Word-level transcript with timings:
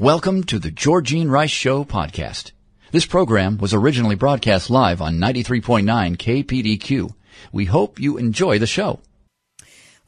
Welcome 0.00 0.44
to 0.44 0.58
the 0.58 0.70
Georgene 0.70 1.28
Rice 1.28 1.50
Show 1.50 1.84
podcast. 1.84 2.52
This 2.90 3.04
program 3.04 3.58
was 3.58 3.74
originally 3.74 4.14
broadcast 4.14 4.70
live 4.70 5.02
on 5.02 5.18
93.9 5.18 6.16
KPDQ. 6.16 7.10
We 7.52 7.66
hope 7.66 8.00
you 8.00 8.16
enjoy 8.16 8.58
the 8.58 8.66
show. 8.66 9.00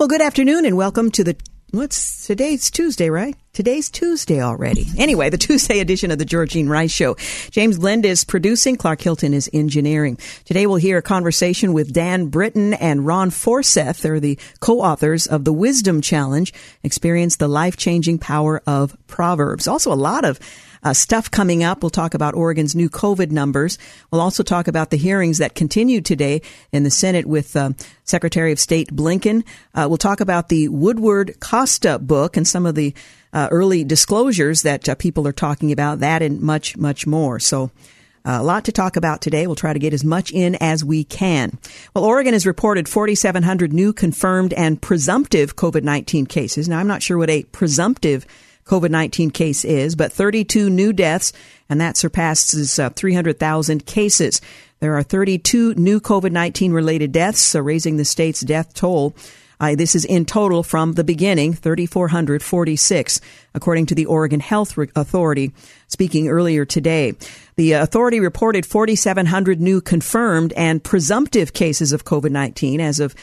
Well, 0.01 0.09
good 0.09 0.23
afternoon 0.23 0.65
and 0.65 0.79
welcome 0.79 1.11
to 1.11 1.23
the 1.23 1.37
What's 1.73 2.27
today's 2.27 2.71
Tuesday, 2.71 3.09
right? 3.09 3.35
Today's 3.55 3.89
Tuesday 3.89 4.43
already. 4.43 4.85
Anyway, 4.99 5.31
the 5.31 5.39
Tuesday 5.49 5.81
edition 5.81 6.11
of 6.11 6.19
the 6.19 6.27
Georgene 6.27 6.69
Rice 6.69 6.93
Show. 6.93 7.17
James 7.51 7.79
Blend 7.79 8.05
is 8.05 8.25
producing. 8.25 8.77
Clark 8.77 9.01
Hilton 9.01 9.33
is 9.33 9.49
engineering. 9.55 10.19
Today 10.45 10.67
we'll 10.67 10.77
hear 10.77 10.99
a 10.99 11.03
conversation 11.03 11.73
with 11.73 11.95
Dan 11.95 12.27
Britton 12.27 12.75
and 12.75 13.07
Ron 13.07 13.31
Forseth. 13.31 14.03
They're 14.03 14.21
the 14.21 14.39
co-authors 14.61 15.27
of 15.27 15.47
the 15.47 15.53
Wisdom 15.55 16.03
Challenge. 16.03 16.53
Experience 16.83 17.37
the 17.37 17.49
life-changing 17.49 18.19
power 18.19 18.61
of 18.67 18.95
Proverbs. 19.07 19.67
Also 19.67 19.91
a 19.91 19.95
lot 19.95 20.27
of 20.27 20.39
uh, 20.83 20.93
stuff 20.93 21.31
coming 21.31 21.63
up. 21.63 21.83
We'll 21.83 21.91
talk 21.91 22.15
about 22.15 22.35
Oregon's 22.35 22.75
new 22.75 22.91
COVID 22.91 23.31
numbers. 23.31 23.79
We'll 24.11 24.21
also 24.21 24.43
talk 24.43 24.69
about 24.69 24.91
the 24.91 24.97
hearings 24.97 25.39
that 25.39 25.55
continue 25.55 26.01
today 26.01 26.43
in 26.73 26.83
the 26.83 26.91
Senate 26.91 27.27
with 27.27 27.55
uh, 27.57 27.73
Secretary 28.05 28.53
of 28.53 28.61
State 28.61 28.95
Blinken. 28.95 29.45
Uh, 29.75 29.87
we'll 29.89 29.99
talk 29.99 30.21
about 30.21 30.49
the 30.49 30.69
Woodward 30.69 31.39
Costa 31.41 31.99
book 31.99 32.37
and 32.37 32.47
some 32.47 32.67
of 32.67 32.75
the 32.75 32.95
uh, 33.33 33.49
early 33.51 33.85
disclosures 33.85 34.63
that 34.63 34.89
uh, 34.89 34.95
people 34.95 35.27
are 35.27 35.33
talking 35.33 35.73
about, 35.73 36.01
that 36.01 36.23
and 36.23 36.41
much, 36.41 36.77
much 36.77 37.07
more. 37.07 37.39
So, 37.39 37.71
uh, 38.25 38.39
a 38.41 38.43
lot 38.43 38.65
to 38.67 38.73
talk 38.73 38.97
about 38.97 39.21
today. 39.21 39.49
We'll 39.49 39.57
try 39.57 39.73
to 39.73 39.81
get 39.81 39.93
as 39.93 40.05
much 40.05 40.31
in 40.31 40.57
as 40.61 40.85
we 40.85 41.03
can. 41.03 41.59
Well, 41.93 42.05
Oregon 42.05 42.35
has 42.35 42.47
reported 42.47 42.89
4,700 42.89 43.73
new 43.73 43.93
confirmed 43.93 44.53
and 44.53 44.81
presumptive 44.81 45.57
COVID-19 45.57 46.29
cases. 46.29 46.69
Now, 46.69 46.79
I'm 46.79 46.87
not 46.87 47.03
sure 47.03 47.19
what 47.19 47.31
a 47.31 47.43
presumptive 47.45 48.25
COVID 48.67 48.91
19 48.91 49.31
case 49.31 49.65
is, 49.65 49.97
but 49.97 50.13
32 50.13 50.71
new 50.71 50.93
deaths, 50.93 51.33
and 51.69 51.81
that 51.81 51.97
surpasses 51.97 52.79
uh, 52.79 52.91
300,000 52.91 53.87
cases. 53.87 54.41
There 54.81 54.97
are 54.97 55.03
32 55.03 55.75
new 55.75 56.01
COVID 56.01 56.33
19 56.33 56.73
related 56.73 57.13
deaths, 57.13 57.41
so 57.41 57.61
raising 57.61 57.97
the 57.97 58.05
state's 58.05 58.41
death 58.41 58.75
toll. 58.75 59.15
Uh, 59.63 59.77
this 59.77 59.95
is 59.95 60.05
in 60.05 60.25
total 60.25 60.65
from 60.65 60.95
the 60.95 61.05
beginning, 61.05 61.55
3,446, 61.55 63.21
according 63.55 63.87
to 63.87 63.95
the 63.95 64.07
Oregon 64.07 64.41
Health 64.41 64.77
Authority, 64.97 65.53
speaking 65.87 66.29
earlier 66.29 66.65
today. 66.65 67.13
The 67.55 67.75
authority 67.75 68.19
reported 68.19 68.67
4,700 68.67 69.61
new 69.61 69.81
confirmed 69.81 70.53
and 70.55 70.83
presumptive 70.83 71.53
cases 71.53 71.93
of 71.93 72.05
COVID 72.05 72.33
19 72.33 72.81
as 72.81 72.99
of 72.99 73.15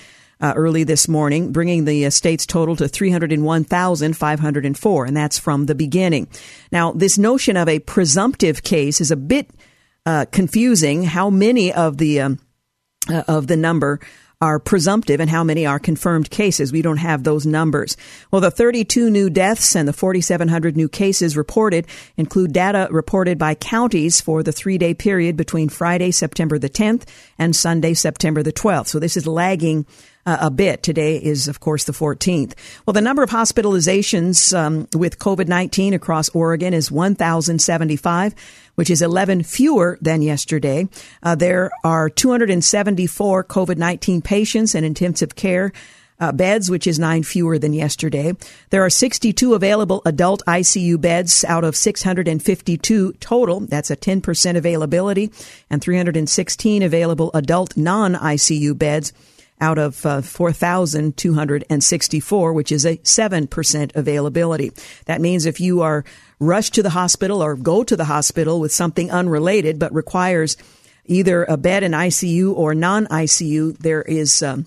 uh, 0.42 0.54
early 0.56 0.84
this 0.84 1.08
morning, 1.08 1.52
bringing 1.52 1.86
the 1.86 2.06
uh, 2.06 2.10
state's 2.10 2.46
total 2.46 2.76
to 2.78 2.88
301,504, 2.88 5.06
and 5.06 5.18
that's 5.18 5.38
from 5.38 5.66
the 5.66 5.76
beginning. 5.76 6.28
Now, 6.72 6.92
this 6.92 7.18
notion 7.18 7.58
of 7.58 7.68
a 7.68 7.80
presumptive 7.80 8.64
case 8.64 9.02
is 9.02 9.12
a 9.12 9.18
bit 9.18 9.50
uh, 10.06 10.26
confusing. 10.32 11.04
How 11.04 11.30
many 11.30 11.74
of 11.74 11.98
the 11.98 12.22
um, 12.22 12.40
uh, 13.10 13.24
of 13.28 13.48
the 13.48 13.58
number 13.58 14.00
are 14.42 14.60
presumptive 14.60 15.20
and 15.20 15.30
how 15.30 15.44
many 15.44 15.66
are 15.66 15.80
confirmed 15.80 16.30
cases. 16.30 16.72
We 16.72 16.82
don't 16.82 16.98
have 16.98 17.24
those 17.24 17.46
numbers. 17.46 17.98
Well, 18.32 18.40
the 18.40 18.52
32 18.52 19.10
new 19.10 19.30
deaths 19.30 19.76
and 19.76 19.86
the 19.86 19.94
4,700 19.94 20.78
new 20.78 20.88
cases 20.88 21.36
reported 21.36 21.88
include 22.16 22.54
data 22.54 22.88
reported 22.90 23.38
by 23.38 23.56
counties 23.56 24.22
for 24.22 24.42
the 24.42 24.54
three 24.54 24.78
day 24.78 24.94
period 24.94 25.36
between 25.36 25.68
Friday, 25.68 26.12
September 26.12 26.58
the 26.58 26.70
10th 26.70 27.04
and 27.38 27.54
Sunday, 27.54 27.94
September 27.94 28.42
the 28.42 28.54
12th. 28.54 28.88
So 28.88 29.00
this 29.00 29.18
is 29.18 29.28
lagging 29.28 29.86
uh, 30.30 30.38
a 30.42 30.52
bit. 30.52 30.84
Today 30.84 31.18
is, 31.18 31.48
of 31.48 31.60
course, 31.60 31.86
the 31.86 31.92
14th. 31.92 32.54
Well, 32.86 32.94
the 32.94 33.02
number 33.02 33.24
of 33.24 33.32
hospitalizations 33.32 34.56
um, 34.56 34.88
with 34.94 35.18
COVID 35.18 35.48
19 35.48 35.96
across 35.96 36.30
Oregon 36.30 36.72
is 36.74 36.92
1,075, 36.92 38.36
which 38.76 38.92
is 38.92 39.02
11 39.02 39.42
fewer 39.44 39.98
than 40.02 40.22
yesterday. 40.22 40.88
Uh, 41.24 41.34
there 41.34 41.72
are 41.84 42.10
274 42.10 43.44
COVID 43.44 43.78
19 43.78 44.22
patients 44.22 44.76
in 44.76 44.84
intensive 44.84 45.36
care. 45.36 45.72
Uh, 46.22 46.34
beds, 46.34 46.70
which 46.70 46.86
is 46.86 47.00
nine 47.00 47.24
fewer 47.24 47.58
than 47.58 47.72
yesterday. 47.72 48.34
There 48.72 48.84
are 48.84 48.90
62 48.90 49.54
available 49.54 50.02
adult 50.04 50.44
ICU 50.46 51.00
beds 51.00 51.46
out 51.46 51.64
of 51.64 51.78
652 51.78 53.14
total. 53.22 53.62
That's 53.62 53.90
a 53.90 53.96
10% 53.96 54.58
availability 54.58 55.32
and 55.70 55.82
316 55.82 56.84
available 56.84 57.32
adult 57.34 57.78
non-ICU 57.78 58.78
beds 58.78 59.14
out 59.62 59.78
of 59.78 60.06
uh, 60.06 60.22
4,264, 60.22 62.54
which 62.54 62.72
is 62.72 62.86
a 62.86 62.96
7% 62.98 63.96
availability. 63.96 64.72
That 65.06 65.22
means 65.22 65.46
if 65.46 65.60
you 65.60 65.82
are 65.82 66.06
rushed 66.40 66.74
to 66.76 66.84
the 66.84 66.92
hospital 66.92 67.44
or 67.44 67.56
go 67.56 67.84
to 67.84 67.98
the 67.98 68.06
hospital 68.06 68.60
with 68.60 68.72
something 68.72 69.12
unrelated 69.12 69.80
but 69.80 69.94
requires 69.94 70.58
either 71.06 71.44
a 71.44 71.58
bed 71.58 71.84
in 71.84 71.92
ICU 71.92 72.56
or 72.56 72.74
non 72.74 73.06
ICU, 73.08 73.78
there 73.78 74.02
is. 74.02 74.42
Um, 74.42 74.66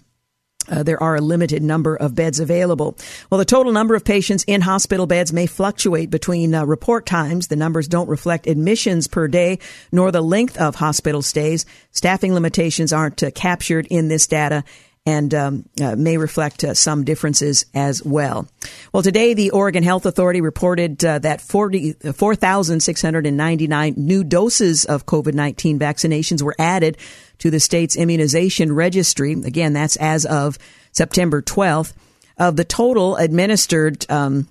uh, 0.68 0.82
there 0.82 1.02
are 1.02 1.16
a 1.16 1.20
limited 1.20 1.62
number 1.62 1.96
of 1.96 2.14
beds 2.14 2.40
available. 2.40 2.96
Well, 3.30 3.38
the 3.38 3.44
total 3.44 3.72
number 3.72 3.94
of 3.94 4.04
patients 4.04 4.44
in 4.46 4.60
hospital 4.60 5.06
beds 5.06 5.32
may 5.32 5.46
fluctuate 5.46 6.10
between 6.10 6.54
uh, 6.54 6.64
report 6.64 7.06
times. 7.06 7.48
The 7.48 7.56
numbers 7.56 7.88
don't 7.88 8.08
reflect 8.08 8.46
admissions 8.46 9.06
per 9.06 9.28
day 9.28 9.58
nor 9.90 10.10
the 10.10 10.22
length 10.22 10.56
of 10.58 10.76
hospital 10.76 11.22
stays. 11.22 11.66
Staffing 11.90 12.34
limitations 12.34 12.92
aren't 12.92 13.22
uh, 13.22 13.30
captured 13.32 13.86
in 13.90 14.08
this 14.08 14.26
data 14.26 14.64
and 15.04 15.34
um, 15.34 15.68
uh, 15.80 15.96
may 15.96 16.16
reflect 16.16 16.62
uh, 16.62 16.74
some 16.74 17.02
differences 17.04 17.66
as 17.74 18.04
well. 18.04 18.46
Well, 18.92 19.02
today 19.02 19.34
the 19.34 19.50
Oregon 19.50 19.82
Health 19.82 20.06
Authority 20.06 20.40
reported 20.40 21.04
uh, 21.04 21.18
that 21.20 21.40
4,699 21.40 23.94
new 23.96 24.22
doses 24.22 24.84
of 24.84 25.06
COVID 25.06 25.34
19 25.34 25.80
vaccinations 25.80 26.42
were 26.42 26.54
added 26.58 26.98
to 27.42 27.50
the 27.50 27.58
state's 27.58 27.96
immunization 27.96 28.72
registry. 28.72 29.32
Again, 29.32 29.72
that's 29.72 29.96
as 29.96 30.24
of 30.24 30.58
September 30.92 31.42
12th. 31.42 31.92
Of 32.38 32.54
the 32.54 32.64
total 32.64 33.16
administered, 33.16 34.08
um, 34.08 34.46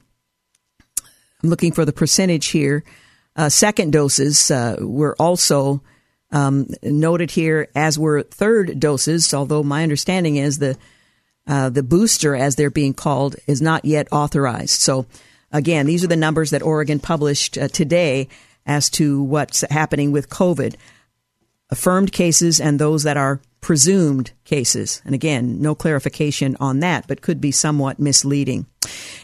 I'm 1.41 1.49
looking 1.49 1.71
for 1.71 1.85
the 1.85 1.93
percentage 1.93 2.47
here, 2.47 2.83
uh, 3.37 3.47
second 3.47 3.93
doses 3.93 4.51
uh, 4.51 4.75
were 4.81 5.15
also 5.17 5.81
um, 6.31 6.67
noted 6.83 7.31
here, 7.31 7.69
as 7.75 7.97
were 7.97 8.23
third 8.23 8.77
doses, 8.77 9.33
although 9.33 9.63
my 9.63 9.83
understanding 9.83 10.35
is 10.35 10.59
the 10.59 10.77
uh, 11.47 11.69
the 11.69 11.83
booster, 11.83 12.35
as 12.35 12.55
they're 12.55 12.69
being 12.69 12.93
called, 12.93 13.37
is 13.47 13.61
not 13.61 13.85
yet 13.85 14.07
authorized. 14.11 14.81
So, 14.81 15.05
again, 15.51 15.85
these 15.85 16.03
are 16.03 16.07
the 16.07 16.15
numbers 16.15 16.51
that 16.51 16.61
Oregon 16.61 16.99
published 16.99 17.57
uh, 17.57 17.69
today 17.69 18.27
as 18.65 18.89
to 18.91 19.23
what's 19.23 19.61
happening 19.61 20.11
with 20.11 20.29
COVID. 20.29 20.75
Affirmed 21.71 22.11
cases 22.11 22.59
and 22.59 22.79
those 22.79 23.03
that 23.03 23.17
are 23.17 23.41
presumed 23.61 24.31
cases. 24.43 25.01
And 25.05 25.15
again, 25.15 25.61
no 25.61 25.75
clarification 25.75 26.57
on 26.59 26.79
that, 26.79 27.07
but 27.07 27.21
could 27.21 27.39
be 27.39 27.51
somewhat 27.51 27.99
misleading. 27.99 28.65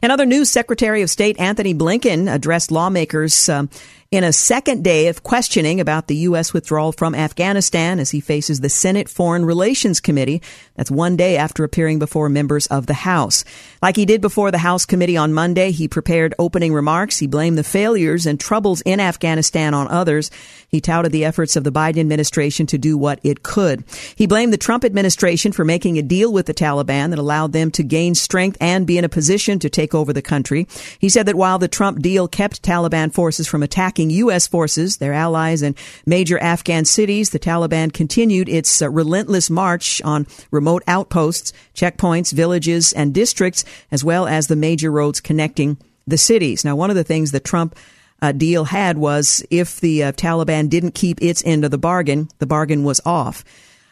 In 0.02 0.12
other 0.12 0.26
news, 0.26 0.50
Secretary 0.50 1.02
of 1.02 1.10
State 1.10 1.40
Antony 1.40 1.74
Blinken 1.74 2.32
addressed 2.32 2.72
lawmakers 2.72 3.50
um, 3.50 3.70
in 4.10 4.24
a 4.24 4.32
second 4.32 4.86
day 4.86 5.08
of 5.08 5.22
questioning 5.22 5.82
about 5.82 6.08
the 6.08 6.16
U.S. 6.16 6.54
withdrawal 6.54 6.94
from 6.94 7.14
Afghanistan 7.14 8.00
as 8.00 8.12
he 8.12 8.22
faces 8.22 8.62
the 8.62 8.70
Senate 8.70 9.10
Foreign 9.10 9.44
Relations 9.44 10.00
Committee. 10.00 10.42
That's 10.76 10.90
one 10.90 11.18
day 11.18 11.36
after 11.36 11.66
appearing 11.66 12.00
before 12.00 12.30
members 12.30 12.68
of 12.68 12.86
the 12.86 12.94
House. 12.94 13.44
Like 13.82 13.98
he 13.98 14.06
did 14.06 14.22
before 14.22 14.50
the 14.50 14.60
House 14.60 14.86
committee 14.86 15.18
on 15.18 15.34
Monday, 15.34 15.72
he 15.72 15.90
prepared 15.90 16.34
opening 16.40 16.74
remarks. 16.74 17.18
He 17.18 17.28
blamed 17.28 17.58
the 17.58 17.66
failures 17.66 18.26
and 18.26 18.40
troubles 18.40 18.82
in 18.82 19.02
Afghanistan 19.02 19.74
on 19.74 19.90
others. 19.90 20.32
He 20.70 20.80
touted 20.80 21.12
the 21.12 21.26
efforts 21.26 21.58
of 21.58 21.66
the 21.66 21.72
Biden 21.72 22.00
administration 22.00 22.66
to 22.68 22.78
do 22.78 22.98
what 22.98 23.20
it 23.24 23.44
could. 23.44 23.84
He 24.16 24.26
blamed 24.26 24.54
the 24.54 24.58
Trump 24.58 24.86
administration 24.86 25.52
for 25.52 25.66
making 25.66 25.98
a 25.98 26.02
deal 26.02 26.32
with 26.32 26.46
the 26.46 26.54
Taliban 26.54 27.10
that 27.10 27.20
allowed 27.20 27.52
them 27.52 27.72
to 27.72 27.84
gain 27.84 28.16
strength 28.16 28.58
and 28.62 28.88
be 28.88 28.98
in 28.98 29.04
a 29.04 29.10
position 29.10 29.60
to 29.60 29.70
take 29.70 29.94
over 29.94 30.14
the 30.14 30.22
country. 30.22 30.66
He 30.98 31.10
said 31.10 31.26
that 31.26 31.36
while 31.36 31.60
the 31.60 31.68
Trump 31.68 32.02
deal 32.02 32.30
kept 32.30 32.62
Taliban 32.62 33.14
forces 33.14 33.48
from 33.48 33.64
attacking 33.64 33.97
attacking 33.98 34.10
U.S. 34.12 34.48
forces, 34.48 34.98
their 34.98 35.14
allies, 35.14 35.64
and 35.64 35.76
major 36.06 36.38
Afghan 36.40 36.86
cities, 36.86 37.32
the 37.32 37.40
Taliban 37.40 37.92
continued 37.92 38.48
its 38.48 38.82
uh, 38.82 38.90
relentless 38.90 39.50
march 39.50 40.02
on 40.04 40.28
remote 40.52 40.84
outposts, 40.88 41.52
checkpoints, 41.74 42.32
villages, 42.32 42.94
and 42.94 43.14
districts, 43.14 43.66
as 43.92 44.04
well 44.04 44.28
as 44.28 44.48
the 44.48 44.56
major 44.56 44.92
roads 44.92 45.20
connecting 45.20 45.78
the 46.06 46.18
cities. 46.18 46.64
Now, 46.64 46.76
one 46.76 46.92
of 46.92 46.96
the 46.96 47.04
things 47.04 47.32
that 47.32 47.44
Trump 47.44 47.76
uh, 48.22 48.32
deal 48.34 48.66
had 48.66 48.98
was 48.98 49.44
if 49.50 49.80
the 49.80 50.04
uh, 50.04 50.12
Taliban 50.12 50.70
didn't 50.70 50.94
keep 50.94 51.20
its 51.22 51.44
end 51.44 51.66
of 51.66 51.72
the 51.72 51.78
bargain, 51.78 52.30
the 52.38 52.46
bargain 52.46 52.84
was 52.84 53.02
off. 53.04 53.44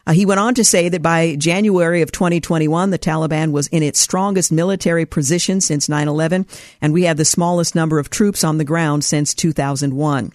Uh, 0.08 0.14
he 0.14 0.26
went 0.26 0.40
on 0.40 0.54
to 0.54 0.64
say 0.64 0.90
that 0.90 1.02
by 1.02 1.36
January 1.36 2.02
of 2.02 2.12
2021, 2.12 2.92
the 2.92 3.00
Taliban 3.00 3.52
was 3.52 3.68
in 3.68 3.82
its 3.82 4.00
strongest 4.00 4.52
military 4.52 5.06
position 5.06 5.62
since 5.62 5.88
9-11, 5.88 6.48
and 6.82 6.94
we 6.94 7.04
had 7.04 7.18
the 7.18 7.26
smallest 7.26 7.74
number 7.74 7.98
of 7.98 8.10
troops 8.10 8.44
on 8.44 8.58
the 8.58 8.64
ground 8.64 9.04
since 9.04 9.34
2001. 9.34 10.32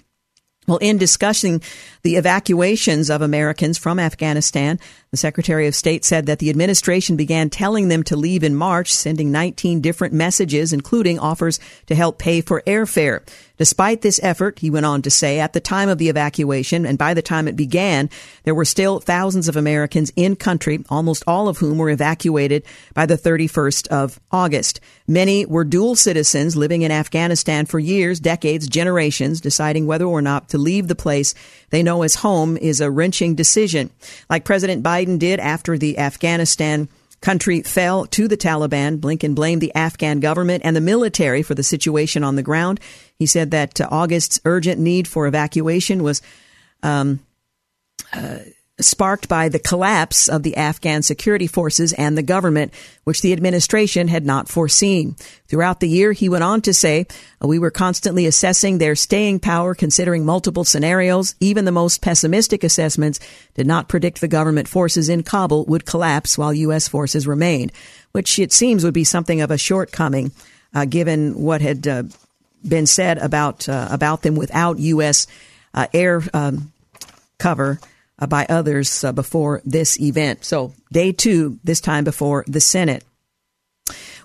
Well, 0.70 0.78
in 0.78 0.98
discussing 0.98 1.62
the 2.02 2.14
evacuations 2.14 3.10
of 3.10 3.22
Americans 3.22 3.76
from 3.76 3.98
Afghanistan, 3.98 4.78
the 5.10 5.16
Secretary 5.16 5.66
of 5.66 5.74
State 5.74 6.04
said 6.04 6.26
that 6.26 6.38
the 6.38 6.50
administration 6.50 7.16
began 7.16 7.50
telling 7.50 7.88
them 7.88 8.04
to 8.04 8.16
leave 8.16 8.44
in 8.44 8.54
March, 8.54 8.92
sending 8.92 9.32
19 9.32 9.80
different 9.80 10.14
messages, 10.14 10.72
including 10.72 11.18
offers 11.18 11.58
to 11.86 11.96
help 11.96 12.18
pay 12.18 12.40
for 12.40 12.62
airfare. 12.68 13.26
Despite 13.60 14.00
this 14.00 14.18
effort, 14.22 14.60
he 14.60 14.70
went 14.70 14.86
on 14.86 15.02
to 15.02 15.10
say, 15.10 15.38
at 15.38 15.52
the 15.52 15.60
time 15.60 15.90
of 15.90 15.98
the 15.98 16.08
evacuation 16.08 16.86
and 16.86 16.96
by 16.96 17.12
the 17.12 17.20
time 17.20 17.46
it 17.46 17.56
began, 17.56 18.08
there 18.44 18.54
were 18.54 18.64
still 18.64 19.00
thousands 19.00 19.48
of 19.48 19.56
Americans 19.56 20.10
in 20.16 20.34
country, 20.34 20.82
almost 20.88 21.22
all 21.26 21.46
of 21.46 21.58
whom 21.58 21.76
were 21.76 21.90
evacuated 21.90 22.64
by 22.94 23.04
the 23.04 23.18
31st 23.18 23.86
of 23.88 24.18
August. 24.32 24.80
Many 25.06 25.44
were 25.44 25.64
dual 25.64 25.94
citizens 25.94 26.56
living 26.56 26.80
in 26.80 26.90
Afghanistan 26.90 27.66
for 27.66 27.78
years, 27.78 28.18
decades, 28.18 28.66
generations, 28.66 29.42
deciding 29.42 29.86
whether 29.86 30.06
or 30.06 30.22
not 30.22 30.48
to 30.48 30.56
leave 30.56 30.88
the 30.88 30.94
place 30.94 31.34
they 31.68 31.82
know 31.82 32.00
as 32.00 32.14
home 32.14 32.56
is 32.56 32.80
a 32.80 32.90
wrenching 32.90 33.34
decision. 33.34 33.90
Like 34.30 34.46
President 34.46 34.82
Biden 34.82 35.18
did 35.18 35.38
after 35.38 35.76
the 35.76 35.98
Afghanistan 35.98 36.88
country 37.20 37.60
fell 37.60 38.06
to 38.06 38.26
the 38.26 38.36
Taliban. 38.36 38.98
Blinken 38.98 39.34
blamed 39.34 39.60
the 39.60 39.74
Afghan 39.74 40.20
government 40.20 40.62
and 40.64 40.74
the 40.74 40.80
military 40.80 41.42
for 41.42 41.54
the 41.54 41.62
situation 41.62 42.24
on 42.24 42.36
the 42.36 42.42
ground. 42.42 42.80
He 43.20 43.26
said 43.26 43.50
that 43.50 43.80
uh, 43.80 43.86
August's 43.90 44.40
urgent 44.46 44.80
need 44.80 45.06
for 45.06 45.26
evacuation 45.26 46.02
was 46.02 46.22
um, 46.82 47.20
uh, 48.14 48.38
sparked 48.80 49.28
by 49.28 49.50
the 49.50 49.58
collapse 49.58 50.26
of 50.26 50.42
the 50.42 50.56
Afghan 50.56 51.02
security 51.02 51.46
forces 51.46 51.92
and 51.92 52.16
the 52.16 52.22
government, 52.22 52.72
which 53.04 53.20
the 53.20 53.34
administration 53.34 54.08
had 54.08 54.24
not 54.24 54.48
foreseen. 54.48 55.16
Throughout 55.48 55.80
the 55.80 55.88
year, 55.88 56.12
he 56.12 56.30
went 56.30 56.44
on 56.44 56.62
to 56.62 56.72
say, 56.72 57.06
we 57.42 57.58
were 57.58 57.70
constantly 57.70 58.24
assessing 58.24 58.78
their 58.78 58.96
staying 58.96 59.40
power, 59.40 59.74
considering 59.74 60.24
multiple 60.24 60.64
scenarios. 60.64 61.34
Even 61.40 61.66
the 61.66 61.72
most 61.72 62.00
pessimistic 62.00 62.64
assessments 62.64 63.20
did 63.52 63.66
not 63.66 63.86
predict 63.86 64.22
the 64.22 64.28
government 64.28 64.66
forces 64.66 65.10
in 65.10 65.24
Kabul 65.24 65.66
would 65.66 65.84
collapse 65.84 66.38
while 66.38 66.54
U.S. 66.54 66.88
forces 66.88 67.26
remained, 67.26 67.72
which 68.12 68.38
it 68.38 68.50
seems 68.50 68.82
would 68.82 68.94
be 68.94 69.04
something 69.04 69.42
of 69.42 69.50
a 69.50 69.58
shortcoming, 69.58 70.32
uh, 70.72 70.86
given 70.86 71.34
what 71.34 71.60
had 71.60 71.86
uh, 71.86 72.04
been 72.66 72.86
said 72.86 73.18
about, 73.18 73.68
uh, 73.68 73.88
about 73.90 74.22
them 74.22 74.34
without 74.34 74.78
U.S. 74.78 75.26
Uh, 75.72 75.86
air 75.92 76.22
um, 76.34 76.72
cover 77.38 77.80
uh, 78.18 78.26
by 78.26 78.46
others 78.48 79.02
uh, 79.04 79.12
before 79.12 79.62
this 79.64 80.00
event. 80.00 80.44
So, 80.44 80.72
day 80.92 81.12
two, 81.12 81.58
this 81.64 81.80
time 81.80 82.04
before 82.04 82.44
the 82.46 82.60
Senate. 82.60 83.04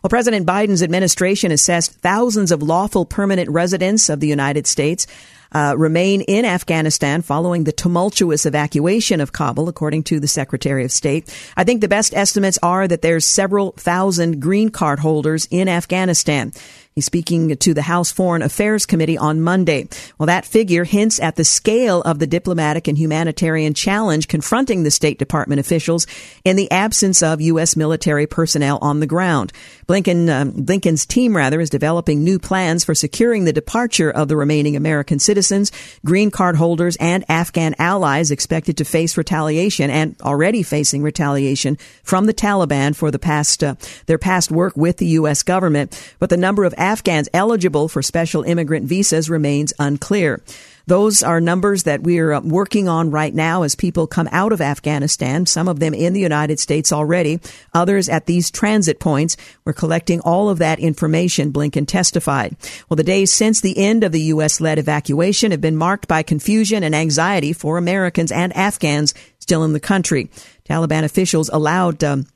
Well, 0.03 0.09
President 0.09 0.45
Biden's 0.45 0.83
administration 0.83 1.51
assessed 1.51 1.93
thousands 1.93 2.51
of 2.51 2.61
lawful 2.61 3.05
permanent 3.05 3.49
residents 3.49 4.09
of 4.09 4.19
the 4.19 4.27
United 4.27 4.67
States 4.67 5.07
uh, 5.51 5.73
remain 5.77 6.21
in 6.21 6.45
Afghanistan 6.45 7.21
following 7.21 7.63
the 7.63 7.71
tumultuous 7.71 8.45
evacuation 8.45 9.21
of 9.21 9.31
Kabul, 9.31 9.69
according 9.69 10.03
to 10.03 10.19
the 10.19 10.27
Secretary 10.27 10.83
of 10.83 10.91
State. 10.91 11.33
I 11.55 11.63
think 11.63 11.81
the 11.81 11.88
best 11.88 12.13
estimates 12.13 12.59
are 12.61 12.88
that 12.88 13.01
there's 13.01 13.25
several 13.25 13.71
thousand 13.71 14.41
green 14.41 14.69
card 14.69 14.99
holders 14.99 15.47
in 15.49 15.67
Afghanistan. 15.67 16.51
He's 16.95 17.03
speaking 17.03 17.57
to 17.57 17.74
the 17.74 17.81
House 17.81 18.09
Foreign 18.09 18.42
Affairs 18.42 18.86
Committee 18.86 19.18
on 19.18 19.42
Monday. 19.42 19.89
Well, 20.18 20.27
that 20.27 20.45
figure 20.45 20.86
hints 20.86 21.19
at 21.19 21.36
the 21.36 21.44
scale 21.44 22.01
of 22.03 22.19
the 22.19 22.25
diplomatic 22.25 22.88
and 22.88 22.97
humanitarian 22.97 23.74
challenge 23.74 24.30
confronting 24.30 24.83
the 24.83 24.92
State 24.92 25.19
Department 25.19 25.59
officials 25.59 26.07
in 26.45 26.56
the 26.56 26.71
absence 26.71 27.21
of 27.21 27.42
U.S. 27.42 27.75
military 27.75 28.27
personnel 28.27 28.80
on 28.81 29.01
the 29.01 29.07
ground. 29.07 29.51
Blinken, 29.87 30.29
um, 30.29 30.51
Blinken's 30.51 31.05
team, 31.05 31.35
rather, 31.35 31.61
is 31.61 31.69
developing 31.69 32.23
new 32.23 32.39
plans 32.39 32.83
for 32.83 32.95
securing 32.95 33.45
the 33.45 33.53
departure 33.53 34.09
of 34.09 34.27
the 34.27 34.35
remaining 34.35 34.75
American 34.75 35.19
citizens, 35.19 35.71
green 36.03 36.31
card 36.31 36.55
holders, 36.55 36.95
and 36.97 37.23
Afghan 37.29 37.75
allies 37.77 38.31
expected 38.31 38.77
to 38.77 38.85
face 38.85 39.17
retaliation 39.17 39.89
and 39.89 40.15
already 40.21 40.63
facing 40.63 41.03
retaliation 41.03 41.77
from 42.03 42.25
the 42.25 42.33
Taliban 42.33 42.95
for 42.95 43.11
the 43.11 43.19
past 43.19 43.63
uh, 43.63 43.75
their 44.07 44.17
past 44.17 44.51
work 44.51 44.75
with 44.75 44.97
the 44.97 45.07
U.S. 45.07 45.43
government. 45.43 46.15
But 46.19 46.29
the 46.29 46.38
number 46.38 46.63
of 46.63 46.73
Afghans 46.77 47.29
eligible 47.33 47.88
for 47.88 48.01
special 48.01 48.43
immigrant 48.43 48.85
visas 48.88 49.29
remains 49.29 49.73
unclear. 49.77 50.41
Those 50.87 51.23
are 51.23 51.41
numbers 51.41 51.83
that 51.83 52.03
we're 52.03 52.31
uh, 52.31 52.41
working 52.41 52.87
on 52.87 53.11
right 53.11 53.33
now 53.33 53.63
as 53.63 53.75
people 53.75 54.07
come 54.07 54.29
out 54.31 54.51
of 54.51 54.61
Afghanistan, 54.61 55.45
some 55.45 55.67
of 55.67 55.79
them 55.79 55.93
in 55.93 56.13
the 56.13 56.19
United 56.19 56.59
States 56.59 56.91
already, 56.91 57.39
others 57.73 58.07
at 58.09 58.25
these 58.25 58.51
transit 58.51 58.99
points. 58.99 59.37
We're 59.65 59.73
collecting 59.73 60.19
all 60.21 60.49
of 60.49 60.59
that 60.59 60.79
information, 60.79 61.51
Blinken 61.51 61.87
testified. 61.87 62.55
Well, 62.89 62.95
the 62.95 63.03
days 63.03 63.31
since 63.31 63.61
the 63.61 63.77
end 63.77 64.03
of 64.03 64.11
the 64.11 64.21
U.S. 64.21 64.61
led 64.61 64.77
evacuation 64.77 65.51
have 65.51 65.61
been 65.61 65.75
marked 65.75 66.07
by 66.07 66.23
confusion 66.23 66.83
and 66.83 66.93
anxiety 66.93 67.53
for 67.53 67.77
Americans 67.77 68.31
and 68.31 68.55
Afghans 68.55 69.13
still 69.39 69.63
in 69.63 69.73
the 69.73 69.79
country. 69.79 70.29
Taliban 70.67 71.03
officials 71.03 71.49
allowed 71.49 72.03
um, 72.03 72.27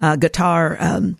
uh, 0.00 0.16
Qatar 0.16 0.80
um, 0.80 1.16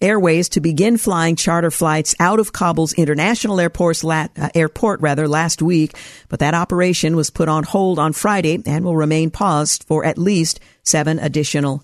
Airways 0.00 0.48
to 0.50 0.60
begin 0.60 0.96
flying 0.98 1.36
charter 1.36 1.70
flights 1.70 2.14
out 2.20 2.38
of 2.38 2.52
Kabul's 2.52 2.92
international 2.94 3.60
airports, 3.60 4.04
uh, 4.04 4.28
airport 4.54 5.00
rather 5.00 5.26
last 5.28 5.62
week, 5.62 5.96
but 6.28 6.40
that 6.40 6.54
operation 6.54 7.16
was 7.16 7.30
put 7.30 7.48
on 7.48 7.64
hold 7.64 7.98
on 7.98 8.12
Friday 8.12 8.62
and 8.66 8.84
will 8.84 8.96
remain 8.96 9.30
paused 9.30 9.84
for 9.84 10.04
at 10.04 10.18
least 10.18 10.60
seven 10.82 11.18
additional 11.18 11.82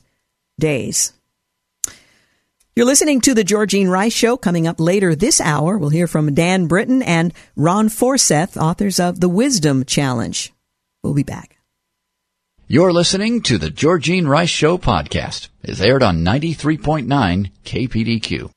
days. 0.59 1.12
You're 2.75 2.87
listening 2.87 3.20
to 3.23 3.35
the 3.35 3.44
Georgene 3.44 3.91
Rice 3.91 4.15
Show. 4.15 4.38
Coming 4.38 4.67
up 4.67 4.81
later 4.81 5.15
this 5.15 5.43
hour, 5.43 5.76
we'll 5.76 5.91
hear 5.91 6.06
from 6.06 6.32
Dan 6.32 6.69
Britton 6.69 7.03
and 7.03 7.35
Ron 7.55 7.91
Forseth, 7.91 8.56
authors 8.56 8.99
of 8.99 9.20
The 9.20 9.29
Wisdom 9.29 9.85
Challenge. 9.85 10.50
We'll 11.03 11.12
be 11.12 11.23
back. 11.23 11.51
You're 12.72 12.94
listening 12.94 13.42
to 13.42 13.58
the 13.58 13.69
Georgene 13.69 14.26
Rice 14.26 14.48
Show 14.48 14.78
podcast. 14.78 15.48
It's 15.62 15.82
aired 15.82 16.02
on 16.02 16.24
93.9 16.24 17.50
KPDQ. 17.66 18.50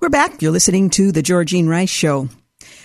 We're 0.00 0.08
back. 0.08 0.40
You're 0.40 0.50
listening 0.50 0.88
to 0.88 1.12
the 1.12 1.20
Georgene 1.20 1.68
Rice 1.68 1.90
Show. 1.90 2.30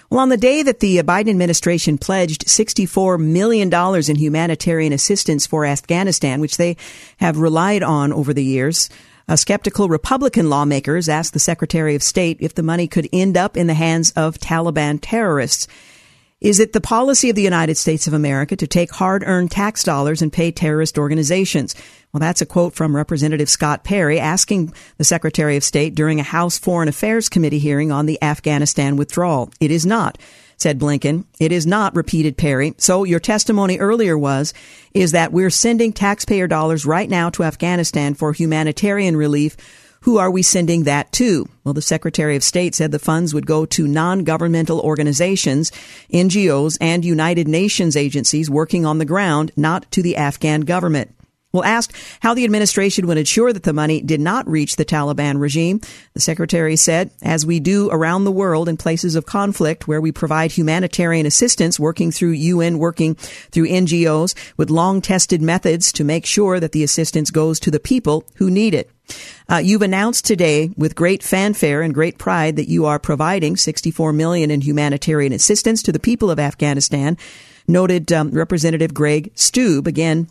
Well, 0.09 0.19
on 0.19 0.27
the 0.27 0.35
day 0.35 0.63
that 0.63 0.81
the 0.81 0.97
Biden 0.97 1.29
administration 1.29 1.97
pledged 1.97 2.45
$64 2.45 3.21
million 3.21 3.73
in 3.73 4.15
humanitarian 4.17 4.91
assistance 4.91 5.47
for 5.47 5.65
Afghanistan, 5.65 6.41
which 6.41 6.57
they 6.57 6.75
have 7.19 7.37
relied 7.37 7.81
on 7.81 8.11
over 8.11 8.33
the 8.33 8.43
years, 8.43 8.89
skeptical 9.35 9.87
Republican 9.87 10.49
lawmakers 10.49 11.07
asked 11.07 11.31
the 11.31 11.39
Secretary 11.39 11.95
of 11.95 12.03
State 12.03 12.35
if 12.41 12.53
the 12.53 12.63
money 12.63 12.89
could 12.89 13.07
end 13.13 13.37
up 13.37 13.55
in 13.55 13.67
the 13.67 13.75
hands 13.75 14.11
of 14.17 14.39
Taliban 14.39 14.99
terrorists. 15.01 15.69
Is 16.41 16.59
it 16.59 16.73
the 16.73 16.81
policy 16.81 17.29
of 17.29 17.35
the 17.35 17.43
United 17.43 17.77
States 17.77 18.07
of 18.07 18.13
America 18.13 18.55
to 18.55 18.65
take 18.65 18.91
hard 18.91 19.23
earned 19.23 19.51
tax 19.51 19.83
dollars 19.83 20.23
and 20.23 20.33
pay 20.33 20.51
terrorist 20.51 20.97
organizations? 20.97 21.75
Well, 22.11 22.19
that's 22.19 22.41
a 22.41 22.47
quote 22.47 22.73
from 22.73 22.95
Representative 22.95 23.47
Scott 23.47 23.83
Perry 23.83 24.19
asking 24.19 24.73
the 24.97 25.03
Secretary 25.03 25.55
of 25.55 25.63
State 25.63 25.93
during 25.93 26.19
a 26.19 26.23
House 26.23 26.57
Foreign 26.57 26.89
Affairs 26.89 27.29
Committee 27.29 27.59
hearing 27.59 27.91
on 27.91 28.07
the 28.07 28.17
Afghanistan 28.23 28.95
withdrawal. 28.95 29.51
It 29.59 29.69
is 29.69 29.85
not, 29.85 30.17
said 30.57 30.79
Blinken. 30.79 31.25
It 31.39 31.51
is 31.51 31.67
not, 31.67 31.95
repeated 31.95 32.37
Perry. 32.37 32.73
So 32.79 33.03
your 33.03 33.19
testimony 33.19 33.77
earlier 33.77 34.17
was, 34.17 34.51
is 34.95 35.11
that 35.11 35.31
we're 35.31 35.51
sending 35.51 35.93
taxpayer 35.93 36.47
dollars 36.47 36.87
right 36.87 37.07
now 37.07 37.29
to 37.29 37.43
Afghanistan 37.43 38.15
for 38.15 38.33
humanitarian 38.33 39.15
relief 39.15 39.57
who 40.01 40.17
are 40.17 40.31
we 40.31 40.41
sending 40.41 40.83
that 40.83 41.11
to? 41.13 41.47
Well, 41.63 41.73
the 41.73 41.81
Secretary 41.81 42.35
of 42.35 42.43
State 42.43 42.75
said 42.75 42.91
the 42.91 42.99
funds 42.99 43.33
would 43.33 43.45
go 43.45 43.65
to 43.67 43.87
non-governmental 43.87 44.79
organizations, 44.79 45.71
NGOs, 46.11 46.77
and 46.81 47.05
United 47.05 47.47
Nations 47.47 47.95
agencies 47.95 48.49
working 48.49 48.85
on 48.85 48.97
the 48.97 49.05
ground, 49.05 49.51
not 49.55 49.89
to 49.91 50.01
the 50.01 50.17
Afghan 50.17 50.61
government. 50.61 51.15
Well, 51.53 51.63
asked 51.63 51.93
how 52.21 52.33
the 52.33 52.45
administration 52.45 53.07
would 53.07 53.17
ensure 53.17 53.51
that 53.51 53.63
the 53.63 53.73
money 53.73 54.01
did 54.01 54.21
not 54.21 54.47
reach 54.47 54.77
the 54.77 54.85
Taliban 54.85 55.39
regime, 55.39 55.81
the 56.13 56.21
secretary 56.21 56.77
said, 56.77 57.11
as 57.21 57.45
we 57.45 57.59
do 57.59 57.89
around 57.91 58.23
the 58.23 58.31
world 58.31 58.69
in 58.69 58.77
places 58.77 59.15
of 59.15 59.25
conflict 59.25 59.87
where 59.87 59.99
we 59.99 60.13
provide 60.13 60.51
humanitarian 60.53 61.25
assistance 61.25 61.79
working 61.79 62.11
through 62.11 62.31
UN, 62.31 62.77
working 62.77 63.15
through 63.15 63.67
NGOs 63.67 64.33
with 64.55 64.69
long 64.69 65.01
tested 65.01 65.41
methods 65.41 65.91
to 65.93 66.05
make 66.05 66.25
sure 66.25 66.59
that 66.59 66.71
the 66.71 66.83
assistance 66.83 67.31
goes 67.31 67.59
to 67.59 67.71
the 67.71 67.79
people 67.79 68.23
who 68.35 68.49
need 68.49 68.73
it. 68.73 68.89
Uh, 69.49 69.57
you've 69.57 69.81
announced 69.81 70.25
today 70.25 70.71
with 70.77 70.95
great 70.95 71.21
fanfare 71.21 71.81
and 71.81 71.93
great 71.93 72.17
pride 72.17 72.55
that 72.55 72.69
you 72.69 72.85
are 72.85 72.99
providing 72.99 73.57
64 73.57 74.13
million 74.13 74.49
in 74.49 74.61
humanitarian 74.61 75.33
assistance 75.33 75.83
to 75.83 75.91
the 75.91 75.99
people 75.99 76.31
of 76.31 76.39
Afghanistan. 76.39 77.17
Noted 77.67 78.11
um, 78.11 78.31
Representative 78.31 78.93
Greg 78.93 79.33
Steube, 79.35 79.87
again, 79.87 80.27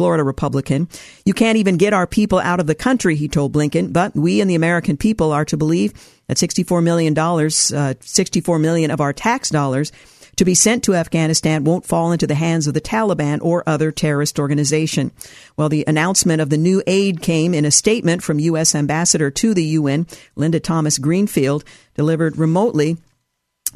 Florida 0.00 0.24
Republican. 0.24 0.88
You 1.26 1.34
can't 1.34 1.58
even 1.58 1.76
get 1.76 1.92
our 1.92 2.06
people 2.06 2.38
out 2.38 2.58
of 2.58 2.66
the 2.66 2.74
country, 2.74 3.16
he 3.16 3.28
told 3.28 3.52
Blinken, 3.52 3.92
but 3.92 4.16
we 4.16 4.40
and 4.40 4.48
the 4.48 4.54
American 4.54 4.96
people 4.96 5.30
are 5.30 5.44
to 5.44 5.58
believe 5.58 5.92
that 6.26 6.38
$64 6.38 6.82
million, 6.82 7.14
uh, 7.18 7.94
64 8.00 8.58
million 8.58 8.90
of 8.90 9.02
our 9.02 9.12
tax 9.12 9.50
dollars 9.50 9.92
to 10.36 10.44
be 10.46 10.54
sent 10.54 10.84
to 10.84 10.94
Afghanistan 10.94 11.64
won't 11.64 11.84
fall 11.84 12.12
into 12.12 12.26
the 12.26 12.34
hands 12.34 12.66
of 12.66 12.72
the 12.72 12.80
Taliban 12.80 13.40
or 13.42 13.62
other 13.68 13.92
terrorist 13.92 14.38
organization. 14.38 15.12
Well, 15.58 15.68
the 15.68 15.84
announcement 15.86 16.40
of 16.40 16.48
the 16.48 16.56
new 16.56 16.82
aid 16.86 17.20
came 17.20 17.52
in 17.52 17.66
a 17.66 17.70
statement 17.70 18.22
from 18.22 18.38
U.S. 18.38 18.74
Ambassador 18.74 19.30
to 19.30 19.52
the 19.52 19.64
UN, 19.64 20.06
Linda 20.34 20.60
Thomas 20.60 20.96
Greenfield, 20.96 21.62
delivered 21.94 22.38
remotely 22.38 22.96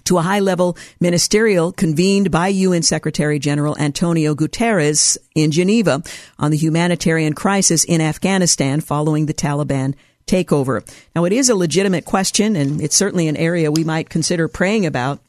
to 0.05 0.19
a 0.19 0.23
high 0.23 0.41
level 0.41 0.77
ministerial 1.01 1.73
convened 1.73 2.31
by 2.31 2.49
UN 2.49 2.83
Secretary 2.83 3.39
General 3.39 3.77
Antonio 3.79 4.35
Guterres 4.35 5.17
in 5.35 5.51
Geneva 5.51 6.03
on 6.39 6.51
the 6.51 6.57
humanitarian 6.57 7.33
crisis 7.33 7.85
in 7.85 8.01
Afghanistan 8.01 8.81
following 8.81 9.27
the 9.27 9.35
Taliban 9.35 9.95
takeover. 10.27 10.87
Now, 11.15 11.25
it 11.25 11.33
is 11.33 11.49
a 11.49 11.55
legitimate 11.55 12.05
question, 12.05 12.57
and 12.57 12.81
it's 12.81 12.97
certainly 12.97 13.29
an 13.29 13.37
area 13.37 13.71
we 13.71 13.85
might 13.85 14.09
consider 14.09 14.49
praying 14.49 14.87
about 14.87 15.21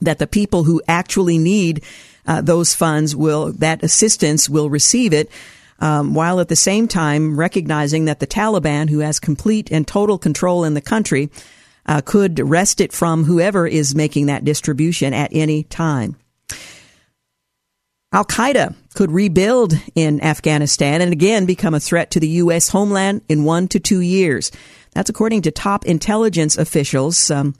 that 0.00 0.18
the 0.18 0.26
people 0.26 0.64
who 0.64 0.82
actually 0.88 1.38
need 1.38 1.84
uh, 2.26 2.40
those 2.40 2.74
funds 2.74 3.14
will, 3.14 3.52
that 3.52 3.82
assistance 3.82 4.48
will 4.48 4.70
receive 4.70 5.12
it. 5.12 5.30
Um, 5.78 6.14
while 6.14 6.38
at 6.38 6.48
the 6.48 6.54
same 6.54 6.86
time 6.86 7.36
recognizing 7.36 8.04
that 8.04 8.20
the 8.20 8.26
Taliban, 8.26 8.88
who 8.88 9.00
has 9.00 9.18
complete 9.18 9.72
and 9.72 9.86
total 9.86 10.16
control 10.16 10.62
in 10.62 10.74
the 10.74 10.80
country, 10.80 11.28
uh, 11.86 12.00
could 12.00 12.38
wrest 12.38 12.80
it 12.80 12.92
from 12.92 13.24
whoever 13.24 13.66
is 13.66 13.94
making 13.94 14.26
that 14.26 14.44
distribution 14.44 15.12
at 15.12 15.30
any 15.32 15.64
time. 15.64 16.16
Al 18.12 18.24
Qaeda 18.26 18.74
could 18.94 19.10
rebuild 19.10 19.72
in 19.94 20.22
Afghanistan 20.22 21.00
and 21.00 21.12
again 21.12 21.46
become 21.46 21.72
a 21.72 21.80
threat 21.80 22.10
to 22.10 22.20
the 22.20 22.28
U.S. 22.28 22.68
homeland 22.68 23.22
in 23.28 23.44
one 23.44 23.68
to 23.68 23.80
two 23.80 24.00
years. 24.00 24.50
That's 24.92 25.08
according 25.08 25.42
to 25.42 25.50
top 25.50 25.86
intelligence 25.86 26.58
officials. 26.58 27.30
Um, 27.30 27.54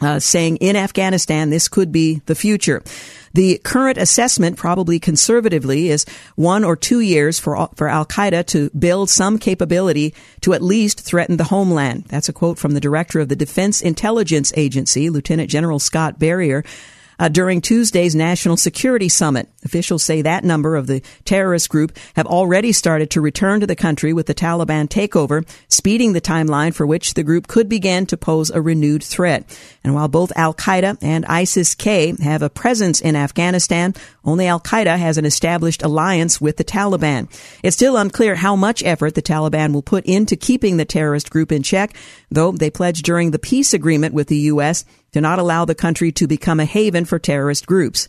uh, 0.00 0.18
saying 0.18 0.56
in 0.56 0.76
Afghanistan, 0.76 1.50
this 1.50 1.68
could 1.68 1.92
be 1.92 2.20
the 2.26 2.34
future. 2.34 2.82
The 3.32 3.58
current 3.64 3.98
assessment, 3.98 4.56
probably 4.56 5.00
conservatively, 5.00 5.88
is 5.88 6.06
one 6.36 6.62
or 6.62 6.76
two 6.76 7.00
years 7.00 7.40
for, 7.40 7.68
for 7.74 7.88
Al 7.88 8.06
Qaeda 8.06 8.46
to 8.46 8.70
build 8.70 9.10
some 9.10 9.38
capability 9.38 10.14
to 10.42 10.54
at 10.54 10.62
least 10.62 11.00
threaten 11.00 11.36
the 11.36 11.44
homeland. 11.44 12.04
That's 12.06 12.28
a 12.28 12.32
quote 12.32 12.58
from 12.58 12.72
the 12.72 12.80
director 12.80 13.18
of 13.18 13.28
the 13.28 13.36
Defense 13.36 13.80
Intelligence 13.80 14.52
Agency, 14.56 15.10
Lieutenant 15.10 15.50
General 15.50 15.80
Scott 15.80 16.18
Berrier, 16.20 16.64
uh, 17.18 17.28
during 17.28 17.60
Tuesday's 17.60 18.14
National 18.14 18.56
Security 18.56 19.08
Summit. 19.08 19.48
Officials 19.64 20.02
say 20.02 20.22
that 20.22 20.44
number 20.44 20.76
of 20.76 20.86
the 20.86 21.02
terrorist 21.24 21.68
group 21.68 21.96
have 22.16 22.26
already 22.26 22.72
started 22.72 23.10
to 23.10 23.20
return 23.20 23.60
to 23.60 23.66
the 23.66 23.76
country 23.76 24.12
with 24.12 24.26
the 24.26 24.34
Taliban 24.34 24.88
takeover, 24.88 25.46
speeding 25.68 26.12
the 26.12 26.20
timeline 26.20 26.74
for 26.74 26.86
which 26.86 27.14
the 27.14 27.22
group 27.22 27.46
could 27.46 27.68
begin 27.68 28.06
to 28.06 28.16
pose 28.16 28.50
a 28.50 28.60
renewed 28.60 29.02
threat. 29.02 29.44
And 29.82 29.94
while 29.94 30.08
both 30.08 30.32
Al 30.36 30.54
Qaeda 30.54 30.98
and 31.02 31.24
ISIS 31.26 31.74
K 31.74 32.14
have 32.22 32.42
a 32.42 32.50
presence 32.50 33.00
in 33.00 33.16
Afghanistan, 33.16 33.94
only 34.24 34.46
Al 34.46 34.60
Qaeda 34.60 34.98
has 34.98 35.18
an 35.18 35.24
established 35.24 35.82
alliance 35.82 36.40
with 36.40 36.56
the 36.56 36.64
Taliban. 36.64 37.28
It's 37.62 37.76
still 37.76 37.96
unclear 37.96 38.34
how 38.34 38.56
much 38.56 38.82
effort 38.82 39.14
the 39.14 39.22
Taliban 39.22 39.72
will 39.72 39.82
put 39.82 40.04
into 40.04 40.36
keeping 40.36 40.76
the 40.76 40.84
terrorist 40.84 41.30
group 41.30 41.52
in 41.52 41.62
check, 41.62 41.94
though 42.30 42.52
they 42.52 42.70
pledged 42.70 43.04
during 43.04 43.30
the 43.30 43.38
peace 43.38 43.74
agreement 43.74 44.14
with 44.14 44.28
the 44.28 44.38
U.S. 44.52 44.84
to 45.14 45.20
not 45.20 45.38
allow 45.38 45.64
the 45.64 45.76
country 45.76 46.10
to 46.10 46.26
become 46.26 46.58
a 46.58 46.64
haven 46.64 47.04
for 47.04 47.20
terrorist 47.20 47.66
groups. 47.66 48.08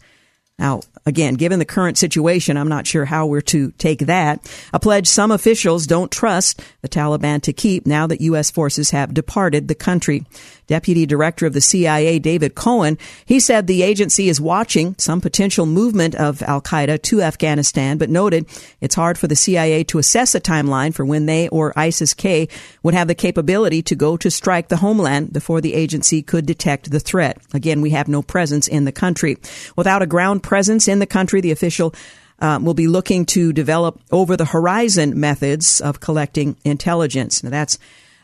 Now, 0.57 0.81
again, 1.05 1.35
given 1.35 1.59
the 1.59 1.65
current 1.65 1.97
situation, 1.97 2.57
I'm 2.57 2.67
not 2.67 2.87
sure 2.87 3.05
how 3.05 3.25
we're 3.25 3.41
to 3.41 3.71
take 3.71 3.99
that. 3.99 4.51
A 4.73 4.79
pledge 4.79 5.07
some 5.07 5.31
officials 5.31 5.85
don't 5.85 6.11
trust 6.11 6.61
the 6.81 6.89
Taliban 6.89 7.41
to 7.43 7.53
keep 7.53 7.85
now 7.85 8.07
that 8.07 8.21
U.S. 8.21 8.51
forces 8.51 8.91
have 8.91 9.13
departed 9.13 9.67
the 9.67 9.75
country. 9.75 10.25
Deputy 10.67 11.05
Director 11.05 11.45
of 11.45 11.53
the 11.53 11.61
CIA, 11.61 12.17
David 12.19 12.55
Cohen, 12.55 12.97
he 13.25 13.39
said 13.39 13.67
the 13.67 13.83
agency 13.83 14.29
is 14.29 14.41
watching 14.41 14.95
some 14.97 15.21
potential 15.21 15.65
movement 15.65 16.15
of 16.15 16.41
Al 16.41 16.61
Qaeda 16.61 17.01
to 17.03 17.21
Afghanistan, 17.21 17.97
but 17.97 18.09
noted 18.09 18.47
it's 18.81 18.95
hard 18.95 19.17
for 19.17 19.27
the 19.27 19.35
CIA 19.35 19.83
to 19.85 19.99
assess 19.99 20.33
a 20.33 20.41
timeline 20.41 20.93
for 20.93 21.05
when 21.05 21.27
they 21.27 21.47
or 21.49 21.77
ISIS 21.77 22.13
K 22.13 22.47
would 22.81 22.93
have 22.93 23.07
the 23.07 23.15
capability 23.15 23.81
to 23.83 23.95
go 23.95 24.17
to 24.17 24.31
strike 24.31 24.69
the 24.69 24.77
homeland 24.77 25.31
before 25.31 25.61
the 25.61 25.73
agency 25.75 26.23
could 26.23 26.45
detect 26.45 26.89
the 26.89 26.99
threat. 26.99 27.37
Again, 27.53 27.81
we 27.81 27.91
have 27.91 28.07
no 28.07 28.21
presence 28.21 28.67
in 28.67 28.85
the 28.85 28.91
country. 28.91 29.37
Without 29.75 30.01
a 30.01 30.07
ground 30.07 30.41
presence 30.41 30.87
in 30.87 30.94
the 30.99 31.05
country, 31.05 31.41
the 31.41 31.51
official 31.51 31.93
um, 32.39 32.65
will 32.65 32.73
be 32.73 32.87
looking 32.87 33.25
to 33.27 33.53
develop 33.53 33.99
over 34.11 34.35
the 34.35 34.45
horizon 34.45 35.19
methods 35.19 35.81
of 35.81 35.99
collecting 35.99 36.57
intelligence. 36.63 37.43
Now 37.43 37.49
that's 37.49 37.77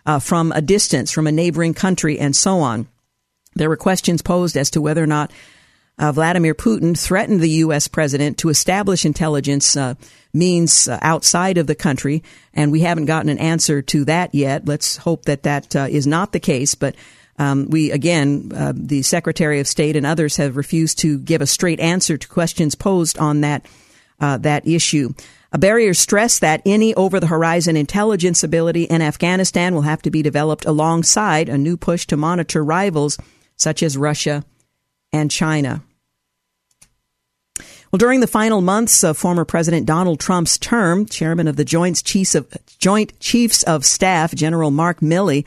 uh, 0.06 0.20
from 0.20 0.52
a 0.52 0.62
distance, 0.62 1.12
from 1.12 1.28
a 1.28 1.32
neighboring 1.32 1.74
country, 1.74 2.20
and 2.20 2.36
so 2.36 2.60
on. 2.60 2.88
There 3.56 3.70
were 3.70 3.78
questions 3.78 4.22
posed 4.22 4.58
as 4.58 4.72
to 4.72 4.82
whether 4.82 5.04
or 5.04 5.08
not 5.08 5.32
uh, 5.98 6.12
Vladimir 6.12 6.56
Putin 6.56 6.98
threatened 6.98 7.42
the 7.42 7.50
U.S. 7.50 7.88
president 7.88 8.38
to 8.40 8.50
establish 8.50 9.06
intelligence 9.06 9.78
uh, 9.78 9.96
means 10.34 10.88
uh, 10.88 10.98
outside 11.02 11.58
of 11.58 11.68
the 11.68 11.76
country, 11.76 12.24
and 12.54 12.72
we 12.72 12.80
haven't 12.80 13.06
gotten 13.06 13.30
an 13.30 13.38
answer 13.38 13.82
to 13.82 14.06
that 14.06 14.34
yet. 14.34 14.66
Let's 14.66 14.98
hope 14.98 15.26
that 15.26 15.44
that 15.44 15.76
uh, 15.76 15.88
is 15.90 16.08
not 16.08 16.32
the 16.32 16.40
case, 16.40 16.76
but. 16.76 16.96
Um, 17.42 17.70
we 17.72 17.90
again, 17.90 18.52
uh, 18.56 18.72
the 18.76 19.02
Secretary 19.02 19.60
of 19.60 19.68
State 19.68 19.96
and 19.96 20.06
others 20.06 20.38
have 20.38 20.58
refused 20.58 21.00
to 21.00 21.18
give 21.18 21.42
a 21.42 21.48
straight 21.48 21.80
answer 21.80 22.16
to 22.16 22.28
questions 22.28 22.76
posed 22.76 23.18
on 23.18 23.42
that 23.42 23.66
uh, 24.20 24.38
that 24.38 24.68
issue. 24.68 25.14
A 25.52 25.58
barrier 25.58 25.96
stressed 25.96 26.42
that 26.42 26.62
any 26.68 26.94
over 26.94 27.20
the 27.20 27.28
horizon 27.28 27.76
intelligence 27.76 28.44
ability 28.44 28.84
in 28.84 29.02
Afghanistan 29.02 29.74
will 29.74 29.82
have 29.82 30.04
to 30.04 30.12
be 30.12 30.22
developed 30.22 30.66
alongside 30.66 31.50
a 31.50 31.58
new 31.58 31.78
push 31.78 32.06
to 32.08 32.16
monitor 32.16 32.64
rivals 32.64 33.18
such 33.56 33.82
as 33.82 33.98
Russia 33.98 34.46
and 35.12 35.32
China. 35.32 35.82
Well, 37.92 37.98
during 37.98 38.20
the 38.20 38.28
final 38.28 38.62
months 38.62 39.04
of 39.04 39.18
former 39.18 39.46
President 39.46 39.88
Donald 39.88 40.20
Trump's 40.20 40.60
term, 40.60 41.08
chairman 41.08 41.48
of 41.48 41.56
the 41.56 41.66
Joint 41.66 42.04
Chiefs 42.04 42.36
of, 42.36 42.56
Joint 42.78 43.20
Chiefs 43.20 43.64
of 43.64 43.84
Staff, 43.84 44.36
General 44.36 44.70
Mark 44.70 45.00
Milley, 45.00 45.44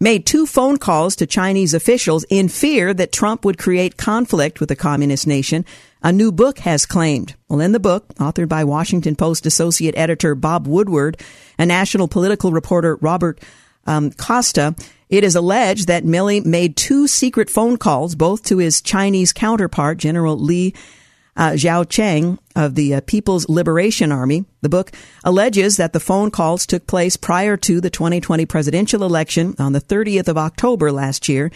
made 0.00 0.26
two 0.26 0.46
phone 0.46 0.78
calls 0.78 1.14
to 1.16 1.26
Chinese 1.26 1.74
officials 1.74 2.24
in 2.30 2.48
fear 2.48 2.92
that 2.94 3.12
Trump 3.12 3.44
would 3.44 3.58
create 3.58 3.96
conflict 3.96 4.58
with 4.58 4.70
the 4.70 4.76
communist 4.76 5.26
nation 5.26 5.64
a 6.02 6.12
new 6.12 6.32
book 6.32 6.60
has 6.60 6.86
claimed. 6.86 7.34
Well, 7.48 7.60
in 7.60 7.72
the 7.72 7.80
book, 7.80 8.08
authored 8.14 8.48
by 8.48 8.64
Washington 8.64 9.16
Post 9.16 9.44
associate 9.44 9.96
editor 9.96 10.34
Bob 10.34 10.66
Woodward 10.66 11.20
and 11.58 11.68
national 11.68 12.08
political 12.08 12.52
reporter 12.52 12.96
Robert 12.96 13.40
um, 13.86 14.10
Costa, 14.12 14.74
it 15.10 15.24
is 15.24 15.34
alleged 15.34 15.88
that 15.88 16.04
Milley 16.04 16.44
made 16.44 16.76
two 16.76 17.06
secret 17.06 17.50
phone 17.50 17.76
calls, 17.76 18.14
both 18.14 18.44
to 18.44 18.58
his 18.58 18.80
Chinese 18.80 19.32
counterpart, 19.32 19.98
General 19.98 20.38
Li 20.38 20.74
uh, 21.36 21.50
Xiaocheng 21.50 22.38
of 22.56 22.74
the 22.74 22.94
uh, 22.94 23.00
People's 23.02 23.48
Liberation 23.48 24.12
Army. 24.12 24.44
The 24.60 24.68
book 24.68 24.92
alleges 25.24 25.76
that 25.76 25.92
the 25.92 26.00
phone 26.00 26.30
calls 26.30 26.66
took 26.66 26.86
place 26.86 27.16
prior 27.16 27.56
to 27.58 27.80
the 27.80 27.90
2020 27.90 28.46
presidential 28.46 29.02
election 29.02 29.54
on 29.58 29.72
the 29.72 29.80
30th 29.80 30.28
of 30.28 30.38
October 30.38 30.92
last 30.92 31.28
year 31.28 31.50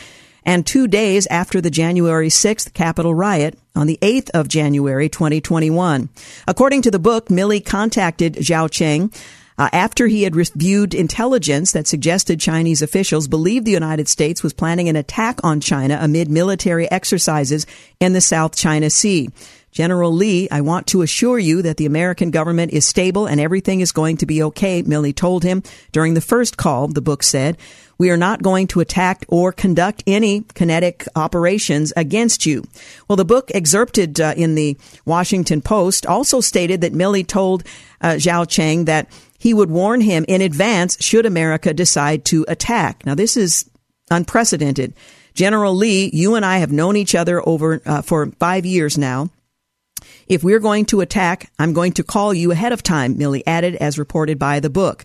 and 0.44 0.66
two 0.66 0.86
days 0.86 1.26
after 1.28 1.60
the 1.60 1.70
January 1.70 2.28
6th 2.28 2.74
Capitol 2.74 3.14
riot 3.14 3.58
on 3.74 3.86
the 3.86 3.98
8th 4.02 4.30
of 4.30 4.48
January 4.48 5.08
2021. 5.08 6.08
According 6.46 6.82
to 6.82 6.90
the 6.90 6.98
book, 6.98 7.28
Milley 7.28 7.64
contacted 7.64 8.34
Xiaocheng 8.34 9.14
uh, 9.56 9.68
after 9.72 10.06
he 10.06 10.24
had 10.24 10.34
reviewed 10.34 10.94
intelligence 10.94 11.72
that 11.72 11.86
suggested 11.86 12.40
Chinese 12.40 12.82
officials 12.82 13.28
believed 13.28 13.64
the 13.64 13.70
United 13.70 14.08
States 14.08 14.42
was 14.42 14.52
planning 14.52 14.88
an 14.88 14.96
attack 14.96 15.38
on 15.44 15.60
China 15.60 15.98
amid 16.00 16.28
military 16.28 16.90
exercises 16.90 17.66
in 18.00 18.12
the 18.12 18.20
South 18.20 18.56
China 18.56 18.90
Sea. 18.90 19.30
General 19.74 20.12
Li, 20.12 20.48
I 20.52 20.60
want 20.60 20.86
to 20.86 21.02
assure 21.02 21.38
you 21.38 21.60
that 21.62 21.78
the 21.78 21.86
American 21.86 22.30
government 22.30 22.72
is 22.72 22.86
stable 22.86 23.26
and 23.26 23.40
everything 23.40 23.80
is 23.80 23.90
going 23.90 24.16
to 24.18 24.26
be 24.26 24.40
okay, 24.44 24.84
Milley 24.84 25.14
told 25.14 25.42
him 25.42 25.64
during 25.90 26.14
the 26.14 26.20
first 26.20 26.56
call, 26.56 26.86
the 26.86 27.02
book 27.02 27.24
said. 27.24 27.58
We 27.98 28.10
are 28.10 28.16
not 28.16 28.40
going 28.40 28.68
to 28.68 28.80
attack 28.80 29.24
or 29.28 29.50
conduct 29.50 30.04
any 30.06 30.44
kinetic 30.54 31.06
operations 31.16 31.92
against 31.96 32.46
you. 32.46 32.62
Well, 33.08 33.16
the 33.16 33.24
book 33.24 33.50
excerpted 33.52 34.20
uh, 34.20 34.34
in 34.36 34.54
the 34.54 34.76
Washington 35.04 35.60
Post 35.60 36.06
also 36.06 36.40
stated 36.40 36.80
that 36.82 36.92
Milley 36.92 37.26
told 37.26 37.64
uh, 38.00 38.12
Xiaocheng 38.12 38.86
that 38.86 39.08
he 39.38 39.52
would 39.52 39.70
warn 39.70 40.00
him 40.00 40.24
in 40.28 40.40
advance 40.40 40.96
should 41.02 41.26
America 41.26 41.74
decide 41.74 42.24
to 42.26 42.44
attack. 42.46 43.04
Now, 43.04 43.16
this 43.16 43.36
is 43.36 43.68
unprecedented. 44.08 44.94
General 45.34 45.74
Li, 45.74 46.10
you 46.12 46.36
and 46.36 46.44
I 46.44 46.58
have 46.58 46.70
known 46.70 46.96
each 46.96 47.16
other 47.16 47.46
over 47.46 47.82
uh, 47.84 48.02
for 48.02 48.30
five 48.38 48.64
years 48.64 48.96
now. 48.96 49.30
If 50.26 50.42
we're 50.42 50.60
going 50.60 50.86
to 50.86 51.00
attack, 51.00 51.50
I'm 51.58 51.72
going 51.72 51.92
to 51.92 52.04
call 52.04 52.32
you 52.32 52.50
ahead 52.50 52.72
of 52.72 52.82
time, 52.82 53.16
Milley 53.16 53.42
added, 53.46 53.76
as 53.76 53.98
reported 53.98 54.38
by 54.38 54.60
the 54.60 54.70
book. 54.70 55.04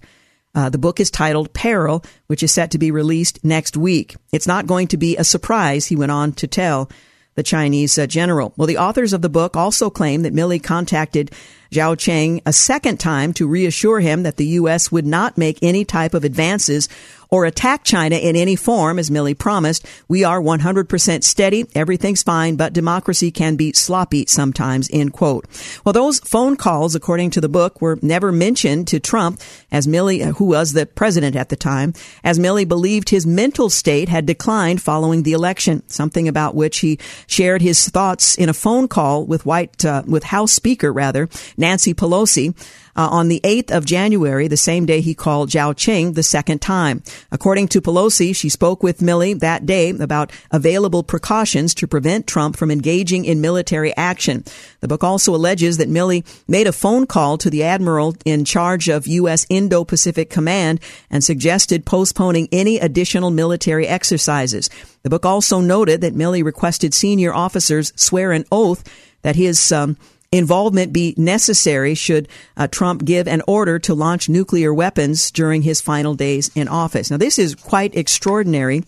Uh, 0.56 0.70
the 0.70 0.78
book 0.78 1.00
is 1.00 1.12
titled 1.12 1.54
Peril, 1.54 2.04
which 2.28 2.44
is 2.44 2.52
set 2.52 2.72
to 2.72 2.78
be 2.78 2.92
released 2.92 3.44
next 3.44 3.78
week. 3.78 4.16
It's 4.32 4.48
not 4.48 4.68
going 4.68 4.88
to 4.88 4.98
be 4.98 5.16
a 5.18 5.24
surprise, 5.24 5.86
he 5.86 5.96
went 5.96 6.12
on 6.12 6.34
to 6.34 6.48
tell 6.48 6.90
the 7.36 7.44
Chinese 7.44 7.98
uh, 7.98 8.06
general. 8.08 8.54
Well, 8.58 8.68
the 8.68 8.80
authors 8.80 9.14
of 9.14 9.22
the 9.22 9.30
book 9.30 9.56
also 9.56 9.90
claim 9.90 10.24
that 10.24 10.34
Milley 10.34 10.62
contacted 10.62 11.32
Zhao 11.72 11.98
Cheng 11.98 12.42
a 12.46 12.52
second 12.52 13.00
time 13.00 13.32
to 13.34 13.48
reassure 13.48 14.00
him 14.00 14.24
that 14.24 14.38
the 14.38 14.48
U.S. 14.48 14.92
would 14.92 15.06
not 15.06 15.38
make 15.38 15.60
any 15.62 15.86
type 15.86 16.14
of 16.14 16.26
advances 16.26 16.90
or 17.29 17.45
attack 17.45 17.83
China 17.83 18.15
in 18.15 18.36
any 18.36 18.55
form, 18.55 18.98
as 19.00 19.09
Milley 19.09 19.38
promised. 19.38 19.86
We 20.07 20.24
are 20.24 20.41
100% 20.41 21.24
steady. 21.24 21.65
Everything's 21.75 22.24
fine, 22.24 22.55
but 22.55 22.74
democracy 22.74 23.31
can 23.31 23.55
be 23.55 23.74
sloppy 23.74 24.25
sometimes, 24.27 24.89
end 24.91 25.13
quote. 25.13 25.45
Well, 25.83 25.93
those 25.93 26.19
phone 26.19 26.55
calls, 26.55 26.95
according 26.95 27.31
to 27.31 27.41
the 27.41 27.50
book, 27.50 27.81
were 27.81 28.00
never 28.01 28.31
mentioned 28.31 28.88
to 28.88 29.00
Trump 29.00 29.41
as 29.71 29.88
Milley, 29.88 30.25
uh, 30.25 30.33
who 30.33 30.45
was 30.45 30.74
the 30.74 30.86
president 30.86 31.36
at 31.36 31.50
the 31.50 31.55
time, 31.55 31.93
as 32.24 32.39
Milley 32.39 32.67
believed 32.67 33.09
his 33.09 33.25
mental 33.25 33.69
state 33.69 34.09
had 34.09 34.25
declined 34.25 34.81
following 34.81 35.24
the 35.24 35.33
election, 35.33 35.83
something 35.88 36.27
about 36.27 36.55
which 36.55 36.79
he 36.79 36.98
shared 37.27 37.62
his 37.62 37.89
thoughts 37.89 38.36
in 38.36 38.50
a 38.50 38.53
phone 38.53 38.88
call 38.88 39.25
with 39.25 39.45
White, 39.45 39.86
uh, 39.86 40.03
with 40.05 40.24
House 40.24 40.51
Speaker, 40.51 40.91
rather, 40.91 41.29
Nancy 41.57 41.93
Pelosi 41.93 42.55
uh, 42.96 43.08
on 43.12 43.27
the 43.27 43.39
8th 43.43 43.72
of 43.72 43.86
January, 43.86 44.48
the 44.48 44.58
same 44.58 44.86
day 44.86 45.01
he 45.01 45.13
called 45.13 45.50
Zhao 45.50 45.75
Cheng 45.75 46.13
the 46.13 46.24
second 46.24 46.62
time. 46.62 47.03
According 47.31 47.69
to 47.69 47.81
Pelosi, 47.81 48.36
she 48.36 48.50
spoke 48.50 48.84
with 48.84 49.00
Milley 49.00 49.39
that 49.39 49.65
day 49.65 49.89
about 49.89 50.31
available 50.51 51.03
precautions 51.03 51.74
to 51.75 51.88
prevent 51.88 52.27
Trump 52.27 52.55
from 52.55 52.72
engaging 52.72 53.25
in 53.25 53.41
military 53.41 53.96
action. 53.96 54.43
The 54.81 54.88
book 54.88 55.03
also 55.03 55.36
alleges 55.36 55.77
that 55.77 55.89
Milley 55.89 56.25
made 56.48 56.67
a 56.67 56.72
phone 56.72 57.05
call 57.05 57.38
to 57.39 57.50
the 57.50 57.63
admiral 57.63 58.15
in 58.25 58.46
charge 58.46 58.89
of 58.89 59.08
U.S. 59.08 59.46
Indo-Pacific 59.50 60.29
Command 60.29 60.79
and 61.10 61.24
suggested 61.24 61.86
postponing 61.86 62.48
any 62.51 62.79
additional 62.79 63.31
military 63.31 63.88
exercises. 63.88 64.69
The 65.03 65.10
book 65.10 65.25
also 65.25 65.62
noted 65.62 66.01
that 66.01 66.15
Milley 66.15 66.43
requested 66.43 66.93
senior 66.93 67.34
officers 67.34 67.93
swear 67.96 68.31
an 68.31 68.46
oath 68.51 68.84
that 69.22 69.36
his 69.36 69.72
um, 69.72 69.98
involvement 70.31 70.93
be 70.93 71.13
necessary 71.17 71.95
should 71.95 72.27
uh, 72.55 72.67
Trump 72.67 73.05
give 73.05 73.27
an 73.27 73.41
order 73.48 73.79
to 73.79 73.93
launch 73.93 74.29
nuclear 74.29 74.74
weapons 74.74 75.31
during 75.31 75.63
his 75.63 75.81
final 75.81 76.13
days 76.13 76.51
in 76.55 76.67
office. 76.67 77.09
Now, 77.09 77.17
this 77.17 77.39
is 77.39 77.55
quite 77.55 77.95
extraordinary. 77.95 78.83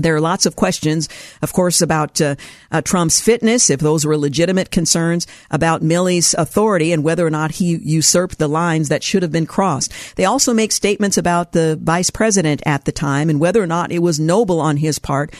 There 0.00 0.14
are 0.14 0.20
lots 0.20 0.46
of 0.46 0.54
questions, 0.54 1.08
of 1.42 1.52
course, 1.52 1.82
about 1.82 2.20
uh, 2.20 2.36
uh, 2.70 2.82
Trump's 2.82 3.20
fitness, 3.20 3.68
if 3.68 3.80
those 3.80 4.06
were 4.06 4.16
legitimate 4.16 4.70
concerns, 4.70 5.26
about 5.50 5.82
Milley's 5.82 6.34
authority 6.34 6.92
and 6.92 7.02
whether 7.02 7.26
or 7.26 7.30
not 7.30 7.52
he 7.52 7.74
usurped 7.76 8.38
the 8.38 8.46
lines 8.46 8.90
that 8.90 9.02
should 9.02 9.24
have 9.24 9.32
been 9.32 9.46
crossed. 9.46 9.92
They 10.14 10.24
also 10.24 10.54
make 10.54 10.70
statements 10.70 11.18
about 11.18 11.50
the 11.50 11.76
vice 11.82 12.10
president 12.10 12.62
at 12.64 12.84
the 12.84 12.92
time 12.92 13.28
and 13.28 13.40
whether 13.40 13.60
or 13.60 13.66
not 13.66 13.90
it 13.90 13.98
was 13.98 14.20
noble 14.20 14.60
on 14.60 14.76
his 14.76 15.00
part 15.00 15.34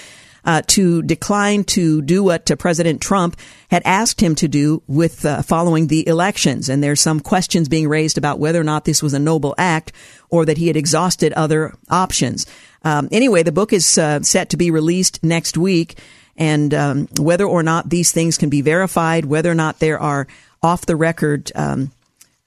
uh, 0.49 0.63
to 0.67 1.03
decline 1.03 1.63
to 1.63 2.01
do 2.01 2.25
what 2.25 2.51
uh, 2.51 2.57
President 2.57 3.03
Trump 3.03 3.39
had 3.71 3.83
asked 3.85 4.19
him 4.19 4.35
to 4.35 4.49
do 4.49 4.83
with 4.87 5.27
uh, 5.27 5.43
following 5.43 5.89
the 5.89 6.09
elections. 6.09 6.71
And 6.71 6.83
there's 6.83 7.03
some 7.03 7.21
questions 7.21 7.69
being 7.69 7.87
raised 7.87 8.17
about 8.17 8.39
whether 8.39 8.59
or 8.59 8.65
not 8.65 8.87
this 8.87 9.03
was 9.03 9.13
a 9.13 9.19
noble 9.19 9.55
act 9.59 9.93
or 10.31 10.47
that 10.47 10.57
he 10.57 10.67
had 10.67 10.77
exhausted 10.77 11.35
other 11.35 11.75
options. 11.91 12.47
Um, 12.83 13.11
anyway, 13.13 13.43
the 13.43 13.53
book 13.53 13.75
is 13.75 13.99
uh, 13.99 14.23
set 14.23 14.49
to 14.49 14.57
be 14.57 14.71
released 14.71 15.23
next 15.23 15.59
week. 15.59 15.99
And 16.39 16.73
um, 16.73 17.09
whether 17.21 17.45
or 17.45 17.63
not 17.63 17.91
these 17.91 18.11
things 18.11 18.39
can 18.39 18.49
be 18.49 18.63
verified, 18.63 19.27
whether 19.27 19.51
or 19.51 19.55
not 19.55 19.81
there 19.81 20.01
are 20.01 20.27
off 20.63 20.87
the 20.87 20.97
record 20.97 21.53
um, 21.55 21.93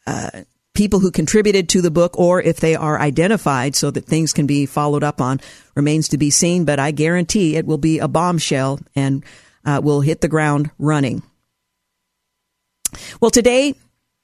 uh, 0.08 0.42
people 0.74 1.00
who 1.00 1.12
contributed 1.12 1.70
to 1.70 1.82
the 1.82 1.92
book 1.92 2.18
or 2.18 2.42
if 2.42 2.60
they 2.60 2.76
are 2.76 3.00
identified 3.00 3.76
so 3.76 3.92
that 3.92 4.06
things 4.06 4.34
can 4.34 4.48
be 4.48 4.66
followed 4.66 5.04
up 5.04 5.20
on 5.20 5.40
remains 5.76 6.08
to 6.10 6.18
be 6.18 6.30
seen, 6.30 6.66
but 6.66 6.80
I 6.80 6.92
guarantee 6.92 7.56
it 7.56 7.66
will 7.66 7.78
be 7.78 8.00
a 8.00 8.08
bombshell 8.08 8.80
and 8.96 9.24
uh, 9.66 9.82
will 9.84 10.02
hit 10.02 10.22
the 10.22 10.28
ground 10.28 10.72
running. 10.80 11.24
Well, 13.20 13.32
today 13.32 13.76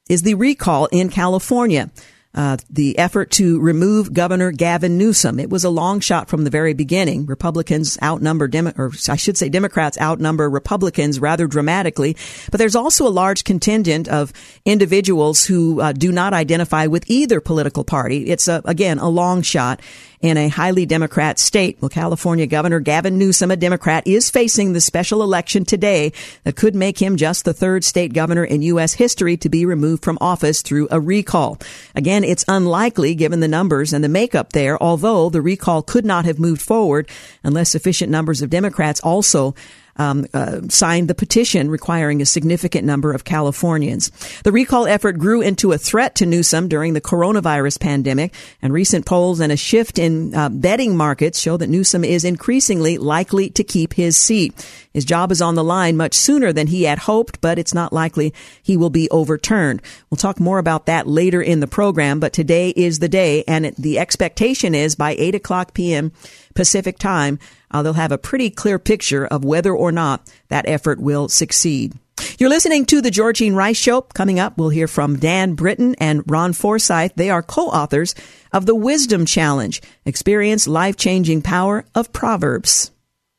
is 0.10 0.22
the 0.22 0.36
recall 0.36 0.88
in 0.88 1.10
California 1.10 1.92
uh, 2.38 2.56
the 2.70 2.98
effort 3.00 3.32
to 3.32 3.60
remove 3.60 4.13
Governor 4.13 4.51
Gavin 4.51 4.98
Newsom. 5.00 5.39
It 5.39 5.50
was 5.50 5.63
a 5.63 5.72
long 5.72 6.00
shot 6.00 6.29
from 6.29 6.44
the 6.44 6.51
very 6.51 6.75
beginning. 6.75 7.25
Republicans 7.25 7.98
outnumber, 8.01 8.48
Demo- 8.48 8.74
or 8.77 8.91
I 9.10 9.15
should 9.15 9.38
say 9.38 9.50
Democrats 9.50 9.98
outnumber 10.00 10.48
Republicans 10.48 11.20
rather 11.20 11.48
dramatically. 11.48 12.15
But 12.51 12.60
there's 12.60 12.75
also 12.75 13.08
a 13.08 13.10
large 13.10 13.44
contingent 13.44 14.08
of 14.08 14.32
individuals 14.65 15.45
who 15.45 15.82
uh, 15.82 15.93
do 15.93 16.12
not 16.12 16.34
identify 16.34 16.86
with 16.86 17.10
either 17.10 17.41
political 17.41 17.84
party. 17.84 18.30
It's, 18.30 18.47
a, 18.47 18.62
again, 18.65 19.00
a 19.00 19.10
long 19.10 19.41
shot 19.41 19.82
in 20.21 20.38
a 20.38 20.47
highly 20.47 20.86
Democrat 20.86 21.39
state. 21.39 21.77
Well, 21.80 21.89
California 21.89 22.47
Governor 22.47 22.80
Gavin 22.80 23.17
Newsom, 23.17 23.51
a 23.51 23.56
Democrat, 23.56 24.08
is 24.08 24.30
facing 24.30 24.73
the 24.73 24.82
special 24.82 25.21
election 25.21 25.65
today 25.65 26.12
that 26.43 26.56
could 26.56 26.75
make 26.75 26.99
him 26.99 27.17
just 27.17 27.45
the 27.45 27.53
third 27.53 27.84
state 27.84 28.13
governor 28.13 28.43
in 28.43 28.62
U.S. 28.63 28.93
history 28.93 29.38
to 29.38 29.49
be 29.49 29.65
removed 29.65 30.03
from 30.03 30.17
office 30.19 30.62
through 30.62 30.88
a 30.91 30.99
recall. 30.99 31.60
Again, 31.95 32.23
it's 32.23 32.45
unlikely 32.47 33.15
given 33.15 33.39
the 33.39 33.47
numbers 33.47 33.93
and 33.93 34.03
the 34.03 34.10
makeup 34.10 34.53
there, 34.53 34.82
although 34.82 35.30
the 35.30 35.41
recall 35.41 35.82
could 35.82 36.06
not 36.06 36.25
have 36.25 36.39
moved 36.39 36.62
forward 36.62 37.10
unless 37.43 37.69
sufficient 37.69 38.12
numbers 38.12 38.41
of 38.41 38.49
Democrats 38.49 38.99
also 39.01 39.53
um, 39.97 40.25
uh, 40.33 40.62
signed 40.69 41.07
the 41.07 41.15
petition 41.15 41.69
requiring 41.69 42.21
a 42.21 42.25
significant 42.25 42.86
number 42.86 43.13
of 43.13 43.23
Californians. 43.23 44.12
The 44.43 44.51
recall 44.51 44.88
effort 44.88 45.17
grew 45.17 45.41
into 45.41 45.71
a 45.71 45.77
threat 45.77 46.15
to 46.15 46.25
Newsom 46.25 46.67
during 46.67 46.93
the 46.93 47.01
coronavirus 47.01 47.79
pandemic, 47.79 48.33
and 48.62 48.73
recent 48.73 49.05
polls 49.05 49.39
and 49.39 49.51
a 49.51 49.57
shift 49.57 49.99
in 49.99 50.33
uh, 50.36 50.49
betting 50.49 50.95
markets 50.95 51.39
show 51.39 51.57
that 51.57 51.69
Newsom 51.69 52.03
is 52.03 52.23
increasingly 52.23 52.97
likely 52.97 53.49
to 53.51 53.63
keep 53.63 53.93
his 53.93 54.17
seat. 54.17 54.53
His 54.93 55.05
job 55.05 55.31
is 55.31 55.41
on 55.41 55.55
the 55.55 55.63
line 55.63 55.95
much 55.95 56.15
sooner 56.15 56.51
than 56.51 56.67
he 56.67 56.83
had 56.83 56.99
hoped, 56.99 57.39
but 57.39 57.60
it's 57.60 57.73
not 57.73 57.93
likely 57.93 58.33
he 58.63 58.77
will 58.77 58.89
be 58.89 59.10
overturned. 59.10 59.81
We'll 60.10 60.17
talk 60.17 60.39
more 60.39 60.57
about 60.57 60.88
that 60.88 61.07
later 61.07 61.41
in 61.41 61.60
the 61.60 61.67
program, 61.67 62.19
but 62.19 62.33
today 62.33 62.69
is 62.69 62.99
the 62.99 63.10
day, 63.10 63.43
and 63.47 63.65
the 63.77 63.99
expectation 63.99 64.73
is 64.73 64.95
by 64.95 65.15
8 65.17 65.36
o'clock 65.36 65.73
p.m. 65.73 66.12
Pacific 66.58 66.98
time, 66.98 67.38
uh, 67.70 67.84
they'll 67.84 67.93
have 67.93 68.12
a 68.12 68.17
pretty 68.17 68.50
clear 68.50 68.80
picture 68.80 69.28
of 69.28 69.46
whether 69.46 69.74
or 69.74 69.91
not 69.91 70.28
that 70.50 70.67
effort 70.67 71.00
will 71.00 71.30
succeed. 71.30 71.93
You're 72.39 72.50
listening 72.50 72.86
to 72.88 73.00
the 73.00 73.12
Georgene 73.12 73.54
Rice 73.54 73.78
Show. 73.78 74.02
Coming 74.02 74.39
up, 74.39 74.58
we'll 74.58 74.70
hear 74.70 74.88
from 74.88 75.20
Dan 75.20 75.54
Britton 75.54 75.96
and 76.00 76.24
Ron 76.26 76.54
Forseth. 76.54 77.13
They 77.15 77.30
are 77.30 77.43
co-authors 77.43 78.15
of 78.52 78.65
the 78.65 78.74
Wisdom 78.74 79.28
Challenge, 79.28 79.80
Experience 80.04 80.67
Life-Changing 80.67 81.43
Power 81.43 81.86
of 81.93 82.12
Proverbs. 82.12 82.89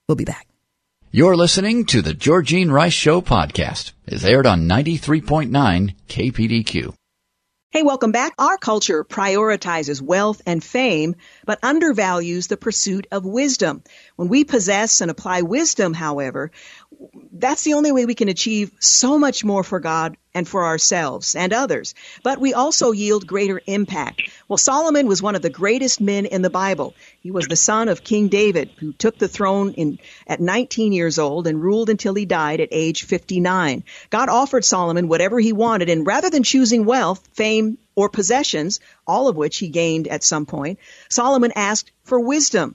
We'll 0.07 0.14
be 0.14 0.24
back. 0.24 0.46
You're 1.11 1.37
listening 1.37 1.87
to 1.87 2.02
the 2.02 2.14
Georgene 2.14 2.70
Rice 2.70 2.92
Show 2.92 3.20
podcast. 3.20 3.92
It's 4.07 4.24
aired 4.24 4.46
on 4.46 4.68
93.9 4.68 5.94
KPDQ. 6.09 6.94
Hey, 7.70 7.83
welcome 7.83 8.12
back. 8.12 8.33
Our 8.38 8.57
culture 8.57 9.04
prioritizes 9.04 10.00
wealth 10.00 10.40
and 10.46 10.64
fame, 10.64 11.16
but 11.44 11.59
undervalues 11.62 12.46
the 12.46 12.57
pursuit 12.57 13.07
of 13.12 13.26
wisdom. 13.26 13.83
When 14.16 14.28
we 14.28 14.44
possess 14.44 15.02
and 15.02 15.11
apply 15.11 15.42
wisdom, 15.42 15.92
however, 15.92 16.50
that's 17.32 17.62
the 17.62 17.74
only 17.74 17.92
way 17.92 18.04
we 18.04 18.14
can 18.14 18.28
achieve 18.28 18.72
so 18.80 19.18
much 19.18 19.44
more 19.44 19.62
for 19.62 19.78
God 19.78 20.16
and 20.34 20.46
for 20.46 20.64
ourselves 20.64 21.37
and 21.37 21.52
others. 21.52 21.94
But 22.22 22.40
we 22.40 22.52
also 22.52 22.90
yield 22.92 23.26
greater 23.26 23.61
impact. 23.66 24.22
Well, 24.48 24.58
Solomon 24.58 25.06
was 25.06 25.22
one 25.22 25.34
of 25.34 25.42
the 25.42 25.50
greatest 25.50 26.00
men 26.00 26.26
in 26.26 26.42
the 26.42 26.50
Bible. 26.50 26.94
He 27.20 27.30
was 27.30 27.46
the 27.46 27.56
son 27.56 27.88
of 27.88 28.04
King 28.04 28.28
David, 28.28 28.70
who 28.78 28.92
took 28.92 29.18
the 29.18 29.28
throne 29.28 29.72
in, 29.74 29.98
at 30.26 30.40
19 30.40 30.92
years 30.92 31.18
old 31.18 31.46
and 31.46 31.62
ruled 31.62 31.90
until 31.90 32.14
he 32.14 32.24
died 32.24 32.61
at 32.61 32.68
age 32.72 33.04
59. 33.04 33.84
God 34.11 34.28
offered 34.28 34.64
Solomon 34.64 35.08
whatever 35.08 35.38
he 35.38 35.52
wanted, 35.52 35.88
and 35.88 36.06
rather 36.06 36.30
than 36.30 36.42
choosing 36.42 36.84
wealth, 36.84 37.26
fame, 37.34 37.78
or 37.94 38.08
possessions, 38.08 38.80
all 39.06 39.28
of 39.28 39.37
which 39.37 39.58
he 39.58 39.68
gained 39.68 40.08
at 40.08 40.24
some 40.24 40.46
point, 40.46 40.78
Solomon 41.08 41.52
asked 41.54 41.90
for 42.04 42.20
wisdom 42.20 42.74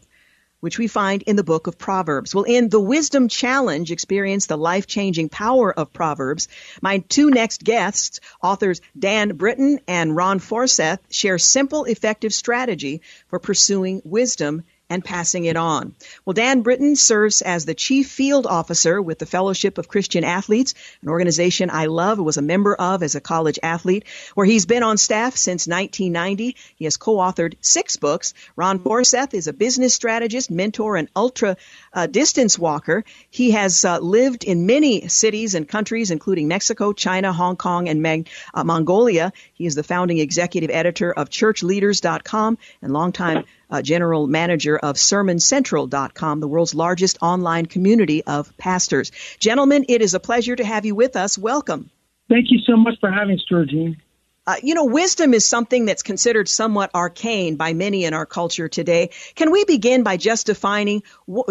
which 0.64 0.80
we 0.80 0.88
find 0.88 1.24
in 1.24 1.36
the 1.36 1.44
book 1.44 1.68
of 1.68 1.78
Proverbs. 1.78 2.34
Well, 2.34 2.46
in 2.46 2.70
the 2.70 2.80
Wisdom 2.80 3.28
Challenge, 3.28 3.92
experience 3.92 4.46
the 4.46 4.58
life-changing 4.58 5.28
power 5.28 5.78
of 5.78 5.92
Proverbs. 5.92 6.48
My 6.82 7.00
two 7.00 7.30
next 7.30 7.66
guests, 7.66 8.22
authors 8.42 8.80
Dan 8.98 9.36
Britton 9.36 9.82
and 9.90 10.16
Ron 10.16 10.40
Forseth, 10.40 11.00
share 11.12 11.38
simple, 11.38 11.84
effective 11.84 12.34
strategy 12.34 13.02
for 13.28 13.40
pursuing 13.40 14.02
wisdom 14.06 14.64
and 14.94 15.04
passing 15.04 15.46
it 15.46 15.58
on. 15.58 15.96
Well, 16.24 16.36
Dan 16.36 16.62
Britton 16.62 16.96
serves 16.96 17.42
as 17.42 17.66
the 17.66 17.74
Chief 17.74 18.08
Field 18.08 18.46
Officer 18.46 19.02
with 19.02 19.18
the 19.18 19.26
Fellowship 19.26 19.80
of 19.80 19.88
Christian 19.88 20.24
Athletes, 20.24 20.76
an 21.02 21.10
organization 21.10 21.72
I 21.72 21.88
love 21.88 22.20
was 22.20 22.38
a 22.38 22.44
member 22.44 22.76
of 22.76 23.02
as 23.02 23.16
a 23.16 23.22
college 23.22 23.58
athlete, 23.64 24.04
where 24.36 24.46
he's 24.46 24.68
been 24.68 24.84
on 24.84 25.00
staff 25.00 25.36
since 25.36 25.66
1990. 25.66 26.56
He 26.76 26.86
has 26.86 26.98
co-authored 26.98 27.56
six 27.60 27.98
books. 27.98 28.36
Ron 28.56 28.78
Forseth 28.78 29.34
is 29.34 29.48
a 29.48 29.54
business 29.54 29.96
strategist, 29.96 30.52
mentor, 30.52 30.96
and 30.96 31.10
ultra 31.16 31.58
uh, 31.92 32.06
distance 32.06 32.60
walker. 32.60 33.04
He 33.32 33.50
has 33.52 33.84
uh, 33.84 33.98
lived 33.98 34.44
in 34.44 34.68
many 34.68 35.08
cities 35.08 35.56
and 35.56 35.68
countries, 35.68 36.12
including 36.12 36.48
Mexico, 36.48 36.94
China, 36.94 37.34
Hong 37.34 37.56
Kong, 37.56 37.90
and 37.90 38.28
uh, 38.54 38.64
Mongolia. 38.64 39.34
He 39.56 39.66
is 39.66 39.74
the 39.74 39.84
founding 39.84 40.20
executive 40.20 40.70
editor 40.70 41.12
of 41.12 41.32
ChurchLeaders.com 41.32 42.60
and 42.84 42.94
longtime 42.94 43.46
uh, 43.74 43.82
general 43.82 44.28
manager 44.28 44.78
of 44.78 44.96
SermonCentral.com, 44.96 46.40
the 46.40 46.48
world's 46.48 46.76
largest 46.76 47.18
online 47.22 47.66
community 47.66 48.24
of 48.24 48.56
pastors. 48.58 49.12
Gentlemen, 49.40 49.86
it 49.90 50.02
is 50.02 50.14
a 50.14 50.20
pleasure 50.20 50.56
to 50.56 50.64
have 50.64 50.86
you 50.86 50.94
with 50.94 51.16
us. 51.16 51.38
Welcome. 51.38 51.90
Thank 52.30 52.52
you 52.52 52.60
so 52.60 52.78
much 52.78 53.00
for 53.00 53.12
having 53.12 53.36
us, 53.36 53.46
Georgene. 53.52 53.98
Uh, 54.46 54.56
you 54.62 54.74
know, 54.74 54.84
wisdom 54.84 55.34
is 55.34 55.46
something 55.46 55.86
that's 55.86 56.04
considered 56.04 56.50
somewhat 56.50 56.92
arcane 56.94 57.56
by 57.56 57.72
many 57.72 58.04
in 58.04 58.14
our 58.14 58.26
culture 58.26 58.68
today. 58.68 59.10
Can 59.36 59.52
we 59.52 59.64
begin 59.64 60.04
by 60.04 60.18
just 60.18 60.48
defining, 60.48 61.04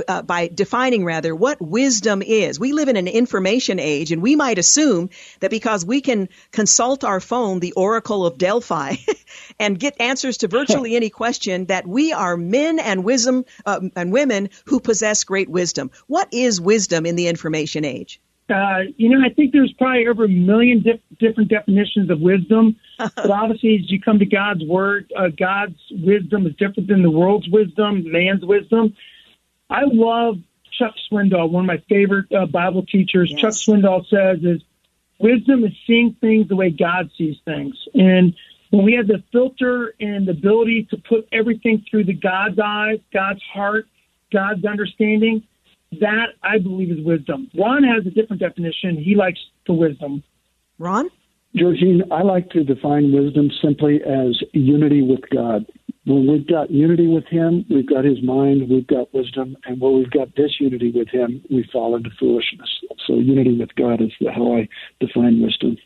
uh, 0.08 0.20
by 0.20 0.48
defining 0.48 1.02
rather, 1.02 1.34
what 1.34 1.62
wisdom 1.62 2.20
is? 2.20 2.60
We 2.60 2.74
live 2.74 2.88
in 2.88 2.98
an 2.98 3.08
information 3.08 3.78
age, 3.78 4.12
and 4.12 4.20
we 4.20 4.36
might 4.36 4.58
assume 4.58 5.08
that 5.40 5.50
because 5.50 5.86
we 5.86 6.02
can 6.02 6.28
consult 6.50 7.02
our 7.02 7.20
phone, 7.20 7.60
the 7.60 7.72
Oracle 7.72 8.26
of 8.26 8.36
Delphi, 8.36 8.96
and 9.58 9.80
get 9.80 9.98
answers 9.98 10.36
to 10.38 10.48
virtually 10.48 10.94
any 11.02 11.08
question, 11.08 11.66
that 11.66 11.86
we 11.86 12.12
are 12.12 12.36
men 12.36 12.78
and 12.78 13.04
wisdom 13.04 13.46
uh, 13.64 13.80
and 13.96 14.12
women 14.12 14.50
who 14.66 14.80
possess 14.80 15.24
great 15.24 15.48
wisdom. 15.48 15.90
What 16.08 16.28
is 16.30 16.60
wisdom 16.60 17.06
in 17.06 17.16
the 17.16 17.28
information 17.28 17.86
age? 17.86 18.20
Uh, 18.52 18.92
you 18.96 19.08
know, 19.08 19.24
I 19.24 19.32
think 19.32 19.52
there's 19.52 19.72
probably 19.78 20.06
over 20.06 20.24
a 20.24 20.28
million 20.28 20.82
dif- 20.82 21.00
different 21.18 21.48
definitions 21.48 22.10
of 22.10 22.20
wisdom. 22.20 22.76
but 22.98 23.30
obviously, 23.30 23.80
as 23.82 23.90
you 23.90 24.00
come 24.00 24.18
to 24.18 24.26
God's 24.26 24.64
word, 24.64 25.12
uh, 25.16 25.28
God's 25.28 25.78
wisdom 25.90 26.46
is 26.46 26.54
different 26.56 26.88
than 26.88 27.02
the 27.02 27.10
world's 27.10 27.48
wisdom, 27.48 28.10
man's 28.10 28.44
wisdom. 28.44 28.94
I 29.70 29.82
love 29.84 30.36
Chuck 30.78 30.94
Swindoll, 31.10 31.50
one 31.50 31.64
of 31.64 31.66
my 31.66 31.82
favorite 31.88 32.30
uh, 32.32 32.46
Bible 32.46 32.84
teachers. 32.84 33.30
Yes. 33.30 33.40
Chuck 33.40 33.52
Swindoll 33.52 34.06
says 34.08 34.44
is 34.44 34.62
wisdom 35.18 35.64
is 35.64 35.72
seeing 35.86 36.16
things 36.20 36.48
the 36.48 36.56
way 36.56 36.70
God 36.70 37.10
sees 37.16 37.36
things. 37.44 37.74
And 37.94 38.34
when 38.70 38.84
we 38.84 38.94
have 38.94 39.06
the 39.06 39.22
filter 39.32 39.94
and 40.00 40.26
the 40.26 40.32
ability 40.32 40.88
to 40.90 40.96
put 40.96 41.28
everything 41.32 41.84
through 41.90 42.04
the 42.04 42.14
God's 42.14 42.58
eyes, 42.58 43.00
God's 43.12 43.42
heart, 43.42 43.86
God's 44.32 44.64
understanding, 44.64 45.44
that 46.00 46.30
I 46.42 46.58
believe 46.58 46.90
is 46.90 47.04
wisdom. 47.04 47.50
Ron 47.58 47.84
has 47.84 48.06
a 48.06 48.10
different 48.10 48.40
definition. 48.40 48.96
He 48.96 49.14
likes 49.14 49.40
the 49.66 49.74
wisdom. 49.74 50.22
Ron? 50.78 51.10
Georgene, 51.54 52.02
I 52.10 52.22
like 52.22 52.48
to 52.50 52.64
define 52.64 53.12
wisdom 53.12 53.50
simply 53.62 54.00
as 54.02 54.42
unity 54.52 55.02
with 55.02 55.20
God. 55.30 55.66
When 56.04 56.26
we've 56.26 56.46
got 56.46 56.70
unity 56.70 57.06
with 57.06 57.26
Him, 57.26 57.64
we've 57.68 57.88
got 57.88 58.04
His 58.04 58.22
mind, 58.22 58.68
we've 58.68 58.86
got 58.86 59.12
wisdom, 59.14 59.56
and 59.66 59.80
when 59.80 59.98
we've 59.98 60.10
got 60.10 60.34
disunity 60.34 60.90
with 60.90 61.08
Him, 61.08 61.44
we 61.50 61.68
fall 61.70 61.94
into 61.94 62.10
foolishness. 62.18 62.70
So, 63.06 63.14
unity 63.14 63.56
with 63.56 63.74
God 63.76 64.00
is 64.00 64.10
how 64.34 64.56
I 64.56 64.68
define 64.98 65.42
wisdom. 65.42 65.76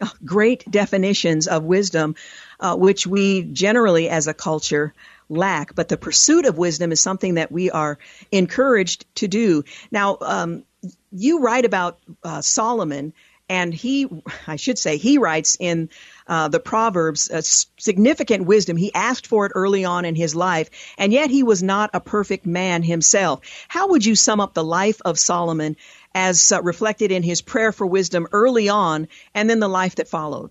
Oh, 0.00 0.12
great 0.24 0.68
definitions 0.68 1.46
of 1.46 1.62
wisdom, 1.62 2.16
uh, 2.58 2.74
which 2.74 3.06
we 3.06 3.42
generally 3.42 4.08
as 4.08 4.26
a 4.26 4.34
culture 4.34 4.94
lack, 5.32 5.74
but 5.74 5.88
the 5.88 5.96
pursuit 5.96 6.46
of 6.46 6.58
wisdom 6.58 6.92
is 6.92 7.00
something 7.00 7.34
that 7.34 7.50
we 7.50 7.70
are 7.70 7.98
encouraged 8.30 9.06
to 9.16 9.28
do. 9.28 9.64
Now, 9.90 10.18
um, 10.20 10.64
you 11.10 11.40
write 11.40 11.64
about 11.64 11.98
uh, 12.22 12.42
Solomon, 12.42 13.12
and 13.48 13.74
he, 13.74 14.08
I 14.46 14.56
should 14.56 14.78
say, 14.78 14.96
he 14.96 15.18
writes 15.18 15.56
in 15.58 15.90
uh, 16.26 16.48
the 16.48 16.60
Proverbs 16.60 17.30
uh, 17.30 17.42
significant 17.42 18.46
wisdom. 18.46 18.76
He 18.76 18.94
asked 18.94 19.26
for 19.26 19.46
it 19.46 19.52
early 19.54 19.84
on 19.84 20.04
in 20.04 20.14
his 20.14 20.34
life, 20.34 20.70
and 20.96 21.12
yet 21.12 21.30
he 21.30 21.42
was 21.42 21.62
not 21.62 21.90
a 21.92 22.00
perfect 22.00 22.46
man 22.46 22.82
himself. 22.82 23.40
How 23.68 23.88
would 23.88 24.04
you 24.04 24.14
sum 24.14 24.40
up 24.40 24.54
the 24.54 24.64
life 24.64 25.00
of 25.04 25.18
Solomon 25.18 25.76
as 26.14 26.52
uh, 26.52 26.62
reflected 26.62 27.10
in 27.10 27.22
his 27.22 27.42
prayer 27.42 27.72
for 27.72 27.86
wisdom 27.86 28.26
early 28.32 28.68
on, 28.68 29.08
and 29.34 29.48
then 29.48 29.60
the 29.60 29.68
life 29.68 29.96
that 29.96 30.08
followed? 30.08 30.50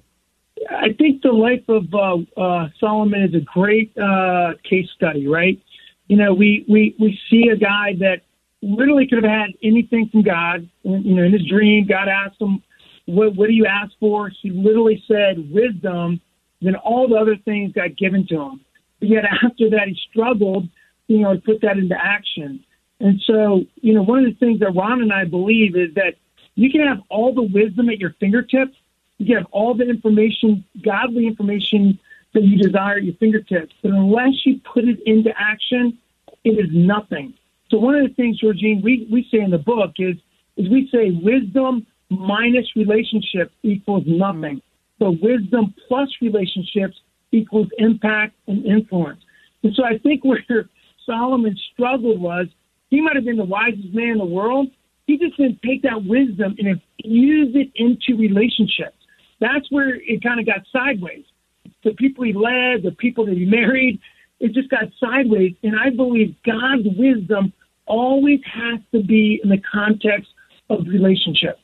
I 0.69 0.93
think 0.97 1.21
the 1.21 1.31
life 1.31 1.63
of 1.67 1.93
uh, 1.93 2.39
uh, 2.39 2.69
Solomon 2.79 3.23
is 3.23 3.33
a 3.33 3.45
great 3.53 3.95
uh, 3.97 4.53
case 4.67 4.87
study, 4.95 5.27
right? 5.27 5.61
You 6.07 6.17
know, 6.17 6.33
we, 6.33 6.65
we, 6.69 6.95
we 6.99 7.19
see 7.29 7.49
a 7.49 7.55
guy 7.55 7.93
that 7.99 8.21
literally 8.61 9.07
could 9.07 9.23
have 9.23 9.31
had 9.31 9.49
anything 9.63 10.09
from 10.11 10.23
God. 10.23 10.69
You 10.83 11.15
know, 11.15 11.23
in 11.23 11.33
his 11.33 11.45
dream, 11.47 11.87
God 11.87 12.07
asked 12.07 12.41
him, 12.41 12.61
what, 13.05 13.35
what 13.35 13.47
do 13.47 13.53
you 13.53 13.65
ask 13.65 13.91
for? 13.99 14.29
He 14.41 14.51
literally 14.51 15.03
said 15.07 15.51
wisdom, 15.51 16.21
then 16.61 16.75
all 16.75 17.07
the 17.07 17.15
other 17.15 17.37
things 17.43 17.73
got 17.73 17.97
given 17.97 18.27
to 18.27 18.35
him. 18.35 18.61
But 18.99 19.09
yet 19.09 19.23
after 19.43 19.69
that, 19.71 19.87
he 19.87 19.97
struggled, 20.11 20.67
you 21.07 21.19
know, 21.19 21.33
to 21.33 21.41
put 21.41 21.61
that 21.61 21.77
into 21.77 21.95
action. 21.99 22.63
And 22.99 23.19
so, 23.25 23.61
you 23.81 23.93
know, 23.95 24.03
one 24.03 24.19
of 24.19 24.25
the 24.25 24.37
things 24.39 24.59
that 24.59 24.75
Ron 24.75 25.01
and 25.01 25.11
I 25.11 25.25
believe 25.25 25.75
is 25.75 25.93
that 25.95 26.15
you 26.53 26.69
can 26.69 26.85
have 26.85 26.99
all 27.09 27.33
the 27.33 27.41
wisdom 27.41 27.89
at 27.89 27.97
your 27.97 28.15
fingertips, 28.19 28.75
you 29.27 29.37
have 29.37 29.47
all 29.51 29.73
the 29.73 29.87
information, 29.87 30.63
godly 30.83 31.27
information 31.27 31.99
that 32.33 32.43
you 32.43 32.57
desire 32.57 32.97
at 32.97 33.03
your 33.03 33.15
fingertips. 33.15 33.73
But 33.81 33.91
unless 33.91 34.45
you 34.45 34.59
put 34.73 34.85
it 34.85 34.99
into 35.05 35.31
action, 35.37 35.97
it 36.43 36.51
is 36.51 36.69
nothing. 36.71 37.33
So 37.69 37.77
one 37.77 37.95
of 37.95 38.07
the 38.07 38.13
things, 38.15 38.39
Georgene, 38.41 38.81
we, 38.83 39.07
we 39.11 39.27
say 39.31 39.39
in 39.39 39.51
the 39.51 39.57
book 39.57 39.93
is, 39.97 40.15
is 40.57 40.69
we 40.69 40.89
say 40.91 41.11
wisdom 41.11 41.85
minus 42.09 42.75
relationship 42.75 43.51
equals 43.63 44.03
nothing. 44.05 44.57
Mm. 44.57 44.61
So 44.99 45.15
wisdom 45.21 45.73
plus 45.87 46.09
relationships 46.21 46.97
equals 47.31 47.67
impact 47.77 48.35
and 48.47 48.65
influence. 48.65 49.21
And 49.63 49.73
so 49.75 49.83
I 49.83 49.97
think 49.99 50.25
where 50.25 50.69
Solomon 51.05 51.57
struggled 51.73 52.19
was 52.19 52.47
he 52.89 53.01
might 53.01 53.15
have 53.15 53.25
been 53.25 53.37
the 53.37 53.45
wisest 53.45 53.93
man 53.93 54.09
in 54.09 54.17
the 54.17 54.25
world. 54.25 54.67
He 55.07 55.17
just 55.17 55.37
didn't 55.37 55.61
take 55.63 55.83
that 55.83 56.03
wisdom 56.03 56.55
and 56.57 56.67
infuse 56.99 57.55
it 57.55 57.71
into 57.75 58.19
relationships 58.19 58.95
that's 59.41 59.69
where 59.71 59.95
it 59.95 60.23
kind 60.23 60.39
of 60.39 60.45
got 60.45 60.59
sideways. 60.71 61.25
The 61.83 61.91
people 61.91 62.23
he 62.23 62.31
led, 62.31 62.83
the 62.83 62.95
people 62.97 63.25
that 63.25 63.35
he 63.35 63.45
married, 63.45 63.99
it 64.39 64.53
just 64.53 64.69
got 64.69 64.83
sideways. 64.99 65.55
And 65.63 65.75
I 65.77 65.89
believe 65.89 66.35
God's 66.45 66.87
wisdom 66.95 67.51
always 67.85 68.39
has 68.45 68.79
to 68.93 69.03
be 69.03 69.41
in 69.43 69.49
the 69.49 69.61
context 69.71 70.29
of 70.69 70.87
relationships. 70.87 71.59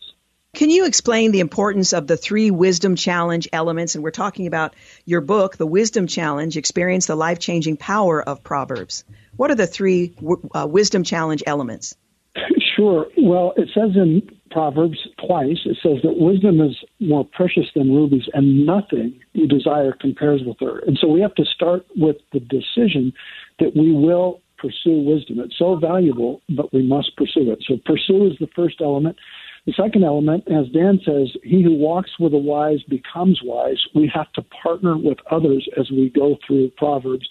Can 0.55 0.71
you 0.71 0.85
explain 0.87 1.31
the 1.31 1.39
importance 1.39 1.93
of 1.93 2.07
the 2.07 2.17
three 2.17 2.49
wisdom 2.49 2.95
challenge 2.95 3.47
elements? 3.53 3.93
And 3.93 4.03
we're 4.03 4.09
talking 4.09 4.47
about 4.47 4.75
your 5.05 5.21
book, 5.21 5.55
The 5.55 5.67
Wisdom 5.67 6.07
Challenge 6.07 6.57
Experience 6.57 7.05
the 7.05 7.15
Life 7.15 7.37
Changing 7.37 7.77
Power 7.77 8.23
of 8.23 8.43
Proverbs. 8.43 9.03
What 9.35 9.51
are 9.51 9.55
the 9.55 9.67
three 9.67 10.15
uh, 10.55 10.65
wisdom 10.67 11.03
challenge 11.03 11.43
elements? 11.45 11.95
Sure. 12.75 13.07
Well, 13.17 13.53
it 13.57 13.69
says 13.73 13.95
in 13.95 14.36
Proverbs 14.49 14.99
twice, 15.25 15.59
it 15.65 15.77
says 15.81 16.01
that 16.03 16.17
wisdom 16.17 16.61
is 16.61 16.75
more 16.99 17.25
precious 17.25 17.65
than 17.75 17.93
rubies, 17.93 18.27
and 18.33 18.65
nothing 18.65 19.19
you 19.33 19.47
desire 19.47 19.93
compares 19.99 20.41
with 20.45 20.57
her. 20.59 20.79
And 20.79 20.97
so 20.99 21.07
we 21.07 21.21
have 21.21 21.35
to 21.35 21.45
start 21.45 21.85
with 21.95 22.17
the 22.33 22.39
decision 22.39 23.13
that 23.59 23.75
we 23.75 23.91
will 23.93 24.41
pursue 24.57 24.99
wisdom. 24.99 25.39
It's 25.39 25.57
so 25.57 25.75
valuable, 25.75 26.41
but 26.55 26.73
we 26.73 26.81
must 26.81 27.15
pursue 27.15 27.51
it. 27.51 27.63
So 27.67 27.77
pursue 27.85 28.27
is 28.27 28.37
the 28.39 28.49
first 28.55 28.81
element. 28.81 29.17
The 29.65 29.73
second 29.73 30.03
element, 30.03 30.45
as 30.47 30.69
Dan 30.73 30.99
says, 31.05 31.35
he 31.43 31.61
who 31.61 31.75
walks 31.75 32.11
with 32.19 32.31
the 32.31 32.37
wise 32.37 32.81
becomes 32.83 33.41
wise. 33.43 33.83
We 33.93 34.09
have 34.13 34.31
to 34.33 34.41
partner 34.41 34.97
with 34.97 35.17
others 35.29 35.67
as 35.77 35.91
we 35.91 36.09
go 36.09 36.37
through 36.45 36.71
Proverbs. 36.77 37.27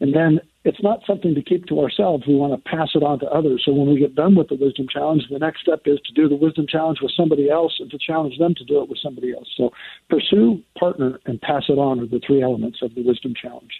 And 0.00 0.14
then 0.14 0.40
it's 0.64 0.82
not 0.82 1.00
something 1.06 1.34
to 1.34 1.42
keep 1.42 1.66
to 1.66 1.80
ourselves. 1.80 2.24
We 2.26 2.34
want 2.34 2.52
to 2.52 2.70
pass 2.70 2.90
it 2.94 3.02
on 3.02 3.18
to 3.20 3.26
others. 3.26 3.62
So 3.64 3.72
when 3.72 3.88
we 3.88 3.98
get 3.98 4.14
done 4.14 4.34
with 4.34 4.48
the 4.48 4.56
wisdom 4.56 4.86
challenge, 4.92 5.22
the 5.30 5.38
next 5.38 5.62
step 5.62 5.80
is 5.86 5.98
to 6.00 6.12
do 6.12 6.28
the 6.28 6.36
wisdom 6.36 6.66
challenge 6.68 6.98
with 7.00 7.12
somebody 7.16 7.48
else 7.48 7.74
and 7.80 7.90
to 7.90 7.98
challenge 7.98 8.36
them 8.38 8.54
to 8.56 8.64
do 8.64 8.82
it 8.82 8.88
with 8.88 8.98
somebody 9.02 9.32
else. 9.32 9.48
So 9.56 9.70
pursue, 10.10 10.62
partner, 10.78 11.18
and 11.24 11.40
pass 11.40 11.64
it 11.68 11.78
on 11.78 12.00
are 12.00 12.06
the 12.06 12.20
three 12.26 12.42
elements 12.42 12.80
of 12.82 12.94
the 12.94 13.02
wisdom 13.02 13.32
challenge. 13.40 13.70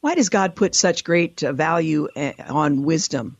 Why 0.00 0.16
does 0.16 0.28
God 0.28 0.56
put 0.56 0.74
such 0.74 1.04
great 1.04 1.42
uh, 1.44 1.52
value 1.52 2.08
uh, 2.16 2.32
on 2.48 2.82
wisdom? 2.82 3.36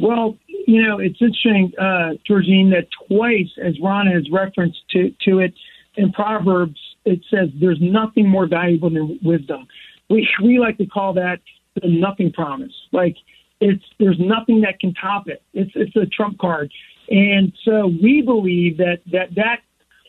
Well, 0.00 0.38
you 0.48 0.82
know, 0.82 0.98
it's 0.98 1.20
interesting, 1.20 1.72
uh, 1.78 2.14
Georgene, 2.28 2.70
that 2.70 2.88
twice, 3.06 3.50
as 3.62 3.78
Ron 3.80 4.06
has 4.06 4.24
referenced 4.32 4.78
to, 4.90 5.14
to 5.26 5.40
it 5.40 5.54
in 5.96 6.10
Proverbs, 6.10 6.80
it 7.04 7.20
says 7.30 7.50
there's 7.60 7.78
nothing 7.80 8.28
more 8.28 8.48
valuable 8.48 8.90
than 8.90 9.20
wisdom. 9.22 9.68
We, 10.08 10.28
we 10.42 10.58
like 10.58 10.78
to 10.78 10.86
call 10.86 11.12
that 11.14 11.38
the 11.74 11.88
nothing 11.88 12.32
promise. 12.32 12.72
Like 12.92 13.16
it's 13.60 13.84
there's 13.98 14.18
nothing 14.18 14.60
that 14.62 14.80
can 14.80 14.94
top 14.94 15.28
it. 15.28 15.42
It's 15.52 15.72
it's 15.74 15.96
a 15.96 16.06
trump 16.06 16.38
card. 16.38 16.72
And 17.10 17.52
so 17.64 17.86
we 18.02 18.22
believe 18.22 18.78
that 18.78 19.00
that 19.12 19.34
that 19.34 19.60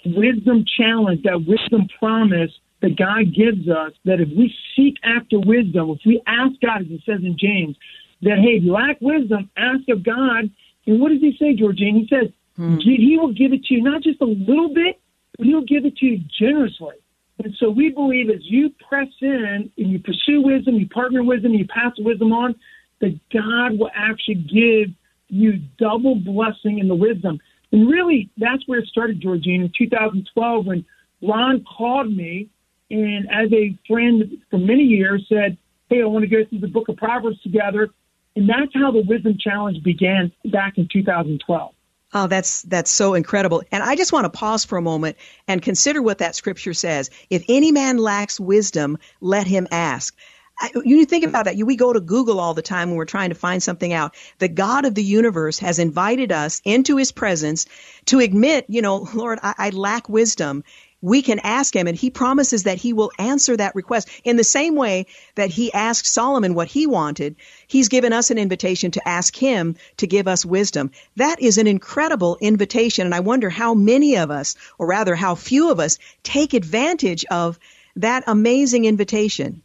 wisdom 0.05 0.65
challenge, 0.77 1.23
that 1.23 1.45
wisdom 1.47 1.87
promise 1.99 2.51
that 2.81 2.97
God 2.97 3.33
gives 3.33 3.67
us, 3.67 3.93
that 4.05 4.19
if 4.19 4.29
we 4.29 4.53
seek 4.75 4.95
after 5.03 5.39
wisdom, 5.39 5.89
if 5.91 5.99
we 6.05 6.21
ask 6.27 6.53
God, 6.61 6.81
as 6.81 6.87
it 6.89 7.01
says 7.05 7.21
in 7.23 7.37
James, 7.37 7.75
that 8.21 8.37
hey, 8.39 8.57
if 8.57 8.63
you 8.63 8.71
lack 8.71 8.99
wisdom, 9.01 9.49
ask 9.57 9.87
of 9.89 10.03
God. 10.03 10.49
And 10.87 11.01
what 11.01 11.09
does 11.09 11.21
He 11.21 11.35
say, 11.39 11.55
Georgene? 11.55 11.99
He 11.99 12.07
says 12.09 12.31
hmm. 12.55 12.77
He 12.77 13.17
will 13.19 13.33
give 13.33 13.53
it 13.53 13.63
to 13.65 13.73
you, 13.73 13.81
not 13.81 14.03
just 14.03 14.21
a 14.21 14.25
little 14.25 14.73
bit, 14.73 14.99
but 15.37 15.47
He'll 15.47 15.65
give 15.65 15.85
it 15.85 15.97
to 15.97 16.05
you 16.05 16.19
generously. 16.39 16.95
And 17.43 17.53
so 17.59 17.69
we 17.69 17.89
believe 17.89 18.29
as 18.29 18.41
you 18.43 18.71
press 18.87 19.07
in 19.21 19.69
and 19.77 19.91
you 19.91 19.99
pursue 19.99 20.41
wisdom, 20.41 20.75
you 20.75 20.87
partner 20.87 21.23
wisdom, 21.23 21.53
you 21.53 21.67
pass 21.67 21.91
wisdom 21.97 22.31
on, 22.31 22.55
that 23.01 23.19
God 23.31 23.77
will 23.77 23.91
actually 23.93 24.35
give 24.35 24.95
you 25.27 25.59
double 25.77 26.15
blessing 26.15 26.79
in 26.79 26.87
the 26.87 26.95
wisdom. 26.95 27.39
And 27.71 27.89
really, 27.89 28.29
that's 28.37 28.65
where 28.67 28.79
it 28.79 28.87
started, 28.87 29.21
Georgene, 29.21 29.65
in 29.65 29.71
2012 29.77 30.65
when 30.65 30.85
Ron 31.21 31.65
called 31.77 32.15
me 32.15 32.49
and 32.89 33.27
as 33.31 33.51
a 33.51 33.77
friend 33.87 34.23
for 34.49 34.57
many 34.57 34.83
years 34.83 35.25
said, 35.27 35.57
Hey, 35.89 36.01
I 36.01 36.05
want 36.05 36.23
to 36.23 36.29
go 36.29 36.47
through 36.49 36.59
the 36.59 36.67
book 36.67 36.89
of 36.89 36.97
Proverbs 36.97 37.41
together. 37.41 37.89
And 38.35 38.49
that's 38.49 38.73
how 38.73 38.91
the 38.91 39.03
Wisdom 39.07 39.37
Challenge 39.39 39.81
began 39.83 40.31
back 40.45 40.77
in 40.77 40.87
2012. 40.91 41.74
Oh, 42.15 42.27
that's 42.27 42.63
that's 42.63 42.91
so 42.91 43.15
incredible. 43.15 43.63
And 43.71 43.83
I 43.83 43.95
just 43.97 44.13
want 44.13 44.25
to 44.25 44.31
pause 44.31 44.65
for 44.65 44.77
a 44.77 44.83
moment 44.83 45.17
and 45.47 45.63
consider 45.63 46.03
what 46.03 46.19
that 46.19 46.35
scripture 46.35 46.75
says. 46.75 47.11
If 47.31 47.45
any 47.49 47.73
man 47.73 47.99
lacks 47.99 48.39
wisdom, 48.39 48.99
let 49.21 49.47
him 49.47 49.67
ask. 49.71 50.15
I, 50.59 50.71
you 50.85 51.05
think 51.07 51.25
about 51.25 51.45
that. 51.45 51.57
We 51.57 51.77
go 51.77 51.93
to 51.93 52.01
Google 52.01 52.41
all 52.41 52.55
the 52.55 52.63
time 52.63 52.89
when 52.89 52.97
we're 52.97 53.05
trying 53.05 53.29
to 53.31 53.35
find 53.35 53.63
something 53.63 53.93
out. 53.93 54.15
The 54.39 54.49
God 54.49 54.85
of 54.85 54.95
the 54.95 55.03
universe 55.03 55.59
has 55.61 55.79
invited 55.79 56.33
us 56.33 56.61
into 56.65 56.97
his 56.97 57.13
presence 57.13 57.67
to 58.07 58.19
admit, 58.19 58.67
you 58.69 58.83
know, 58.83 59.07
Lord, 59.15 59.39
I, 59.43 59.55
I 59.57 59.71
lack 59.71 60.09
wisdom 60.09 60.65
we 61.05 61.21
can 61.21 61.37
ask 61.43 61.75
him 61.75 61.85
and 61.85 61.95
he 61.95 62.09
promises 62.09 62.63
that 62.63 62.79
he 62.79 62.91
will 62.91 63.11
answer 63.19 63.55
that 63.55 63.75
request 63.75 64.09
in 64.23 64.37
the 64.37 64.43
same 64.43 64.75
way 64.75 65.05
that 65.35 65.51
he 65.51 65.71
asked 65.71 66.07
Solomon 66.07 66.55
what 66.55 66.67
he 66.67 66.87
wanted. 66.87 67.35
He's 67.67 67.89
given 67.89 68.11
us 68.11 68.31
an 68.31 68.39
invitation 68.39 68.89
to 68.89 69.07
ask 69.07 69.35
him 69.35 69.75
to 69.97 70.07
give 70.07 70.27
us 70.27 70.43
wisdom. 70.43 70.89
That 71.17 71.39
is 71.39 71.59
an 71.59 71.67
incredible 71.67 72.37
invitation. 72.41 73.05
And 73.05 73.13
I 73.13 73.19
wonder 73.19 73.51
how 73.51 73.75
many 73.75 74.17
of 74.17 74.31
us, 74.31 74.55
or 74.79 74.87
rather 74.87 75.13
how 75.13 75.35
few 75.35 75.69
of 75.69 75.79
us, 75.79 75.99
take 76.23 76.55
advantage 76.55 77.23
of 77.29 77.59
that 77.97 78.23
amazing 78.25 78.85
invitation. 78.85 79.61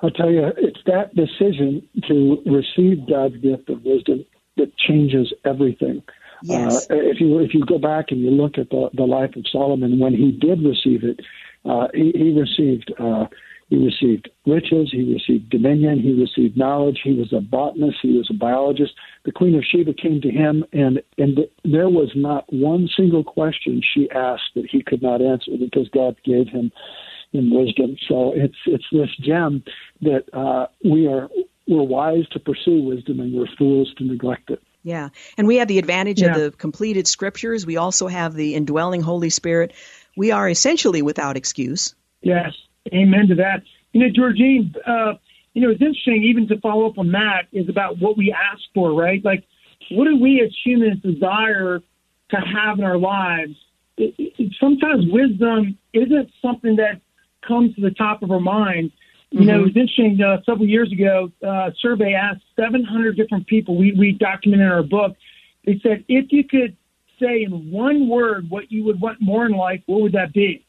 I'll 0.00 0.10
tell 0.10 0.30
you, 0.30 0.52
it's 0.58 0.82
that 0.84 1.16
decision 1.16 1.88
to 2.06 2.42
receive 2.44 3.08
God's 3.08 3.38
gift 3.38 3.70
of 3.70 3.82
wisdom 3.82 4.26
that 4.58 4.76
changes 4.76 5.32
everything. 5.42 6.02
Yes. 6.42 6.90
Uh, 6.90 6.94
if 6.96 7.20
you 7.20 7.38
if 7.40 7.54
you 7.54 7.64
go 7.64 7.78
back 7.78 8.06
and 8.10 8.20
you 8.20 8.30
look 8.30 8.58
at 8.58 8.70
the 8.70 8.90
the 8.94 9.04
life 9.04 9.36
of 9.36 9.44
Solomon 9.50 9.98
when 9.98 10.14
he 10.14 10.32
did 10.32 10.62
receive 10.64 11.04
it, 11.04 11.20
uh, 11.64 11.88
he, 11.94 12.12
he 12.14 12.38
received 12.38 12.92
uh, 12.98 13.26
he 13.68 13.76
received 13.76 14.30
riches, 14.46 14.90
he 14.92 15.12
received 15.12 15.50
dominion, 15.50 15.98
he 15.98 16.12
received 16.12 16.56
knowledge. 16.56 17.00
He 17.02 17.14
was 17.14 17.32
a 17.32 17.40
botanist, 17.40 17.98
he 18.00 18.16
was 18.16 18.28
a 18.30 18.34
biologist. 18.34 18.92
The 19.24 19.32
Queen 19.32 19.56
of 19.56 19.64
Sheba 19.64 19.94
came 19.94 20.20
to 20.20 20.30
him, 20.30 20.64
and 20.72 21.02
and 21.18 21.38
there 21.64 21.88
was 21.88 22.12
not 22.14 22.44
one 22.52 22.88
single 22.96 23.24
question 23.24 23.82
she 23.82 24.08
asked 24.10 24.54
that 24.54 24.66
he 24.70 24.82
could 24.82 25.02
not 25.02 25.20
answer 25.20 25.52
because 25.58 25.88
God 25.88 26.16
gave 26.24 26.48
him 26.48 26.70
in 27.32 27.50
wisdom. 27.50 27.96
So 28.08 28.32
it's 28.36 28.58
it's 28.66 28.86
this 28.92 29.10
gem 29.20 29.64
that 30.02 30.24
uh, 30.32 30.66
we 30.84 31.08
are 31.08 31.28
we're 31.66 31.82
wise 31.82 32.28
to 32.28 32.38
pursue 32.38 32.82
wisdom 32.82 33.18
and 33.18 33.34
we're 33.34 33.48
fools 33.58 33.92
to 33.98 34.04
neglect 34.04 34.50
it. 34.50 34.62
Yeah. 34.86 35.08
And 35.36 35.48
we 35.48 35.56
have 35.56 35.66
the 35.66 35.80
advantage 35.80 36.22
Yeah. 36.22 36.28
of 36.28 36.34
the 36.36 36.50
completed 36.56 37.08
scriptures. 37.08 37.66
We 37.66 37.76
also 37.76 38.06
have 38.06 38.34
the 38.34 38.54
indwelling 38.54 39.00
Holy 39.00 39.30
Spirit. 39.30 39.72
We 40.16 40.30
are 40.30 40.48
essentially 40.48 41.02
without 41.02 41.36
excuse. 41.36 41.96
Yes, 42.22 42.52
amen 42.94 43.26
to 43.28 43.34
that. 43.34 43.62
You 43.92 44.00
know, 44.00 44.10
Georgene, 44.10 44.76
uh, 44.86 45.14
you 45.54 45.62
know, 45.62 45.70
it's 45.70 45.82
interesting, 45.82 46.22
even 46.22 46.46
to 46.48 46.60
follow 46.60 46.86
up 46.86 46.98
on 46.98 47.10
that, 47.12 47.48
is 47.52 47.68
about 47.68 47.98
what 47.98 48.16
we 48.16 48.32
ask 48.32 48.62
for, 48.74 48.92
right? 48.94 49.24
Like, 49.24 49.42
what 49.90 50.04
do 50.04 50.20
we 50.20 50.40
as 50.40 50.54
humans 50.64 51.02
desire 51.02 51.80
to 52.30 52.36
have 52.36 52.78
in 52.78 52.84
our 52.84 52.98
lives? 52.98 53.56
It, 53.96 54.14
it, 54.38 54.52
sometimes 54.60 55.04
wisdom 55.08 55.78
isn't 55.94 56.30
something 56.40 56.76
that 56.76 57.00
comes 57.46 57.74
to 57.74 57.80
the 57.80 57.90
top 57.90 58.22
of 58.22 58.30
our 58.30 58.40
mind. 58.40 58.92
You 59.30 59.44
know, 59.44 59.58
it 59.60 59.62
was 59.62 59.76
interesting. 59.76 60.20
Uh, 60.22 60.40
several 60.46 60.66
years 60.66 60.90
ago, 60.92 61.32
uh, 61.42 61.68
a 61.68 61.72
survey 61.80 62.14
asked 62.14 62.42
700 62.54 63.16
different 63.16 63.46
people. 63.46 63.76
We 63.76 63.92
we 63.92 64.12
documented 64.12 64.66
in 64.66 64.72
our 64.72 64.82
book. 64.82 65.16
They 65.64 65.80
said, 65.82 66.04
if 66.08 66.26
you 66.30 66.44
could 66.44 66.76
say 67.20 67.42
in 67.42 67.70
one 67.70 68.08
word 68.08 68.48
what 68.48 68.70
you 68.70 68.84
would 68.84 69.00
want 69.00 69.20
more 69.20 69.46
in 69.46 69.52
life, 69.52 69.82
what 69.86 70.00
would 70.00 70.12
that 70.12 70.32
be? 70.32 70.64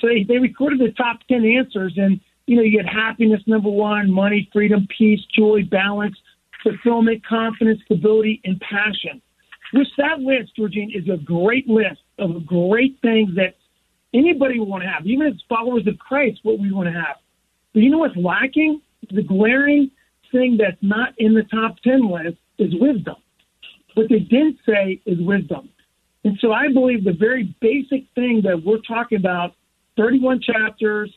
So 0.00 0.08
they, 0.08 0.24
they 0.24 0.38
recorded 0.38 0.80
the 0.80 0.90
top 0.92 1.20
10 1.28 1.44
answers, 1.44 1.94
and 1.96 2.20
you 2.46 2.56
know, 2.56 2.62
you 2.62 2.78
had 2.78 2.88
happiness, 2.88 3.40
number 3.46 3.70
one, 3.70 4.10
money, 4.10 4.48
freedom, 4.52 4.86
peace, 4.98 5.20
joy, 5.34 5.62
balance, 5.70 6.16
fulfillment, 6.62 7.24
confidence, 7.24 7.80
stability, 7.84 8.40
and 8.44 8.60
passion. 8.60 9.22
Which 9.72 9.88
that 9.96 10.20
list, 10.20 10.56
Georgene, 10.58 10.94
is 10.94 11.08
a 11.08 11.16
great 11.16 11.68
list 11.68 12.00
of 12.18 12.44
great 12.44 12.98
things 13.00 13.30
that 13.36 13.54
anybody 14.12 14.58
would 14.58 14.68
want 14.68 14.82
to 14.82 14.88
have, 14.88 15.06
even 15.06 15.28
as 15.28 15.34
followers 15.48 15.86
of 15.86 15.98
Christ, 15.98 16.40
what 16.42 16.58
we 16.58 16.72
want 16.72 16.88
to 16.88 16.92
have. 16.92 17.16
But 17.72 17.82
you 17.82 17.90
know 17.90 17.98
what's 17.98 18.16
lacking? 18.16 18.80
The 19.10 19.22
glaring 19.22 19.90
thing 20.30 20.58
that's 20.58 20.80
not 20.82 21.14
in 21.18 21.34
the 21.34 21.42
top 21.44 21.76
10 21.82 22.10
list 22.10 22.38
is 22.58 22.72
wisdom. 22.74 23.16
What 23.94 24.08
they 24.08 24.20
didn't 24.20 24.58
say 24.66 25.00
is 25.04 25.18
wisdom. 25.20 25.68
And 26.24 26.38
so 26.40 26.52
I 26.52 26.72
believe 26.72 27.04
the 27.04 27.12
very 27.12 27.54
basic 27.60 28.04
thing 28.14 28.42
that 28.44 28.62
we're 28.64 28.78
talking 28.78 29.18
about, 29.18 29.54
31 29.96 30.40
chapters, 30.40 31.12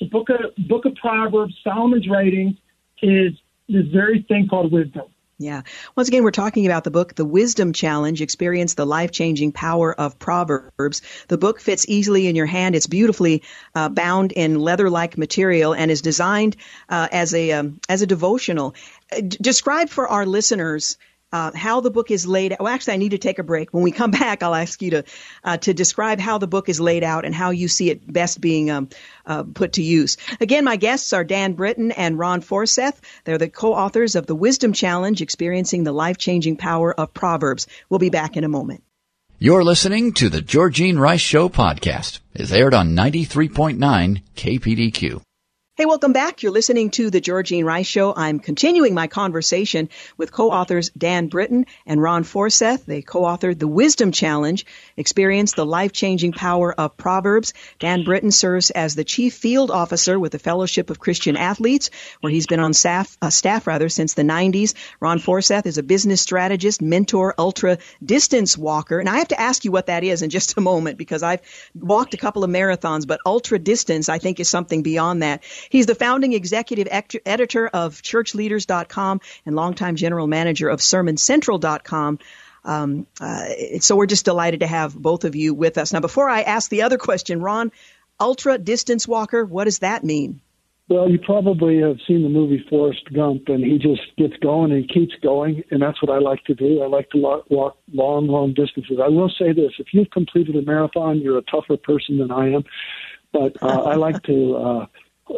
the 0.00 0.06
book 0.06 0.28
of, 0.30 0.54
book 0.66 0.84
of 0.84 0.94
Proverbs, 0.96 1.54
Solomon's 1.62 2.08
writings, 2.08 2.56
is 3.02 3.32
this 3.68 3.86
very 3.92 4.24
thing 4.28 4.48
called 4.48 4.72
wisdom. 4.72 5.04
Yeah. 5.40 5.62
Once 5.94 6.08
again, 6.08 6.24
we're 6.24 6.32
talking 6.32 6.66
about 6.66 6.82
the 6.82 6.90
book, 6.90 7.14
The 7.14 7.24
Wisdom 7.24 7.72
Challenge, 7.72 8.20
Experience 8.20 8.74
the 8.74 8.84
Life 8.84 9.12
Changing 9.12 9.52
Power 9.52 9.94
of 9.94 10.18
Proverbs. 10.18 11.00
The 11.28 11.38
book 11.38 11.60
fits 11.60 11.86
easily 11.86 12.26
in 12.26 12.34
your 12.34 12.46
hand. 12.46 12.74
It's 12.74 12.88
beautifully 12.88 13.44
uh, 13.72 13.88
bound 13.88 14.32
in 14.32 14.58
leather 14.58 14.90
like 14.90 15.16
material 15.16 15.74
and 15.74 15.92
is 15.92 16.02
designed 16.02 16.56
uh, 16.88 17.06
as, 17.12 17.34
a, 17.34 17.52
um, 17.52 17.78
as 17.88 18.02
a 18.02 18.06
devotional. 18.06 18.74
Uh, 19.12 19.20
describe 19.20 19.90
for 19.90 20.08
our 20.08 20.26
listeners 20.26 20.98
uh, 21.32 21.50
how 21.54 21.80
the 21.80 21.90
book 21.90 22.10
is 22.10 22.26
laid 22.26 22.52
out. 22.52 22.60
Well, 22.60 22.72
actually, 22.72 22.94
I 22.94 22.98
need 22.98 23.10
to 23.10 23.18
take 23.18 23.38
a 23.38 23.42
break. 23.42 23.72
When 23.72 23.82
we 23.82 23.90
come 23.90 24.10
back, 24.24 24.42
I'll 24.42 24.54
ask 24.54 24.80
you 24.82 24.90
to 24.90 25.04
uh, 25.44 25.56
to 25.58 25.74
describe 25.74 26.20
how 26.20 26.38
the 26.38 26.46
book 26.46 26.68
is 26.68 26.80
laid 26.80 27.04
out 27.04 27.24
and 27.24 27.34
how 27.34 27.50
you 27.50 27.68
see 27.68 27.90
it 27.90 28.10
best 28.10 28.40
being 28.40 28.70
um, 28.70 28.88
uh, 29.26 29.42
put 29.42 29.74
to 29.74 29.82
use. 29.82 30.16
Again, 30.40 30.64
my 30.64 30.76
guests 30.76 31.12
are 31.12 31.24
Dan 31.24 31.52
Britton 31.54 31.92
and 31.92 32.18
Ron 32.18 32.40
Forseth. 32.40 33.00
They're 33.24 33.38
the 33.38 33.48
co-authors 33.48 34.14
of 34.14 34.26
the 34.26 34.34
Wisdom 34.34 34.72
Challenge: 34.72 35.20
Experiencing 35.20 35.84
the 35.84 35.92
Life-Changing 35.92 36.56
Power 36.56 36.92
of 36.92 37.12
Proverbs. 37.12 37.66
We'll 37.88 37.98
be 37.98 38.10
back 38.10 38.36
in 38.36 38.44
a 38.44 38.48
moment. 38.48 38.82
You're 39.40 39.62
listening 39.62 40.14
to 40.14 40.28
the 40.28 40.42
Georgene 40.42 40.98
Rice 40.98 41.20
Show 41.20 41.48
podcast. 41.48 42.18
It's 42.34 42.50
aired 42.50 42.74
on 42.74 42.96
93.9 42.96 44.22
KPDQ. 44.34 45.22
Hey, 45.78 45.86
welcome 45.86 46.12
back. 46.12 46.42
You're 46.42 46.50
listening 46.50 46.90
to 46.90 47.08
the 47.08 47.20
Georgene 47.20 47.64
Rice 47.64 47.86
Show. 47.86 48.12
I'm 48.12 48.40
continuing 48.40 48.94
my 48.94 49.06
conversation 49.06 49.90
with 50.16 50.32
co-authors 50.32 50.90
Dan 50.90 51.28
Britton 51.28 51.66
and 51.86 52.02
Ron 52.02 52.24
Forseth. 52.24 52.84
They 52.84 53.00
co-authored 53.00 53.60
The 53.60 53.68
Wisdom 53.68 54.10
Challenge, 54.10 54.66
Experience 54.96 55.52
the 55.52 55.64
Life-Changing 55.64 56.32
Power 56.32 56.72
of 56.72 56.96
Proverbs. 56.96 57.54
Dan 57.78 58.02
Britton 58.02 58.32
serves 58.32 58.70
as 58.70 58.96
the 58.96 59.04
Chief 59.04 59.34
Field 59.34 59.70
Officer 59.70 60.18
with 60.18 60.32
the 60.32 60.40
Fellowship 60.40 60.90
of 60.90 60.98
Christian 60.98 61.36
Athletes, 61.36 61.90
where 62.22 62.32
he's 62.32 62.48
been 62.48 62.58
on 62.58 62.74
staff, 62.74 63.16
uh, 63.22 63.30
staff 63.30 63.68
rather, 63.68 63.88
since 63.88 64.14
the 64.14 64.24
90s. 64.24 64.74
Ron 64.98 65.20
Forseth 65.20 65.66
is 65.66 65.78
a 65.78 65.84
business 65.84 66.20
strategist, 66.20 66.82
mentor, 66.82 67.36
ultra 67.38 67.78
distance 68.04 68.58
walker. 68.58 68.98
And 68.98 69.08
I 69.08 69.18
have 69.18 69.28
to 69.28 69.40
ask 69.40 69.64
you 69.64 69.70
what 69.70 69.86
that 69.86 70.02
is 70.02 70.22
in 70.22 70.30
just 70.30 70.56
a 70.56 70.60
moment 70.60 70.98
because 70.98 71.22
I've 71.22 71.42
walked 71.72 72.14
a 72.14 72.18
couple 72.18 72.42
of 72.42 72.50
marathons, 72.50 73.06
but 73.06 73.20
ultra 73.24 73.60
distance 73.60 74.08
I 74.08 74.18
think 74.18 74.40
is 74.40 74.48
something 74.48 74.82
beyond 74.82 75.22
that. 75.22 75.44
He's 75.70 75.86
the 75.86 75.94
founding 75.94 76.32
executive 76.32 76.88
editor 77.24 77.68
of 77.68 78.02
churchleaders.com 78.02 79.20
and 79.46 79.56
longtime 79.56 79.96
general 79.96 80.26
manager 80.26 80.68
of 80.68 80.80
sermoncentral.com. 80.80 82.18
Um, 82.64 83.06
uh, 83.20 83.46
so 83.80 83.96
we're 83.96 84.06
just 84.06 84.24
delighted 84.24 84.60
to 84.60 84.66
have 84.66 84.94
both 84.94 85.24
of 85.24 85.34
you 85.34 85.54
with 85.54 85.78
us. 85.78 85.92
Now, 85.92 86.00
before 86.00 86.28
I 86.28 86.42
ask 86.42 86.70
the 86.70 86.82
other 86.82 86.98
question, 86.98 87.40
Ron, 87.40 87.72
ultra 88.20 88.58
distance 88.58 89.06
walker, 89.06 89.44
what 89.44 89.64
does 89.64 89.78
that 89.80 90.04
mean? 90.04 90.40
Well, 90.88 91.10
you 91.10 91.18
probably 91.18 91.80
have 91.82 91.98
seen 92.06 92.22
the 92.22 92.30
movie 92.30 92.64
Forrest 92.70 93.12
Gump, 93.12 93.48
and 93.48 93.62
he 93.62 93.76
just 93.76 94.00
gets 94.16 94.34
going 94.38 94.72
and 94.72 94.82
he 94.82 94.88
keeps 94.88 95.14
going, 95.22 95.62
and 95.70 95.82
that's 95.82 96.00
what 96.02 96.10
I 96.10 96.18
like 96.18 96.42
to 96.44 96.54
do. 96.54 96.82
I 96.82 96.86
like 96.86 97.10
to 97.10 97.18
walk, 97.18 97.44
walk 97.50 97.76
long, 97.92 98.26
long 98.26 98.54
distances. 98.54 98.98
I 99.02 99.08
will 99.08 99.28
say 99.28 99.52
this: 99.52 99.72
if 99.78 99.88
you've 99.92 100.10
completed 100.10 100.56
a 100.56 100.62
marathon, 100.62 101.20
you're 101.20 101.36
a 101.36 101.42
tougher 101.42 101.76
person 101.76 102.16
than 102.16 102.30
I 102.30 102.54
am. 102.54 102.64
But 103.34 103.62
uh, 103.62 103.82
I 103.82 103.96
like 103.96 104.22
to, 104.22 104.56
uh, 104.56 104.86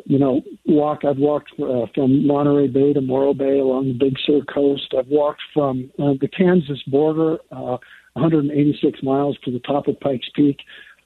you 0.05 0.19
know, 0.19 0.43
walk. 0.67 1.05
I've 1.05 1.19
walked 1.19 1.53
uh, 1.61 1.87
from 1.95 2.27
Monterey 2.27 2.69
Bay 2.69 2.93
to 2.93 3.01
Morro 3.01 3.35
Bay 3.35 3.59
along 3.59 3.89
the 3.89 4.05
Big 4.05 4.17
Sur 4.27 4.41
coast. 4.53 4.95
I've 4.97 5.09
walked 5.09 5.43
from 5.53 5.91
uh, 5.99 6.15
the 6.21 6.29
Kansas 6.29 6.83
border, 6.87 7.39
uh, 7.53 7.79
186 8.15 9.03
miles 9.03 9.39
to 9.45 9.51
the 9.51 9.61
top 9.61 9.89
of 9.89 9.99
Pikes 10.01 10.29
Peak. 10.35 10.59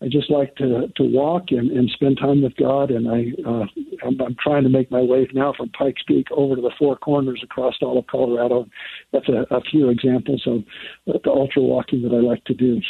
I 0.03 0.09
just 0.09 0.31
like 0.31 0.55
to 0.57 0.89
to 0.97 1.03
walk 1.03 1.45
and, 1.51 1.71
and 1.71 1.89
spend 1.91 2.19
time 2.19 2.43
with 2.43 2.57
God, 2.57 2.91
and 2.91 3.09
I 3.09 3.33
uh, 3.49 3.65
I'm, 4.05 4.21
I'm 4.21 4.37
trying 4.43 4.65
to 4.65 4.69
make 4.69 4.91
my 4.91 5.01
way 5.01 5.27
now 5.33 5.55
from 5.57 5.71
Pikes 5.71 6.03
Peak 6.07 6.27
over 6.33 6.57
to 6.57 6.61
the 6.61 6.73
Four 6.79 6.97
Corners 6.97 7.41
across 7.43 7.75
all 7.81 7.99
of 7.99 8.07
Colorado. 8.09 8.67
That's 9.13 9.29
a, 9.29 9.47
a 9.55 9.61
few 9.63 9.89
examples 9.89 10.43
of 10.47 10.65
the 11.07 11.31
ultra 11.31 11.63
walking 11.63 12.03
that 12.03 12.13
I 12.13 12.21
like 12.21 12.45
to 12.45 12.55
do. 12.55 12.81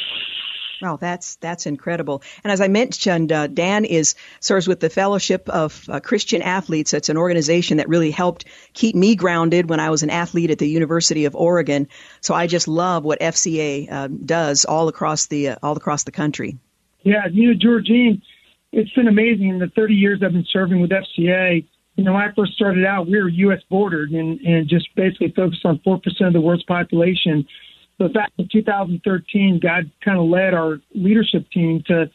Wow, 0.83 0.97
that's 0.97 1.37
that's 1.37 1.67
incredible. 1.67 2.23
And 2.43 2.53
as 2.53 2.61
I 2.61 2.69
mentioned, 2.69 3.33
uh, 3.33 3.47
Dan 3.47 3.85
is 3.85 4.15
serves 4.41 4.67
with 4.67 4.81
the 4.81 4.91
Fellowship 4.91 5.49
of 5.49 5.89
uh, 5.89 6.01
Christian 6.01 6.43
Athletes. 6.43 6.93
It's 6.93 7.09
an 7.09 7.17
organization 7.17 7.79
that 7.79 7.89
really 7.89 8.11
helped 8.11 8.45
keep 8.73 8.95
me 8.95 9.15
grounded 9.15 9.69
when 9.71 9.81
I 9.81 9.91
was 9.91 10.03
an 10.03 10.11
athlete 10.11 10.51
at 10.51 10.59
the 10.59 10.69
University 10.69 11.25
of 11.25 11.35
Oregon. 11.35 11.89
So 12.21 12.35
I 12.35 12.47
just 12.47 12.69
love 12.69 13.05
what 13.05 13.21
FCA 13.21 13.91
uh, 13.91 14.09
does 14.09 14.65
all 14.65 14.89
across 14.89 15.27
the 15.27 15.51
uh, 15.51 15.57
all 15.63 15.77
across 15.77 16.05
the 16.05 16.13
country. 16.13 16.59
Yeah, 17.03 17.27
you 17.31 17.53
know, 17.53 17.59
Georgene, 17.59 18.23
it's 18.73 18.91
been 18.93 19.09
amazing 19.09 19.49
in 19.49 19.59
the 19.59 19.69
30 19.69 19.95
years 19.95 20.21
I've 20.23 20.33
been 20.33 20.47
serving 20.51 20.81
with 20.81 20.91
FCA. 20.91 21.65
You 21.97 22.05
know, 22.05 22.15
when 22.15 22.23
I 22.23 22.33
first 22.33 22.55
started 22.55 22.85
out, 22.85 23.07
we 23.07 23.23
were 23.23 23.29
U.S. 23.29 23.61
bordered 23.71 24.11
and, 24.11 24.41
and 24.41 24.69
just 24.69 24.93
basically 24.97 25.31
focused 25.31 25.65
on 25.65 25.79
4% 25.87 26.01
of 26.27 26.33
the 26.33 26.41
world's 26.41 26.65
population. 26.65 27.47
The 27.99 28.09
fact 28.09 28.33
in 28.39 28.49
2013, 28.51 29.61
God 29.63 29.91
kind 30.05 30.19
of 30.19 30.27
led 30.27 30.55
our 30.55 30.79
leadership 30.95 31.49
team 31.51 31.83
to 31.87 32.11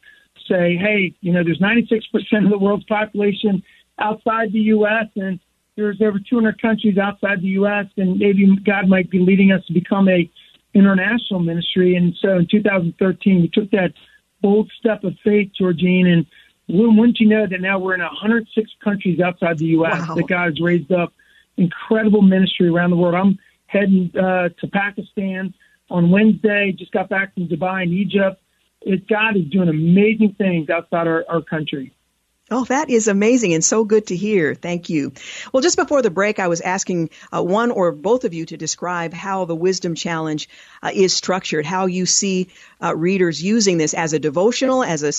say, 0.48 0.76
hey, 0.76 1.15
you 1.22 1.32
know, 1.32 1.44
there's 1.44 1.60
96% 1.60 2.04
of 2.44 2.50
the 2.50 2.58
world's 2.58 2.86
population 2.86 3.63
outside 4.00 4.52
the 4.52 4.60
U.S. 4.60 5.08
and 5.15 5.39
there's 5.76 6.02
over 6.02 6.20
200 6.20 6.62
countries 6.62 6.98
outside 6.98 7.42
the 7.42 7.50
U.S. 7.50 7.86
and 7.98 8.20
maybe 8.20 8.54
God 8.65 8.88
might 8.88 9.10
be 9.10 9.20
leading 9.20 9.52
us 9.52 9.65
to 9.68 9.74
become 9.74 10.10
a 10.10 10.30
international 10.74 11.39
ministry. 11.39 11.96
And 11.96 12.15
so 12.22 12.38
in 12.38 12.48
2013, 12.50 13.42
we 13.42 13.48
took 13.48 13.72
that 13.72 13.94
bold 14.42 14.72
step 14.78 15.04
of 15.04 15.15
faith, 15.24 15.52
Georgene, 15.60 16.08
and 16.08 16.26
wouldn't 16.68 17.20
you 17.20 17.28
know 17.28 17.48
that 17.48 17.62
now 17.62 17.80
we're 17.80 17.96
in 17.96 18.02
106 18.02 18.72
countries 18.84 19.20
outside 19.20 19.58
the 19.58 19.65
U.S. 19.68 20.08
Wow. 20.08 20.15
that 20.15 20.28
God 20.28 20.46
has 20.46 20.62
raised 20.62 20.92
up 20.92 21.13
incredible 21.58 22.22
ministry 22.22 22.68
around 22.68 22.92
the 22.92 22.96
world. 22.96 23.15
I'm 23.15 23.39
heading 23.68 24.12
uh, 24.15 24.50
to 24.50 24.68
Pakistan 24.68 25.54
on 25.89 26.12
Wednesday. 26.12 26.73
Just 26.78 26.91
got 26.91 27.10
back 27.10 27.34
from 27.34 27.47
Dubai 27.47 27.84
and 27.84 27.93
Egypt. 27.93 28.41
It, 28.82 29.08
God 29.08 29.36
is 29.36 29.45
doing 29.52 29.69
amazing 29.69 30.36
things 30.38 30.69
outside 30.69 31.08
our, 31.08 31.25
our 31.28 31.41
country. 31.41 31.93
Oh, 32.52 32.63
that 32.65 32.89
is 32.89 33.08
amazing 33.08 33.54
and 33.54 33.63
so 33.63 33.84
good 33.84 34.08
to 34.08 34.15
hear. 34.15 34.56
Thank 34.56 34.89
you. 34.89 35.13
Well, 35.54 35.62
just 35.62 35.78
before 35.78 36.02
the 36.02 36.10
break, 36.10 36.39
I 36.39 36.47
was 36.47 36.62
asking 36.62 37.12
uh, 37.32 37.43
one 37.43 37.69
or 37.69 37.91
both 37.91 38.25
of 38.25 38.34
you 38.34 38.45
to 38.47 38.58
describe 38.58 39.13
how 39.13 39.45
the 39.45 39.56
Wisdom 39.56 39.93
Challenge 39.93 40.49
uh, 40.82 40.89
is 40.91 41.13
structured, 41.13 41.65
how 41.65 41.86
you 41.86 42.08
see 42.08 42.49
uh, 42.82 42.95
readers 42.95 43.43
using 43.43 43.78
this 43.78 43.93
as 43.93 44.13
a 44.13 44.19
devotional, 44.19 44.84
as 44.84 45.04
a, 45.04 45.12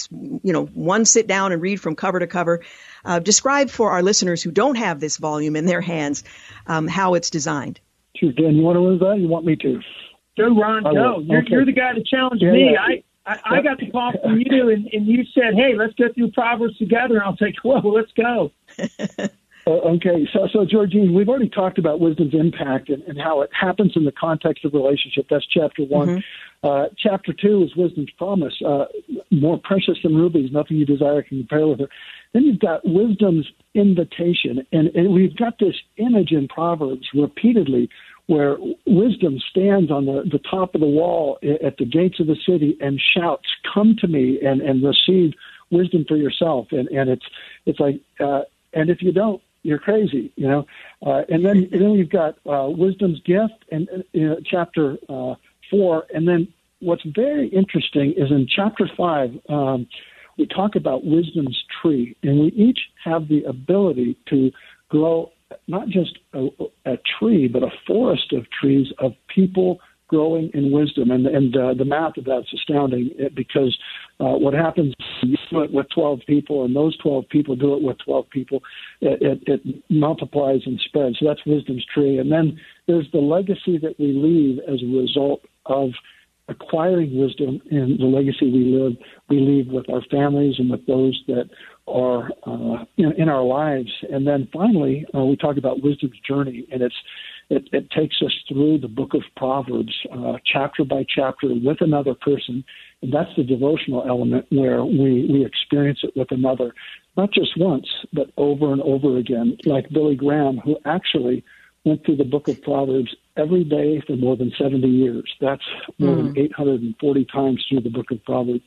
you 0.42 0.52
know, 0.52 0.66
one 0.66 1.04
sit 1.04 1.28
down 1.28 1.52
and 1.52 1.62
read 1.62 1.80
from 1.80 1.94
cover 1.94 2.18
to 2.18 2.26
cover. 2.26 2.64
Uh, 3.04 3.20
describe 3.20 3.70
for 3.70 3.92
our 3.92 4.02
listeners 4.02 4.42
who 4.42 4.50
don't 4.50 4.76
have 4.76 4.98
this 4.98 5.16
volume 5.16 5.54
in 5.54 5.66
their 5.66 5.80
hands 5.80 6.24
um, 6.66 6.88
how 6.88 7.14
it's 7.14 7.30
designed. 7.30 7.78
Sure, 8.16 8.32
Dan, 8.32 8.56
you 8.56 8.62
want 8.62 8.76
to 8.76 8.90
answer 8.90 9.04
that? 9.04 9.20
You 9.20 9.28
want 9.28 9.46
me 9.46 9.54
to? 9.54 9.80
Go, 10.40 10.60
Ron, 10.60 10.82
go. 10.82 11.20
You're, 11.20 11.38
okay. 11.40 11.48
you're, 11.50 11.64
the 11.64 11.72
guy 11.72 11.92
to 11.92 12.02
challenge 12.02 12.42
yeah, 12.42 12.52
me. 12.52 12.72
Yeah. 12.72 12.80
I, 12.80 13.02
I, 13.26 13.58
I 13.58 13.62
got 13.62 13.78
the 13.78 13.90
call 13.90 14.12
from 14.22 14.38
you, 14.38 14.70
and, 14.70 14.88
and 14.92 15.06
you 15.06 15.24
said, 15.34 15.54
"Hey, 15.54 15.74
let's 15.76 15.94
go 15.94 16.12
through 16.12 16.30
Proverbs 16.32 16.76
together." 16.78 17.14
And 17.14 17.22
I'll 17.22 17.36
say, 17.36 17.54
"Well, 17.64 17.92
let's 17.92 18.12
go." 18.12 18.50
Uh, 18.78 19.26
okay, 19.66 20.26
so 20.32 20.48
so 20.52 20.64
Georgene, 20.64 21.14
we've 21.14 21.28
already 21.28 21.48
talked 21.48 21.78
about 21.78 22.00
wisdom's 22.00 22.34
impact 22.34 22.88
and, 22.88 23.02
and 23.04 23.20
how 23.20 23.42
it 23.42 23.50
happens 23.58 23.92
in 23.94 24.04
the 24.04 24.12
context 24.12 24.64
of 24.64 24.72
relationship. 24.72 25.26
That's 25.30 25.46
chapter 25.46 25.84
one. 25.84 26.08
Mm-hmm. 26.08 26.20
Uh, 26.62 26.86
chapter 26.98 27.32
two 27.32 27.62
is 27.62 27.74
wisdom's 27.76 28.10
promise. 28.18 28.54
Uh, 28.66 28.86
more 29.30 29.58
precious 29.58 29.96
than 30.02 30.14
rubies, 30.14 30.50
nothing 30.52 30.76
you 30.76 30.84
desire 30.84 31.22
can 31.22 31.38
compare 31.38 31.66
with 31.66 31.80
her. 31.80 31.88
Then 32.32 32.44
you've 32.44 32.60
got 32.60 32.82
wisdom's 32.84 33.50
invitation, 33.74 34.66
and, 34.72 34.88
and 34.88 35.12
we've 35.12 35.36
got 35.36 35.58
this 35.58 35.74
image 35.96 36.32
in 36.32 36.48
Proverbs 36.48 37.08
repeatedly 37.14 37.88
where 38.30 38.56
wisdom 38.86 39.40
stands 39.50 39.90
on 39.90 40.06
the, 40.06 40.22
the 40.30 40.38
top 40.38 40.76
of 40.76 40.80
the 40.80 40.86
wall 40.86 41.36
at 41.42 41.78
the 41.78 41.84
gates 41.84 42.20
of 42.20 42.28
the 42.28 42.36
city 42.46 42.78
and 42.80 43.00
shouts, 43.00 43.48
"Come 43.74 43.96
to 43.98 44.06
me 44.06 44.38
and, 44.40 44.62
and 44.62 44.84
receive 44.84 45.32
wisdom 45.72 46.04
for 46.06 46.16
yourself." 46.16 46.68
And 46.70 46.86
and 46.90 47.10
it's 47.10 47.26
it's 47.66 47.80
like, 47.80 48.00
uh, 48.20 48.42
and 48.72 48.88
if 48.88 49.02
you 49.02 49.10
don't, 49.10 49.42
you're 49.64 49.80
crazy, 49.80 50.32
you 50.36 50.46
know. 50.46 50.64
Uh, 51.04 51.22
and 51.28 51.44
then 51.44 51.68
and 51.72 51.82
then 51.82 51.90
we've 51.90 52.08
got 52.08 52.36
uh, 52.46 52.68
wisdom's 52.70 53.20
gift 53.22 53.64
and 53.72 53.88
uh, 53.90 54.36
chapter 54.48 54.96
uh, 55.08 55.34
four, 55.68 56.06
and 56.14 56.28
then 56.28 56.46
what's 56.78 57.02
very 57.04 57.48
interesting 57.48 58.14
is 58.16 58.30
in 58.30 58.46
chapter 58.46 58.88
five. 58.96 59.30
Um, 59.48 59.88
we 60.38 60.46
talk 60.46 60.76
about 60.76 61.04
wisdom's 61.04 61.60
tree, 61.82 62.16
and 62.22 62.38
we 62.38 62.46
each 62.52 62.78
have 63.04 63.26
the 63.26 63.42
ability 63.42 64.16
to 64.28 64.52
grow 64.88 65.32
not 65.66 65.88
just 65.88 66.18
a, 66.32 66.48
a 66.86 66.98
tree, 67.18 67.48
but 67.48 67.62
a 67.62 67.70
forest 67.86 68.32
of 68.32 68.46
trees 68.50 68.88
of 68.98 69.12
people 69.34 69.80
growing 70.08 70.50
in 70.54 70.72
wisdom. 70.72 71.10
And, 71.10 71.26
and 71.26 71.56
uh, 71.56 71.74
the 71.74 71.84
math 71.84 72.16
of 72.16 72.24
that's 72.24 72.52
astounding 72.52 73.10
eh, 73.18 73.28
because 73.34 73.78
uh, 74.18 74.36
what 74.36 74.54
happens 74.54 74.94
you 75.22 75.36
do 75.50 75.60
it 75.60 75.72
with 75.72 75.86
12 75.94 76.20
people, 76.26 76.64
and 76.64 76.74
those 76.74 76.96
12 76.98 77.28
people 77.28 77.54
do 77.56 77.74
it 77.74 77.82
with 77.82 77.98
12 78.04 78.30
people, 78.30 78.62
it, 79.00 79.40
it, 79.46 79.60
it 79.64 79.84
multiplies 79.90 80.60
and 80.66 80.80
spreads. 80.80 81.18
So 81.18 81.26
that's 81.26 81.44
wisdom's 81.46 81.84
tree. 81.92 82.18
And 82.18 82.32
then 82.32 82.58
there's 82.86 83.06
the 83.12 83.18
legacy 83.18 83.78
that 83.78 83.98
we 83.98 84.12
leave 84.12 84.58
as 84.68 84.82
a 84.82 84.86
result 84.86 85.42
of 85.66 85.90
acquiring 86.48 87.16
wisdom 87.16 87.60
and 87.70 87.98
the 88.00 88.06
legacy 88.06 88.50
we 88.50 88.64
live 88.76 88.96
we 89.28 89.38
leave 89.38 89.68
with 89.68 89.88
our 89.88 90.02
families 90.10 90.56
and 90.58 90.68
with 90.68 90.84
those 90.86 91.22
that 91.28 91.48
are 91.86 92.30
uh, 92.44 92.84
in, 93.20 93.28
our 93.28 93.42
lives. 93.42 93.90
And 94.10 94.26
then 94.26 94.48
finally, 94.52 95.06
uh, 95.14 95.24
we 95.24 95.36
talk 95.36 95.56
about 95.56 95.82
wisdom's 95.82 96.18
journey, 96.26 96.66
and 96.72 96.82
it's 96.82 96.94
it, 97.48 97.68
it 97.72 97.90
takes 97.90 98.16
us 98.24 98.32
through 98.48 98.78
the 98.78 98.88
book 98.88 99.12
of 99.12 99.22
Proverbs, 99.36 99.92
uh, 100.12 100.34
chapter 100.44 100.84
by 100.84 101.04
chapter, 101.08 101.48
with 101.48 101.80
another 101.80 102.14
person, 102.14 102.64
and 103.02 103.12
that's 103.12 103.30
the 103.36 103.42
devotional 103.42 104.04
element 104.08 104.46
where 104.50 104.84
we 104.84 105.26
we 105.30 105.44
experience 105.44 106.00
it 106.02 106.12
with 106.16 106.30
another, 106.30 106.74
not 107.16 107.32
just 107.32 107.58
once, 107.58 107.86
but 108.12 108.30
over 108.36 108.72
and 108.72 108.82
over 108.82 109.18
again, 109.18 109.56
like 109.64 109.90
Billy 109.90 110.14
Graham, 110.14 110.58
who 110.58 110.76
actually 110.84 111.44
went 111.84 112.04
through 112.04 112.16
the 112.16 112.24
book 112.24 112.46
of 112.48 112.60
Proverbs 112.62 113.14
every 113.36 113.64
day 113.64 114.02
for 114.06 114.16
more 114.16 114.36
than 114.36 114.52
70 114.58 114.86
years. 114.86 115.30
That's 115.40 115.62
more 115.98 116.16
mm. 116.16 116.34
than 116.34 116.38
840 116.38 117.24
times 117.26 117.64
through 117.68 117.80
the 117.80 117.90
book 117.90 118.10
of 118.10 118.22
Proverbs. 118.24 118.62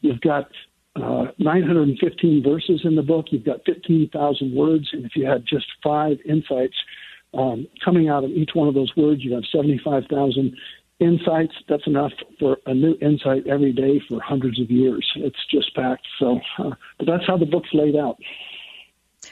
You've 0.00 0.20
got 0.20 0.48
uh, 0.96 1.26
915 1.38 2.42
verses 2.42 2.82
in 2.84 2.96
the 2.96 3.02
book. 3.02 3.26
You've 3.30 3.44
got 3.44 3.64
15,000 3.64 4.54
words, 4.54 4.88
and 4.92 5.04
if 5.04 5.16
you 5.16 5.26
had 5.26 5.44
just 5.46 5.66
five 5.82 6.18
insights 6.28 6.74
um, 7.34 7.66
coming 7.84 8.08
out 8.08 8.24
of 8.24 8.30
each 8.30 8.50
one 8.54 8.68
of 8.68 8.74
those 8.74 8.92
words, 8.96 9.24
you 9.24 9.34
have 9.34 9.44
75,000 9.50 10.54
insights. 11.00 11.54
That's 11.68 11.86
enough 11.86 12.12
for 12.38 12.58
a 12.66 12.74
new 12.74 12.96
insight 13.00 13.46
every 13.46 13.72
day 13.72 14.00
for 14.08 14.20
hundreds 14.20 14.60
of 14.60 14.70
years. 14.70 15.10
It's 15.16 15.46
just 15.50 15.74
packed. 15.74 16.06
So, 16.18 16.40
uh, 16.58 16.70
but 16.98 17.06
that's 17.06 17.26
how 17.26 17.36
the 17.36 17.46
book's 17.46 17.70
laid 17.72 17.96
out. 17.96 18.18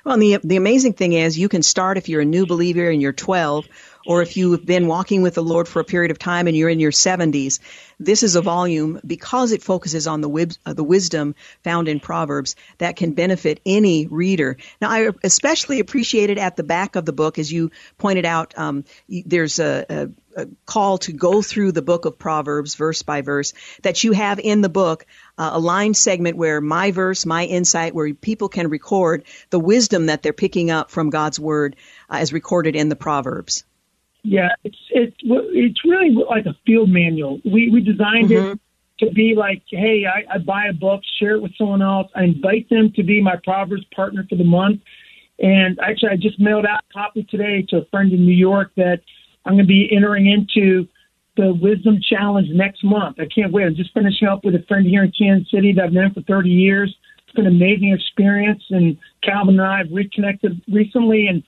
Well, 0.05 0.17
the 0.17 0.39
the 0.43 0.57
amazing 0.57 0.95
thing 0.95 1.13
is, 1.13 1.39
you 1.39 1.49
can 1.49 1.63
start 1.63 1.99
if 1.99 2.09
you're 2.09 2.23
a 2.23 2.25
new 2.27 2.47
believer 2.47 2.89
and 2.89 3.03
you're 3.03 3.13
12, 3.13 3.67
or 4.07 4.23
if 4.23 4.37
you've 4.37 4.65
been 4.65 4.87
walking 4.87 5.23
with 5.23 5.35
the 5.35 5.43
Lord 5.43 5.69
for 5.69 5.81
a 5.81 5.85
period 5.85 6.11
of 6.11 6.19
time 6.19 6.47
and 6.47 6.57
you're 6.57 6.69
in 6.69 6.81
your 6.81 6.93
70s. 6.93 7.59
This 7.99 8.23
is 8.23 8.35
a 8.35 8.41
volume 8.41 8.99
because 9.07 9.53
it 9.53 9.63
focuses 9.63 10.07
on 10.07 10.23
the, 10.23 10.57
uh, 10.65 10.73
the 10.73 10.85
wisdom 10.85 11.35
found 11.63 11.87
in 11.87 12.01
Proverbs 12.01 12.57
that 12.79 12.97
can 12.97 13.13
benefit 13.13 13.61
any 13.67 14.07
reader. 14.07 14.57
Now, 14.81 14.91
I 14.91 15.11
especially 15.23 15.81
appreciated 15.81 16.39
at 16.39 16.57
the 16.57 16.63
back 16.63 16.97
of 16.97 17.05
the 17.05 17.13
book, 17.13 17.39
as 17.39 17.53
you 17.53 17.71
pointed 17.99 18.25
out, 18.25 18.57
um, 18.57 18.85
there's 19.09 19.59
a, 19.59 19.85
a 19.89 20.09
a 20.37 20.47
call 20.65 20.99
to 20.99 21.13
go 21.13 21.43
through 21.43 21.73
the 21.73 21.83
book 21.83 22.05
of 22.05 22.17
Proverbs 22.17 22.77
verse 22.77 23.03
by 23.03 23.21
verse 23.21 23.53
that 23.83 24.05
you 24.05 24.13
have 24.13 24.39
in 24.39 24.61
the 24.61 24.69
book 24.69 25.05
uh, 25.41 25.53
a 25.55 25.59
line 25.59 25.95
segment 25.95 26.37
where 26.37 26.61
my 26.61 26.91
verse, 26.91 27.25
my 27.25 27.47
insight, 27.47 27.95
where 27.95 28.13
people 28.13 28.51
can 28.51 28.69
record 28.69 29.25
the 29.49 29.59
wisdom 29.59 30.05
that 30.07 30.23
they're 30.23 30.35
picking 30.35 30.71
up 30.71 30.91
from 30.91 31.09
God's 31.09 31.41
word 31.41 31.77
uh, 32.11 32.17
as 32.17 32.31
recorded 32.31 32.77
in 32.77 32.91
the 32.91 32.97
Proverbs. 32.97 33.65
Yeah, 34.23 34.51
it's 34.65 34.77
it's 34.91 35.17
it's 35.23 35.83
really 35.83 36.11
like 36.11 36.45
a 36.45 36.55
field 36.67 36.91
manual. 36.91 37.41
We 37.43 37.71
we 37.71 37.81
designed 37.81 38.29
mm-hmm. 38.29 38.53
it 38.53 38.61
to 38.99 39.11
be 39.13 39.35
like, 39.35 39.63
hey, 39.71 40.05
I, 40.05 40.35
I 40.35 40.39
buy 40.39 40.67
a 40.67 40.75
book, 40.75 41.01
share 41.19 41.37
it 41.37 41.41
with 41.41 41.57
someone 41.57 41.81
else. 41.81 42.11
I 42.15 42.25
invite 42.25 42.69
them 42.69 42.93
to 42.97 43.03
be 43.03 43.23
my 43.23 43.37
Proverbs 43.43 43.87
partner 43.97 44.27
for 44.29 44.37
the 44.37 44.45
month. 44.45 44.83
And 45.39 45.81
actually, 45.81 46.11
I 46.11 46.17
just 46.17 46.39
mailed 46.39 46.67
out 46.67 46.85
a 46.91 46.93
copy 46.93 47.23
today 47.31 47.65
to 47.71 47.79
a 47.79 47.85
friend 47.87 48.13
in 48.13 48.27
New 48.27 48.35
York 48.35 48.73
that 48.77 49.01
I'm 49.47 49.55
going 49.55 49.65
to 49.65 49.69
be 49.69 49.89
entering 49.91 50.27
into 50.31 50.87
the 51.37 51.55
Wisdom 51.61 51.99
Challenge 52.03 52.49
next 52.53 52.85
month. 52.85 53.19
I 53.21 53.27
can't 53.33 53.53
wait. 53.53 53.65
I'm 53.65 53.75
just 53.75 53.95
finishing 53.95 54.29
up 54.29 54.45
with 54.45 54.55
a 54.55 54.65
friend 54.69 54.87
here 54.87 55.05
in 55.05 55.13
Kansas 55.17 55.51
City 55.51 55.73
that 55.75 55.85
I've 55.85 55.93
known 55.93 56.13
for 56.13 56.23
30 56.23 56.51
years. 56.51 56.95
It's 57.27 57.35
been 57.35 57.47
an 57.47 57.55
amazing 57.55 57.93
experience, 57.93 58.63
and 58.71 58.99
Calvin 59.23 59.59
and 59.59 59.67
I 59.67 59.79
have 59.79 59.93
reconnected 59.93 60.61
recently, 60.73 61.29
and 61.29 61.43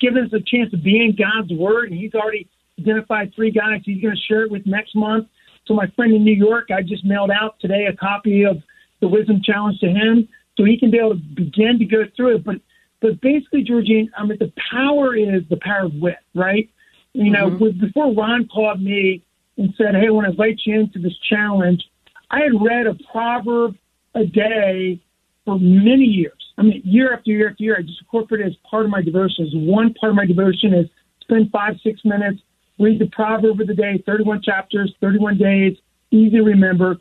given 0.00 0.24
us 0.24 0.32
a 0.32 0.40
chance 0.40 0.70
to 0.70 0.76
be 0.76 1.02
in 1.02 1.16
God's 1.16 1.52
Word. 1.52 1.90
And 1.90 1.98
he's 1.98 2.14
already 2.14 2.48
identified 2.78 3.34
three 3.34 3.50
guys 3.50 3.80
he's 3.84 4.02
going 4.02 4.14
to 4.14 4.20
share 4.20 4.42
it 4.44 4.50
with 4.50 4.66
next 4.66 4.94
month. 4.94 5.28
So 5.66 5.74
my 5.74 5.86
friend 5.96 6.14
in 6.14 6.22
New 6.22 6.34
York, 6.34 6.68
I 6.70 6.82
just 6.82 7.04
mailed 7.04 7.30
out 7.30 7.58
today 7.60 7.86
a 7.86 7.96
copy 7.96 8.44
of 8.44 8.58
the 9.00 9.08
Wisdom 9.08 9.40
Challenge 9.42 9.78
to 9.80 9.88
him, 9.88 10.28
so 10.56 10.64
he 10.64 10.78
can 10.78 10.90
be 10.90 10.98
able 10.98 11.14
to 11.14 11.22
begin 11.34 11.78
to 11.78 11.84
go 11.84 12.04
through 12.16 12.36
it. 12.36 12.44
But 12.44 12.56
but 13.00 13.20
basically, 13.20 13.64
Georgene, 13.64 14.08
I 14.16 14.24
mean, 14.24 14.38
the 14.38 14.52
power 14.70 15.14
is 15.14 15.42
the 15.50 15.58
power 15.60 15.84
of 15.86 15.94
wit, 15.94 16.16
right? 16.34 16.68
You 17.16 17.30
know, 17.30 17.50
mm-hmm. 17.50 17.80
before 17.80 18.12
Ron 18.12 18.46
called 18.46 18.82
me 18.82 19.24
and 19.56 19.72
said, 19.78 19.94
"Hey, 19.94 20.08
I 20.08 20.10
want 20.10 20.26
to 20.26 20.32
invite 20.32 20.60
you 20.66 20.80
into 20.80 20.98
this 20.98 21.16
challenge," 21.30 21.82
I 22.30 22.40
had 22.40 22.52
read 22.60 22.86
a 22.86 22.94
proverb 23.10 23.74
a 24.14 24.24
day 24.26 25.00
for 25.46 25.58
many 25.58 26.04
years. 26.04 26.52
I 26.58 26.62
mean, 26.62 26.82
year 26.84 27.14
after 27.14 27.30
year 27.30 27.50
after 27.50 27.62
year, 27.62 27.76
I 27.78 27.82
just 27.82 28.02
incorporated 28.02 28.48
it 28.48 28.50
as 28.50 28.56
part 28.70 28.84
of 28.84 28.90
my 28.90 29.00
devotion. 29.00 29.46
As 29.46 29.52
one 29.54 29.94
part 29.94 30.10
of 30.10 30.16
my 30.16 30.26
devotion 30.26 30.74
is 30.74 30.88
spend 31.22 31.50
five, 31.50 31.76
six 31.82 32.04
minutes, 32.04 32.42
read 32.78 32.98
the 32.98 33.06
proverb 33.06 33.60
of 33.60 33.66
the 33.66 33.74
day, 33.74 34.02
31 34.04 34.42
chapters, 34.42 34.94
31 35.00 35.38
days, 35.38 35.76
easy 36.10 36.36
to 36.36 36.42
remember. 36.42 36.96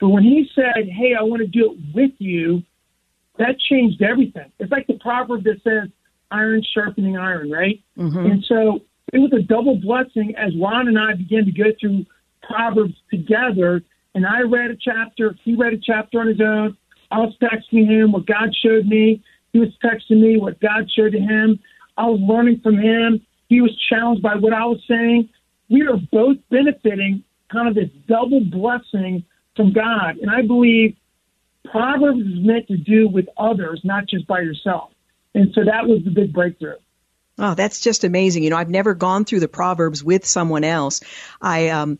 But 0.00 0.10
when 0.10 0.22
he 0.22 0.48
said, 0.54 0.88
Hey, 0.88 1.14
I 1.18 1.22
want 1.22 1.40
to 1.40 1.48
do 1.48 1.72
it 1.72 1.94
with 1.94 2.12
you, 2.18 2.62
that 3.38 3.58
changed 3.58 4.00
everything. 4.00 4.52
It's 4.60 4.70
like 4.70 4.86
the 4.86 4.98
proverb 5.00 5.42
that 5.44 5.60
says, 5.64 5.90
iron 6.30 6.62
sharpening 6.74 7.16
iron, 7.16 7.50
right? 7.50 7.80
Mm-hmm. 7.98 8.26
And 8.26 8.44
so 8.44 8.80
it 9.12 9.18
was 9.18 9.32
a 9.32 9.42
double 9.42 9.76
blessing 9.76 10.34
as 10.36 10.52
Ron 10.60 10.88
and 10.88 10.98
I 10.98 11.14
began 11.14 11.44
to 11.44 11.52
go 11.52 11.70
through 11.80 12.06
Proverbs 12.42 12.94
together. 13.10 13.82
And 14.14 14.26
I 14.26 14.40
read 14.40 14.70
a 14.70 14.76
chapter, 14.76 15.34
he 15.44 15.54
read 15.54 15.74
a 15.74 15.78
chapter 15.78 16.20
on 16.20 16.28
his 16.28 16.40
own. 16.40 16.76
I 17.10 17.18
was 17.18 17.34
texting 17.40 17.86
him 17.86 18.12
what 18.12 18.26
God 18.26 18.54
showed 18.54 18.86
me. 18.86 19.22
He 19.52 19.60
was 19.60 19.68
texting 19.82 20.20
me 20.20 20.38
what 20.38 20.60
God 20.60 20.90
showed 20.90 21.12
to 21.12 21.20
him. 21.20 21.58
I 21.96 22.06
was 22.06 22.20
learning 22.20 22.60
from 22.62 22.78
him. 22.78 23.24
He 23.48 23.60
was 23.60 23.70
challenged 23.88 24.22
by 24.22 24.34
what 24.34 24.52
I 24.52 24.64
was 24.64 24.80
saying. 24.88 25.28
We 25.70 25.82
are 25.82 25.96
both 26.12 26.36
benefiting 26.50 27.22
kind 27.52 27.68
of 27.68 27.74
this 27.74 27.90
double 28.08 28.44
blessing 28.44 29.24
from 29.54 29.72
God. 29.72 30.16
And 30.18 30.30
I 30.30 30.42
believe 30.42 30.96
Proverbs 31.70 32.20
is 32.20 32.44
meant 32.44 32.66
to 32.68 32.76
do 32.76 33.08
with 33.08 33.26
others, 33.38 33.80
not 33.84 34.06
just 34.08 34.26
by 34.26 34.40
yourself. 34.40 34.90
And 35.34 35.52
so 35.54 35.64
that 35.64 35.86
was 35.86 36.02
the 36.04 36.10
big 36.10 36.32
breakthrough. 36.32 36.76
Oh, 37.38 37.54
that's 37.54 37.80
just 37.80 38.04
amazing. 38.04 38.44
You 38.44 38.50
know, 38.50 38.56
I've 38.56 38.70
never 38.70 38.94
gone 38.94 39.26
through 39.26 39.40
the 39.40 39.48
Proverbs 39.48 40.02
with 40.02 40.24
someone 40.24 40.64
else. 40.64 41.02
I, 41.40 41.68
um, 41.68 41.98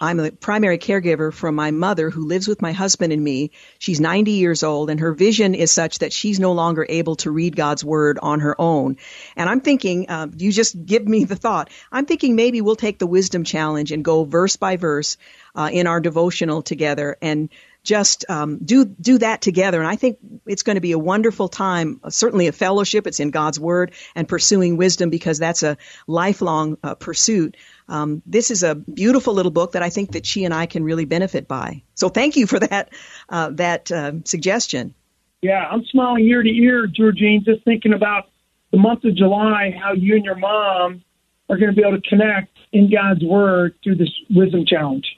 I'm 0.00 0.20
a 0.20 0.30
primary 0.30 0.78
caregiver 0.78 1.32
for 1.32 1.50
my 1.50 1.72
mother 1.72 2.10
who 2.10 2.26
lives 2.26 2.46
with 2.46 2.62
my 2.62 2.70
husband 2.70 3.12
and 3.12 3.22
me. 3.22 3.50
She's 3.80 3.98
90 3.98 4.32
years 4.32 4.62
old 4.62 4.88
and 4.88 5.00
her 5.00 5.12
vision 5.12 5.56
is 5.56 5.72
such 5.72 5.98
that 5.98 6.12
she's 6.12 6.38
no 6.38 6.52
longer 6.52 6.86
able 6.88 7.16
to 7.16 7.30
read 7.32 7.56
God's 7.56 7.84
word 7.84 8.20
on 8.22 8.38
her 8.38 8.54
own. 8.60 8.98
And 9.34 9.50
I'm 9.50 9.60
thinking, 9.60 10.08
uh, 10.08 10.28
you 10.36 10.52
just 10.52 10.86
give 10.86 11.08
me 11.08 11.24
the 11.24 11.34
thought. 11.34 11.70
I'm 11.90 12.06
thinking 12.06 12.36
maybe 12.36 12.60
we'll 12.60 12.76
take 12.76 13.00
the 13.00 13.06
wisdom 13.08 13.42
challenge 13.42 13.90
and 13.90 14.04
go 14.04 14.24
verse 14.24 14.54
by 14.54 14.76
verse 14.76 15.16
uh, 15.56 15.70
in 15.72 15.88
our 15.88 16.00
devotional 16.00 16.62
together 16.62 17.16
and 17.20 17.48
just 17.82 18.24
um, 18.28 18.58
do 18.58 18.84
do 18.84 19.18
that 19.18 19.40
together. 19.40 19.78
And 19.78 19.88
I 19.88 19.96
think 19.96 20.18
it's 20.46 20.62
going 20.62 20.76
to 20.76 20.80
be 20.80 20.92
a 20.92 20.98
wonderful 20.98 21.48
time. 21.48 22.00
Uh, 22.02 22.10
certainly, 22.10 22.46
a 22.46 22.52
fellowship. 22.52 23.06
It's 23.06 23.20
in 23.20 23.30
God's 23.30 23.58
Word 23.58 23.92
and 24.14 24.28
pursuing 24.28 24.76
wisdom 24.76 25.10
because 25.10 25.38
that's 25.38 25.62
a 25.62 25.76
lifelong 26.06 26.76
uh, 26.82 26.94
pursuit. 26.94 27.56
Um, 27.88 28.22
this 28.26 28.50
is 28.50 28.62
a 28.62 28.74
beautiful 28.74 29.34
little 29.34 29.52
book 29.52 29.72
that 29.72 29.82
I 29.82 29.90
think 29.90 30.12
that 30.12 30.26
she 30.26 30.44
and 30.44 30.52
I 30.52 30.66
can 30.66 30.84
really 30.84 31.06
benefit 31.06 31.48
by. 31.48 31.82
So, 31.94 32.08
thank 32.08 32.36
you 32.36 32.46
for 32.46 32.58
that 32.60 32.90
uh, 33.28 33.50
that 33.52 33.90
uh, 33.90 34.12
suggestion. 34.24 34.94
Yeah, 35.40 35.64
I'm 35.70 35.84
smiling 35.86 36.24
ear 36.24 36.42
to 36.42 36.50
ear, 36.50 36.86
Georgene, 36.88 37.44
just 37.44 37.64
thinking 37.64 37.92
about 37.92 38.28
the 38.72 38.78
month 38.78 39.04
of 39.04 39.14
July, 39.14 39.74
how 39.80 39.92
you 39.92 40.16
and 40.16 40.24
your 40.24 40.36
mom 40.36 41.02
are 41.48 41.56
going 41.56 41.70
to 41.70 41.76
be 41.76 41.86
able 41.86 42.00
to 42.00 42.08
connect 42.08 42.56
in 42.72 42.90
God's 42.90 43.24
Word 43.24 43.74
through 43.82 43.96
this 43.96 44.10
wisdom 44.30 44.64
challenge. 44.66 45.17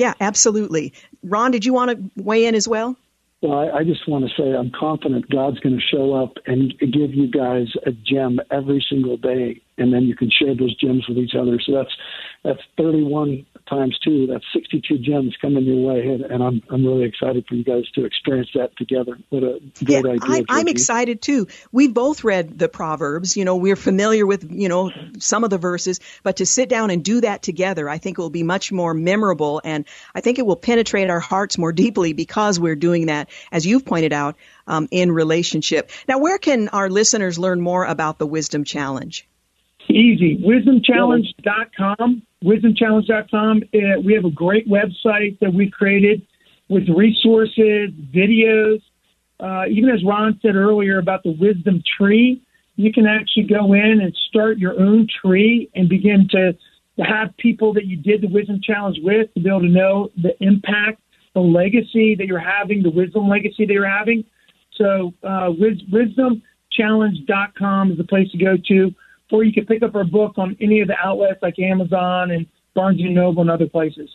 Yeah, 0.00 0.14
absolutely. 0.18 0.94
Ron, 1.22 1.50
did 1.50 1.66
you 1.66 1.74
want 1.74 1.90
to 1.90 2.22
weigh 2.22 2.46
in 2.46 2.54
as 2.54 2.66
well? 2.66 2.96
Well, 3.42 3.52
I, 3.52 3.80
I 3.80 3.84
just 3.84 4.08
want 4.08 4.24
to 4.24 4.30
say 4.34 4.56
I'm 4.56 4.70
confident 4.70 5.28
God's 5.28 5.60
going 5.60 5.76
to 5.76 5.82
show 5.82 6.14
up 6.14 6.38
and 6.46 6.72
give 6.78 7.12
you 7.12 7.30
guys 7.30 7.66
a 7.84 7.92
gem 7.92 8.40
every 8.50 8.82
single 8.88 9.18
day, 9.18 9.60
and 9.76 9.92
then 9.92 10.04
you 10.04 10.16
can 10.16 10.30
share 10.30 10.54
those 10.54 10.74
gems 10.76 11.06
with 11.06 11.18
each 11.18 11.34
other. 11.38 11.60
So 11.60 11.72
that's 11.74 11.94
that's 12.42 12.60
31 12.78 13.44
times 13.68 13.98
two. 14.02 14.26
That's 14.26 14.44
62 14.54 14.98
gems 14.98 15.36
coming 15.42 15.64
your 15.64 15.92
way, 15.92 16.06
and, 16.06 16.22
and 16.22 16.42
I'm 16.42 16.62
I'm 16.70 16.84
really 16.84 17.04
excited 17.04 17.44
for 17.46 17.54
you 17.54 17.64
guys 17.64 17.84
to 17.94 18.06
experience 18.06 18.48
that 18.54 18.74
together. 18.78 19.18
What 19.28 19.42
a 19.42 19.60
great 19.84 19.88
yeah, 19.88 19.98
idea! 19.98 20.18
I, 20.22 20.44
I'm 20.48 20.68
excited 20.68 21.20
too. 21.20 21.48
We've 21.70 21.92
both 21.92 22.24
read 22.24 22.58
the 22.58 22.68
Proverbs. 22.68 23.36
You 23.36 23.44
know, 23.44 23.56
we're 23.56 23.76
familiar 23.76 24.26
with 24.26 24.50
you 24.50 24.70
know 24.70 24.90
some 25.18 25.44
of 25.44 25.50
the 25.50 25.58
verses, 25.58 26.00
but 26.22 26.36
to 26.36 26.46
sit 26.46 26.70
down 26.70 26.88
and 26.88 27.04
do 27.04 27.20
that 27.20 27.42
together, 27.42 27.90
I 27.90 27.98
think 27.98 28.18
it 28.18 28.22
will 28.22 28.30
be 28.30 28.42
much 28.42 28.72
more 28.72 28.94
memorable, 28.94 29.60
and 29.62 29.84
I 30.14 30.22
think 30.22 30.38
it 30.38 30.46
will 30.46 30.56
penetrate 30.56 31.10
our 31.10 31.20
hearts 31.20 31.58
more 31.58 31.72
deeply 31.72 32.14
because 32.14 32.58
we're 32.58 32.76
doing 32.76 33.06
that, 33.06 33.28
as 33.52 33.66
you've 33.66 33.84
pointed 33.84 34.14
out, 34.14 34.36
um, 34.66 34.88
in 34.90 35.12
relationship. 35.12 35.90
Now, 36.08 36.18
where 36.18 36.38
can 36.38 36.68
our 36.70 36.88
listeners 36.88 37.38
learn 37.38 37.60
more 37.60 37.84
about 37.84 38.18
the 38.18 38.26
Wisdom 38.26 38.64
Challenge? 38.64 39.26
Easy. 39.90 40.38
WisdomChallenge.com. 40.38 42.22
WisdomChallenge.com. 42.44 43.62
Uh, 43.74 44.00
we 44.04 44.14
have 44.14 44.24
a 44.24 44.30
great 44.30 44.68
website 44.68 45.38
that 45.40 45.52
we 45.52 45.68
created 45.70 46.22
with 46.68 46.88
resources, 46.88 47.90
videos. 48.14 48.80
Uh, 49.38 49.66
even 49.70 49.90
as 49.90 50.02
Ron 50.04 50.40
said 50.42 50.56
earlier 50.56 50.98
about 50.98 51.22
the 51.22 51.32
wisdom 51.32 51.82
tree, 51.98 52.42
you 52.76 52.92
can 52.92 53.06
actually 53.06 53.44
go 53.44 53.74
in 53.74 54.00
and 54.00 54.16
start 54.28 54.58
your 54.58 54.80
own 54.80 55.06
tree 55.22 55.70
and 55.74 55.88
begin 55.88 56.26
to, 56.30 56.56
to 56.96 57.02
have 57.02 57.36
people 57.36 57.72
that 57.74 57.86
you 57.86 57.96
did 57.96 58.22
the 58.22 58.28
wisdom 58.28 58.60
challenge 58.62 58.98
with 59.02 59.32
to 59.34 59.40
be 59.40 59.48
able 59.48 59.60
to 59.60 59.68
know 59.68 60.08
the 60.22 60.32
impact, 60.42 61.00
the 61.34 61.40
legacy 61.40 62.14
that 62.14 62.26
you're 62.26 62.38
having, 62.38 62.82
the 62.82 62.90
wisdom 62.90 63.28
legacy 63.28 63.66
that 63.66 63.72
you're 63.72 63.88
having. 63.88 64.24
So, 64.76 65.12
uh, 65.22 65.50
wisdomchallenge.com 65.50 67.92
is 67.92 67.98
the 67.98 68.04
place 68.04 68.30
to 68.30 68.38
go 68.38 68.56
to 68.68 68.94
or 69.30 69.44
you 69.44 69.52
can 69.52 69.66
pick 69.66 69.82
up 69.82 69.94
our 69.94 70.04
book 70.04 70.34
on 70.36 70.56
any 70.60 70.80
of 70.80 70.88
the 70.88 70.96
outlets 71.02 71.42
like 71.42 71.58
Amazon 71.58 72.30
and 72.30 72.46
Barnes 72.74 73.00
and 73.00 73.14
Noble 73.14 73.42
and 73.42 73.50
other 73.50 73.68
places. 73.68 74.08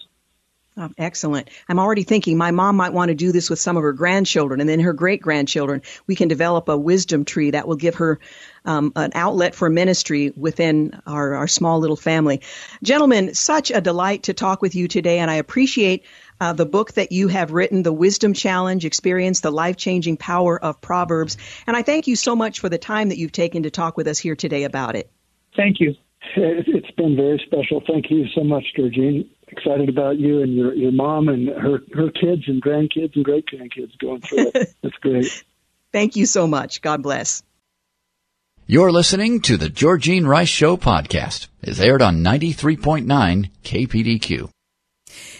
Oh, 0.77 0.89
excellent. 0.97 1.49
I'm 1.69 1.79
already 1.79 2.03
thinking 2.03 2.37
my 2.37 2.51
mom 2.51 2.75
might 2.75 2.91
want 2.91 3.07
to 3.07 3.15
do 3.15 3.31
this 3.31 3.49
with 3.49 3.59
some 3.59 3.77
of 3.77 3.83
her 3.83 3.93
grandchildren 3.93 4.59
and 4.59 4.69
then 4.69 4.81
her 4.81 4.91
great 4.91 5.21
grandchildren. 5.21 5.81
We 6.05 6.17
can 6.17 6.27
develop 6.27 6.67
a 6.67 6.75
wisdom 6.75 7.23
tree 7.23 7.51
that 7.51 7.65
will 7.65 7.77
give 7.77 7.95
her 7.95 8.19
um, 8.65 8.91
an 8.97 9.11
outlet 9.15 9.55
for 9.55 9.69
ministry 9.69 10.33
within 10.35 10.99
our, 11.07 11.35
our 11.35 11.47
small 11.47 11.79
little 11.79 11.95
family. 11.95 12.41
Gentlemen, 12.83 13.33
such 13.35 13.71
a 13.71 13.79
delight 13.79 14.23
to 14.23 14.33
talk 14.33 14.61
with 14.61 14.75
you 14.75 14.89
today, 14.89 15.19
and 15.19 15.31
I 15.31 15.35
appreciate 15.35 16.03
uh, 16.41 16.51
the 16.51 16.65
book 16.65 16.91
that 16.93 17.13
you 17.13 17.29
have 17.29 17.51
written, 17.51 17.83
The 17.83 17.93
Wisdom 17.93 18.33
Challenge, 18.33 18.83
Experience 18.83 19.39
the 19.39 19.51
Life 19.51 19.77
Changing 19.77 20.17
Power 20.17 20.61
of 20.61 20.81
Proverbs. 20.81 21.37
And 21.67 21.77
I 21.77 21.83
thank 21.83 22.07
you 22.07 22.17
so 22.17 22.35
much 22.35 22.59
for 22.59 22.67
the 22.67 22.77
time 22.77 23.09
that 23.09 23.17
you've 23.17 23.31
taken 23.31 23.63
to 23.63 23.71
talk 23.71 23.95
with 23.95 24.07
us 24.07 24.19
here 24.19 24.35
today 24.35 24.63
about 24.63 24.97
it. 24.97 25.09
Thank 25.55 25.79
you. 25.79 25.95
It's 26.35 26.91
been 26.91 27.15
very 27.15 27.41
special. 27.45 27.81
Thank 27.87 28.09
you 28.09 28.25
so 28.35 28.43
much, 28.43 28.65
Georgene. 28.77 29.29
Excited 29.47 29.89
about 29.89 30.17
you 30.17 30.41
and 30.41 30.53
your, 30.53 30.73
your 30.73 30.91
mom 30.91 31.29
and 31.29 31.49
her, 31.49 31.79
her 31.93 32.09
kids 32.09 32.43
and 32.47 32.61
grandkids 32.61 33.15
and 33.15 33.23
great 33.23 33.45
grandkids 33.45 33.97
going 33.99 34.21
through 34.21 34.51
it. 34.53 34.73
That's 34.81 34.95
great. 35.01 35.43
Thank 35.91 36.15
you 36.15 36.25
so 36.25 36.47
much. 36.47 36.81
God 36.81 37.03
bless. 37.03 37.43
You're 38.67 38.91
listening 38.91 39.41
to 39.41 39.57
the 39.57 39.69
Georgene 39.69 40.25
Rice 40.25 40.49
Show 40.49 40.75
podcast. 40.75 41.47
It's 41.61 41.79
aired 41.79 42.01
on 42.01 42.23
93.9 42.23 43.51
KPDQ. 43.63 44.49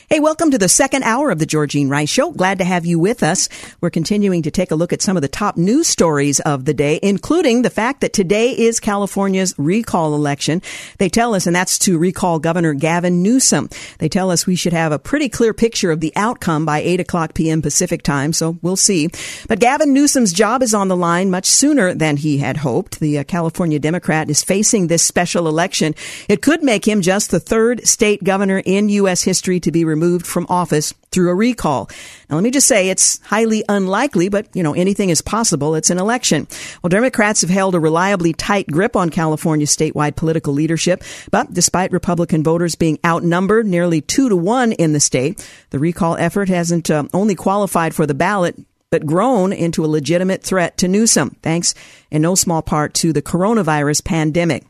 Hey, 0.08 0.20
welcome 0.20 0.51
to 0.51 0.60
the 0.60 0.70
second 0.70 1.01
hour 1.01 1.32
of 1.32 1.39
the 1.39 1.47
Georgene 1.47 1.89
Rice 1.89 2.12
Show. 2.12 2.30
Glad 2.30 2.60
to 2.60 2.64
have 2.64 2.86
you 2.86 2.99
with 2.99 3.24
us. 3.24 3.49
We're 3.82 3.89
continuing 3.89 4.43
to 4.43 4.51
take 4.51 4.70
a 4.70 4.76
look 4.76 4.93
at 4.93 5.01
some 5.01 5.16
of 5.16 5.24
the 5.24 5.28
top 5.28 5.58
news 5.58 5.88
stories 5.88 6.39
of 6.41 6.66
the 6.66 6.76
day, 6.76 6.99
including 7.01 7.64
the 7.64 7.72
fact 7.72 8.01
that 8.01 8.14
today 8.14 8.51
is 8.51 8.80
California's 8.80 9.56
recall 9.58 10.14
election. 10.14 10.62
They 10.99 11.10
tell 11.10 11.34
us, 11.34 11.47
and 11.47 11.56
that's 11.56 11.80
to 11.80 11.97
recall 11.97 12.38
Governor 12.38 12.76
Gavin 12.76 13.24
Newsom. 13.24 13.68
They 13.97 14.08
tell 14.08 14.30
us 14.30 14.45
we 14.45 14.56
should 14.56 14.74
have 14.74 14.91
a 14.91 14.99
pretty 14.99 15.28
clear 15.28 15.56
picture 15.56 15.89
of 15.89 16.01
the 16.01 16.14
outcome 16.16 16.66
by 16.66 16.82
8 16.82 16.99
o'clock 16.99 17.34
p.m. 17.34 17.64
Pacific 17.64 18.03
time, 18.03 18.32
so 18.32 18.60
we'll 18.62 18.76
see. 18.76 19.10
But 19.47 19.60
Gavin 19.60 19.91
Newsom's 19.91 20.34
job 20.34 20.62
is 20.62 20.76
on 20.76 20.88
the 20.88 20.95
line 20.95 21.32
much 21.32 21.47
sooner 21.47 21.95
than 21.95 22.18
he 22.18 22.38
had 22.38 22.58
hoped. 22.58 22.99
The 22.99 23.18
uh, 23.18 23.24
California 23.24 23.80
Democrat 23.80 24.30
is 24.30 24.43
facing 24.43 24.86
this 24.86 25.01
special 25.01 25.47
election. 25.47 25.95
It 26.30 26.43
could 26.43 26.62
make 26.62 26.88
him 26.88 27.01
just 27.01 27.32
the 27.32 27.39
third 27.39 27.88
state 27.88 28.24
governor 28.24 28.62
in 28.64 28.89
U.S. 28.89 29.24
history 29.24 29.60
to 29.62 29.72
be 29.72 29.84
removed 29.96 30.28
from 30.28 30.46
office 30.50 30.93
through 31.12 31.30
a 31.30 31.36
recall. 31.36 31.89
Now, 32.30 32.36
let 32.36 32.43
me 32.43 32.52
just 32.52 32.68
say 32.68 32.89
it's 32.89 33.20
highly 33.24 33.64
unlikely, 33.70 34.28
but 34.30 34.48
you 34.54 34.62
know, 34.62 34.74
anything 34.74 35.10
is 35.10 35.22
possible. 35.22 35.76
It's 35.76 35.89
an 35.89 35.98
election. 35.98 36.48
Well, 36.82 36.89
Democrats 36.89 37.41
have 37.41 37.50
held 37.50 37.76
a 37.76 37.80
reliably 37.80 38.34
tight 38.34 38.68
grip 38.68 38.96
on 38.96 39.10
California's 39.10 39.76
statewide 39.76 40.18
political 40.18 40.54
leadership, 40.54 41.04
but 41.32 41.54
despite 41.54 41.93
Republican 41.93 42.43
voters 42.43 42.76
being 42.76 43.00
outnumbered 43.06 43.66
nearly 43.66 44.02
two 44.02 44.28
to 44.28 44.36
one 44.36 44.74
in 44.74 44.91
the 44.91 45.00
state, 45.00 45.48
the 45.70 45.80
recall 45.80 46.18
effort 46.18 46.50
hasn't 46.50 46.91
uh, 46.91 47.06
only 47.14 47.36
qualified 47.36 47.96
for 47.96 48.06
the 48.06 48.14
ballot, 48.14 48.60
but 48.89 49.06
grown 49.06 49.54
into 49.54 49.86
a 49.86 49.88
legitimate 49.88 50.43
threat 50.43 50.78
to 50.78 50.88
Newsom, 50.88 51.38
thanks 51.41 51.74
in 52.12 52.22
no 52.22 52.36
small 52.36 52.62
part 52.62 52.93
to 52.96 53.14
the 53.14 53.22
coronavirus 53.22 54.04
pandemic. 54.04 54.66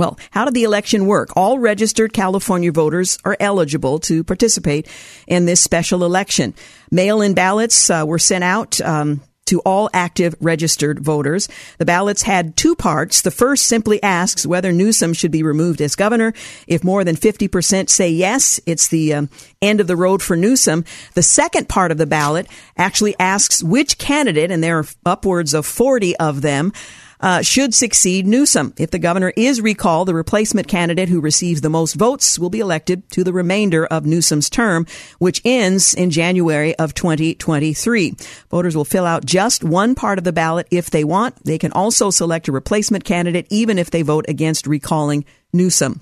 Well, 0.00 0.18
how 0.30 0.46
did 0.46 0.54
the 0.54 0.64
election 0.64 1.04
work? 1.04 1.28
All 1.36 1.58
registered 1.58 2.14
California 2.14 2.72
voters 2.72 3.18
are 3.22 3.36
eligible 3.38 3.98
to 3.98 4.24
participate 4.24 4.88
in 5.26 5.44
this 5.44 5.60
special 5.60 6.04
election. 6.04 6.54
Mail-in 6.90 7.34
ballots 7.34 7.90
uh, 7.90 8.04
were 8.06 8.18
sent 8.18 8.42
out. 8.42 8.80
Um, 8.80 9.20
to 9.50 9.60
all 9.66 9.90
active 9.92 10.36
registered 10.40 11.00
voters. 11.00 11.48
The 11.78 11.84
ballots 11.84 12.22
had 12.22 12.56
two 12.56 12.76
parts. 12.76 13.22
The 13.22 13.32
first 13.32 13.66
simply 13.66 14.00
asks 14.00 14.46
whether 14.46 14.70
Newsom 14.70 15.12
should 15.12 15.32
be 15.32 15.42
removed 15.42 15.80
as 15.80 15.96
governor. 15.96 16.32
If 16.68 16.84
more 16.84 17.02
than 17.02 17.16
50% 17.16 17.90
say 17.90 18.10
yes, 18.10 18.60
it's 18.64 18.86
the 18.86 19.12
um, 19.14 19.28
end 19.60 19.80
of 19.80 19.88
the 19.88 19.96
road 19.96 20.22
for 20.22 20.36
Newsom. 20.36 20.84
The 21.14 21.24
second 21.24 21.68
part 21.68 21.90
of 21.90 21.98
the 21.98 22.06
ballot 22.06 22.46
actually 22.76 23.16
asks 23.18 23.60
which 23.60 23.98
candidate, 23.98 24.52
and 24.52 24.62
there 24.62 24.78
are 24.78 24.86
upwards 25.04 25.52
of 25.52 25.66
40 25.66 26.16
of 26.18 26.42
them, 26.42 26.72
uh, 27.20 27.42
should 27.42 27.74
succeed 27.74 28.26
Newsom. 28.26 28.74
If 28.78 28.90
the 28.90 28.98
governor 28.98 29.32
is 29.36 29.60
recalled, 29.60 30.08
the 30.08 30.14
replacement 30.14 30.68
candidate 30.68 31.08
who 31.08 31.20
receives 31.20 31.60
the 31.60 31.70
most 31.70 31.94
votes 31.94 32.38
will 32.38 32.50
be 32.50 32.60
elected 32.60 33.08
to 33.10 33.24
the 33.24 33.32
remainder 33.32 33.86
of 33.86 34.06
Newsom's 34.06 34.50
term, 34.50 34.86
which 35.18 35.42
ends 35.44 35.94
in 35.94 36.10
January 36.10 36.74
of 36.76 36.94
2023. 36.94 38.14
Voters 38.50 38.76
will 38.76 38.84
fill 38.84 39.06
out 39.06 39.24
just 39.24 39.62
one 39.64 39.94
part 39.94 40.18
of 40.18 40.24
the 40.24 40.32
ballot 40.32 40.66
if 40.70 40.90
they 40.90 41.04
want. 41.04 41.44
They 41.44 41.58
can 41.58 41.72
also 41.72 42.10
select 42.10 42.48
a 42.48 42.52
replacement 42.52 43.04
candidate 43.04 43.46
even 43.50 43.78
if 43.78 43.90
they 43.90 44.02
vote 44.02 44.24
against 44.28 44.66
recalling 44.66 45.24
Newsom. 45.52 46.00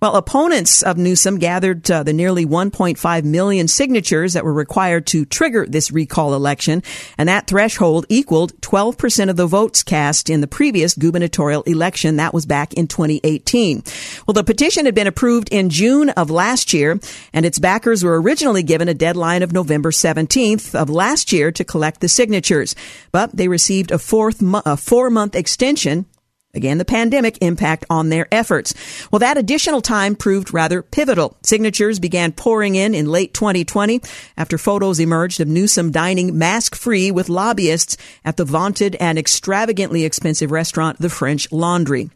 Well, 0.00 0.14
opponents 0.14 0.84
of 0.84 0.96
Newsom 0.96 1.38
gathered 1.38 1.90
uh, 1.90 2.04
the 2.04 2.12
nearly 2.12 2.46
1.5 2.46 3.24
million 3.24 3.66
signatures 3.66 4.34
that 4.34 4.44
were 4.44 4.52
required 4.52 5.08
to 5.08 5.24
trigger 5.24 5.66
this 5.66 5.90
recall 5.90 6.34
election, 6.34 6.84
and 7.16 7.28
that 7.28 7.48
threshold 7.48 8.06
equaled 8.08 8.60
12% 8.60 9.28
of 9.28 9.36
the 9.36 9.48
votes 9.48 9.82
cast 9.82 10.30
in 10.30 10.40
the 10.40 10.46
previous 10.46 10.94
gubernatorial 10.94 11.62
election. 11.62 12.16
That 12.16 12.32
was 12.32 12.46
back 12.46 12.74
in 12.74 12.86
2018. 12.86 13.82
Well, 14.26 14.34
the 14.34 14.44
petition 14.44 14.84
had 14.84 14.94
been 14.94 15.08
approved 15.08 15.48
in 15.50 15.68
June 15.68 16.10
of 16.10 16.30
last 16.30 16.72
year, 16.72 17.00
and 17.32 17.44
its 17.44 17.58
backers 17.58 18.04
were 18.04 18.22
originally 18.22 18.62
given 18.62 18.88
a 18.88 18.94
deadline 18.94 19.42
of 19.42 19.52
November 19.52 19.90
17th 19.90 20.76
of 20.76 20.88
last 20.88 21.32
year 21.32 21.50
to 21.50 21.64
collect 21.64 22.00
the 22.00 22.08
signatures, 22.08 22.76
but 23.10 23.36
they 23.36 23.48
received 23.48 23.90
a 23.90 23.98
fourth 23.98 24.40
a 24.64 24.76
four 24.76 25.10
month 25.10 25.34
extension 25.34 26.06
Again, 26.54 26.78
the 26.78 26.84
pandemic 26.84 27.38
impact 27.42 27.84
on 27.90 28.08
their 28.08 28.26
efforts. 28.32 28.72
Well, 29.12 29.18
that 29.18 29.36
additional 29.36 29.82
time 29.82 30.16
proved 30.16 30.54
rather 30.54 30.82
pivotal. 30.82 31.36
Signatures 31.42 31.98
began 31.98 32.32
pouring 32.32 32.74
in 32.74 32.94
in 32.94 33.06
late 33.06 33.34
2020 33.34 34.00
after 34.36 34.56
photos 34.56 34.98
emerged 34.98 35.40
of 35.40 35.48
Newsom 35.48 35.92
dining 35.92 36.38
mask 36.38 36.74
free 36.74 37.10
with 37.10 37.28
lobbyists 37.28 37.98
at 38.24 38.38
the 38.38 38.46
vaunted 38.46 38.96
and 38.96 39.18
extravagantly 39.18 40.04
expensive 40.04 40.50
restaurant, 40.50 40.98
The 40.98 41.10
French 41.10 41.52
Laundry. 41.52 42.10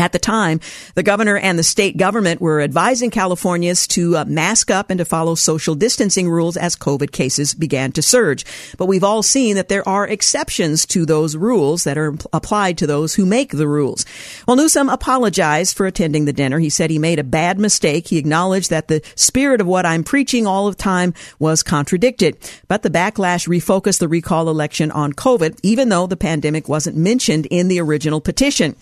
At 0.00 0.12
the 0.12 0.18
time, 0.18 0.60
the 0.94 1.02
governor 1.02 1.36
and 1.36 1.58
the 1.58 1.62
state 1.62 1.98
government 1.98 2.40
were 2.40 2.62
advising 2.62 3.10
Californians 3.10 3.86
to 3.88 4.16
uh, 4.16 4.24
mask 4.24 4.70
up 4.70 4.88
and 4.88 4.96
to 4.96 5.04
follow 5.04 5.34
social 5.34 5.74
distancing 5.74 6.26
rules 6.30 6.56
as 6.56 6.74
COVID 6.74 7.12
cases 7.12 7.52
began 7.52 7.92
to 7.92 8.00
surge. 8.00 8.46
But 8.78 8.86
we've 8.86 9.04
all 9.04 9.22
seen 9.22 9.56
that 9.56 9.68
there 9.68 9.86
are 9.86 10.08
exceptions 10.08 10.86
to 10.86 11.04
those 11.04 11.36
rules 11.36 11.84
that 11.84 11.98
are 11.98 12.14
applied 12.32 12.78
to 12.78 12.86
those 12.86 13.14
who 13.14 13.26
make 13.26 13.52
the 13.52 13.68
rules. 13.68 14.06
Well, 14.48 14.56
Newsom 14.56 14.88
apologized 14.88 15.76
for 15.76 15.84
attending 15.84 16.24
the 16.24 16.32
dinner. 16.32 16.58
He 16.58 16.70
said 16.70 16.88
he 16.88 16.98
made 16.98 17.18
a 17.18 17.24
bad 17.24 17.58
mistake. 17.58 18.08
He 18.08 18.16
acknowledged 18.16 18.70
that 18.70 18.88
the 18.88 19.02
spirit 19.16 19.60
of 19.60 19.66
what 19.66 19.84
I'm 19.84 20.02
preaching 20.02 20.46
all 20.46 20.70
the 20.70 20.76
time 20.76 21.12
was 21.38 21.62
contradicted. 21.62 22.38
But 22.68 22.82
the 22.82 22.88
backlash 22.88 23.46
refocused 23.46 23.98
the 23.98 24.08
recall 24.08 24.48
election 24.48 24.90
on 24.92 25.12
COVID, 25.12 25.58
even 25.62 25.90
though 25.90 26.06
the 26.06 26.16
pandemic 26.16 26.70
wasn't 26.70 26.96
mentioned 26.96 27.46
in 27.50 27.68
the 27.68 27.82
original 27.82 28.22
petition. 28.22 28.76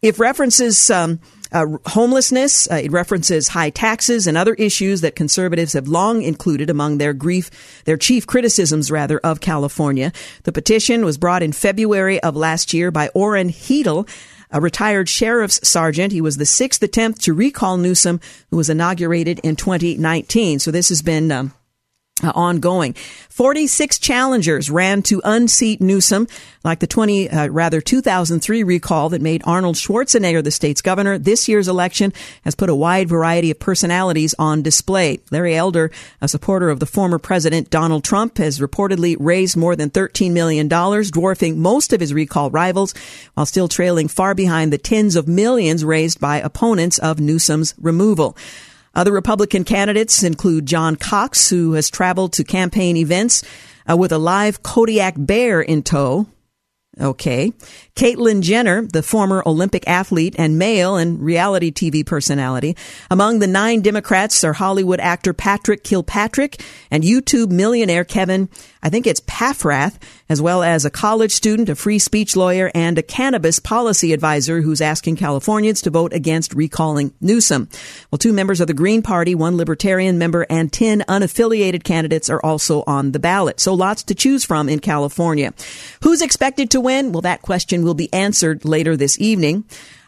If 0.00 0.18
references 0.18 0.61
um, 0.90 1.20
uh, 1.52 1.66
homelessness, 1.86 2.70
uh, 2.70 2.76
it 2.76 2.90
references 2.90 3.48
high 3.48 3.70
taxes 3.70 4.26
and 4.26 4.36
other 4.36 4.54
issues 4.54 5.02
that 5.02 5.14
conservatives 5.14 5.74
have 5.74 5.86
long 5.86 6.22
included 6.22 6.70
among 6.70 6.98
their 6.98 7.12
grief, 7.12 7.50
their 7.84 7.96
chief 7.96 8.26
criticisms 8.26 8.90
rather 8.90 9.18
of 9.18 9.40
California. 9.40 10.12
The 10.44 10.52
petition 10.52 11.04
was 11.04 11.18
brought 11.18 11.42
in 11.42 11.52
February 11.52 12.20
of 12.22 12.36
last 12.36 12.72
year 12.72 12.90
by 12.90 13.08
Orrin 13.08 13.50
Heatlie, 13.50 14.08
a 14.50 14.60
retired 14.60 15.08
sheriff's 15.08 15.66
sergeant. 15.66 16.12
He 16.12 16.20
was 16.20 16.36
the 16.36 16.46
sixth 16.46 16.82
attempt 16.82 17.22
to 17.22 17.34
recall 17.34 17.76
Newsom, 17.76 18.20
who 18.50 18.56
was 18.56 18.70
inaugurated 18.70 19.40
in 19.42 19.56
2019. 19.56 20.58
So 20.58 20.70
this 20.70 20.88
has 20.90 21.02
been 21.02 21.30
um, 21.32 21.52
uh, 22.22 22.32
ongoing. 22.34 22.94
46 23.30 23.98
challengers 23.98 24.70
ran 24.70 25.02
to 25.02 25.22
unseat 25.24 25.80
Newsom, 25.80 26.28
like 26.62 26.80
the 26.80 26.86
20, 26.86 27.30
uh, 27.30 27.48
rather 27.48 27.80
2003 27.80 28.62
recall 28.62 29.08
that 29.08 29.22
made 29.22 29.42
Arnold 29.44 29.76
Schwarzenegger 29.76 30.44
the 30.44 30.50
state's 30.50 30.82
governor. 30.82 31.18
This 31.18 31.48
year's 31.48 31.68
election 31.68 32.12
has 32.44 32.54
put 32.54 32.68
a 32.68 32.74
wide 32.74 33.08
variety 33.08 33.50
of 33.50 33.58
personalities 33.58 34.34
on 34.38 34.62
display. 34.62 35.20
Larry 35.30 35.56
Elder, 35.56 35.90
a 36.20 36.28
supporter 36.28 36.68
of 36.68 36.80
the 36.80 36.86
former 36.86 37.18
president 37.18 37.70
Donald 37.70 38.04
Trump, 38.04 38.38
has 38.38 38.60
reportedly 38.60 39.16
raised 39.18 39.56
more 39.56 39.74
than 39.74 39.90
$13 39.90 40.32
million, 40.32 40.68
dwarfing 40.68 41.58
most 41.58 41.92
of 41.92 42.00
his 42.00 42.12
recall 42.12 42.50
rivals, 42.50 42.94
while 43.34 43.46
still 43.46 43.68
trailing 43.68 44.08
far 44.08 44.34
behind 44.34 44.72
the 44.72 44.78
tens 44.78 45.16
of 45.16 45.26
millions 45.26 45.84
raised 45.84 46.20
by 46.20 46.38
opponents 46.38 46.98
of 46.98 47.20
Newsom's 47.20 47.74
removal. 47.80 48.36
Other 48.94 49.12
Republican 49.12 49.64
candidates 49.64 50.22
include 50.22 50.66
John 50.66 50.96
Cox, 50.96 51.48
who 51.48 51.72
has 51.72 51.88
traveled 51.88 52.34
to 52.34 52.44
campaign 52.44 52.96
events 52.96 53.42
uh, 53.90 53.96
with 53.96 54.12
a 54.12 54.18
live 54.18 54.62
Kodiak 54.62 55.14
bear 55.16 55.60
in 55.60 55.82
tow. 55.82 56.26
Okay. 57.00 57.52
Caitlyn 57.96 58.42
Jenner, 58.42 58.82
the 58.82 59.02
former 59.02 59.42
Olympic 59.46 59.88
athlete 59.88 60.34
and 60.38 60.58
male 60.58 60.96
and 60.96 61.22
reality 61.22 61.70
TV 61.70 62.04
personality. 62.04 62.76
Among 63.10 63.38
the 63.38 63.46
nine 63.46 63.80
Democrats 63.80 64.44
are 64.44 64.52
Hollywood 64.52 65.00
actor 65.00 65.32
Patrick 65.32 65.84
Kilpatrick 65.84 66.62
and 66.90 67.02
YouTube 67.02 67.50
millionaire 67.50 68.04
Kevin, 68.04 68.50
I 68.82 68.90
think 68.90 69.06
it's 69.06 69.20
Paffrath, 69.20 69.96
as 70.28 70.42
well 70.42 70.62
as 70.62 70.84
a 70.84 70.90
college 70.90 71.32
student, 71.32 71.68
a 71.68 71.74
free 71.76 71.98
speech 71.98 72.34
lawyer, 72.34 72.70
and 72.74 72.98
a 72.98 73.02
cannabis 73.02 73.58
policy 73.58 74.12
advisor 74.12 74.60
who's 74.60 74.80
asking 74.80 75.16
Californians 75.16 75.82
to 75.82 75.90
vote 75.90 76.12
against 76.12 76.52
recalling 76.52 77.12
Newsom. 77.20 77.68
Well, 78.10 78.18
two 78.18 78.32
members 78.32 78.60
of 78.60 78.66
the 78.66 78.74
Green 78.74 79.00
Party, 79.00 79.34
one 79.34 79.56
libertarian 79.56 80.18
member, 80.18 80.46
and 80.50 80.72
10 80.72 81.02
unaffiliated 81.02 81.84
candidates 81.84 82.28
are 82.28 82.44
also 82.44 82.82
on 82.86 83.12
the 83.12 83.18
ballot. 83.18 83.60
So 83.60 83.72
lots 83.72 84.02
to 84.04 84.14
choose 84.14 84.44
from 84.44 84.68
in 84.68 84.80
California. 84.80 85.54
Who's 86.02 86.20
expected 86.20 86.70
to 86.72 86.80
win? 86.82 87.12
Well, 87.12 87.22
that 87.22 87.42
question 87.42 87.84
will 87.84 87.94
be 87.94 88.12
answered 88.12 88.64
later 88.64 88.96
this 88.96 89.20
evening. 89.20 89.64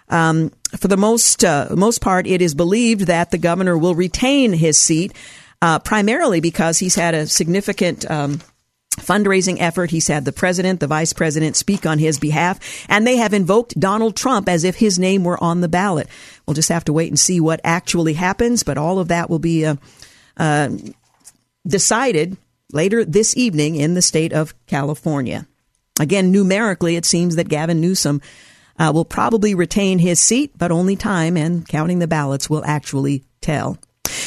Um, 0.09 0.53
for 0.77 0.89
the 0.89 0.97
most 0.97 1.45
uh, 1.45 1.69
most 1.71 2.01
part, 2.01 2.27
it 2.27 2.43
is 2.43 2.55
believed 2.55 3.03
that 3.03 3.31
the 3.31 3.39
governor 3.39 3.79
will 3.79 3.95
retain 3.95 4.53
his 4.53 4.79
seat, 4.79 5.13
uh, 5.63 5.79
primarily 5.79 6.41
because 6.41 6.79
he's 6.79 6.95
had 6.95 7.15
a 7.15 7.27
significant. 7.27 8.09
Um, 8.11 8.41
fundraising 8.97 9.57
effort. 9.61 9.91
He's 9.91 10.07
had 10.07 10.25
the 10.25 10.31
president, 10.31 10.79
the 10.79 10.87
vice 10.87 11.13
president 11.13 11.57
speak 11.57 11.85
on 11.85 11.99
his 11.99 12.21
behalf, 12.21 12.61
and 12.89 13.05
they 13.05 13.17
have 13.17 13.35
invoked 13.35 13.79
Donald 13.79 14.15
Trump 14.15 14.49
as 14.49 14.63
if 14.63 14.77
his 14.77 15.01
name 15.01 15.25
were 15.25 15.43
on 15.43 15.61
the 15.61 15.69
ballot. 15.69 16.09
We'll 16.47 16.55
just 16.55 16.69
have 16.69 16.85
to 16.85 16.93
wait 16.93 17.09
and 17.09 17.19
see 17.19 17.41
what 17.41 17.61
actually 17.65 18.13
happens, 18.13 18.63
but 18.63 18.79
all 18.79 19.01
of 19.01 19.09
that 19.09 19.29
will 19.29 19.41
be 19.41 19.67
uh, 19.67 19.77
uh, 20.37 20.71
decided 21.67 22.37
later 22.73 23.05
this 23.05 23.37
evening 23.37 23.77
in 23.77 23.95
the 23.95 24.03
state 24.03 24.33
of 24.33 24.55
California. 24.67 25.47
Again, 26.01 26.33
numerically, 26.33 26.97
it 26.97 27.05
seems 27.05 27.37
that 27.37 27.49
Gavin 27.49 27.81
Newsom 27.81 28.21
uh, 28.79 28.91
will 28.93 29.05
probably 29.05 29.55
retain 29.55 30.01
his 30.01 30.19
seat, 30.19 30.53
but 30.59 30.73
only 30.73 30.97
time 30.97 31.37
and 31.37 31.67
counting 31.67 32.01
the 32.01 32.09
ballots 32.09 32.51
will 32.51 32.65
actually 32.65 33.23
tell. 33.41 33.79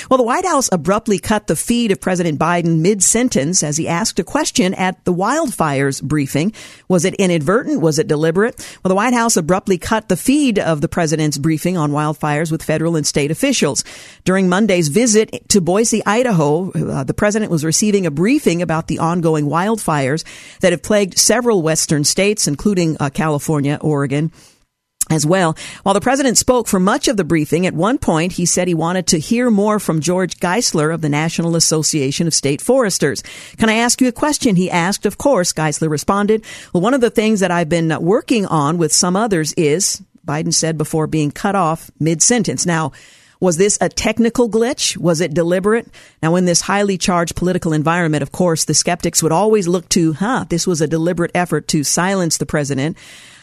Well, 0.10 0.18
the 0.18 0.24
White 0.24 0.46
House 0.46 0.70
abruptly 0.72 1.20
cut 1.20 1.48
the 1.48 1.56
feed 1.56 1.92
of 1.92 2.02
President 2.02 2.40
Biden 2.40 2.80
mid 2.80 3.04
sentence 3.04 3.64
as 3.64 3.78
he 3.78 3.88
asked 3.88 4.20
a 4.20 4.24
question 4.24 4.74
at 4.74 5.04
the 5.06 5.14
wildfires 5.14 6.02
briefing. 6.02 6.54
Was 6.88 7.06
it 7.06 7.16
inadvertent? 7.16 7.82
Was 7.82 8.00
it 8.00 8.08
deliberate? 8.08 8.56
Well, 8.84 8.90
the 8.90 8.96
White 8.96 9.14
House 9.14 9.38
abruptly 9.38 9.78
cut 9.78 10.10
the 10.10 10.18
feed 10.18 10.60
of 10.60 10.82
the 10.82 10.88
president's 10.88 11.38
briefing 11.38 11.78
on 11.78 11.92
wildfires 11.92 12.52
with 12.52 12.64
federal 12.64 12.96
and 12.96 13.06
state 13.06 13.32
officials. 13.32 13.84
During 14.24 14.50
Monday's 14.50 14.88
visit 14.88 15.50
to 15.50 15.62
Boise, 15.62 16.06
Idaho, 16.06 16.72
uh, 16.72 17.04
the 17.04 17.14
president 17.14 17.52
was 17.52 17.66
receiving 17.66 18.06
a 18.06 18.12
briefing 18.12 18.62
about 18.62 18.88
the 18.88 19.00
ongoing 19.00 19.46
wildfires 19.46 20.24
that 20.60 20.72
have 20.72 20.84
plagued 20.84 21.18
several 21.18 21.62
western 21.62 22.04
states, 22.04 22.48
including 22.48 22.98
uh, 23.00 23.10
California, 23.10 23.78
Oregon, 23.82 24.32
as 25.10 25.26
well. 25.26 25.56
While 25.84 25.94
the 25.94 26.02
president 26.02 26.38
spoke 26.38 26.68
for 26.68 26.80
much 26.80 27.08
of 27.08 27.18
the 27.18 27.24
briefing, 27.24 27.66
at 27.66 27.74
one 27.74 27.98
point 27.98 28.34
he 28.34 28.46
said 28.46 28.68
he 28.68 28.74
wanted 28.74 29.08
to 29.08 29.20
hear 29.20 29.50
more 29.50 29.80
from 29.80 30.02
George 30.02 30.40
Geisler 30.40 30.94
of 30.94 31.02
the 31.02 31.10
National 31.10 31.56
Association 31.56 32.28
of 32.28 32.34
State 32.34 32.62
Foresters. 32.62 33.24
Can 33.58 33.70
I 33.70 33.76
ask 33.76 34.02
you 34.02 34.08
a 34.08 34.14
question? 34.14 34.56
He 34.56 34.70
asked. 34.70 35.06
Of 35.06 35.18
course, 35.18 35.54
Geisler 35.54 35.90
responded. 35.90 36.44
Well, 36.74 36.82
one 36.82 36.94
of 36.94 37.02
the 37.02 37.10
things 37.10 37.40
that 37.40 37.52
I've 37.52 37.70
been 37.70 37.96
working 38.02 38.46
on 38.46 38.78
with 38.78 38.94
some 38.94 39.16
others 39.16 39.54
is, 39.54 40.02
Biden 40.26 40.54
said 40.54 40.78
before 40.78 41.08
being 41.08 41.32
cut 41.32 41.56
off 41.56 41.90
mid 42.00 42.22
sentence. 42.22 42.66
Now, 42.66 42.92
was 43.40 43.58
this 43.58 43.78
a 43.80 43.90
technical 43.90 44.50
glitch? 44.50 44.98
Was 44.98 45.22
it 45.22 45.34
deliberate? 45.34 45.88
Now, 46.24 46.36
in 46.36 46.46
this 46.46 46.62
highly 46.62 46.98
charged 46.98 47.36
political 47.36 47.72
environment, 47.72 48.24
of 48.24 48.32
course, 48.32 48.66
the 48.66 48.74
skeptics 48.74 49.22
would 49.22 49.32
always 49.32 49.68
look 49.68 49.88
to, 49.90 50.14
huh, 50.14 50.46
this 50.50 50.66
was 50.66 50.82
a 50.82 50.88
deliberate 50.88 51.32
effort 51.36 51.68
to 51.70 51.84
silence 51.84 52.38
the 52.38 52.48
president. 52.48 52.98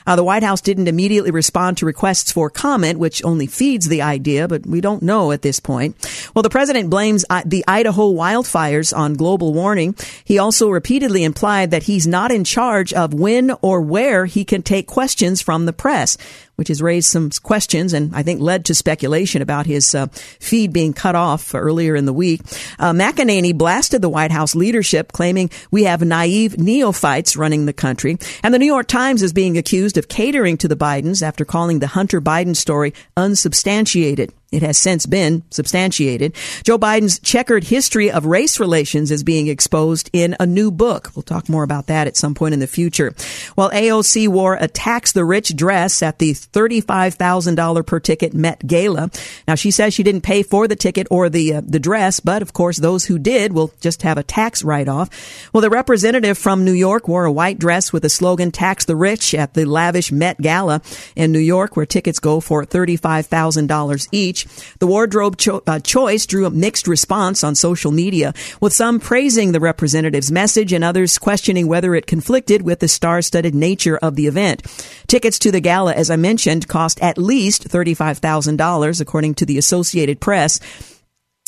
Uh, 0.07 0.17
the 0.17 0.25
White 0.25 0.43
House 0.43 0.61
didn't 0.61 0.89
immediately 0.89 1.31
respond 1.31 1.79
to 1.79 1.87
requests 1.87 2.33
for 2.33 2.51
comment, 2.51 2.99
which 2.99 3.25
only 3.25 3.47
feeds 3.47 3.89
the 3.89 4.03
idea, 4.03 4.49
but 4.49 4.67
we 4.67 4.81
don't 4.81 5.03
know 5.03 5.33
at 5.33 5.43
this 5.43 5.61
point. 5.61 5.97
Well, 6.35 6.43
the 6.43 6.51
president 6.51 6.91
blames 6.91 7.25
uh, 7.31 7.43
the 7.45 7.65
Idaho 7.67 8.13
wildfires 8.13 8.97
on 8.97 9.15
global 9.15 9.53
warming. 9.53 9.95
He 10.25 10.39
also 10.39 10.69
repeatedly 10.69 11.25
implied 11.25 11.71
that 11.71 11.85
he's 11.85 12.07
not 12.07 12.33
in 12.33 12.45
charge 12.45 12.93
of 12.93 13.15
when 13.15 13.53
or 13.63 13.81
where 13.81 14.27
he 14.27 14.45
can 14.45 14.63
take 14.63 14.87
questions 14.87 15.41
from 15.41 15.67
the 15.67 15.73
press 15.73 16.17
which 16.57 16.69
has 16.69 16.83
raised 16.83 17.09
some 17.09 17.31
questions 17.43 17.93
and 17.93 18.15
I 18.15 18.23
think 18.23 18.41
led 18.41 18.65
to 18.67 18.75
speculation 18.75 19.43
about 19.43 19.67
his 19.67 19.95
uh, 19.95 20.07
feed 20.09 20.73
being 20.73 20.93
cut 20.93 21.15
off 21.15 21.55
earlier 21.55 21.97
in 21.97 22.05
the 22.05 22.13
week. 22.13 22.41
Uh, 22.79 22.93
McEnany 22.93 23.57
blasted 23.57 24.03
the 24.03 24.09
White 24.09 24.31
House 24.31 24.55
leadership, 24.55 25.13
claiming 25.13 25.51
we 25.71 25.85
have 25.85 26.03
naive 26.03 26.59
neophytes 26.59 27.37
running 27.37 27.67
the 27.67 27.73
country. 27.73 28.19
And 28.43 28.53
the 28.53 28.59
New 28.59 28.67
York 28.67 28.87
Times 28.87 29.23
is 29.23 29.33
being 29.33 29.59
accused 29.59 29.97
of 29.97 30.09
catering 30.09 30.57
to 30.59 30.69
the 30.69 30.77
Bidens 30.77 31.23
after 31.23 31.45
calling 31.45 31.79
the 31.79 31.89
Hunter 31.89 32.21
Biden 32.21 32.57
story 32.57 32.95
unsubstantiated. 33.17 34.33
It 34.55 34.63
has 34.63 34.79
since 34.79 35.05
been 35.05 35.43
substantiated. 35.51 36.35
Joe 36.63 36.79
Biden's 36.79 37.19
checkered 37.19 37.65
history 37.65 38.11
of 38.11 38.25
race 38.25 38.61
relations 38.61 39.11
is 39.11 39.25
being 39.25 39.49
exposed 39.49 40.11
in 40.13 40.37
a 40.39 40.47
new 40.47 40.71
book. 40.71 41.11
We'll 41.17 41.25
talk 41.25 41.49
more 41.49 41.65
about 41.65 41.89
that 41.89 42.07
at 42.07 42.17
some 42.17 42.35
point 42.35 42.55
in 42.55 42.61
the 42.61 42.69
future. 42.69 43.15
While 43.57 43.71
AOC 43.71 44.29
wore 44.29 44.55
a 44.55 44.69
tax 44.69 45.13
the 45.13 45.25
rich 45.25 45.57
dress 45.57 46.03
at 46.03 46.21
the 46.21 46.35
$35,000 46.35 47.85
per 47.85 48.01
ticket 48.01 48.35
Met 48.35 48.65
Gala. 48.67 49.11
Now 49.49 49.55
she 49.57 49.71
says 49.71 49.93
she 49.93 50.03
didn't 50.03 50.21
pay 50.21 50.43
for 50.43 50.69
the 50.69 50.77
ticket 50.77 51.07
or 51.11 51.29
the 51.29 51.55
uh, 51.55 51.63
the 51.65 51.81
dress, 51.81 52.21
but 52.21 52.43
of 52.43 52.53
course 52.53 52.77
those 52.77 53.07
who 53.07 53.19
did 53.19 53.53
will 53.53 53.73
just 53.81 54.03
have 54.03 54.19
a 54.19 54.23
tax 54.23 54.63
write 54.63 54.89
off. 54.89 55.11
Well, 55.53 55.63
the 55.63 55.71
representative 55.71 56.39
from 56.39 56.65
New 56.65 56.73
York 56.73 57.09
wore 57.09 57.25
a 57.25 57.33
white 57.33 57.59
dress 57.59 57.93
with 57.93 58.03
the 58.03 58.09
slogan 58.09 58.51
"Tax 58.51 58.85
the 58.85 58.97
Rich" 58.97 59.35
at 59.35 59.55
the 59.55 59.65
lavish 59.65 60.13
Met 60.13 60.41
Gala 60.41 60.83
in 61.17 61.33
New 61.33 61.39
York, 61.39 61.77
where 61.77 61.87
tickets 61.87 62.21
go 62.21 62.41
for 62.41 62.65
thirty-five 62.65 63.27
thousand 63.27 63.67
dollars 63.67 64.09
each. 64.13 64.44
The 64.79 64.87
wardrobe 64.87 65.37
cho- 65.37 65.63
uh, 65.67 65.81
choice 65.81 66.27
drew 66.27 66.47
a 66.47 66.51
mixed 66.51 66.87
response 66.87 67.45
on 67.45 67.55
social 67.55 67.93
media, 67.93 68.35
with 68.61 68.73
some 68.73 69.01
praising 69.01 69.53
the 69.53 69.61
representative's 69.61 70.33
message 70.33 70.73
and 70.73 70.85
others 70.85 71.19
questioning 71.19 71.67
whether 71.67 71.95
it 71.95 72.07
conflicted 72.07 72.63
with 72.63 72.81
the 72.81 72.89
star-studded 72.89 73.55
nature 73.55 73.97
of 73.99 74.17
the 74.17 74.27
event. 74.27 74.63
Tickets 75.07 75.39
to 75.41 75.51
the 75.51 75.61
gala, 75.61 75.93
as 75.93 76.11
I 76.11 76.17
mentioned, 76.17 76.69
cost 76.69 77.01
at 77.03 77.19
least 77.19 77.69
$35,000, 77.69 79.01
according 79.01 79.35
to 79.35 79.47
the 79.47 79.59
Associated 79.59 80.21
Press. 80.21 80.61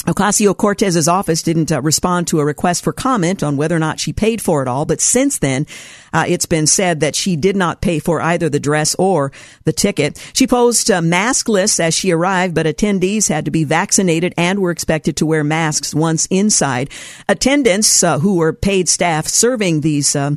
Ocasio 0.04 0.56
Cortez's 0.56 1.08
office 1.08 1.42
didn't 1.42 1.72
uh, 1.72 1.82
respond 1.82 2.28
to 2.28 2.38
a 2.38 2.44
request 2.44 2.84
for 2.84 2.92
comment 2.92 3.42
on 3.42 3.56
whether 3.56 3.74
or 3.74 3.80
not 3.80 3.98
she 3.98 4.12
paid 4.12 4.40
for 4.40 4.62
it 4.62 4.68
all, 4.68 4.84
but 4.84 5.00
since 5.00 5.38
then, 5.38 5.66
uh, 6.12 6.24
it's 6.28 6.46
been 6.46 6.68
said 6.68 7.00
that 7.00 7.16
she 7.16 7.34
did 7.34 7.56
not 7.56 7.80
pay 7.80 7.98
for 7.98 8.20
either 8.20 8.48
the 8.48 8.60
dress 8.60 8.94
or 9.00 9.32
the 9.64 9.72
ticket. 9.72 10.16
She 10.32 10.46
posed 10.46 10.92
uh, 10.92 11.00
maskless 11.00 11.80
as 11.80 11.92
she 11.92 12.12
arrived, 12.12 12.54
but 12.54 12.66
attendees 12.66 13.28
had 13.28 13.46
to 13.46 13.50
be 13.50 13.64
vaccinated 13.64 14.32
and 14.36 14.60
were 14.60 14.70
expected 14.70 15.16
to 15.16 15.26
wear 15.26 15.42
masks 15.42 15.92
once 15.92 16.26
inside. 16.26 16.88
Attendants 17.28 18.04
uh, 18.04 18.20
who 18.20 18.36
were 18.36 18.52
paid 18.52 18.88
staff 18.88 19.26
serving 19.26 19.80
these 19.80 20.14
uh, 20.14 20.36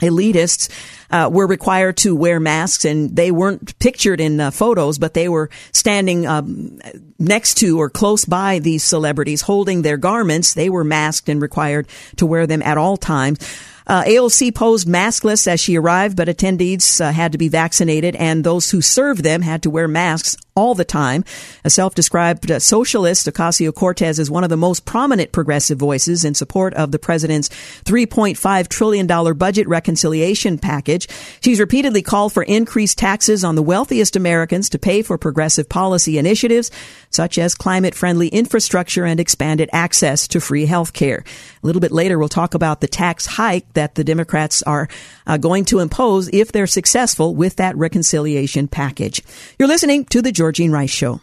elitists 0.00 0.68
uh, 1.10 1.28
were 1.32 1.46
required 1.46 1.96
to 1.98 2.14
wear 2.14 2.40
masks, 2.40 2.84
and 2.84 3.14
they 3.14 3.30
weren't 3.30 3.78
pictured 3.78 4.20
in 4.20 4.50
photos, 4.50 4.98
but 4.98 5.14
they 5.14 5.28
were 5.28 5.50
standing 5.72 6.26
um, 6.26 6.80
next 7.18 7.54
to 7.58 7.80
or 7.80 7.90
close 7.90 8.24
by 8.24 8.58
these 8.58 8.82
celebrities, 8.82 9.42
holding 9.42 9.82
their 9.82 9.96
garments. 9.96 10.54
They 10.54 10.68
were 10.68 10.84
masked 10.84 11.28
and 11.28 11.40
required 11.40 11.86
to 12.16 12.26
wear 12.26 12.46
them 12.46 12.62
at 12.62 12.78
all 12.78 12.96
times. 12.96 13.38
Uh, 13.86 14.02
AOC 14.04 14.54
posed 14.54 14.88
maskless 14.88 15.46
as 15.46 15.60
she 15.60 15.76
arrived, 15.76 16.16
but 16.16 16.28
attendees 16.28 17.00
uh, 17.00 17.12
had 17.12 17.32
to 17.32 17.38
be 17.38 17.48
vaccinated, 17.48 18.16
and 18.16 18.42
those 18.42 18.70
who 18.70 18.80
served 18.80 19.22
them 19.22 19.42
had 19.42 19.62
to 19.62 19.70
wear 19.70 19.86
masks 19.86 20.36
all 20.56 20.74
the 20.74 20.84
time. 20.84 21.24
A 21.64 21.70
self-described 21.70 22.50
uh, 22.50 22.58
socialist, 22.60 23.26
Ocasio-Cortez 23.26 24.18
is 24.18 24.30
one 24.30 24.44
of 24.44 24.50
the 24.50 24.56
most 24.56 24.84
prominent 24.84 25.32
progressive 25.32 25.78
voices 25.78 26.24
in 26.24 26.34
support 26.34 26.74
of 26.74 26.92
the 26.92 26.98
president's 26.98 27.48
$3.5 27.84 28.68
trillion 28.68 29.06
budget 29.36 29.66
reconciliation 29.66 30.58
package. 30.58 31.08
She's 31.40 31.58
repeatedly 31.58 32.02
called 32.02 32.32
for 32.32 32.44
increased 32.44 32.98
taxes 32.98 33.42
on 33.42 33.56
the 33.56 33.62
wealthiest 33.62 34.14
Americans 34.14 34.68
to 34.70 34.78
pay 34.78 35.02
for 35.02 35.18
progressive 35.18 35.68
policy 35.68 36.18
initiatives, 36.18 36.70
such 37.10 37.36
as 37.36 37.54
climate-friendly 37.54 38.28
infrastructure 38.28 39.04
and 39.04 39.18
expanded 39.18 39.68
access 39.72 40.28
to 40.28 40.40
free 40.40 40.66
health 40.66 40.92
care. 40.92 41.24
A 41.62 41.66
little 41.66 41.80
bit 41.80 41.92
later, 41.92 42.18
we'll 42.18 42.28
talk 42.28 42.54
about 42.54 42.80
the 42.80 42.86
tax 42.86 43.26
hike 43.26 43.72
that 43.72 43.96
the 43.96 44.04
Democrats 44.04 44.62
are 44.62 44.88
uh, 45.26 45.36
going 45.36 45.64
to 45.66 45.80
impose 45.80 46.28
if 46.32 46.52
they're 46.52 46.66
successful 46.66 47.34
with 47.34 47.56
that 47.56 47.76
reconciliation 47.76 48.68
package. 48.68 49.22
You're 49.58 49.68
listening 49.68 50.04
to 50.06 50.22
the 50.22 50.32
Georgene 50.44 50.72
Rice 50.72 50.90
Show. 50.90 51.22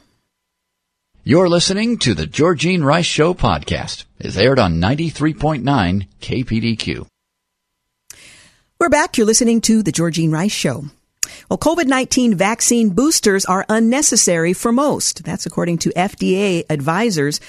You're 1.23 1.47
listening 1.47 1.99
to 1.99 2.15
the 2.15 2.25
Georgene 2.25 2.83
Rice 2.83 3.05
Show 3.05 3.35
podcast. 3.35 4.05
It's 4.17 4.35
aired 4.35 4.57
on 4.57 4.81
93.9 4.81 6.07
KPDQ. 6.19 7.05
We're 8.79 8.89
back. 8.89 9.19
You're 9.19 9.27
listening 9.27 9.61
to 9.61 9.83
the 9.83 9.91
Georgene 9.91 10.33
Rice 10.33 10.51
Show. 10.51 10.85
Well, 11.49 11.59
COVID-19 11.59 12.33
vaccine 12.33 12.89
boosters 12.89 13.45
are 13.45 13.63
unnecessary 13.69 14.53
for 14.53 14.71
most. 14.71 15.23
That's 15.23 15.45
according 15.45 15.77
to 15.79 15.91
FDA 15.91 16.65
advisors. 16.67 17.39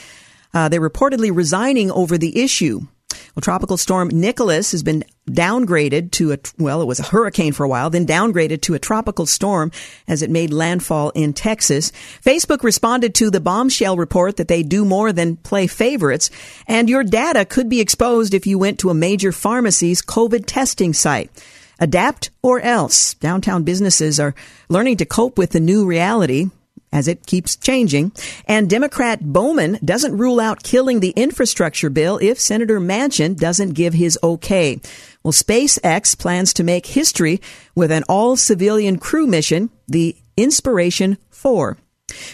Uh, 0.53 0.69
they're 0.69 0.87
reportedly 0.87 1.35
resigning 1.35 1.91
over 1.91 2.19
the 2.19 2.43
issue. 2.43 2.81
Well, 3.35 3.41
Tropical 3.41 3.79
Storm 3.79 4.09
Nicholas 4.09 4.73
has 4.73 4.83
been 4.83 5.05
downgraded 5.33 6.13
to 6.13 6.33
a, 6.33 6.39
well, 6.59 6.83
it 6.83 6.87
was 6.87 7.01
a 7.01 7.05
hurricane 7.05 7.53
for 7.53 7.65
a 7.65 7.69
while, 7.69 7.91
then 7.91 8.07
downgraded 8.07 8.63
to 8.63 8.75
a 8.75 8.79
tropical 8.79 9.27
storm 9.27 9.73
as 10.07 10.23
it 10.23 10.31
made 10.31 10.53
landfall 10.53 11.11
in 11.11 11.33
Texas. 11.33 11.93
Facebook 12.25 12.63
responded 12.63 13.15
to 13.15 13.31
the 13.31 13.41
bombshell 13.41 13.97
report 13.97 14.37
that 14.37 14.49
they 14.49 14.63
do 14.63 14.85
more 14.85 15.13
than 15.13 15.37
play 15.37 15.67
favorites, 15.67 16.31
and 16.67 16.89
your 16.89 17.05
data 17.05 17.45
could 17.45 17.69
be 17.69 17.81
exposed 17.81 18.35
if 18.35 18.47
you 18.47 18.59
went 18.59 18.79
to 18.79 18.91
a 18.91 18.95
major 18.95 19.33
pharmacy's 19.33 20.03
COVID 20.03 20.45
testing 20.47 20.93
site. 20.93 21.31
Adapt 21.79 22.31
or 22.43 22.61
else. 22.61 23.15
Downtown 23.15 23.65
businesses 23.65 24.21
are 24.21 24.35
learning 24.69 24.99
to 24.99 25.05
cope 25.05 25.37
with 25.37 25.51
the 25.51 25.61
new 25.61 25.85
reality 25.85 26.51
as 26.93 27.09
it 27.09 27.27
keeps 27.27 27.57
changing. 27.57 28.13
And 28.47 28.69
Democrat 28.69 29.21
Bowman 29.23 29.79
doesn't 29.85 30.17
rule 30.17 30.39
out 30.39 30.63
killing 30.63 31.01
the 31.01 31.11
infrastructure 31.11 31.91
bill 31.91 32.19
if 32.19 32.39
Senator 32.39 32.79
Manchin 32.79 33.37
doesn't 33.37 33.71
give 33.71 33.95
his 33.95 34.19
okay. 34.23 34.81
Well, 35.23 35.33
SpaceX 35.33 36.19
plans 36.19 36.53
to 36.55 36.65
make 36.65 36.87
history 36.87 37.41
with 37.75 37.91
an 37.91 38.05
all 38.09 38.37
civilian 38.37 38.99
crew 38.99 39.27
mission, 39.27 39.71
the 39.89 40.17
Inspiration 40.37 41.19
4. 41.31 41.77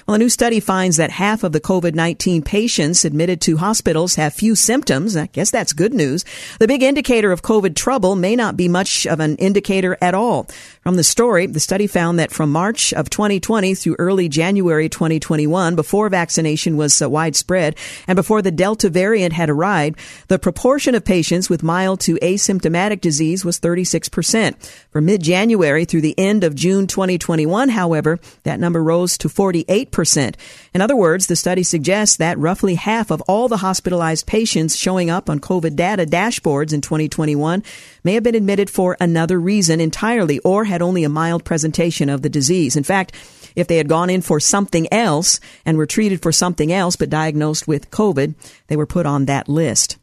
Well, 0.07 0.15
a 0.15 0.19
new 0.19 0.29
study 0.29 0.61
finds 0.61 0.97
that 0.97 1.11
half 1.11 1.45
of 1.45 1.53
the 1.53 1.61
COVID-19 1.61 2.45
patients 2.45 3.05
admitted 3.05 3.41
to 3.43 3.59
hospitals 3.59 4.17
have 4.17 4.35
few 4.35 4.55
symptoms. 4.55 5.17
I 5.17 5.27
guess 5.27 5.51
that's 5.51 5.73
good 5.73 5.95
news. 5.95 6.25
The 6.59 6.69
big 6.69 6.83
indicator 6.83 7.33
of 7.33 7.43
COVID 7.43 7.75
trouble 7.75 8.17
may 8.17 8.35
not 8.37 8.57
be 8.57 8.69
much 8.69 9.07
of 9.07 9.21
an 9.21 9.37
indicator 9.37 9.97
at 10.01 10.15
all. 10.15 10.47
From 10.89 10.97
the 10.97 11.05
story, 11.05 11.45
the 11.45 11.61
study 11.61 11.87
found 11.87 12.19
that 12.19 12.31
from 12.31 12.51
March 12.51 12.95
of 12.95 13.11
2020 13.11 13.75
through 13.75 13.97
early 13.99 14.27
January 14.27 14.89
2021, 14.89 15.77
before 15.77 16.09
vaccination 16.09 16.79
was 16.79 17.03
uh, 17.03 17.11
widespread 17.11 17.77
and 18.07 18.17
before 18.17 18.41
the 18.41 18.51
Delta 18.51 18.89
variant 18.89 19.35
had 19.35 19.51
arrived, 19.51 19.99
the 20.29 20.39
proportion 20.39 20.95
of 20.95 21.05
patients 21.05 21.51
with 21.51 21.63
mild 21.63 22.01
to 22.01 22.15
asymptomatic 22.23 23.03
disease 23.03 23.45
was 23.45 23.61
36%. 23.61 24.55
From 24.91 25.05
mid-January 25.05 25.85
through 25.85 26.01
the 26.01 26.19
end 26.19 26.43
of 26.43 26.55
June 26.55 26.87
2021, 26.87 27.69
however, 27.69 28.19
that 28.45 28.59
number 28.59 28.83
rose 28.83 29.19
to 29.19 29.29
48%. 29.29 30.37
In 30.73 30.81
other 30.81 30.97
words, 30.97 31.27
the 31.27 31.37
study 31.37 31.65
suggests 31.65 32.17
that 32.17 32.39
roughly 32.39 32.77
half 32.77 33.11
of 33.11 33.21
all 33.29 33.47
the 33.49 33.59
hospitalized 33.59 34.27
patients 34.27 34.75
showing 34.75 35.11
up 35.11 35.29
on 35.29 35.39
COVID 35.39 35.77
data 35.77 36.07
dashboards 36.07 36.73
in 36.73 36.81
2021 36.81 37.63
may 38.09 38.15
have 38.15 38.23
been 38.23 38.35
admitted 38.35 38.71
for 38.71 38.97
another 39.01 39.39
reason 39.39 39.83
entirely 39.83 40.39
or 40.39 40.65
had 40.65 40.81
only 40.81 41.05
a 41.05 41.11
mild 41.11 41.45
presentation 41.45 42.09
of 42.09 42.23
the 42.23 42.31
disease. 42.31 42.75
In 42.75 42.83
fact, 42.83 43.15
if 43.55 43.67
they 43.67 43.77
had 43.77 43.87
gone 43.87 44.09
in 44.09 44.23
for 44.23 44.41
something 44.41 44.91
else 44.91 45.41
and 45.67 45.77
were 45.77 45.85
treated 45.85 46.23
for 46.23 46.33
something 46.33 46.73
else 46.73 46.97
but 46.97 47.11
diagnosed 47.11 47.69
with 47.69 47.91
COVID, 47.91 48.35
they 48.69 48.77
were 48.77 48.87
put 48.87 49.05
on 49.05 49.27
that 49.27 49.47
list. 49.47 49.99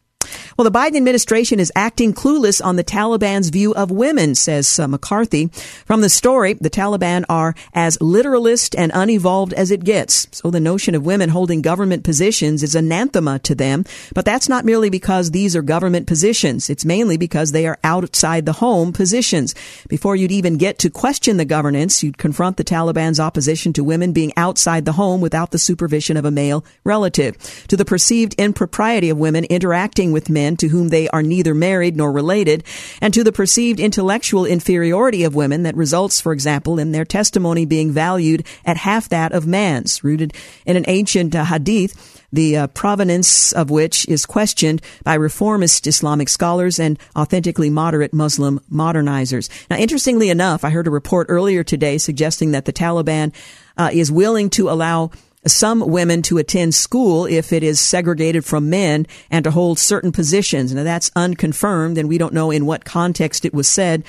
Well, 0.57 0.69
the 0.69 0.77
Biden 0.77 0.97
administration 0.97 1.59
is 1.59 1.71
acting 1.75 2.13
clueless 2.13 2.63
on 2.63 2.75
the 2.75 2.83
Taliban's 2.83 3.49
view 3.49 3.73
of 3.73 3.91
women, 3.91 4.35
says 4.35 4.79
uh, 4.79 4.87
McCarthy. 4.87 5.47
From 5.85 6.01
the 6.01 6.09
story, 6.09 6.53
the 6.53 6.69
Taliban 6.69 7.25
are 7.29 7.55
as 7.73 7.97
literalist 8.01 8.75
and 8.75 8.91
unevolved 8.93 9.53
as 9.53 9.71
it 9.71 9.83
gets. 9.83 10.27
So 10.31 10.51
the 10.51 10.59
notion 10.59 10.95
of 10.95 11.05
women 11.05 11.29
holding 11.29 11.61
government 11.61 12.03
positions 12.03 12.63
is 12.63 12.75
anathema 12.75 13.39
to 13.39 13.55
them. 13.55 13.85
But 14.13 14.25
that's 14.25 14.49
not 14.49 14.65
merely 14.65 14.89
because 14.89 15.31
these 15.31 15.55
are 15.55 15.61
government 15.61 16.07
positions. 16.07 16.69
It's 16.69 16.85
mainly 16.85 17.17
because 17.17 17.51
they 17.51 17.67
are 17.67 17.79
outside 17.83 18.45
the 18.45 18.53
home 18.53 18.93
positions. 18.93 19.55
Before 19.87 20.15
you'd 20.15 20.31
even 20.31 20.57
get 20.57 20.79
to 20.79 20.89
question 20.89 21.37
the 21.37 21.45
governance, 21.45 22.03
you'd 22.03 22.17
confront 22.17 22.57
the 22.57 22.63
Taliban's 22.63 23.19
opposition 23.19 23.73
to 23.73 23.83
women 23.83 24.13
being 24.13 24.33
outside 24.37 24.85
the 24.85 24.93
home 24.93 25.21
without 25.21 25.51
the 25.51 25.59
supervision 25.59 26.17
of 26.17 26.25
a 26.25 26.31
male 26.31 26.63
relative, 26.83 27.37
to 27.67 27.77
the 27.77 27.85
perceived 27.85 28.33
impropriety 28.35 29.09
of 29.09 29.17
women 29.17 29.45
interacting 29.45 30.11
with 30.15 30.29
men 30.29 30.55
to 30.55 30.69
whom 30.69 30.87
they 30.87 31.09
are 31.09 31.21
neither 31.21 31.53
married 31.53 31.97
nor 31.97 32.09
related, 32.09 32.63
and 33.01 33.13
to 33.13 33.21
the 33.21 33.33
perceived 33.33 33.81
intellectual 33.81 34.45
inferiority 34.45 35.25
of 35.25 35.35
women 35.35 35.63
that 35.63 35.75
results, 35.75 36.21
for 36.21 36.31
example, 36.31 36.79
in 36.79 36.93
their 36.93 37.03
testimony 37.03 37.65
being 37.65 37.91
valued 37.91 38.47
at 38.63 38.77
half 38.77 39.09
that 39.09 39.33
of 39.33 39.45
man's, 39.45 40.05
rooted 40.05 40.33
in 40.65 40.77
an 40.77 40.85
ancient 40.87 41.35
uh, 41.35 41.43
hadith 41.43 42.15
the 42.31 42.57
uh, 42.57 42.67
provenance 42.67 43.53
of 43.53 43.69
which 43.69 44.07
is 44.07 44.25
questioned 44.25 44.81
by 45.03 45.13
reformist 45.13 45.87
Islamic 45.87 46.29
scholars 46.29 46.79
and 46.79 46.99
authentically 47.15 47.69
moderate 47.69 48.13
Muslim 48.13 48.59
modernizers. 48.71 49.49
Now, 49.69 49.77
interestingly 49.77 50.29
enough, 50.29 50.63
I 50.63 50.69
heard 50.69 50.87
a 50.87 50.91
report 50.91 51.27
earlier 51.29 51.63
today 51.63 51.97
suggesting 51.97 52.51
that 52.51 52.65
the 52.65 52.73
Taliban 52.73 53.33
uh, 53.77 53.89
is 53.93 54.11
willing 54.11 54.49
to 54.51 54.69
allow 54.69 55.11
some 55.47 55.79
women 55.79 56.21
to 56.23 56.37
attend 56.37 56.73
school 56.75 57.25
if 57.25 57.53
it 57.53 57.63
is 57.63 57.79
segregated 57.79 58.45
from 58.45 58.69
men 58.69 59.05
and 59.29 59.43
to 59.43 59.51
hold 59.51 59.79
certain 59.79 60.11
positions. 60.11 60.73
Now 60.73 60.83
that's 60.83 61.11
unconfirmed 61.15 61.97
and 61.97 62.09
we 62.09 62.17
don't 62.17 62.33
know 62.33 62.51
in 62.51 62.65
what 62.65 62.85
context 62.85 63.45
it 63.45 63.53
was 63.53 63.67
said 63.67 64.03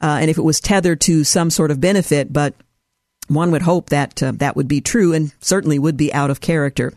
uh, 0.00 0.18
and 0.20 0.30
if 0.30 0.38
it 0.38 0.42
was 0.42 0.60
tethered 0.60 1.00
to 1.02 1.24
some 1.24 1.50
sort 1.50 1.70
of 1.70 1.80
benefit, 1.80 2.32
but 2.32 2.54
one 3.28 3.50
would 3.50 3.62
hope 3.62 3.90
that 3.90 4.22
uh, 4.22 4.32
that 4.36 4.56
would 4.56 4.68
be 4.68 4.80
true 4.80 5.12
and 5.12 5.32
certainly 5.40 5.78
would 5.78 5.96
be 5.96 6.12
out 6.12 6.30
of 6.30 6.40
character. 6.40 6.92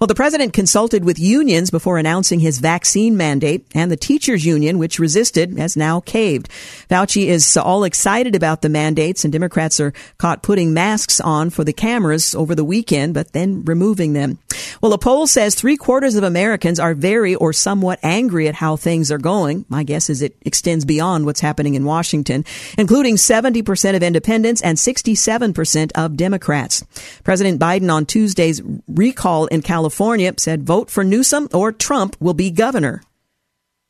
Well, 0.00 0.06
the 0.06 0.14
president 0.14 0.52
consulted 0.52 1.04
with 1.04 1.18
unions 1.18 1.70
before 1.70 1.98
announcing 1.98 2.40
his 2.40 2.58
vaccine 2.58 3.16
mandate, 3.16 3.66
and 3.74 3.90
the 3.90 3.96
teachers 3.96 4.44
union, 4.44 4.78
which 4.78 4.98
resisted, 4.98 5.56
has 5.58 5.76
now 5.76 6.00
caved. 6.00 6.48
Fauci 6.90 7.26
is 7.26 7.56
all 7.56 7.84
excited 7.84 8.34
about 8.34 8.62
the 8.62 8.68
mandates, 8.68 9.24
and 9.24 9.32
Democrats 9.32 9.78
are 9.78 9.92
caught 10.18 10.42
putting 10.42 10.72
masks 10.72 11.20
on 11.20 11.50
for 11.50 11.64
the 11.64 11.72
cameras 11.72 12.34
over 12.34 12.54
the 12.54 12.64
weekend, 12.64 13.14
but 13.14 13.32
then 13.32 13.64
removing 13.64 14.14
them. 14.14 14.38
Well, 14.80 14.92
a 14.92 14.98
poll 14.98 15.26
says 15.26 15.54
three 15.54 15.76
quarters 15.76 16.14
of 16.14 16.24
Americans 16.24 16.80
are 16.80 16.94
very 16.94 17.34
or 17.34 17.52
somewhat 17.52 17.98
angry 18.02 18.48
at 18.48 18.54
how 18.54 18.76
things 18.76 19.10
are 19.10 19.18
going. 19.18 19.64
My 19.68 19.82
guess 19.82 20.08
is 20.08 20.22
it 20.22 20.36
extends 20.42 20.84
beyond 20.84 21.26
what's 21.26 21.40
happening 21.40 21.74
in 21.74 21.84
Washington, 21.84 22.44
including 22.78 23.16
70% 23.16 23.96
of 23.96 24.02
independents 24.02 24.62
and 24.62 24.78
67% 24.78 25.73
of 25.94 26.16
Democrats. 26.16 26.84
President 27.22 27.60
Biden 27.60 27.92
on 27.92 28.06
Tuesday's 28.06 28.62
recall 28.88 29.46
in 29.46 29.62
California 29.62 30.32
said 30.38 30.62
vote 30.62 30.90
for 30.90 31.04
Newsom 31.04 31.48
or 31.52 31.72
Trump 31.72 32.16
will 32.20 32.34
be 32.34 32.50
governor. 32.50 33.02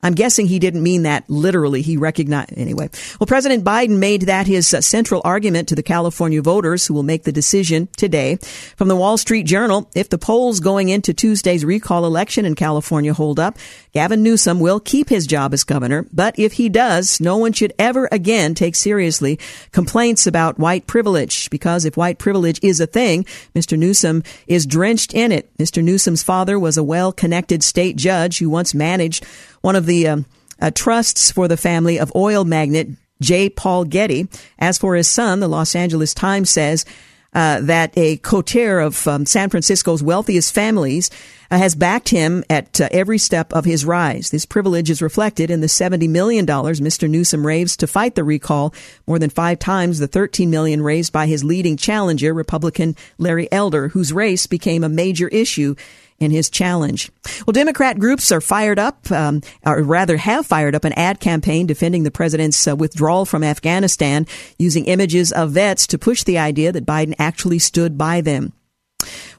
I'm 0.05 0.15
guessing 0.15 0.47
he 0.47 0.59
didn't 0.59 0.83
mean 0.83 1.03
that 1.05 1.29
literally. 1.29 1.81
He 1.81 1.97
recognized, 1.97 2.53
anyway. 2.57 2.91
Well, 3.19 3.27
President 3.27 3.65
Biden 3.65 3.99
made 3.99 4.23
that 4.23 4.47
his 4.47 4.73
uh, 4.75 4.83
central 4.83 5.23
argument 5.25 5.69
to 5.69 5.75
the 5.75 5.83
California 5.83 6.43
voters 6.43 6.87
who 6.87 6.93
will 6.93 7.03
make 7.03 7.25
the 7.25 7.33
decision 7.33 7.89
today. 7.97 8.37
From 8.77 8.89
the 8.89 8.97
Wall 8.97 9.17
Street 9.17 9.45
Journal, 9.45 9.91
if 9.95 10.11
the 10.11 10.19
polls 10.19 10.61
going 10.61 10.91
into 10.91 11.15
Tuesday's 11.15 11.65
recall 11.65 12.05
election 12.05 12.45
in 12.45 12.55
California 12.55 13.15
hold 13.15 13.41
up, 13.41 13.57
Gavin 13.93 14.23
Newsom 14.23 14.61
will 14.61 14.79
keep 14.79 15.09
his 15.09 15.27
job 15.27 15.55
as 15.55 15.65
governor. 15.65 16.07
But 16.13 16.39
if 16.39 16.55
he 16.55 16.69
does, 16.69 17.19
no 17.19 17.39
one 17.39 17.55
should 17.55 17.73
ever 17.79 18.07
again 18.13 18.55
take 18.55 18.75
seriously 18.75 19.39
complaints 19.73 20.27
about 20.27 20.59
white 20.59 20.87
privilege 20.87 21.49
because 21.49 21.87
if 21.87 21.97
white 21.97 22.19
privilege 22.19 22.61
is 22.63 22.79
a 22.79 22.87
thing, 22.87 23.25
Mr. 23.55 23.79
Newsom 23.79 24.23
is 24.47 24.67
drenched 24.67 25.15
in 25.15 25.33
it. 25.33 25.57
Mr. 25.57 25.83
Newsom's 25.83 26.23
father 26.23 26.59
was 26.59 26.77
a 26.77 26.83
well-connected 26.83 27.63
state 27.63 27.97
judge 27.97 28.39
who 28.39 28.51
once 28.51 28.75
managed 28.75 29.25
one 29.65 29.77
of 29.77 29.87
the 29.87 30.07
um, 30.07 30.27
uh, 30.61 30.71
trusts 30.71 31.31
for 31.31 31.49
the 31.49 31.57
family 31.57 31.99
of 31.99 32.15
oil 32.15 32.45
magnate 32.45 32.91
J. 33.23 33.49
Paul 33.49 33.85
Getty. 33.85 34.29
As 34.59 34.77
for 34.77 34.95
his 34.95 35.09
son, 35.09 35.41
the 35.41 35.49
Los 35.49 35.75
Angeles 35.75 36.13
Times 36.13 36.51
says 36.51 36.85
uh, 37.33 37.61
that 37.63 37.97
a 37.97 38.19
coterie 38.19 38.85
of 38.85 39.09
um, 39.09 39.25
San 39.25 39.49
Francisco's 39.49 40.03
wealthiest 40.03 40.53
families 40.53 41.11
uh, 41.51 41.57
has 41.57 41.75
backed 41.75 42.11
him 42.11 42.45
at 42.51 42.79
uh, 42.79 42.91
every 42.91 43.17
step 43.17 43.55
of 43.55 43.65
his 43.65 43.87
rise. 43.87 44.29
This 44.29 44.45
privilege 44.45 44.91
is 44.91 45.01
reflected 45.01 45.51
in 45.51 45.63
the 45.63 45.67
$70 45.67 46.11
million 46.11 46.45
Mr. 46.45 47.09
Newsom 47.09 47.47
raised 47.47 47.81
to 47.81 47.87
fight 47.87 48.17
the 48.17 48.23
recall, 48.23 48.75
more 49.07 49.19
than 49.19 49.31
five 49.31 49.59
times 49.59 49.99
the 49.99 50.07
13 50.07 50.51
million 50.51 50.83
raised 50.83 51.11
by 51.13 51.27
his 51.27 51.43
leading 51.43 51.79
challenger, 51.79 52.35
Republican 52.35 52.97
Larry 53.17 53.51
Elder, 53.51 53.89
whose 53.89 54.13
race 54.13 54.47
became 54.47 54.85
a 54.85 54.91
major 54.91 55.29
issue 55.29 55.75
in 56.19 56.31
his 56.31 56.51
challenge. 56.51 57.11
Well, 57.47 57.53
Democrat 57.53 57.99
groups 57.99 58.33
are 58.33 58.41
fired 58.41 58.79
up, 58.79 59.11
um, 59.11 59.43
or 59.65 59.83
rather 59.83 60.17
have 60.17 60.47
fired 60.47 60.75
up 60.75 60.85
an 60.85 60.93
ad 60.95 61.21
campaign 61.21 61.67
defending 61.67 62.05
the 62.05 62.11
president's 62.11 62.67
uh, 62.67 62.77
withdrawal 62.77 63.25
from 63.25 63.43
Afghanistan 63.43 64.27
using 64.59 64.87
images 64.87 65.33
of 65.33 65.53
vets 65.53 65.87
to 65.89 65.99
push 65.99 66.23
the 66.23 66.39
idea 66.39 66.73
that 66.73 66.87
Biden 66.87 67.15
actually 67.19 67.59
stood 67.59 67.99
by 67.99 68.21
them. 68.21 68.53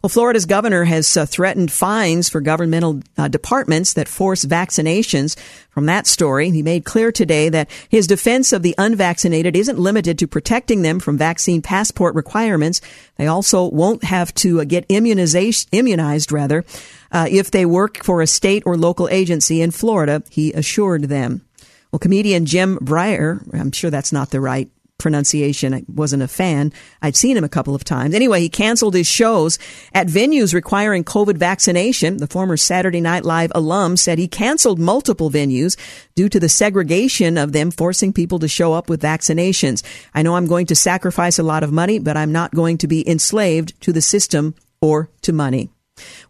Well, 0.01 0.09
Florida's 0.09 0.45
governor 0.45 0.83
has 0.83 1.17
uh, 1.17 1.25
threatened 1.25 1.71
fines 1.71 2.29
for 2.29 2.41
governmental 2.41 3.01
uh, 3.17 3.27
departments 3.27 3.93
that 3.93 4.07
force 4.07 4.45
vaccinations. 4.45 5.37
From 5.69 5.87
that 5.87 6.07
story, 6.07 6.49
he 6.51 6.63
made 6.63 6.85
clear 6.85 7.11
today 7.11 7.49
that 7.49 7.69
his 7.89 8.07
defense 8.07 8.53
of 8.53 8.63
the 8.63 8.75
unvaccinated 8.77 9.55
isn't 9.55 9.79
limited 9.79 10.17
to 10.19 10.27
protecting 10.27 10.81
them 10.81 10.99
from 10.99 11.17
vaccine 11.17 11.61
passport 11.61 12.15
requirements. 12.15 12.81
They 13.17 13.27
also 13.27 13.65
won't 13.69 14.03
have 14.03 14.33
to 14.35 14.61
uh, 14.61 14.63
get 14.63 14.85
immunization, 14.89 15.69
immunized 15.71 16.31
rather, 16.31 16.63
uh, 17.11 17.27
if 17.29 17.51
they 17.51 17.65
work 17.65 18.03
for 18.03 18.21
a 18.21 18.27
state 18.27 18.63
or 18.65 18.75
local 18.75 19.07
agency 19.07 19.61
in 19.61 19.71
Florida, 19.71 20.21
he 20.29 20.51
assured 20.51 21.03
them. 21.03 21.45
Well, 21.91 21.99
comedian 21.99 22.45
Jim 22.45 22.77
Breuer, 22.81 23.41
I'm 23.53 23.71
sure 23.71 23.89
that's 23.89 24.11
not 24.11 24.31
the 24.31 24.41
right 24.41 24.69
pronunciation. 24.97 25.73
I 25.73 25.83
wasn't 25.87 26.23
a 26.23 26.27
fan. 26.27 26.71
I'd 27.01 27.15
seen 27.15 27.37
him 27.37 27.43
a 27.43 27.49
couple 27.49 27.75
of 27.75 27.83
times. 27.83 28.15
Anyway, 28.15 28.41
he 28.41 28.49
canceled 28.49 28.93
his 28.93 29.07
shows 29.07 29.59
at 29.93 30.07
venues 30.07 30.53
requiring 30.53 31.03
COVID 31.03 31.37
vaccination. 31.37 32.17
The 32.17 32.27
former 32.27 32.57
Saturday 32.57 33.01
Night 33.01 33.25
Live 33.25 33.51
alum 33.53 33.97
said 33.97 34.17
he 34.17 34.27
canceled 34.27 34.79
multiple 34.79 35.29
venues 35.29 35.77
due 36.15 36.29
to 36.29 36.39
the 36.39 36.49
segregation 36.49 37.37
of 37.37 37.51
them 37.51 37.71
forcing 37.71 38.13
people 38.13 38.39
to 38.39 38.47
show 38.47 38.73
up 38.73 38.89
with 38.89 39.01
vaccinations. 39.01 39.83
I 40.13 40.21
know 40.21 40.35
I'm 40.35 40.47
going 40.47 40.67
to 40.67 40.75
sacrifice 40.75 41.37
a 41.37 41.43
lot 41.43 41.63
of 41.63 41.71
money, 41.71 41.99
but 41.99 42.17
I'm 42.17 42.31
not 42.31 42.55
going 42.55 42.77
to 42.79 42.87
be 42.87 43.07
enslaved 43.07 43.79
to 43.81 43.91
the 43.91 44.01
system 44.01 44.55
or 44.81 45.09
to 45.21 45.33
money. 45.33 45.69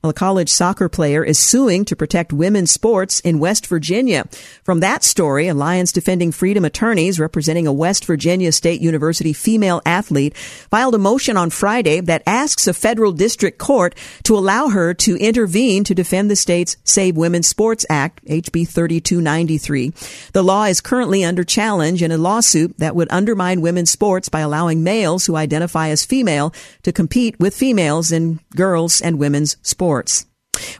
Well, 0.05 0.11
a 0.11 0.13
college 0.13 0.49
soccer 0.49 0.87
player 0.87 1.23
is 1.23 1.39
suing 1.39 1.83
to 1.85 1.95
protect 1.95 2.31
women's 2.31 2.69
sports 2.69 3.21
in 3.21 3.39
West 3.39 3.65
Virginia. 3.65 4.25
From 4.63 4.81
that 4.81 5.03
story, 5.03 5.47
Alliance 5.47 5.91
Defending 5.91 6.31
Freedom 6.31 6.63
attorneys 6.63 7.19
representing 7.19 7.65
a 7.65 7.73
West 7.73 8.05
Virginia 8.05 8.51
State 8.51 8.81
University 8.81 9.33
female 9.33 9.81
athlete 9.83 10.37
filed 10.37 10.93
a 10.93 10.99
motion 10.99 11.37
on 11.37 11.49
Friday 11.49 12.01
that 12.01 12.21
asks 12.27 12.67
a 12.67 12.73
federal 12.75 13.13
district 13.13 13.57
court 13.57 13.95
to 14.25 14.37
allow 14.37 14.67
her 14.67 14.93
to 14.93 15.17
intervene 15.17 15.83
to 15.83 15.95
defend 15.95 16.29
the 16.29 16.35
state's 16.35 16.77
Save 16.83 17.17
Women's 17.17 17.47
Sports 17.47 17.83
Act, 17.89 18.23
HB 18.25 18.67
3293. 18.67 19.91
The 20.33 20.43
law 20.43 20.65
is 20.65 20.81
currently 20.81 21.23
under 21.23 21.43
challenge 21.43 22.03
in 22.03 22.11
a 22.11 22.17
lawsuit 22.19 22.77
that 22.77 22.95
would 22.95 23.07
undermine 23.09 23.61
women's 23.61 23.89
sports 23.89 24.29
by 24.29 24.41
allowing 24.41 24.83
males 24.83 25.25
who 25.25 25.35
identify 25.35 25.89
as 25.89 26.05
female 26.05 26.53
to 26.83 26.91
compete 26.91 27.39
with 27.39 27.55
females 27.55 28.11
in 28.11 28.39
girls 28.55 29.01
and 29.01 29.17
women's 29.17 29.54
sports. 29.61 30.25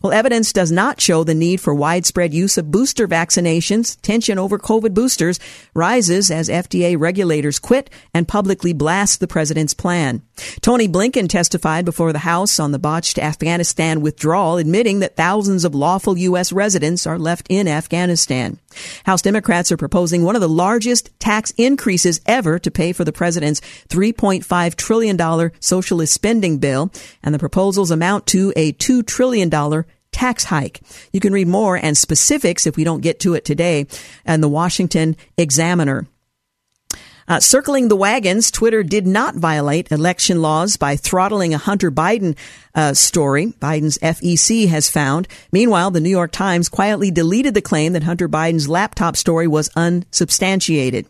Well, 0.01 0.13
evidence 0.13 0.53
does 0.53 0.71
not 0.71 1.01
show 1.01 1.23
the 1.23 1.33
need 1.33 1.61
for 1.61 1.73
widespread 1.73 2.33
use 2.33 2.57
of 2.57 2.71
booster 2.71 3.07
vaccinations. 3.07 3.99
Tension 4.01 4.37
over 4.37 4.57
COVID 4.57 4.93
boosters 4.93 5.39
rises 5.73 6.31
as 6.31 6.49
FDA 6.49 6.97
regulators 6.97 7.59
quit 7.59 7.89
and 8.13 8.27
publicly 8.27 8.73
blast 8.73 9.19
the 9.19 9.27
president's 9.27 9.73
plan. 9.73 10.21
Tony 10.61 10.87
Blinken 10.87 11.29
testified 11.29 11.85
before 11.85 12.13
the 12.13 12.19
House 12.19 12.59
on 12.59 12.71
the 12.71 12.79
botched 12.79 13.17
Afghanistan 13.17 14.01
withdrawal, 14.01 14.57
admitting 14.57 14.99
that 14.99 15.15
thousands 15.15 15.65
of 15.65 15.75
lawful 15.75 16.17
U.S. 16.17 16.51
residents 16.51 17.05
are 17.07 17.19
left 17.19 17.47
in 17.49 17.67
Afghanistan. 17.67 18.59
House 19.05 19.21
Democrats 19.21 19.71
are 19.71 19.77
proposing 19.77 20.23
one 20.23 20.35
of 20.35 20.41
the 20.41 20.49
largest 20.49 21.11
tax 21.19 21.51
increases 21.57 22.21
ever 22.25 22.59
to 22.59 22.71
pay 22.71 22.93
for 22.93 23.03
the 23.03 23.11
president's 23.11 23.61
$3.5 23.89 24.75
trillion 24.75 25.51
socialist 25.59 26.13
spending 26.13 26.57
bill, 26.57 26.91
and 27.23 27.33
the 27.33 27.39
proposals 27.39 27.91
amount 27.91 28.25
to 28.27 28.53
a 28.55 28.73
$2 28.73 29.05
trillion 29.05 29.49
tax 30.11 30.45
hike. 30.45 30.81
You 31.11 31.19
can 31.19 31.33
read 31.33 31.47
more 31.47 31.75
and 31.75 31.97
specifics 31.97 32.65
if 32.65 32.77
we 32.77 32.83
don't 32.83 33.01
get 33.01 33.19
to 33.21 33.33
it 33.33 33.43
today 33.43 33.87
in 34.25 34.41
the 34.41 34.49
Washington 34.49 35.17
Examiner. 35.37 36.07
Uh, 37.27 37.39
circling 37.39 37.87
the 37.87 37.95
wagons, 37.95 38.51
Twitter 38.51 38.83
did 38.83 39.07
not 39.07 39.35
violate 39.35 39.91
election 39.91 40.41
laws 40.41 40.77
by 40.77 40.95
throttling 40.95 41.53
a 41.53 41.57
Hunter 41.57 41.89
Biden 41.89 42.37
uh, 42.75 42.93
story. 42.93 43.47
Biden's 43.59 43.97
FEC 43.97 44.67
has 44.67 44.89
found. 44.89 45.27
Meanwhile, 45.51 45.91
the 45.91 45.99
New 45.99 46.09
York 46.09 46.31
Times 46.31 46.69
quietly 46.69 47.09
deleted 47.09 47.53
the 47.53 47.61
claim 47.61 47.93
that 47.93 48.03
Hunter 48.03 48.29
Biden's 48.29 48.69
laptop 48.69 49.17
story 49.17 49.47
was 49.47 49.71
unsubstantiated. 49.75 51.07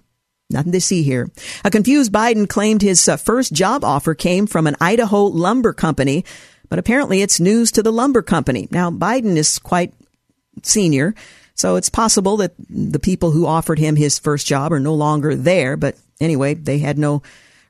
Nothing 0.49 0.71
to 0.73 0.81
see 0.81 1.03
here. 1.03 1.29
A 1.63 1.71
confused 1.71 2.11
Biden 2.11 2.47
claimed 2.47 2.81
his 2.81 3.07
uh, 3.09 3.17
first 3.17 3.51
job 3.51 3.83
offer 3.83 4.13
came 4.13 4.47
from 4.47 4.67
an 4.67 4.75
Idaho 4.79 5.23
lumber 5.23 5.73
company 5.73 6.23
but 6.69 6.79
apparently 6.79 7.21
it's 7.21 7.39
news 7.39 7.71
to 7.71 7.83
the 7.83 7.91
lumber 7.91 8.21
company. 8.21 8.67
Now, 8.71 8.91
Biden 8.91 9.37
is 9.37 9.59
quite 9.59 9.93
senior, 10.63 11.15
so 11.53 11.75
it's 11.75 11.89
possible 11.89 12.37
that 12.37 12.53
the 12.69 12.99
people 12.99 13.31
who 13.31 13.45
offered 13.45 13.79
him 13.79 13.95
his 13.95 14.19
first 14.19 14.47
job 14.47 14.73
are 14.73 14.79
no 14.79 14.93
longer 14.93 15.35
there, 15.35 15.77
but 15.77 15.95
anyway, 16.19 16.53
they 16.53 16.79
had 16.79 16.97
no 16.97 17.21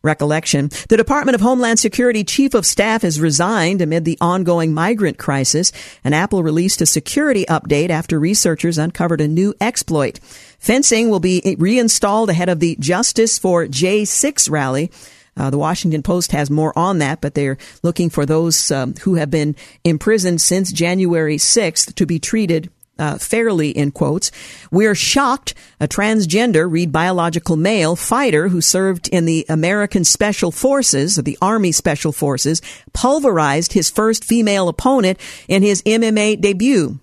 recollection. 0.01 0.69
The 0.87 0.97
Department 0.97 1.35
of 1.35 1.41
Homeland 1.41 1.79
Security 1.79 2.23
Chief 2.23 2.53
of 2.53 2.65
Staff 2.65 3.01
has 3.01 3.19
resigned 3.19 3.81
amid 3.81 4.05
the 4.05 4.17
ongoing 4.21 4.73
migrant 4.73 5.17
crisis, 5.17 5.71
and 6.03 6.13
Apple 6.13 6.43
released 6.43 6.79
a 6.81 6.85
security 6.85 7.43
update 7.49 7.89
after 7.89 8.19
researchers 8.19 8.77
uncovered 8.77 9.19
a 9.19 9.27
new 9.27 9.55
exploit. 9.59 10.19
Fencing 10.59 11.09
will 11.09 11.19
be 11.19 11.55
reinstalled 11.57 12.29
ahead 12.29 12.49
of 12.49 12.59
the 12.59 12.77
Justice 12.79 13.39
for 13.39 13.65
J6 13.65 14.49
rally 14.49 14.91
uh, 15.37 15.49
the 15.49 15.57
Washington 15.57 16.01
Post 16.01 16.31
has 16.31 16.49
more 16.49 16.77
on 16.77 16.99
that, 16.99 17.21
but 17.21 17.33
they're 17.33 17.57
looking 17.83 18.09
for 18.09 18.25
those 18.25 18.71
um, 18.71 18.93
who 19.01 19.15
have 19.15 19.29
been 19.29 19.55
imprisoned 19.83 20.41
since 20.41 20.71
January 20.71 21.37
6th 21.37 21.93
to 21.95 22.05
be 22.05 22.19
treated 22.19 22.71
uh, 22.97 23.17
fairly 23.17 23.69
in 23.69 23.91
quotes. 23.91 24.31
We're 24.71 24.95
shocked 24.95 25.53
a 25.79 25.87
transgender, 25.87 26.69
read 26.69 26.91
biological 26.91 27.55
male 27.55 27.95
fighter 27.95 28.47
who 28.49 28.61
served 28.61 29.07
in 29.09 29.25
the 29.25 29.45
American 29.49 30.03
Special 30.03 30.51
Forces, 30.51 31.15
the 31.15 31.37
Army 31.41 31.71
Special 31.71 32.11
Forces, 32.11 32.61
pulverized 32.93 33.73
his 33.73 33.89
first 33.89 34.23
female 34.23 34.67
opponent 34.67 35.19
in 35.47 35.63
his 35.63 35.81
MMA 35.83 36.39
debut. 36.39 36.99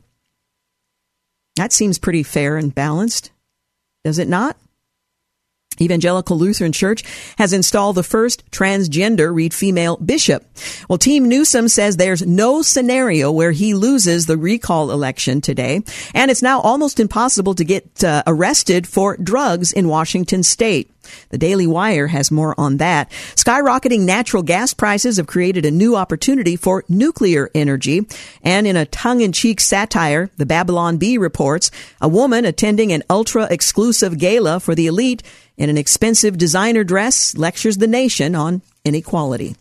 That 1.56 1.72
seems 1.72 1.98
pretty 1.98 2.22
fair 2.22 2.56
and 2.56 2.74
balanced, 2.74 3.30
does 4.04 4.18
it 4.18 4.28
not? 4.28 4.56
Evangelical 5.80 6.38
Lutheran 6.38 6.72
Church 6.72 7.02
has 7.38 7.52
installed 7.52 7.96
the 7.96 8.02
first 8.02 8.48
transgender, 8.50 9.34
read 9.34 9.54
female 9.54 9.96
bishop. 9.96 10.44
Well, 10.88 10.98
Team 10.98 11.28
Newsom 11.28 11.68
says 11.68 11.96
there's 11.96 12.26
no 12.26 12.62
scenario 12.62 13.30
where 13.30 13.52
he 13.52 13.74
loses 13.74 14.26
the 14.26 14.36
recall 14.36 14.90
election 14.90 15.40
today, 15.40 15.82
and 16.14 16.30
it's 16.30 16.42
now 16.42 16.60
almost 16.60 17.00
impossible 17.00 17.54
to 17.54 17.64
get 17.64 18.04
uh, 18.04 18.22
arrested 18.26 18.86
for 18.86 19.16
drugs 19.16 19.72
in 19.72 19.88
Washington 19.88 20.42
state. 20.42 20.90
The 21.30 21.38
Daily 21.38 21.66
Wire 21.66 22.06
has 22.06 22.30
more 22.30 22.54
on 22.58 22.76
that. 22.76 23.10
Skyrocketing 23.34 24.00
natural 24.00 24.42
gas 24.42 24.72
prices 24.72 25.16
have 25.16 25.26
created 25.26 25.66
a 25.66 25.70
new 25.70 25.96
opportunity 25.96 26.56
for 26.56 26.84
nuclear 26.88 27.50
energy. 27.54 28.06
And 28.42 28.66
in 28.66 28.76
a 28.76 28.86
tongue-in-cheek 28.86 29.60
satire, 29.60 30.30
the 30.36 30.46
Babylon 30.46 30.98
Bee 30.98 31.18
reports 31.18 31.70
a 32.00 32.08
woman 32.08 32.44
attending 32.44 32.92
an 32.92 33.02
ultra 33.10 33.48
exclusive 33.50 34.16
gala 34.18 34.60
for 34.60 34.74
the 34.74 34.86
elite 34.86 35.22
in 35.62 35.70
an 35.70 35.78
expensive 35.78 36.36
designer 36.36 36.82
dress 36.82 37.36
lectures 37.36 37.76
the 37.76 37.86
nation 37.86 38.34
on 38.34 38.62
inequality. 38.84 39.54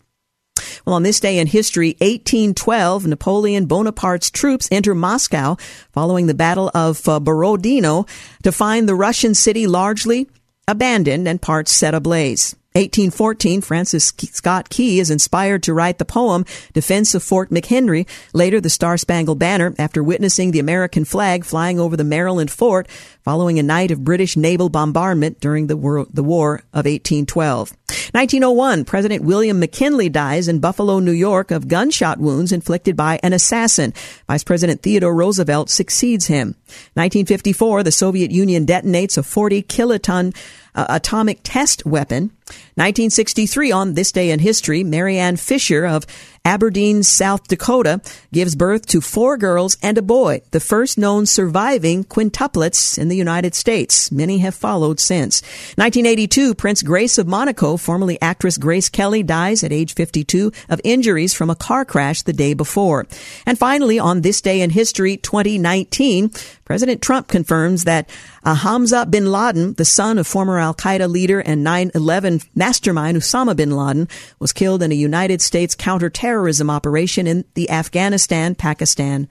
Well, 0.84 0.96
on 0.96 1.04
this 1.04 1.20
day 1.20 1.38
in 1.38 1.46
history, 1.46 1.90
1812, 2.00 3.06
Napoleon 3.06 3.68
Bonaparte's 3.68 4.32
troops 4.32 4.68
enter 4.72 4.96
Moscow 4.96 5.58
following 5.92 6.26
the 6.26 6.34
Battle 6.34 6.72
of 6.74 7.08
uh, 7.08 7.20
Borodino 7.20 8.08
to 8.42 8.52
find 8.52 8.90
the 8.90 8.96
Russian 8.96 9.36
city 9.36 9.68
largely 9.68 10.28
abandoned 10.68 11.28
and 11.28 11.40
parts 11.40 11.72
set 11.72 11.94
ablaze. 11.94 12.56
1814, 12.74 13.60
Francis 13.60 14.14
Scott 14.32 14.70
Key 14.70 15.02
is 15.02 15.12
inspired 15.12 15.62
to 15.64 15.74
write 15.74 15.98
the 15.98 16.06
poem 16.06 16.46
Defense 16.72 17.14
of 17.14 17.22
Fort 17.22 17.50
McHenry, 17.50 18.08
later 18.34 18.62
the 18.62 18.70
Star 18.70 18.98
Spangled 18.98 19.40
Banner, 19.40 19.76
after 19.78 20.02
witnessing 20.02 20.52
the 20.52 20.60
American 20.60 21.04
flag 21.04 21.44
flying 21.44 21.82
over 21.82 21.98
the 21.98 22.06
Maryland 22.06 22.50
fort 22.50 22.88
following 23.24 23.60
a 23.60 23.64
night 23.64 23.92
of 23.92 24.06
British 24.06 24.38
naval 24.38 24.70
bombardment 24.70 25.42
during 25.42 25.68
the 25.68 25.76
War, 25.76 26.06
the 26.14 26.24
War 26.24 26.64
of 26.74 26.86
1812. 26.86 27.72
1901, 28.14 28.86
President 28.86 29.24
William 29.24 29.60
McKinley 29.60 30.10
dies 30.10 30.48
in 30.48 30.60
Buffalo, 30.60 31.00
New 31.00 31.12
York 31.12 31.52
of 31.52 31.68
gunshot 31.68 32.20
wounds 32.20 32.52
inflicted 32.52 32.96
by 32.96 33.20
an 33.22 33.34
assassin. 33.34 33.94
Vice 34.28 34.44
President 34.44 34.82
Theodore 34.82 35.14
Roosevelt 35.14 35.70
succeeds 35.70 36.28
him. 36.28 36.56
1954, 36.96 37.84
the 37.84 37.92
Soviet 37.92 38.32
Union 38.32 38.66
detonates 38.66 39.18
a 39.18 39.24
40 39.24 39.64
kiloton 39.64 40.34
uh, 40.76 40.86
atomic 40.90 41.40
test 41.44 41.86
weapon. 41.86 42.32
1963, 42.76 43.72
on 43.72 43.94
this 43.94 44.12
day 44.12 44.30
in 44.32 44.40
history, 44.40 44.84
Mary 44.84 45.18
Ann 45.18 45.38
Fischer 45.38 45.86
of 45.86 46.06
Aberdeen, 46.44 47.04
South 47.04 47.48
Dakota, 47.48 48.02
gives 48.34 48.56
birth 48.56 48.88
to 48.88 49.00
four 49.00 49.38
girls 49.38 49.78
and 49.84 49.96
a 50.00 50.02
boy, 50.02 50.42
the 50.50 50.60
first 50.60 50.98
known 50.98 51.28
surviving 51.28 52.04
quintuplets 52.04 52.98
in 52.98 53.10
the 53.10 53.16
United 53.16 53.54
States. 53.54 54.12
Many 54.12 54.40
have 54.40 54.56
followed 54.56 55.00
since. 55.00 55.44
1982, 55.76 56.56
Prince 56.56 56.82
Grace 56.82 57.20
of 57.20 57.28
Monaco, 57.28 57.78
formerly 57.78 58.20
actress 58.22 58.58
Grace 58.58 58.90
Kelly, 58.90 59.22
dies 59.22 59.64
at 59.64 59.72
age 59.72 59.94
52 59.94 60.52
of 60.68 60.82
injuries 60.84 61.32
from 61.32 61.52
a 61.52 61.56
car 61.56 61.86
crash 61.86 62.24
the 62.24 62.34
day 62.34 62.56
before. 62.56 63.06
And 63.46 63.60
finally, 63.60 64.00
on 64.00 64.22
this 64.22 64.42
day 64.42 64.62
in 64.62 64.72
history, 64.72 65.18
2019, 65.18 66.32
President 66.66 67.02
Trump 67.02 67.28
confirms 67.28 67.84
that 67.84 68.10
Hamza 68.44 69.06
bin 69.06 69.32
Laden, 69.32 69.74
the 69.74 69.86
son 69.86 70.18
of 70.18 70.26
former 70.26 70.58
Al 70.58 70.74
Qaeda 70.74 71.08
leader 71.08 71.40
and 71.40 71.64
9 71.64 71.92
11 71.94 72.40
mastermind 72.56 73.18
Osama 73.18 73.56
bin 73.56 73.72
Laden, 73.72 74.08
was 74.40 74.54
killed 74.54 74.82
in 74.82 74.92
a 74.92 74.96
United 74.96 75.42
States 75.42 75.76
counterterrorism 75.76 76.31
operation 76.70 77.28
in 77.28 77.46
the 77.54 77.70
Afghanistan 77.70 78.56
Pakistan 78.56 79.28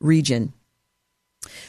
region. 0.00 0.52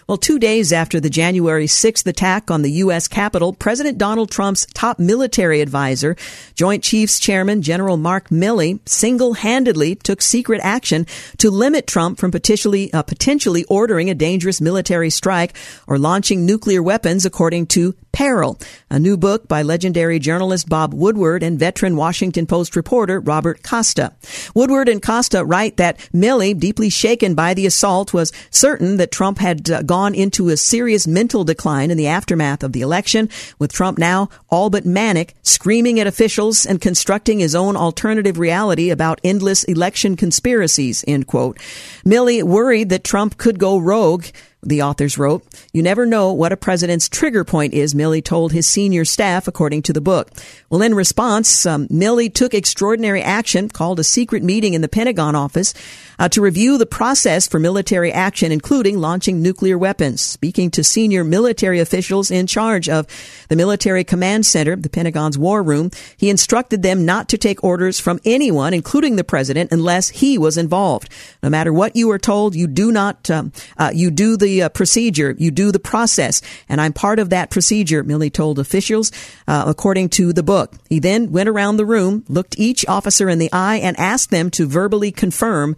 Well, 0.08 0.18
two 0.18 0.40
days 0.40 0.74
after 0.74 1.00
the 1.00 1.10
January 1.10 1.66
6th 1.66 2.06
attack 2.06 2.52
on 2.52 2.62
the 2.62 2.72
U.S. 2.84 3.08
Capitol, 3.08 3.54
President 3.54 3.98
Donald 3.98 4.30
Trump's 4.30 4.66
top 4.74 5.00
military 5.00 5.62
advisor, 5.62 6.18
Joint 6.56 6.84
Chiefs 6.84 7.20
Chairman 7.20 7.62
General 7.62 7.96
Mark 7.96 8.30
Milley, 8.30 8.80
single-handedly 8.88 9.96
took 9.96 10.22
secret 10.22 10.60
action 10.64 11.06
to 11.38 11.50
limit 11.50 11.88
Trump 11.88 12.20
from 12.20 12.32
potentially, 12.32 12.92
uh, 12.92 13.04
potentially 13.04 13.64
ordering 13.66 14.10
a 14.10 14.16
dangerous 14.16 14.60
military 14.60 15.10
strike 15.10 15.56
or 15.88 15.98
launching 15.98 16.46
nuclear 16.46 16.84
weapons, 16.84 17.26
according 17.26 17.68
to 17.68 17.96
Peril, 18.12 18.60
a 18.90 19.00
new 19.00 19.18
book 19.18 19.48
by 19.48 19.62
legendary 19.62 20.20
journalist 20.20 20.68
Bob 20.68 20.94
Woodward 20.94 21.44
and 21.44 21.58
veteran 21.58 21.96
Washington 21.96 22.46
Post 22.46 22.76
reporter 22.76 23.20
Robert 23.20 23.64
Costa. 23.64 24.14
Woodward 24.54 24.90
and 24.90 25.02
Costa 25.02 25.46
write 25.46 25.78
that 25.78 25.98
Milley, 26.14 26.58
deeply 26.58 26.90
shaken 26.90 27.36
by 27.36 27.54
the 27.54 27.66
assault, 27.66 28.14
was 28.14 28.34
certain 28.50 28.98
that 28.98 29.12
Trump 29.12 29.40
had 29.40 29.70
uh, 29.70 29.82
gone 29.84 30.14
into 30.14 30.50
a 30.50 30.58
serious 30.58 31.08
mental 31.08 31.44
decline 31.44 31.90
in 31.90 31.98
the 31.98 32.08
aftermath 32.08 32.64
of 32.64 32.74
the 32.74 32.82
election, 32.82 33.30
with 33.60 33.72
Trump 33.72 33.98
now 33.98 34.30
all 34.50 34.70
but 34.70 34.86
manic, 34.86 35.34
screaming 35.42 36.00
at 36.00 36.08
officials 36.08 36.66
and 36.66 36.82
constructing 36.82 37.40
his 37.40 37.56
own 37.56 37.76
alternative 37.76 38.38
reality 38.38 38.90
about 38.90 39.22
endless 39.24 39.64
election 39.66 40.16
conspiracies, 40.16 41.06
end 41.08 41.28
quote. 41.28 41.58
Milley 42.06 42.44
worried 42.44 42.90
that 42.90 43.04
Trump 43.04 43.38
could 43.38 43.58
go 43.58 43.78
rogue 43.78 44.26
the 44.64 44.82
authors 44.84 45.18
wrote, 45.18 45.44
You 45.74 45.82
never 45.82 46.06
know 46.06 46.32
what 46.32 46.52
a 46.52 46.58
president's 46.58 47.10
trigger 47.10 47.44
point 47.44 47.74
is, 47.74 47.94
Milley 47.94 48.24
told 48.24 48.52
his 48.52 48.68
senior 48.68 49.06
staff, 49.06 49.48
according 49.48 49.82
to 49.84 49.94
the 49.94 50.02
book. 50.02 50.30
Well, 50.70 50.82
in 50.82 50.94
response, 50.94 51.66
um, 51.66 51.88
Milley 51.88 52.34
took 52.34 52.54
extraordinary 52.54 53.22
action, 53.22 53.70
called 53.70 54.00
a 54.00 54.04
secret 54.04 54.44
meeting 54.44 54.74
in 54.74 54.82
the 54.82 54.88
Pentagon 54.88 55.36
office 55.36 55.74
uh, 56.20 56.30
to 56.30 56.42
review 56.42 56.78
the 56.78 56.86
process 56.86 57.48
for 57.48 57.60
military 57.60 58.12
action, 58.12 58.52
including 58.52 59.00
launching 59.00 59.42
nuclear 59.42 59.78
weapons. 59.78 60.22
Speaking 60.22 60.70
to 60.72 60.84
senior 60.84 61.24
military 61.24 61.80
officials 61.80 62.30
in 62.30 62.46
charge 62.46 62.88
of 62.88 63.08
the 63.50 63.56
Military 63.56 64.04
Command 64.04 64.46
Center, 64.46 64.76
the 64.76 64.90
Pentagon's 64.90 65.40
war 65.40 65.64
room, 65.64 65.90
he 66.16 66.30
instructed 66.30 66.84
them 66.84 67.06
not 67.06 67.28
to 67.30 67.38
take 67.40 67.64
orders 67.64 68.00
from 68.00 68.20
anyone, 68.24 68.74
including 68.74 69.16
the 69.16 69.24
president, 69.24 69.72
unless 69.72 70.10
he 70.10 70.38
was 70.38 70.58
involved. 70.58 71.10
No 71.42 71.50
matter 71.50 71.74
what 71.74 71.96
you 71.96 72.12
are 72.12 72.20
told, 72.20 72.54
you 72.54 72.68
do 72.68 72.92
not, 72.92 73.30
um, 73.32 73.52
uh, 73.80 73.92
you 73.92 74.12
do 74.12 74.38
the 74.38 74.51
uh, 74.60 74.70
procedure, 74.70 75.36
you 75.38 75.52
do 75.52 75.72
the 75.72 75.80
process, 75.80 76.42
and 76.68 76.82
I'm 76.82 76.94
part 76.94 77.20
of 77.20 77.30
that 77.30 77.50
procedure, 77.50 78.04
Milley 78.04 78.34
told 78.34 78.60
officials, 78.60 79.12
uh, 79.48 79.64
according 79.68 80.10
to 80.10 80.34
the 80.34 80.44
book. 80.44 80.74
He 80.90 81.00
then 81.00 81.32
went 81.32 81.50
around 81.50 81.78
the 81.78 81.86
room, 81.86 82.26
looked 82.28 82.58
each 82.58 82.86
officer 82.88 83.30
in 83.30 83.40
the 83.40 83.52
eye, 83.54 83.78
and 83.78 83.98
asked 84.00 84.32
them 84.32 84.50
to 84.52 84.68
verbally 84.68 85.12
confirm 85.12 85.76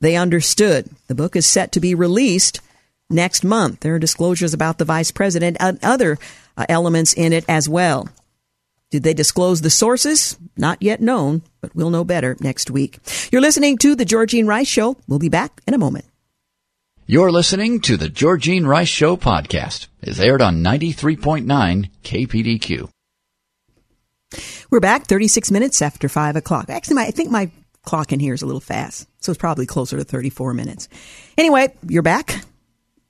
they 0.00 0.16
understood. 0.16 0.88
The 1.08 1.14
book 1.14 1.36
is 1.36 1.46
set 1.46 1.72
to 1.72 1.80
be 1.80 1.94
released 1.94 2.60
next 3.08 3.44
month. 3.44 3.80
There 3.80 3.94
are 3.94 3.98
disclosures 3.98 4.54
about 4.54 4.78
the 4.78 4.84
vice 4.84 5.10
president 5.10 5.56
and 5.60 5.78
other 5.82 6.18
uh, 6.56 6.66
elements 6.68 7.12
in 7.12 7.32
it 7.32 7.44
as 7.48 7.68
well. 7.68 8.08
Did 8.90 9.02
they 9.02 9.14
disclose 9.14 9.60
the 9.60 9.70
sources? 9.70 10.38
Not 10.56 10.80
yet 10.80 11.00
known, 11.00 11.42
but 11.60 11.74
we'll 11.74 11.90
know 11.90 12.04
better 12.04 12.36
next 12.40 12.70
week. 12.70 12.98
You're 13.32 13.40
listening 13.40 13.78
to 13.78 13.94
The 13.94 14.04
Georgene 14.04 14.46
Rice 14.46 14.68
Show. 14.68 14.96
We'll 15.08 15.18
be 15.18 15.28
back 15.28 15.60
in 15.66 15.74
a 15.74 15.78
moment. 15.78 16.04
You're 17.08 17.30
listening 17.30 17.82
to 17.82 17.96
The 17.96 18.08
Georgene 18.08 18.66
Rice 18.66 18.88
Show 18.88 19.16
podcast. 19.16 19.86
It's 20.02 20.18
aired 20.18 20.42
on 20.42 20.64
93.9 20.64 21.88
KPDQ. 22.02 22.88
We're 24.72 24.80
back 24.80 25.06
36 25.06 25.52
minutes 25.52 25.80
after 25.80 26.08
5 26.08 26.34
o'clock. 26.34 26.68
Actually, 26.68 26.96
my, 26.96 27.06
I 27.06 27.10
think 27.12 27.30
my 27.30 27.52
clock 27.84 28.12
in 28.12 28.18
here 28.18 28.34
is 28.34 28.42
a 28.42 28.46
little 28.46 28.60
fast, 28.60 29.06
so 29.20 29.30
it's 29.30 29.38
probably 29.38 29.66
closer 29.66 29.96
to 29.96 30.02
34 30.02 30.52
minutes. 30.52 30.88
Anyway, 31.38 31.72
you're 31.88 32.02
back. 32.02 32.44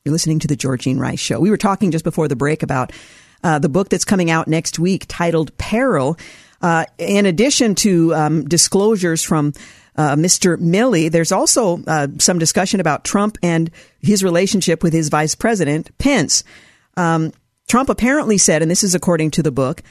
You're 0.04 0.12
listening 0.12 0.40
to 0.40 0.46
the 0.46 0.56
Georgene 0.56 0.98
Rice 0.98 1.18
Show. 1.18 1.40
We 1.40 1.48
were 1.48 1.56
talking 1.56 1.90
just 1.90 2.04
before 2.04 2.28
the 2.28 2.36
break 2.36 2.62
about 2.62 2.92
uh, 3.42 3.60
the 3.60 3.70
book 3.70 3.88
that's 3.88 4.04
coming 4.04 4.30
out 4.30 4.46
next 4.46 4.78
week 4.78 5.06
titled 5.08 5.56
Peril. 5.56 6.18
Uh, 6.60 6.84
in 6.98 7.24
addition 7.24 7.74
to 7.76 8.14
um, 8.14 8.44
disclosures 8.46 9.22
from 9.22 9.54
uh, 9.96 10.14
Mr. 10.14 10.56
Milley, 10.58 11.10
there's 11.10 11.32
also 11.32 11.82
uh, 11.86 12.08
some 12.18 12.38
discussion 12.38 12.80
about 12.80 13.04
Trump 13.04 13.38
and 13.42 13.70
his 14.00 14.22
relationship 14.22 14.82
with 14.82 14.92
his 14.92 15.08
vice 15.08 15.34
president, 15.34 15.96
Pence. 15.98 16.44
Um, 16.96 17.32
Trump 17.68 17.88
apparently 17.88 18.38
said, 18.38 18.62
and 18.62 18.70
this 18.70 18.84
is 18.84 18.94
according 18.94 19.32
to 19.32 19.42
the 19.42 19.50
book, 19.50 19.82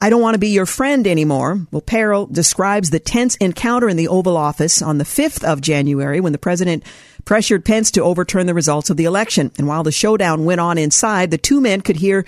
I 0.00 0.10
don't 0.10 0.20
want 0.20 0.34
to 0.34 0.40
be 0.40 0.48
your 0.48 0.66
friend 0.66 1.06
anymore. 1.06 1.66
Well, 1.70 1.80
Peril 1.80 2.26
describes 2.26 2.90
the 2.90 3.00
tense 3.00 3.36
encounter 3.36 3.88
in 3.88 3.96
the 3.96 4.08
Oval 4.08 4.36
Office 4.36 4.82
on 4.82 4.98
the 4.98 5.04
5th 5.04 5.44
of 5.44 5.60
January 5.60 6.20
when 6.20 6.32
the 6.32 6.38
president 6.38 6.84
pressured 7.24 7.64
Pence 7.64 7.90
to 7.92 8.02
overturn 8.02 8.46
the 8.46 8.54
results 8.54 8.90
of 8.90 8.96
the 8.96 9.04
election. 9.04 9.50
And 9.56 9.66
while 9.66 9.82
the 9.82 9.92
showdown 9.92 10.44
went 10.44 10.60
on 10.60 10.78
inside, 10.78 11.30
the 11.30 11.38
two 11.38 11.60
men 11.60 11.80
could 11.80 11.96
hear 11.96 12.26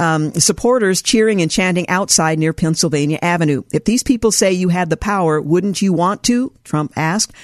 um, 0.00 0.32
supporters 0.32 1.02
cheering 1.02 1.42
and 1.42 1.50
chanting 1.50 1.88
outside 1.88 2.38
near 2.38 2.54
Pennsylvania 2.54 3.18
Avenue. 3.20 3.62
If 3.72 3.84
these 3.84 4.02
people 4.02 4.32
say 4.32 4.52
you 4.52 4.70
had 4.70 4.88
the 4.88 4.96
power, 4.96 5.40
wouldn't 5.40 5.82
you 5.82 5.92
want 5.92 6.22
to? 6.24 6.52
Trump 6.64 6.92
asked. 6.96 7.34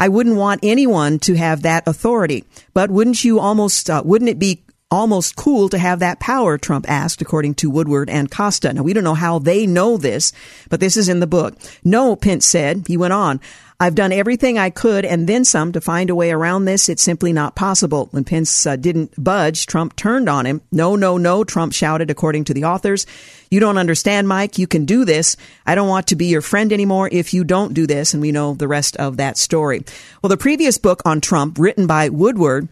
I 0.00 0.08
wouldn't 0.08 0.36
want 0.36 0.60
anyone 0.62 1.18
to 1.20 1.34
have 1.34 1.62
that 1.62 1.86
authority, 1.86 2.44
but 2.74 2.90
wouldn't 2.90 3.22
you 3.22 3.38
almost, 3.38 3.88
uh, 3.88 4.02
wouldn't 4.04 4.30
it 4.30 4.38
be 4.38 4.62
almost 4.90 5.36
cool 5.36 5.68
to 5.68 5.78
have 5.78 5.98
that 5.98 6.20
power, 6.20 6.56
Trump 6.56 6.88
asked, 6.88 7.20
according 7.20 7.54
to 7.56 7.70
Woodward 7.70 8.08
and 8.08 8.30
Costa. 8.30 8.72
Now, 8.72 8.82
we 8.82 8.92
don't 8.92 9.04
know 9.04 9.14
how 9.14 9.38
they 9.38 9.66
know 9.66 9.96
this, 9.96 10.32
but 10.70 10.80
this 10.80 10.96
is 10.96 11.08
in 11.08 11.20
the 11.20 11.26
book. 11.26 11.56
No, 11.84 12.14
Pence 12.14 12.46
said. 12.46 12.84
He 12.86 12.96
went 12.96 13.12
on. 13.12 13.40
I've 13.78 13.94
done 13.94 14.10
everything 14.10 14.58
I 14.58 14.70
could 14.70 15.04
and 15.04 15.26
then 15.26 15.44
some 15.44 15.72
to 15.72 15.82
find 15.82 16.08
a 16.08 16.14
way 16.14 16.30
around 16.30 16.64
this. 16.64 16.88
It's 16.88 17.02
simply 17.02 17.32
not 17.34 17.54
possible. 17.54 18.08
When 18.10 18.24
Pence 18.24 18.66
uh, 18.66 18.76
didn't 18.76 19.22
budge, 19.22 19.66
Trump 19.66 19.96
turned 19.96 20.30
on 20.30 20.46
him. 20.46 20.62
No, 20.72 20.96
no, 20.96 21.18
no, 21.18 21.44
Trump 21.44 21.74
shouted, 21.74 22.10
according 22.10 22.44
to 22.44 22.54
the 22.54 22.64
authors. 22.64 23.06
You 23.50 23.60
don't 23.60 23.76
understand, 23.76 24.28
Mike. 24.28 24.58
You 24.58 24.66
can 24.66 24.86
do 24.86 25.04
this. 25.04 25.36
I 25.66 25.74
don't 25.74 25.88
want 25.88 26.06
to 26.08 26.16
be 26.16 26.26
your 26.26 26.40
friend 26.40 26.72
anymore 26.72 27.10
if 27.12 27.34
you 27.34 27.44
don't 27.44 27.74
do 27.74 27.86
this. 27.86 28.14
And 28.14 28.22
we 28.22 28.32
know 28.32 28.54
the 28.54 28.68
rest 28.68 28.96
of 28.96 29.18
that 29.18 29.36
story. 29.36 29.84
Well, 30.22 30.30
the 30.30 30.38
previous 30.38 30.78
book 30.78 31.02
on 31.04 31.20
Trump, 31.20 31.58
written 31.58 31.86
by 31.86 32.08
Woodward, 32.08 32.68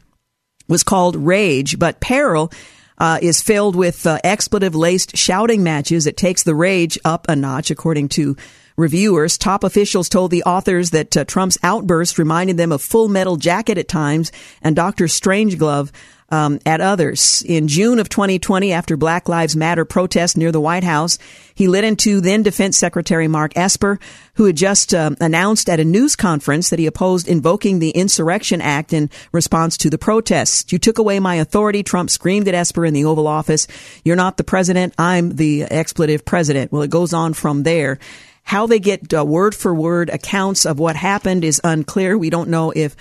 was 0.69 0.83
called 0.83 1.17
Rage, 1.17 1.79
but 1.79 2.01
Peril 2.01 2.51
uh, 2.99 3.19
is 3.21 3.43
filled 3.43 3.77
with 3.77 4.07
uh, 4.07 4.19
expletive 4.25 4.75
laced 4.75 5.17
shouting 5.17 5.63
matches. 5.63 6.07
It 6.07 6.17
takes 6.17 6.43
the 6.43 6.55
rage 6.55 6.99
up 7.05 7.27
a 7.29 7.37
notch, 7.37 7.71
according 7.71 8.09
to 8.11 8.37
reviewers. 8.77 9.39
Top 9.39 9.65
officials 9.65 10.09
told 10.09 10.31
the 10.31 10.45
authors 10.45 10.91
that 10.91 11.17
uh, 11.17 11.25
Trump's 11.25 11.59
outburst 11.63 12.19
reminded 12.19 12.57
them 12.57 12.73
of 12.73 12.83
Full 12.83 13.09
Metal 13.09 13.37
Jacket 13.37 13.79
at 13.79 13.89
times 13.89 14.33
and 14.63 14.75
Doctor 14.75 15.05
Strangelove 15.07 15.93
um, 16.35 16.59
at 16.67 16.81
others. 16.81 17.45
In 17.47 17.69
June 17.69 17.99
of 17.99 18.09
2020, 18.09 18.73
after 18.73 18.97
Black 18.97 19.29
Lives 19.29 19.55
Matter 19.55 19.85
protests 19.85 20.37
near 20.37 20.51
the 20.51 20.61
White 20.61 20.83
House, 20.83 21.17
he 21.55 21.69
lit 21.69 21.85
into 21.85 22.21
then 22.21 22.43
Defense 22.43 22.77
Secretary 22.77 23.29
Mark 23.29 23.53
Esper, 23.57 24.01
who 24.35 24.47
had 24.47 24.57
just 24.57 24.93
uh, 24.93 25.13
announced 25.21 25.69
at 25.69 25.79
a 25.79 25.85
news 25.85 26.17
conference 26.17 26.71
that 26.71 26.81
he 26.81 26.87
opposed 26.87 27.29
invoking 27.29 27.79
the 27.79 27.91
Insurrection 27.91 28.61
Act 28.61 28.93
in 28.93 29.11
response 29.31 29.77
to 29.79 29.91
the 29.91 29.99
protests. 29.99 30.73
You 30.73 30.79
took 30.79 30.99
away 30.99 31.21
my 31.21 31.37
authority, 31.37 31.85
Trump 31.85 32.11
screamed 32.11 32.49
at 32.49 32.55
Esper 32.55 32.85
in 32.85 32.95
the 32.95 33.05
Oval 33.05 33.29
Office. 33.29 33.69
You're 34.05 34.17
not 34.17 34.37
the 34.37 34.45
president. 34.45 34.95
I'm 34.99 35.37
the 35.37 35.63
expletive 35.65 36.25
president. 36.25 36.73
Well, 36.73 36.83
it 36.83 36.91
goes 36.91 37.13
on 37.13 37.35
from 37.35 37.63
there. 37.63 38.01
How 38.43 38.67
they 38.67 38.81
get 38.81 39.15
uh, 39.15 39.25
word 39.25 39.55
for 39.55 39.73
word 39.73 40.11
accounts 40.11 40.67
of 40.67 40.79
what 40.79 40.97
happened 40.97 41.45
is 41.45 41.61
unclear. 41.65 42.19
We 42.19 42.29
don't 42.29 42.51
know 42.51 42.73
if 42.75 42.97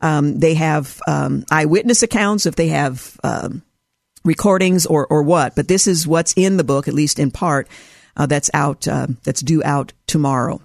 um, 0.00 0.38
they 0.38 0.54
have 0.54 1.00
um, 1.06 1.44
eyewitness 1.50 2.02
accounts, 2.02 2.46
if 2.46 2.56
they 2.56 2.68
have 2.68 3.18
um, 3.22 3.62
recordings 4.24 4.86
or 4.86 5.06
or 5.06 5.22
what. 5.22 5.54
But 5.54 5.68
this 5.68 5.86
is 5.86 6.06
what's 6.06 6.32
in 6.34 6.56
the 6.56 6.64
book, 6.64 6.88
at 6.88 6.94
least 6.94 7.18
in 7.18 7.30
part. 7.30 7.68
Uh, 8.16 8.26
that's 8.26 8.50
out. 8.52 8.88
Uh, 8.88 9.08
that's 9.24 9.40
due 9.40 9.62
out 9.64 9.92
tomorrow. 10.06 10.60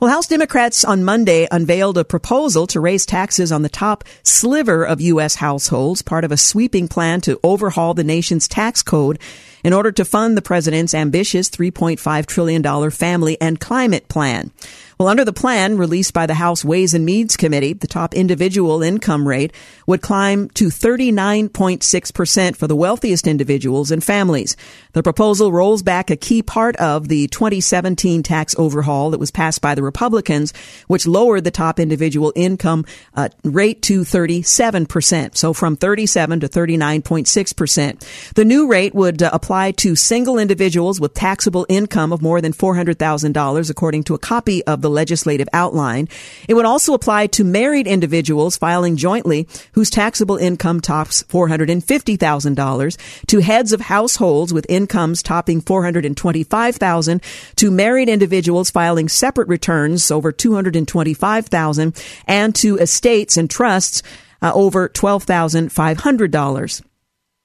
Well, 0.00 0.10
House 0.10 0.26
Democrats 0.26 0.84
on 0.84 1.04
Monday 1.04 1.46
unveiled 1.50 1.98
a 1.98 2.04
proposal 2.04 2.66
to 2.68 2.80
raise 2.80 3.06
taxes 3.06 3.52
on 3.52 3.62
the 3.62 3.68
top 3.68 4.04
sliver 4.22 4.84
of 4.84 5.00
U.S. 5.00 5.36
households, 5.36 6.02
part 6.02 6.24
of 6.24 6.32
a 6.32 6.36
sweeping 6.36 6.88
plan 6.88 7.20
to 7.22 7.40
overhaul 7.42 7.94
the 7.94 8.04
nation's 8.04 8.48
tax 8.48 8.82
code 8.82 9.18
in 9.64 9.72
order 9.72 9.92
to 9.92 10.04
fund 10.04 10.36
the 10.36 10.42
president's 10.42 10.94
ambitious 10.94 11.48
$3.5 11.50 12.26
trillion 12.26 12.90
family 12.90 13.40
and 13.40 13.60
climate 13.60 14.08
plan. 14.08 14.50
Well, 14.98 15.06
under 15.06 15.24
the 15.24 15.32
plan 15.32 15.78
released 15.78 16.12
by 16.12 16.26
the 16.26 16.34
House 16.34 16.64
Ways 16.64 16.92
and 16.92 17.06
Means 17.06 17.36
Committee, 17.36 17.72
the 17.72 17.86
top 17.86 18.14
individual 18.14 18.82
income 18.82 19.28
rate 19.28 19.52
would 19.86 20.02
climb 20.02 20.48
to 20.50 20.70
39.6% 20.70 22.56
for 22.56 22.66
the 22.66 22.74
wealthiest 22.74 23.28
individuals 23.28 23.92
and 23.92 24.02
families. 24.02 24.56
The 24.94 25.04
proposal 25.04 25.52
rolls 25.52 25.84
back 25.84 26.10
a 26.10 26.16
key 26.16 26.42
part 26.42 26.74
of 26.76 27.06
the 27.06 27.28
2017 27.28 28.24
tax 28.24 28.56
overhaul 28.58 29.10
that 29.10 29.20
was 29.20 29.30
passed 29.30 29.60
by 29.60 29.76
the 29.76 29.84
Republicans, 29.84 30.52
which 30.88 31.06
lowered 31.06 31.44
the 31.44 31.52
top 31.52 31.78
individual 31.78 32.32
income 32.34 32.84
uh, 33.14 33.28
rate 33.44 33.82
to 33.82 34.00
37%. 34.00 35.36
So 35.36 35.52
from 35.52 35.76
37 35.76 36.40
to 36.40 36.48
39.6%. 36.48 38.34
The 38.34 38.44
new 38.44 38.66
rate 38.66 38.96
would 38.96 39.22
uh, 39.22 39.30
apply 39.32 39.70
to 39.72 39.94
single 39.94 40.40
individuals 40.40 41.00
with 41.00 41.14
taxable 41.14 41.66
income 41.68 42.12
of 42.12 42.20
more 42.20 42.40
than 42.40 42.52
$400,000, 42.52 43.70
according 43.70 44.02
to 44.02 44.14
a 44.14 44.18
copy 44.18 44.64
of 44.64 44.82
the 44.82 44.87
the 44.88 44.94
legislative 44.94 45.48
outline. 45.52 46.08
It 46.48 46.54
would 46.54 46.64
also 46.64 46.94
apply 46.94 47.26
to 47.28 47.44
married 47.44 47.86
individuals 47.86 48.56
filing 48.56 48.96
jointly 48.96 49.46
whose 49.72 49.90
taxable 49.90 50.38
income 50.38 50.80
tops 50.80 51.22
$450,000, 51.24 52.96
to 53.26 53.38
heads 53.40 53.74
of 53.74 53.82
households 53.82 54.54
with 54.54 54.64
incomes 54.68 55.22
topping 55.22 55.60
425,000, 55.60 57.22
to 57.56 57.70
married 57.70 58.08
individuals 58.08 58.70
filing 58.70 59.08
separate 59.08 59.48
returns 59.48 60.10
over 60.10 60.32
225,000, 60.32 62.02
and 62.26 62.54
to 62.54 62.78
estates 62.78 63.36
and 63.36 63.50
trusts 63.50 64.02
uh, 64.40 64.52
over 64.54 64.88
$12,500. 64.88 66.82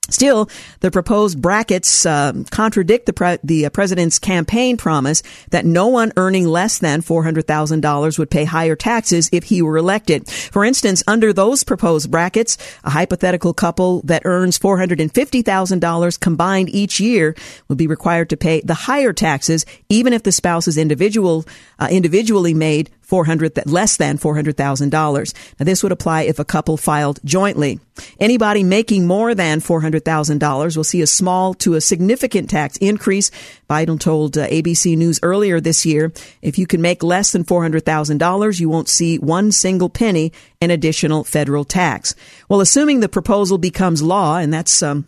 Still, 0.09 0.49
the 0.81 0.91
proposed 0.91 1.41
brackets 1.41 2.05
uh, 2.05 2.33
contradict 2.51 3.05
the, 3.05 3.13
pre- 3.13 3.39
the 3.41 3.65
uh, 3.65 3.69
president's 3.69 4.19
campaign 4.19 4.75
promise 4.75 5.23
that 5.51 5.65
no 5.65 5.87
one 5.87 6.11
earning 6.17 6.45
less 6.45 6.77
than 6.79 7.01
$400,000 7.01 8.19
would 8.19 8.29
pay 8.29 8.43
higher 8.43 8.75
taxes 8.75 9.29
if 9.31 9.45
he 9.45 9.61
were 9.61 9.77
elected. 9.77 10.29
For 10.29 10.65
instance, 10.65 11.03
under 11.07 11.31
those 11.31 11.63
proposed 11.63 12.11
brackets, 12.11 12.57
a 12.83 12.89
hypothetical 12.89 13.53
couple 13.53 14.01
that 14.01 14.23
earns 14.25 14.59
$450,000 14.59 16.19
combined 16.19 16.69
each 16.69 16.99
year 16.99 17.33
would 17.69 17.77
be 17.77 17.87
required 17.87 18.29
to 18.31 18.37
pay 18.37 18.59
the 18.59 18.73
higher 18.73 19.13
taxes, 19.13 19.65
even 19.87 20.11
if 20.11 20.23
the 20.23 20.33
spouse's 20.33 20.77
individual 20.77 21.45
uh, 21.79 21.87
individually 21.89 22.53
made 22.53 22.89
400 23.13 23.67
less 23.67 23.97
than 23.97 24.17
$400,000. 24.17 25.33
Now 25.59 25.63
this 25.63 25.83
would 25.83 25.91
apply 25.91 26.23
if 26.23 26.39
a 26.39 26.43
couple 26.45 26.77
filed 26.77 27.19
jointly. 27.23 27.79
Anybody 28.19 28.63
making 28.63 29.05
more 29.05 29.35
than 29.35 29.59
$400,000 29.59 30.75
will 30.75 30.83
see 30.83 31.03
a 31.03 31.05
small 31.05 31.53
to 31.53 31.75
a 31.75 31.81
significant 31.81 32.49
tax 32.49 32.75
increase. 32.77 33.29
Biden 33.69 33.99
told 33.99 34.35
uh, 34.35 34.47
ABC 34.47 34.97
News 34.97 35.19
earlier 35.21 35.59
this 35.59 35.85
year, 35.85 36.11
if 36.41 36.57
you 36.57 36.65
can 36.65 36.81
make 36.81 37.03
less 37.03 37.31
than 37.31 37.43
$400,000, 37.43 38.59
you 38.59 38.67
won't 38.67 38.89
see 38.89 39.19
one 39.19 39.51
single 39.51 39.89
penny 39.89 40.33
in 40.59 40.71
additional 40.71 41.23
federal 41.23 41.65
tax. 41.65 42.15
Well, 42.49 42.61
assuming 42.61 43.01
the 43.01 43.09
proposal 43.09 43.59
becomes 43.59 44.01
law, 44.01 44.37
and 44.37 44.51
that's 44.51 44.81
um, 44.81 45.05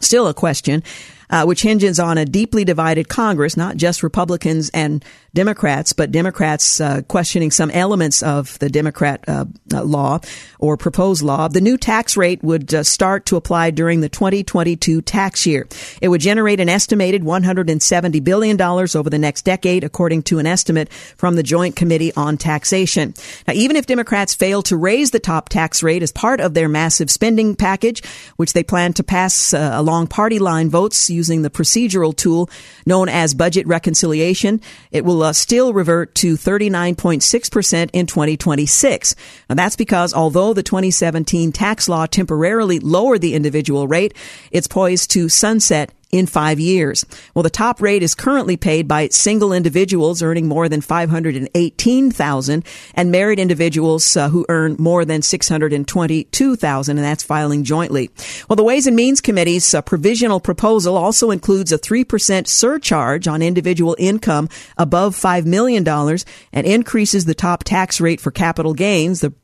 still 0.00 0.28
a 0.28 0.32
question, 0.32 0.82
uh, 1.30 1.44
which 1.44 1.62
hinges 1.62 1.98
on 1.98 2.16
a 2.16 2.24
deeply 2.24 2.64
divided 2.64 3.08
Congress, 3.08 3.56
not 3.56 3.76
just 3.76 4.02
Republicans 4.02 4.70
and 4.72 5.04
Democrats, 5.34 5.92
but 5.92 6.12
Democrats 6.12 6.80
uh, 6.80 7.02
questioning 7.08 7.50
some 7.50 7.70
elements 7.70 8.22
of 8.22 8.58
the 8.60 8.68
Democrat 8.68 9.24
uh, 9.28 9.44
uh 9.72 9.82
law 9.82 10.20
or 10.60 10.76
proposed 10.76 11.22
law. 11.22 11.48
The 11.48 11.60
new 11.60 11.76
tax 11.76 12.16
rate 12.16 12.42
would 12.42 12.72
uh, 12.72 12.84
start 12.84 13.26
to 13.26 13.36
apply 13.36 13.70
during 13.70 14.00
the 14.00 14.08
2022 14.08 15.02
tax 15.02 15.44
year. 15.44 15.66
It 16.00 16.08
would 16.08 16.20
generate 16.20 16.60
an 16.60 16.68
estimated 16.68 17.22
$170 17.22 18.24
billion 18.24 18.60
over 18.60 19.10
the 19.10 19.18
next 19.18 19.42
decade, 19.42 19.84
according 19.84 20.22
to 20.24 20.38
an 20.38 20.46
estimate 20.46 20.92
from 20.92 21.34
the 21.36 21.42
Joint 21.42 21.76
Committee 21.76 22.14
on 22.14 22.36
Taxation. 22.36 23.12
Now, 23.46 23.54
even 23.54 23.76
if 23.76 23.86
Democrats 23.86 24.34
fail 24.34 24.62
to 24.62 24.76
raise 24.76 25.10
the 25.10 25.20
top 25.20 25.48
tax 25.48 25.82
rate 25.82 26.02
as 26.02 26.12
part 26.12 26.40
of 26.40 26.54
their 26.54 26.68
massive 26.68 27.10
spending 27.10 27.56
package, 27.56 28.02
which 28.36 28.52
they 28.52 28.62
plan 28.62 28.92
to 28.94 29.02
pass 29.02 29.52
uh, 29.52 29.72
along 29.74 30.06
party 30.06 30.38
line 30.38 30.70
votes 30.70 31.10
using 31.10 31.42
the 31.42 31.50
procedural 31.50 32.16
tool 32.16 32.48
known 32.86 33.08
as 33.08 33.34
budget 33.34 33.66
reconciliation, 33.66 34.60
it 34.92 35.04
will 35.04 35.23
still 35.32 35.72
revert 35.72 36.14
to 36.16 36.34
39.6% 36.36 37.90
in 37.92 38.06
2026. 38.06 39.16
Now 39.48 39.54
that's 39.54 39.76
because 39.76 40.14
although 40.14 40.52
the 40.52 40.62
2017 40.62 41.52
tax 41.52 41.88
law 41.88 42.06
temporarily 42.06 42.80
lowered 42.80 43.20
the 43.20 43.34
individual 43.34 43.88
rate, 43.88 44.14
it's 44.50 44.68
poised 44.68 45.10
to 45.12 45.28
sunset 45.28 45.90
in 46.14 46.26
five 46.26 46.60
years. 46.60 47.04
Well, 47.34 47.42
the 47.42 47.50
top 47.50 47.82
rate 47.82 48.04
is 48.04 48.14
currently 48.14 48.56
paid 48.56 48.86
by 48.86 49.08
single 49.08 49.52
individuals 49.52 50.22
earning 50.22 50.46
more 50.46 50.68
than 50.68 50.80
518,000 50.80 52.64
and 52.94 53.10
married 53.10 53.40
individuals 53.40 54.16
uh, 54.16 54.28
who 54.28 54.46
earn 54.48 54.76
more 54.78 55.04
than 55.04 55.22
622,000 55.22 56.96
and 56.96 57.04
that's 57.04 57.24
filing 57.24 57.64
jointly. 57.64 58.10
Well, 58.48 58.54
the 58.54 58.62
Ways 58.62 58.86
and 58.86 58.94
Means 58.94 59.20
Committee's 59.20 59.74
uh, 59.74 59.82
provisional 59.82 60.38
proposal 60.38 60.96
also 60.96 61.32
includes 61.32 61.72
a 61.72 61.78
3% 61.78 62.46
surcharge 62.46 63.26
on 63.26 63.42
individual 63.42 63.96
income 63.98 64.48
above 64.78 65.16
$5 65.16 65.46
million 65.46 65.86
and 65.88 66.66
increases 66.66 67.24
the 67.24 67.34
top 67.34 67.64
tax 67.64 68.00
rate 68.00 68.20
for 68.20 68.30
capital 68.30 68.72
gains, 68.72 69.20
the 69.20 69.34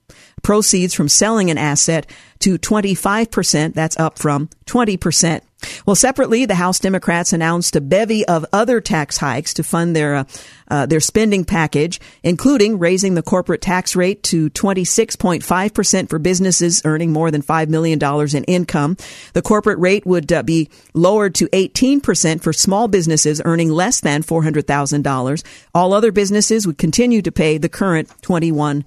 proceeds 0.42 0.94
from 0.94 1.08
selling 1.08 1.50
an 1.50 1.58
asset 1.58 2.08
to 2.38 2.58
25%. 2.58 3.74
That's 3.74 3.98
up 3.98 4.18
from 4.18 4.48
20%. 4.66 5.40
Well, 5.86 5.96
separately, 5.96 6.44
the 6.44 6.54
House 6.54 6.78
Democrats 6.78 7.32
announced 7.32 7.76
a 7.76 7.80
bevy 7.80 8.26
of 8.26 8.46
other 8.52 8.80
tax 8.80 9.18
hikes 9.18 9.54
to 9.54 9.62
fund 9.62 9.94
their 9.94 10.16
uh, 10.16 10.24
uh, 10.68 10.86
their 10.86 11.00
spending 11.00 11.44
package, 11.44 12.00
including 12.22 12.78
raising 12.78 13.14
the 13.14 13.22
corporate 13.22 13.60
tax 13.60 13.96
rate 13.96 14.22
to 14.24 14.50
26.5 14.50 15.74
percent 15.74 16.08
for 16.08 16.18
businesses 16.18 16.80
earning 16.84 17.12
more 17.12 17.30
than 17.30 17.42
five 17.42 17.68
million 17.68 17.98
dollars 17.98 18.34
in 18.34 18.44
income. 18.44 18.96
The 19.32 19.42
corporate 19.42 19.78
rate 19.78 20.06
would 20.06 20.32
uh, 20.32 20.42
be 20.42 20.70
lowered 20.94 21.34
to 21.36 21.48
18 21.52 22.00
percent 22.00 22.42
for 22.42 22.52
small 22.52 22.88
businesses 22.88 23.42
earning 23.44 23.70
less 23.70 24.00
than 24.00 24.22
four 24.22 24.42
hundred 24.42 24.66
thousand 24.66 25.02
dollars. 25.02 25.42
All 25.74 25.92
other 25.92 26.12
businesses 26.12 26.66
would 26.66 26.78
continue 26.78 27.22
to 27.22 27.32
pay 27.32 27.58
the 27.58 27.68
current 27.68 28.08
21 28.22 28.84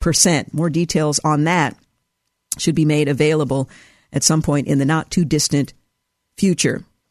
percent. 0.00 0.54
More 0.54 0.70
details 0.70 1.20
on 1.24 1.44
that 1.44 1.76
should 2.58 2.74
be 2.74 2.84
made 2.84 3.08
available 3.08 3.68
at 4.12 4.22
some 4.22 4.42
point 4.42 4.66
in 4.66 4.78
the 4.78 4.84
not 4.84 5.10
too 5.10 5.24
distant 5.24 5.70
future. 5.70 5.85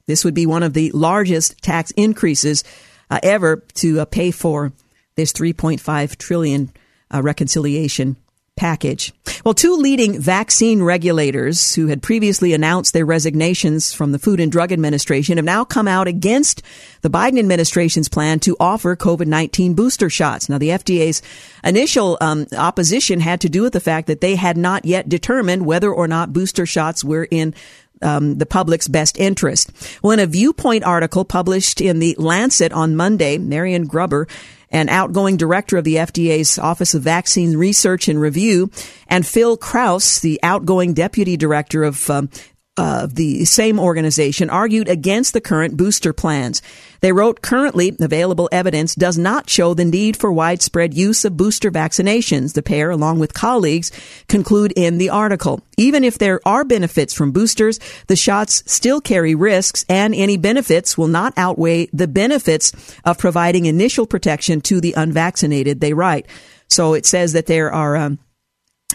This 0.07 0.23
would 0.23 0.33
be 0.33 0.45
one 0.45 0.63
of 0.63 0.73
the 0.73 0.91
largest 0.91 1.61
tax 1.61 1.91
increases 1.91 2.63
uh, 3.09 3.19
ever 3.23 3.63
to 3.75 4.01
uh, 4.01 4.05
pay 4.05 4.31
for 4.31 4.71
this 5.15 5.33
3.5 5.33 6.17
trillion 6.17 6.71
uh, 7.13 7.21
reconciliation 7.21 8.17
package. 8.55 9.13
Well, 9.43 9.53
two 9.53 9.75
leading 9.75 10.19
vaccine 10.19 10.81
regulators 10.81 11.75
who 11.75 11.87
had 11.87 12.01
previously 12.01 12.53
announced 12.53 12.93
their 12.93 13.05
resignations 13.05 13.93
from 13.93 14.13
the 14.13 14.19
Food 14.19 14.39
and 14.39 14.51
Drug 14.51 14.71
Administration 14.71 15.37
have 15.37 15.45
now 15.45 15.65
come 15.65 15.89
out 15.89 16.07
against 16.07 16.61
the 17.01 17.09
Biden 17.09 17.37
administration's 17.37 18.07
plan 18.07 18.39
to 18.41 18.55
offer 18.59 18.95
COVID-19 18.95 19.75
booster 19.75 20.09
shots. 20.09 20.47
Now, 20.47 20.57
the 20.57 20.69
FDA's 20.69 21.21
initial 21.65 22.17
um, 22.21 22.47
opposition 22.57 23.19
had 23.19 23.41
to 23.41 23.49
do 23.49 23.63
with 23.63 23.73
the 23.73 23.81
fact 23.81 24.07
that 24.07 24.21
they 24.21 24.35
had 24.35 24.55
not 24.55 24.85
yet 24.85 25.09
determined 25.09 25.65
whether 25.65 25.93
or 25.93 26.07
not 26.07 26.31
booster 26.31 26.65
shots 26.65 27.03
were 27.03 27.27
in 27.29 27.53
um, 28.01 28.37
the 28.37 28.45
public's 28.45 28.87
best 28.87 29.17
interest. 29.17 29.71
Well, 30.01 30.11
in 30.11 30.19
a 30.19 30.25
viewpoint 30.25 30.83
article 30.83 31.25
published 31.25 31.81
in 31.81 31.99
the 31.99 32.15
Lancet 32.17 32.71
on 32.71 32.95
Monday, 32.95 33.37
Marion 33.37 33.87
Gruber 33.87 34.27
an 34.71 34.89
outgoing 34.89 35.37
director 35.37 35.77
of 35.77 35.85
the 35.85 35.95
FDA's 35.95 36.59
Office 36.59 36.93
of 36.93 37.01
Vaccine 37.01 37.55
Research 37.55 38.09
and 38.09 38.19
Review, 38.19 38.69
and 39.07 39.25
Phil 39.25 39.55
Krause, 39.55 40.19
the 40.19 40.39
outgoing 40.43 40.93
deputy 40.93 41.37
director 41.37 41.83
of 41.83 42.09
um, 42.09 42.29
uh, 42.77 43.07
the 43.09 43.45
same 43.45 43.79
organization 43.79 44.49
argued 44.49 44.89
against 44.89 45.33
the 45.33 45.39
current 45.39 45.77
booster 45.77 46.11
plans. 46.11 46.61
They 46.99 47.13
wrote, 47.13 47.41
currently 47.41 47.95
available 48.01 48.49
evidence 48.51 48.95
does 48.95 49.17
not 49.17 49.49
show 49.49 49.73
the 49.73 49.85
need 49.85 50.17
for 50.17 50.31
widespread 50.31 50.93
use 50.93 51.23
of 51.23 51.37
booster 51.37 51.71
vaccinations. 51.71 52.53
The 52.53 52.63
pair, 52.63 52.89
along 52.89 53.19
with 53.19 53.33
colleagues, 53.33 53.91
conclude 54.27 54.73
in 54.75 54.97
the 54.97 55.09
article. 55.09 55.61
Even 55.77 56.03
if 56.03 56.17
there 56.17 56.41
are 56.45 56.65
benefits 56.65 57.13
from 57.13 57.31
boosters, 57.31 57.79
the 58.07 58.15
shots 58.15 58.63
still 58.65 58.99
carry 58.99 59.35
risks 59.35 59.85
and 59.87 60.13
any 60.13 60.35
benefits 60.35 60.97
will 60.97 61.07
not 61.07 61.33
outweigh 61.37 61.87
the 61.93 62.07
benefits 62.07 62.73
of 63.05 63.17
providing 63.17 63.67
initial 63.67 64.05
protection 64.05 64.59
to 64.61 64.81
the 64.81 64.93
unvaccinated, 64.97 65.79
they 65.79 65.93
write. 65.93 66.25
So 66.67 66.93
it 66.93 67.05
says 67.05 67.33
that 67.33 67.45
there 67.45 67.71
are, 67.71 67.95
um, 67.95 68.19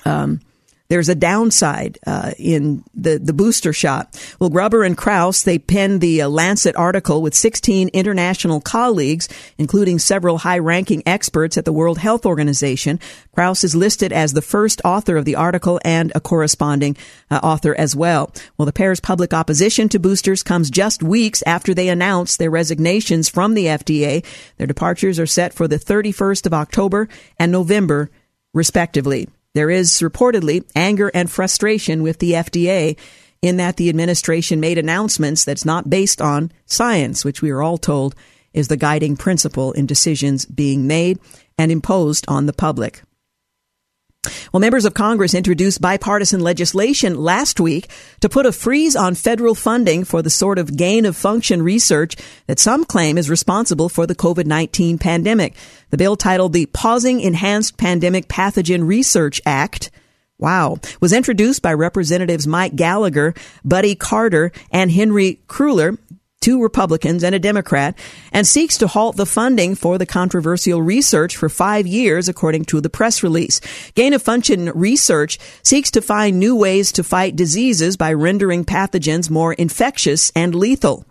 um, 0.04 0.40
there's 0.90 1.08
a 1.08 1.14
downside 1.14 1.98
uh, 2.04 2.32
in 2.36 2.82
the, 2.94 3.18
the 3.18 3.32
booster 3.32 3.72
shot. 3.72 4.20
Well, 4.40 4.50
Gruber 4.50 4.82
and 4.82 4.98
Krause, 4.98 5.44
they 5.44 5.56
penned 5.56 6.00
the 6.00 6.22
uh, 6.22 6.28
Lancet 6.28 6.74
article 6.74 7.22
with 7.22 7.32
16 7.32 7.90
international 7.90 8.60
colleagues, 8.60 9.28
including 9.56 10.00
several 10.00 10.38
high-ranking 10.38 11.04
experts 11.06 11.56
at 11.56 11.64
the 11.64 11.72
World 11.72 11.98
Health 11.98 12.26
Organization. 12.26 12.98
Krause 13.32 13.62
is 13.62 13.76
listed 13.76 14.12
as 14.12 14.32
the 14.32 14.42
first 14.42 14.80
author 14.84 15.16
of 15.16 15.24
the 15.24 15.36
article 15.36 15.80
and 15.84 16.10
a 16.16 16.20
corresponding 16.20 16.96
uh, 17.30 17.38
author 17.40 17.72
as 17.76 17.94
well. 17.94 18.34
Well, 18.58 18.66
the 18.66 18.72
pair's 18.72 18.98
public 18.98 19.32
opposition 19.32 19.88
to 19.90 20.00
boosters 20.00 20.42
comes 20.42 20.70
just 20.70 21.04
weeks 21.04 21.40
after 21.46 21.72
they 21.72 21.88
announced 21.88 22.40
their 22.40 22.50
resignations 22.50 23.28
from 23.28 23.54
the 23.54 23.66
FDA. 23.66 24.24
Their 24.56 24.66
departures 24.66 25.20
are 25.20 25.26
set 25.26 25.54
for 25.54 25.68
the 25.68 25.78
31st 25.78 26.46
of 26.46 26.52
October 26.52 27.08
and 27.38 27.52
November, 27.52 28.10
respectively. 28.52 29.28
There 29.54 29.70
is 29.70 29.90
reportedly 30.00 30.64
anger 30.76 31.10
and 31.12 31.30
frustration 31.30 32.02
with 32.02 32.18
the 32.18 32.32
FDA 32.32 32.96
in 33.42 33.56
that 33.56 33.76
the 33.76 33.88
administration 33.88 34.60
made 34.60 34.78
announcements 34.78 35.44
that's 35.44 35.64
not 35.64 35.90
based 35.90 36.20
on 36.20 36.52
science, 36.66 37.24
which 37.24 37.42
we 37.42 37.50
are 37.50 37.62
all 37.62 37.78
told 37.78 38.14
is 38.52 38.68
the 38.68 38.76
guiding 38.76 39.16
principle 39.16 39.72
in 39.72 39.86
decisions 39.86 40.44
being 40.44 40.86
made 40.86 41.18
and 41.58 41.72
imposed 41.72 42.24
on 42.28 42.46
the 42.46 42.52
public. 42.52 43.02
Well, 44.52 44.60
members 44.60 44.84
of 44.84 44.92
Congress 44.92 45.32
introduced 45.32 45.80
bipartisan 45.80 46.40
legislation 46.40 47.14
last 47.14 47.58
week 47.58 47.88
to 48.20 48.28
put 48.28 48.44
a 48.44 48.52
freeze 48.52 48.94
on 48.94 49.14
federal 49.14 49.54
funding 49.54 50.04
for 50.04 50.20
the 50.20 50.28
sort 50.28 50.58
of 50.58 50.76
gain 50.76 51.06
of 51.06 51.16
function 51.16 51.62
research 51.62 52.16
that 52.46 52.58
some 52.58 52.84
claim 52.84 53.16
is 53.16 53.30
responsible 53.30 53.88
for 53.88 54.06
the 54.06 54.14
COVID-19 54.14 55.00
pandemic. 55.00 55.54
The 55.88 55.96
bill 55.96 56.16
titled 56.16 56.52
the 56.52 56.66
Pausing 56.66 57.20
Enhanced 57.20 57.78
Pandemic 57.78 58.28
Pathogen 58.28 58.86
Research 58.86 59.40
Act 59.46 59.90
Wow. 60.38 60.78
Was 61.02 61.12
introduced 61.12 61.60
by 61.60 61.74
Representatives 61.74 62.46
Mike 62.46 62.74
Gallagher, 62.74 63.34
Buddy 63.62 63.94
Carter, 63.94 64.52
and 64.70 64.90
Henry 64.90 65.40
Cuellar 65.48 65.98
two 66.40 66.62
Republicans 66.62 67.22
and 67.22 67.34
a 67.34 67.38
Democrat, 67.38 67.96
and 68.32 68.46
seeks 68.46 68.78
to 68.78 68.86
halt 68.86 69.16
the 69.16 69.26
funding 69.26 69.74
for 69.74 69.98
the 69.98 70.06
controversial 70.06 70.80
research 70.80 71.36
for 71.36 71.48
five 71.50 71.86
years, 71.86 72.28
according 72.28 72.64
to 72.64 72.80
the 72.80 72.88
press 72.88 73.22
release. 73.22 73.60
Gain 73.94 74.14
of 74.14 74.22
function 74.22 74.70
research 74.74 75.38
seeks 75.62 75.90
to 75.90 76.00
find 76.00 76.38
new 76.38 76.56
ways 76.56 76.92
to 76.92 77.04
fight 77.04 77.36
diseases 77.36 77.98
by 77.98 78.12
rendering 78.12 78.64
pathogens 78.64 79.28
more 79.28 79.52
infectious 79.52 80.32
and 80.34 80.54
lethal. 80.54 81.04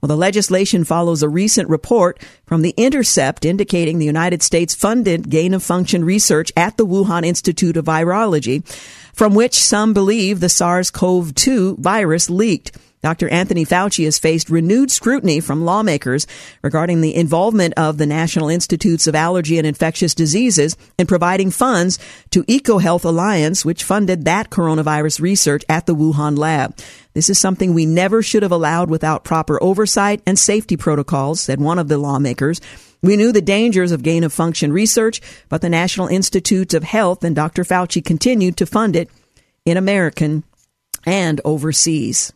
Well, 0.00 0.08
the 0.08 0.16
legislation 0.16 0.84
follows 0.84 1.22
a 1.22 1.30
recent 1.30 1.70
report 1.70 2.20
from 2.44 2.60
The 2.60 2.74
Intercept 2.76 3.44
indicating 3.46 3.98
the 3.98 4.04
United 4.04 4.42
States 4.42 4.74
funded 4.74 5.30
gain 5.30 5.54
of 5.54 5.62
function 5.62 6.04
research 6.04 6.52
at 6.56 6.76
the 6.76 6.84
Wuhan 6.84 7.24
Institute 7.24 7.78
of 7.78 7.86
Virology, 7.86 8.66
from 9.14 9.34
which 9.34 9.54
some 9.54 9.94
believe 9.94 10.40
the 10.40 10.50
SARS-CoV-2 10.50 11.78
virus 11.78 12.28
leaked. 12.28 12.76
Dr. 13.04 13.28
Anthony 13.28 13.66
Fauci 13.66 14.06
has 14.06 14.18
faced 14.18 14.48
renewed 14.48 14.90
scrutiny 14.90 15.38
from 15.38 15.66
lawmakers 15.66 16.26
regarding 16.62 17.02
the 17.02 17.14
involvement 17.14 17.74
of 17.76 17.98
the 17.98 18.06
National 18.06 18.48
Institutes 18.48 19.06
of 19.06 19.14
Allergy 19.14 19.58
and 19.58 19.66
Infectious 19.66 20.14
Diseases 20.14 20.74
in 20.98 21.06
providing 21.06 21.50
funds 21.50 21.98
to 22.30 22.44
EcoHealth 22.44 23.04
Alliance, 23.04 23.62
which 23.62 23.84
funded 23.84 24.24
that 24.24 24.48
coronavirus 24.48 25.20
research 25.20 25.66
at 25.68 25.84
the 25.84 25.94
Wuhan 25.94 26.38
lab. 26.38 26.78
This 27.12 27.28
is 27.28 27.38
something 27.38 27.74
we 27.74 27.84
never 27.84 28.22
should 28.22 28.42
have 28.42 28.50
allowed 28.50 28.88
without 28.88 29.22
proper 29.22 29.62
oversight 29.62 30.22
and 30.26 30.38
safety 30.38 30.78
protocols, 30.78 31.42
said 31.42 31.60
one 31.60 31.78
of 31.78 31.88
the 31.88 31.98
lawmakers. 31.98 32.58
We 33.02 33.18
knew 33.18 33.32
the 33.32 33.42
dangers 33.42 33.92
of 33.92 34.02
gain 34.02 34.24
of 34.24 34.32
function 34.32 34.72
research, 34.72 35.20
but 35.50 35.60
the 35.60 35.68
National 35.68 36.06
Institutes 36.06 36.72
of 36.72 36.84
Health 36.84 37.22
and 37.22 37.36
Dr. 37.36 37.64
Fauci 37.64 38.02
continued 38.02 38.56
to 38.56 38.64
fund 38.64 38.96
it 38.96 39.10
in 39.66 39.76
American 39.76 40.42
and 41.04 41.42
overseas. 41.44 42.32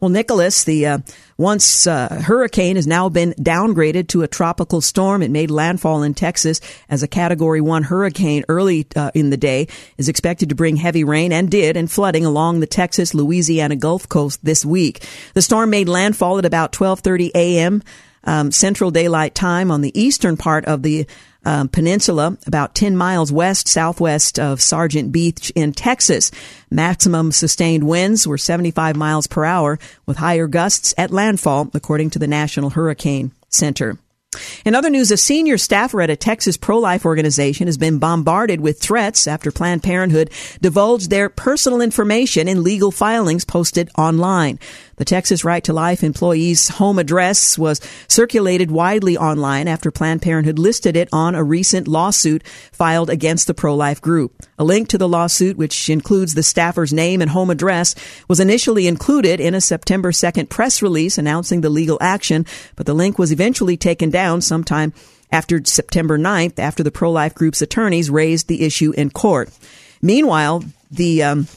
Well, 0.00 0.08
Nicholas, 0.08 0.64
the 0.64 0.86
uh, 0.86 0.98
once 1.36 1.86
uh, 1.86 2.22
hurricane, 2.24 2.76
has 2.76 2.86
now 2.86 3.08
been 3.08 3.32
downgraded 3.34 4.08
to 4.08 4.22
a 4.22 4.28
tropical 4.28 4.80
storm. 4.80 5.22
It 5.22 5.30
made 5.30 5.50
landfall 5.50 6.02
in 6.02 6.14
Texas 6.14 6.60
as 6.88 7.02
a 7.02 7.08
Category 7.08 7.60
One 7.60 7.82
hurricane 7.82 8.44
early 8.48 8.86
uh, 8.96 9.10
in 9.14 9.30
the 9.30 9.36
day. 9.36 9.68
Is 9.98 10.08
expected 10.08 10.48
to 10.48 10.54
bring 10.54 10.76
heavy 10.76 11.04
rain 11.04 11.32
and 11.32 11.50
did 11.50 11.76
and 11.76 11.90
flooding 11.90 12.24
along 12.24 12.60
the 12.60 12.66
Texas 12.66 13.14
Louisiana 13.14 13.76
Gulf 13.76 14.08
Coast 14.08 14.44
this 14.44 14.64
week. 14.64 15.04
The 15.34 15.42
storm 15.42 15.70
made 15.70 15.88
landfall 15.88 16.38
at 16.38 16.44
about 16.44 16.72
12:30 16.72 17.30
a.m. 17.34 17.82
Um, 18.22 18.52
Central 18.52 18.90
Daylight 18.90 19.34
Time 19.34 19.70
on 19.70 19.80
the 19.80 19.98
eastern 19.98 20.36
part 20.36 20.66
of 20.66 20.82
the 20.82 21.06
um, 21.44 21.68
peninsula, 21.68 22.36
about 22.46 22.74
10 22.74 22.96
miles 22.96 23.32
west 23.32 23.68
southwest 23.68 24.38
of 24.38 24.60
Sargent 24.60 25.12
Beach 25.12 25.50
in 25.54 25.72
Texas. 25.72 26.30
Maximum 26.70 27.32
sustained 27.32 27.84
winds 27.84 28.26
were 28.26 28.38
75 28.38 28.96
miles 28.96 29.26
per 29.26 29.44
hour 29.44 29.78
with 30.06 30.18
higher 30.18 30.46
gusts 30.46 30.94
at 30.98 31.10
landfall, 31.10 31.70
according 31.74 32.10
to 32.10 32.18
the 32.18 32.26
National 32.26 32.70
Hurricane 32.70 33.32
Center. 33.48 33.98
In 34.64 34.76
other 34.76 34.90
news, 34.90 35.10
a 35.10 35.16
senior 35.16 35.58
staffer 35.58 36.00
at 36.00 36.10
a 36.10 36.14
Texas 36.14 36.56
pro-life 36.56 37.04
organization 37.04 37.66
has 37.66 37.76
been 37.76 37.98
bombarded 37.98 38.60
with 38.60 38.78
threats 38.78 39.26
after 39.26 39.50
Planned 39.50 39.82
Parenthood 39.82 40.30
divulged 40.60 41.10
their 41.10 41.28
personal 41.28 41.80
information 41.80 42.46
in 42.46 42.62
legal 42.62 42.92
filings 42.92 43.44
posted 43.44 43.90
online. 43.98 44.60
The 45.00 45.06
Texas 45.06 45.46
Right 45.46 45.64
to 45.64 45.72
Life 45.72 46.04
employee's 46.04 46.68
home 46.68 46.98
address 46.98 47.56
was 47.56 47.80
circulated 48.06 48.70
widely 48.70 49.16
online 49.16 49.66
after 49.66 49.90
Planned 49.90 50.20
Parenthood 50.20 50.58
listed 50.58 50.94
it 50.94 51.08
on 51.10 51.34
a 51.34 51.42
recent 51.42 51.88
lawsuit 51.88 52.46
filed 52.70 53.08
against 53.08 53.46
the 53.46 53.54
pro-life 53.54 54.02
group. 54.02 54.34
A 54.58 54.62
link 54.62 54.88
to 54.88 54.98
the 54.98 55.08
lawsuit, 55.08 55.56
which 55.56 55.88
includes 55.88 56.34
the 56.34 56.42
staffer's 56.42 56.92
name 56.92 57.22
and 57.22 57.30
home 57.30 57.48
address, 57.48 57.94
was 58.28 58.40
initially 58.40 58.86
included 58.86 59.40
in 59.40 59.54
a 59.54 59.60
September 59.62 60.12
2nd 60.12 60.50
press 60.50 60.82
release 60.82 61.16
announcing 61.16 61.62
the 61.62 61.70
legal 61.70 61.96
action, 62.02 62.44
but 62.76 62.84
the 62.84 62.92
link 62.92 63.18
was 63.18 63.32
eventually 63.32 63.78
taken 63.78 64.10
down 64.10 64.42
sometime 64.42 64.92
after 65.32 65.64
September 65.64 66.18
9th 66.18 66.58
after 66.58 66.82
the 66.82 66.90
pro-life 66.90 67.34
group's 67.34 67.62
attorneys 67.62 68.10
raised 68.10 68.48
the 68.48 68.60
issue 68.60 68.90
in 68.90 69.08
court. 69.08 69.48
Meanwhile, 70.02 70.62
the 70.90 71.22
um, 71.22 71.48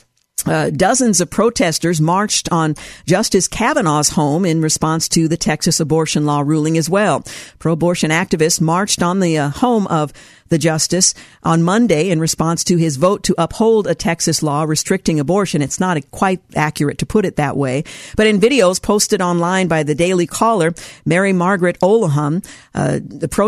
uh, 0.45 0.69
dozens 0.72 1.22
of 1.22 1.30
protesters 1.30 2.01
marched 2.01 2.51
on 2.51 2.76
Justice 3.05 3.47
Kavanaugh's 3.47 4.10
home 4.10 4.45
in 4.45 4.61
response 4.61 5.07
to 5.10 5.27
the 5.27 5.38
Texas 5.38 5.80
abortion 5.80 6.26
law 6.26 6.41
ruling 6.41 6.77
as 6.77 6.89
well. 6.89 7.23
Pro-abortion 7.60 8.11
activists 8.11 8.60
marched 8.60 9.01
on 9.01 9.19
the 9.19 9.38
uh, 9.38 9.49
home 9.49 9.88
of 9.88 10.11
the 10.53 10.57
justice 10.59 11.13
on 11.41 11.63
Monday 11.63 12.09
in 12.09 12.19
response 12.19 12.63
to 12.65 12.77
his 12.77 12.97
vote 12.97 13.23
to 13.23 13.35
uphold 13.38 13.88
a 13.88 13.95
Texas 13.95 14.43
law 14.43 14.63
restricting 14.63 15.19
abortion. 15.19 15.61
It's 15.61 15.80
not 15.80 15.97
quite 16.11 16.41
accurate 16.55 16.99
to 16.99 17.05
put 17.05 17.25
it 17.25 17.35
that 17.38 17.57
way. 17.57 17.84
But 18.15 18.27
in 18.27 18.39
videos 18.39 18.81
posted 18.81 19.21
online 19.21 19.67
by 19.67 19.84
the 19.84 19.95
Daily 19.95 20.27
Caller, 20.27 20.73
Mary 21.05 21.34
Margaret 21.34 21.80
Olohan 21.81 22.45
uh, 22.75 22.99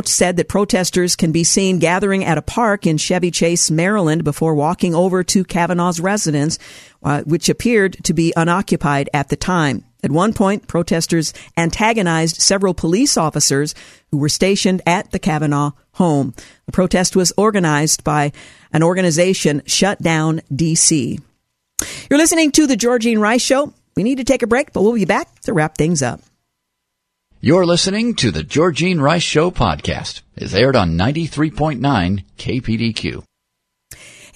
said 0.06 0.38
that 0.38 0.50
protesters 0.50 1.16
can 1.16 1.32
be 1.32 1.44
seen 1.44 1.80
gathering 1.80 2.26
at 2.26 2.40
a 2.40 2.42
park 2.42 2.88
in 2.88 2.98
Chevy 2.98 3.32
Chase, 3.32 3.70
Maryland 3.70 4.24
before 4.24 4.56
walking 4.56 4.96
over 4.96 5.24
to 5.24 5.46
Kavanaugh's 5.46 6.00
residence 6.00 6.58
uh, 7.06 7.22
which 7.22 7.50
appeared 7.50 8.04
to 8.04 8.14
be 8.14 8.34
unoccupied 8.36 9.10
at 9.14 9.30
the 9.30 9.36
time. 9.36 9.85
At 10.04 10.12
one 10.12 10.34
point, 10.34 10.68
protesters 10.68 11.34
antagonized 11.58 12.42
several 12.42 12.74
police 12.74 13.18
officers 13.18 13.74
who 14.12 14.18
were 14.18 14.30
stationed 14.30 14.82
at 14.86 15.12
the 15.12 15.20
Kavanaugh 15.20 15.72
home. 15.94 16.34
The 16.66 16.72
protest 16.72 17.16
was 17.16 17.34
organized 17.38 18.04
by 18.04 18.32
an 18.72 18.84
organization, 18.84 19.62
Shut 19.66 20.02
Down 20.02 20.42
DC. 20.52 21.20
You're 22.10 22.20
listening 22.20 22.52
to 22.54 22.68
the 22.68 22.78
Georgene 22.78 23.20
Rice 23.20 23.42
Show. 23.42 23.74
We 23.96 24.04
need 24.04 24.18
to 24.18 24.24
take 24.24 24.44
a 24.44 24.48
break, 24.48 24.74
but 24.74 24.84
we'll 24.84 24.94
be 24.94 25.06
back 25.06 25.40
to 25.42 25.54
wrap 25.54 25.78
things 25.78 26.02
up. 26.02 26.22
You're 27.42 27.66
listening 27.66 28.16
to 28.16 28.32
the 28.32 28.44
Georgene 28.44 29.00
Rice 29.00 29.24
Show 29.24 29.52
podcast. 29.52 30.22
It's 30.36 30.54
aired 30.54 30.76
on 30.76 30.98
93.9 30.98 32.24
KPDQ. 32.38 33.24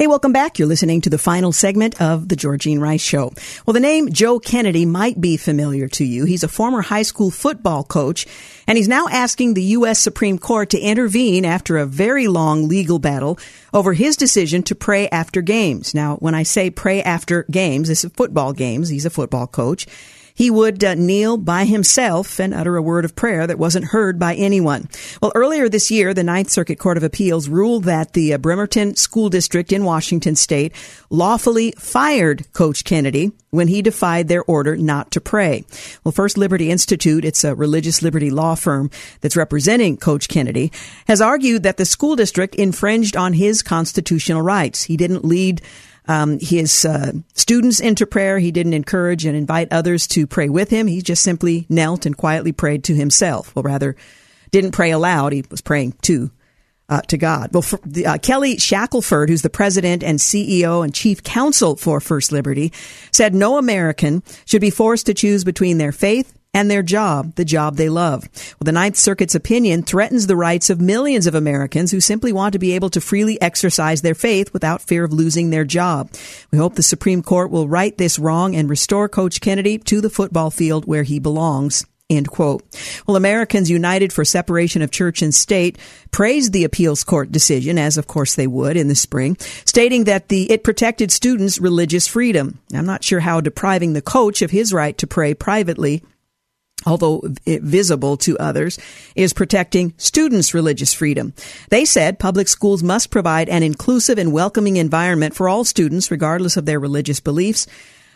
Hey, 0.02 0.08
welcome 0.08 0.32
back. 0.32 0.58
You're 0.58 0.70
listening 0.70 1.02
to 1.02 1.10
the 1.10 1.18
final 1.18 1.52
segment 1.52 2.02
of 2.02 2.30
the 2.30 2.38
Georgene 2.38 2.80
Rice 2.80 3.02
Show. 3.02 3.34
Well, 3.66 3.74
the 3.74 3.82
name 3.82 4.14
Joe 4.14 4.40
Kennedy 4.40 4.86
might 4.86 5.20
be 5.20 5.36
familiar 5.36 5.90
to 5.90 6.06
you. 6.06 6.24
He's 6.24 6.46
a 6.46 6.48
former 6.48 6.82
high 6.82 7.02
school 7.02 7.30
football 7.30 7.84
coach, 7.84 8.26
and 8.66 8.78
he's 8.78 8.88
now 8.88 9.10
asking 9.10 9.56
the 9.56 9.64
U.S. 9.76 10.00
Supreme 10.00 10.40
Court 10.40 10.70
to 10.70 10.80
intervene 10.80 11.44
after 11.44 11.78
a 11.78 11.86
very 11.86 12.30
long 12.30 12.70
legal 12.70 12.98
battle 12.98 13.40
over 13.74 13.92
his 13.92 14.16
decision 14.16 14.64
to 14.64 14.74
pray 14.74 15.10
after 15.10 15.42
games. 15.42 15.94
Now, 15.94 16.16
when 16.16 16.34
I 16.34 16.44
say 16.44 16.70
pray 16.70 17.04
after 17.04 17.44
games, 17.52 17.90
this 17.90 18.06
is 18.06 18.12
football 18.14 18.54
games. 18.54 18.88
He's 18.88 19.06
a 19.06 19.10
football 19.10 19.48
coach 19.48 19.86
he 20.40 20.49
would 20.49 20.82
uh, 20.86 20.95
kneel 20.95 21.36
by 21.36 21.66
himself 21.66 22.40
and 22.40 22.53
utter 22.53 22.78
a 22.78 22.82
word 22.82 23.03
of 23.03 23.14
prayer 23.14 23.45
that 23.45 23.60
wasn't 23.60 23.84
heard 23.84 24.18
by 24.18 24.34
anyone. 24.36 24.88
Well, 25.22 25.34
earlier 25.36 25.68
this 25.68 25.91
year, 25.91 26.14
the 26.14 26.24
Ninth 26.24 26.49
Circuit 26.49 26.80
Court 26.80 26.95
of 26.95 27.03
Appeals 27.03 27.49
ruled 27.49 27.84
that 27.84 28.14
the 28.14 28.34
uh, 28.34 28.38
Bremerton 28.38 28.95
School 28.95 29.28
District 29.28 29.74
in 29.74 29.84
Washington 29.84 30.38
state 30.38 30.74
lawfully 31.10 31.74
fired 31.78 32.53
Coach 32.53 32.86
Kennedy 32.86 33.34
when 33.49 33.68
he 33.68 33.82
defied 33.82 34.30
their 34.30 34.44
order 34.44 34.78
not 34.78 35.11
to 35.11 35.20
pray. 35.20 35.66
Well, 36.06 36.14
First 36.14 36.38
Liberty 36.38 36.72
Institute, 36.72 37.26
it's 37.26 37.44
a 37.44 37.53
religious 37.53 38.02
liberty 38.02 38.32
law 38.32 38.56
firm 38.56 38.91
that's 39.20 39.36
representing 39.36 39.98
Coach 39.98 40.30
Kennedy, 40.30 40.72
has 41.07 41.20
argued 41.20 41.64
that 41.64 41.76
the 41.76 41.84
school 41.84 42.16
district 42.16 42.56
infringed 42.56 43.18
on 43.18 43.34
his 43.34 43.61
constitutional 43.61 44.41
rights. 44.41 44.84
He 44.84 44.95
didn't 44.95 45.26
lead 45.26 45.61
um, 46.10 46.40
his 46.40 46.86
uh, 46.86 47.11
students 47.36 47.80
into 47.80 48.07
prayer. 48.07 48.40
He 48.40 48.52
didn't 48.52 48.73
encourage 48.73 49.26
and 49.26 49.38
invite 49.38 49.72
others 49.72 50.07
to 50.07 50.26
pray 50.26 50.49
with 50.49 50.72
him. 50.72 50.88
He 50.88 51.03
just 51.03 51.22
simply 51.22 51.68
knelt 51.69 52.07
and 52.07 52.18
quietly 52.18 52.52
prayed 52.52 52.84
to 52.86 52.95
himself. 52.95 53.56
Well, 53.56 53.64
rather, 53.64 53.95
didn't 54.49 54.72
pray 54.72 54.90
aloud. 54.90 55.34
He 55.34 55.45
was 55.52 55.61
praying 55.61 55.94
to 56.02 56.31
uh, 56.90 57.02
to 57.02 57.18
God. 57.19 57.52
Well, 57.53 57.61
for, 57.61 57.80
uh, 58.03 58.18
Kelly 58.18 58.57
Shackelford, 58.57 59.30
who's 59.30 59.44
the 59.44 59.49
president 59.52 60.03
and 60.03 60.18
CEO 60.18 60.84
and 60.84 60.91
chief 60.91 61.22
counsel 61.22 61.76
for 61.76 61.99
First 61.99 62.31
Liberty, 62.31 62.73
said 63.11 63.36
no 63.36 63.60
American 63.60 64.23
should 64.45 64.61
be 64.61 64.72
forced 64.72 65.06
to 65.06 65.14
choose 65.14 65.44
between 65.44 65.77
their 65.77 65.91
faith 65.91 66.34
and 66.54 66.70
their 66.70 66.82
job, 66.82 67.36
the 67.36 67.46
job 67.46 67.76
they 67.76 67.90
love. 67.90 68.28
Well, 68.34 68.66
the 68.66 68.72
Ninth 68.72 68.98
Circuit's 68.98 69.36
opinion 69.36 69.84
threatens 69.84 70.28
the 70.28 70.36
rights 70.36 70.70
of 70.70 70.82
millions 70.82 71.28
of 71.28 71.36
Americans 71.36 71.92
who 71.92 72.00
simply 72.00 72.34
want 72.34 72.54
to 72.54 72.60
be 72.60 72.74
able 72.74 72.90
to 72.92 73.02
freely 73.02 73.40
exercise 73.42 74.02
their 74.02 74.16
faith 74.16 74.52
without 74.52 74.82
fear 74.82 75.04
of 75.04 75.14
losing 75.14 75.50
their 75.50 75.66
job. 75.66 76.12
We 76.52 76.58
hope 76.58 76.76
the 76.76 76.84
Supreme 76.84 77.22
Court 77.22 77.52
will 77.52 77.68
right 77.68 77.96
this 77.98 78.18
wrong 78.18 78.56
and 78.56 78.70
restore 78.70 79.08
Coach 79.08 79.42
Kennedy 79.42 79.78
to 79.80 80.02
the 80.02 80.10
football 80.10 80.50
field 80.50 80.86
where 80.86 81.04
he 81.04 81.20
belongs. 81.20 81.86
End 82.10 82.28
quote. 82.28 82.64
Well, 83.06 83.16
Americans 83.16 83.70
United 83.70 84.12
for 84.12 84.26
Separation 84.26 84.82
of 84.82 84.90
Church 84.90 85.22
and 85.22 85.34
State 85.34 85.78
praised 86.10 86.54
the 86.54 86.64
appeals 86.64 87.04
court 87.04 87.32
decision, 87.32 87.78
as 87.78 88.00
of 88.00 88.08
course 88.08 88.34
they 88.34 88.48
would 88.48 88.76
in 88.76 88.88
the 88.88 88.96
spring, 88.96 89.38
stating 89.40 90.06
that 90.06 90.28
the 90.28 90.52
it 90.52 90.64
protected 90.64 91.12
students' 91.12 91.60
religious 91.60 92.08
freedom. 92.08 92.58
I'm 92.74 92.88
not 92.88 93.04
sure 93.04 93.20
how 93.20 93.42
depriving 93.42 93.94
the 93.94 94.02
coach 94.02 94.42
of 94.42 94.50
his 94.50 94.74
right 94.74 94.98
to 94.98 95.06
pray 95.06 95.36
privately 95.36 96.02
although 96.86 97.22
visible 97.46 98.18
to 98.18 98.38
others, 98.38 98.80
is 99.16 99.34
protecting 99.34 99.94
students' 99.98 100.54
religious 100.54 100.94
freedom. 100.94 101.34
They 101.70 101.86
said 101.86 102.20
public 102.20 102.48
schools 102.48 102.84
must 102.84 103.10
provide 103.10 103.50
an 103.50 103.64
inclusive 103.64 104.18
and 104.18 104.32
welcoming 104.32 104.78
environment 104.78 105.36
for 105.36 105.50
all 105.50 105.64
students, 105.64 106.12
regardless 106.12 106.58
of 106.58 106.66
their 106.66 106.80
religious 106.80 107.20
beliefs. 107.20 107.68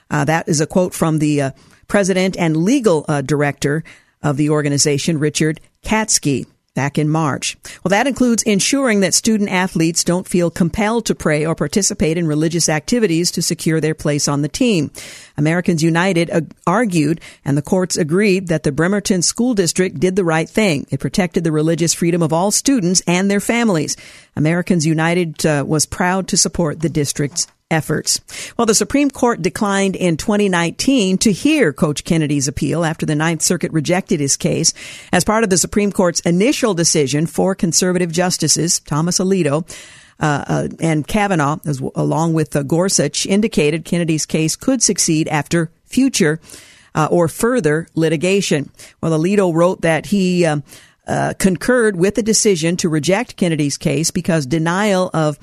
Uh, 0.09 0.25
that 0.25 0.47
is 0.47 0.61
a 0.61 0.67
quote 0.67 0.93
from 0.93 1.19
the 1.19 1.41
uh, 1.41 1.51
president 1.87 2.37
and 2.37 2.57
legal 2.57 3.05
uh, 3.07 3.21
director 3.21 3.83
of 4.21 4.37
the 4.37 4.49
organization, 4.49 5.19
Richard 5.19 5.59
Katskee 5.83 6.45
back 6.73 6.97
in 6.97 7.07
March. 7.07 7.55
Well, 7.83 7.89
that 7.89 8.07
includes 8.07 8.43
ensuring 8.43 9.01
that 9.01 9.13
student 9.13 9.49
athletes 9.49 10.03
don't 10.03 10.27
feel 10.27 10.49
compelled 10.49 11.05
to 11.05 11.15
pray 11.15 11.45
or 11.45 11.55
participate 11.55 12.17
in 12.17 12.27
religious 12.27 12.67
activities 12.69 13.31
to 13.31 13.41
secure 13.41 13.79
their 13.79 13.93
place 13.93 14.27
on 14.27 14.41
the 14.41 14.47
team. 14.47 14.91
Americans 15.37 15.83
United 15.83 16.51
argued, 16.65 17.21
and 17.45 17.57
the 17.57 17.61
courts 17.61 17.97
agreed, 17.97 18.47
that 18.47 18.63
the 18.63 18.71
Bremerton 18.71 19.21
School 19.21 19.53
District 19.53 19.99
did 19.99 20.15
the 20.15 20.23
right 20.23 20.49
thing. 20.49 20.87
It 20.89 20.99
protected 20.99 21.43
the 21.43 21.51
religious 21.51 21.93
freedom 21.93 22.21
of 22.21 22.33
all 22.33 22.51
students 22.51 23.01
and 23.07 23.29
their 23.29 23.39
families. 23.39 23.95
Americans 24.35 24.85
United 24.85 25.45
uh, 25.45 25.63
was 25.67 25.85
proud 25.85 26.27
to 26.29 26.37
support 26.37 26.79
the 26.79 26.89
district's 26.89 27.47
efforts. 27.73 28.21
Well, 28.57 28.65
the 28.65 28.75
Supreme 28.75 29.09
Court 29.09 29.41
declined 29.41 29.95
in 29.95 30.15
2019 30.15 31.17
to 31.19 31.31
hear 31.31 31.73
Coach 31.73 32.03
Kennedy's 32.03 32.47
appeal 32.47 32.85
after 32.85 33.05
the 33.05 33.15
Ninth 33.15 33.41
Circuit 33.41 33.73
rejected 33.73 34.19
his 34.19 34.37
case. 34.37 34.73
As 35.11 35.25
part 35.25 35.43
of 35.43 35.49
the 35.49 35.57
Supreme 35.57 35.91
Court's 35.91 36.21
initial 36.21 36.73
decision, 36.73 37.25
four 37.25 37.55
conservative 37.55 38.11
justices, 38.11 38.79
Thomas 38.79 39.19
Alito, 39.19 39.67
uh, 40.19 40.45
uh, 40.47 40.67
and 40.79 41.05
Kavanaugh, 41.05 41.57
as, 41.65 41.81
along 41.95 42.33
with 42.33 42.55
uh, 42.55 42.63
Gorsuch, 42.63 43.25
indicated 43.25 43.83
Kennedy's 43.83 44.25
case 44.25 44.55
could 44.55 44.81
succeed 44.81 45.27
after 45.27 45.71
future 45.85 46.39
uh, 46.95 47.07
or 47.11 47.27
further 47.27 47.87
litigation. 47.95 48.69
Well, 49.01 49.19
Alito 49.19 49.53
wrote 49.53 49.81
that 49.81 50.07
he 50.07 50.45
um, 50.45 50.63
uh, 51.07 51.33
concurred 51.37 51.97
with 51.97 52.15
the 52.15 52.23
decision 52.23 52.77
to 52.77 52.89
reject 52.89 53.35
Kennedy's 53.35 53.77
case 53.77 54.11
because 54.11 54.45
denial 54.45 55.09
of 55.13 55.37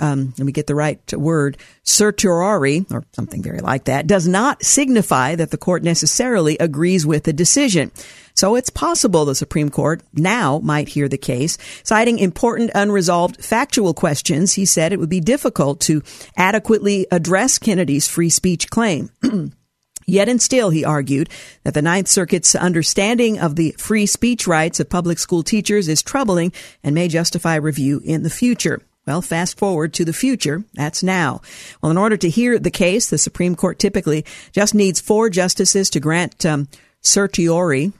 um, 0.00 0.32
let 0.38 0.46
me 0.46 0.52
get 0.52 0.66
the 0.66 0.74
right 0.74 1.12
word, 1.12 1.58
certiorari, 1.82 2.86
or 2.90 3.04
something 3.12 3.42
very 3.42 3.60
like 3.60 3.84
that, 3.84 4.06
does 4.06 4.26
not 4.26 4.62
signify 4.62 5.34
that 5.34 5.50
the 5.50 5.58
court 5.58 5.82
necessarily 5.82 6.56
agrees 6.58 7.04
with 7.04 7.24
the 7.24 7.32
decision. 7.32 7.90
So 8.34 8.56
it's 8.56 8.70
possible 8.70 9.24
the 9.24 9.34
Supreme 9.34 9.70
Court 9.70 10.02
now 10.12 10.58
might 10.60 10.88
hear 10.88 11.08
the 11.08 11.18
case. 11.18 11.58
Citing 11.82 12.18
important 12.18 12.70
unresolved 12.74 13.44
factual 13.44 13.94
questions, 13.94 14.54
he 14.54 14.64
said 14.64 14.92
it 14.92 14.98
would 14.98 15.10
be 15.10 15.20
difficult 15.20 15.80
to 15.82 16.02
adequately 16.36 17.06
address 17.10 17.58
Kennedy's 17.58 18.08
free 18.08 18.30
speech 18.30 18.70
claim. 18.70 19.10
Yet 20.06 20.28
and 20.28 20.40
still, 20.40 20.70
he 20.70 20.84
argued 20.84 21.28
that 21.62 21.74
the 21.74 21.82
Ninth 21.82 22.08
Circuit's 22.08 22.54
understanding 22.54 23.38
of 23.38 23.56
the 23.56 23.74
free 23.78 24.06
speech 24.06 24.46
rights 24.46 24.80
of 24.80 24.90
public 24.90 25.18
school 25.18 25.42
teachers 25.42 25.88
is 25.88 26.02
troubling 26.02 26.52
and 26.82 26.94
may 26.94 27.08
justify 27.08 27.56
review 27.56 28.00
in 28.04 28.22
the 28.22 28.30
future. 28.30 28.82
Well, 29.06 29.20
fast 29.20 29.58
forward 29.58 29.92
to 29.94 30.04
the 30.04 30.14
future. 30.14 30.64
That's 30.74 31.02
now. 31.02 31.42
Well, 31.82 31.90
in 31.90 31.98
order 31.98 32.16
to 32.16 32.30
hear 32.30 32.58
the 32.58 32.70
case, 32.70 33.10
the 33.10 33.18
Supreme 33.18 33.54
Court 33.54 33.78
typically 33.78 34.24
just 34.52 34.74
needs 34.74 35.00
four 35.00 35.28
justices 35.28 35.90
to 35.90 36.00
grant 36.00 36.46
um, 36.46 36.68
certiorari. 37.02 37.92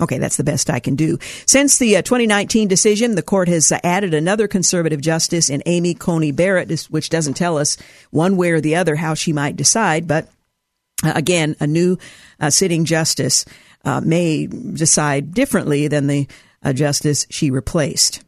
Okay, 0.00 0.18
that's 0.18 0.36
the 0.36 0.44
best 0.44 0.70
I 0.70 0.78
can 0.78 0.94
do. 0.94 1.18
Since 1.46 1.78
the 1.78 1.96
uh, 1.96 2.02
2019 2.02 2.68
decision, 2.68 3.16
the 3.16 3.22
court 3.22 3.48
has 3.48 3.72
uh, 3.72 3.80
added 3.82 4.14
another 4.14 4.46
conservative 4.46 5.00
justice 5.00 5.50
in 5.50 5.64
Amy 5.66 5.94
Coney 5.94 6.30
Barrett, 6.30 6.86
which 6.88 7.10
doesn't 7.10 7.34
tell 7.34 7.58
us 7.58 7.76
one 8.12 8.36
way 8.36 8.52
or 8.52 8.60
the 8.60 8.76
other 8.76 8.94
how 8.94 9.14
she 9.14 9.32
might 9.32 9.56
decide, 9.56 10.06
but 10.06 10.28
again, 11.02 11.56
a 11.60 11.66
new 11.66 11.98
uh, 12.40 12.50
sitting 12.50 12.84
justice 12.84 13.44
uh, 13.84 14.00
may 14.00 14.46
decide 14.46 15.32
differently 15.32 15.88
than 15.88 16.06
the 16.06 16.26
uh, 16.62 16.72
justice 16.72 17.26
she 17.30 17.50
replaced. 17.50 18.22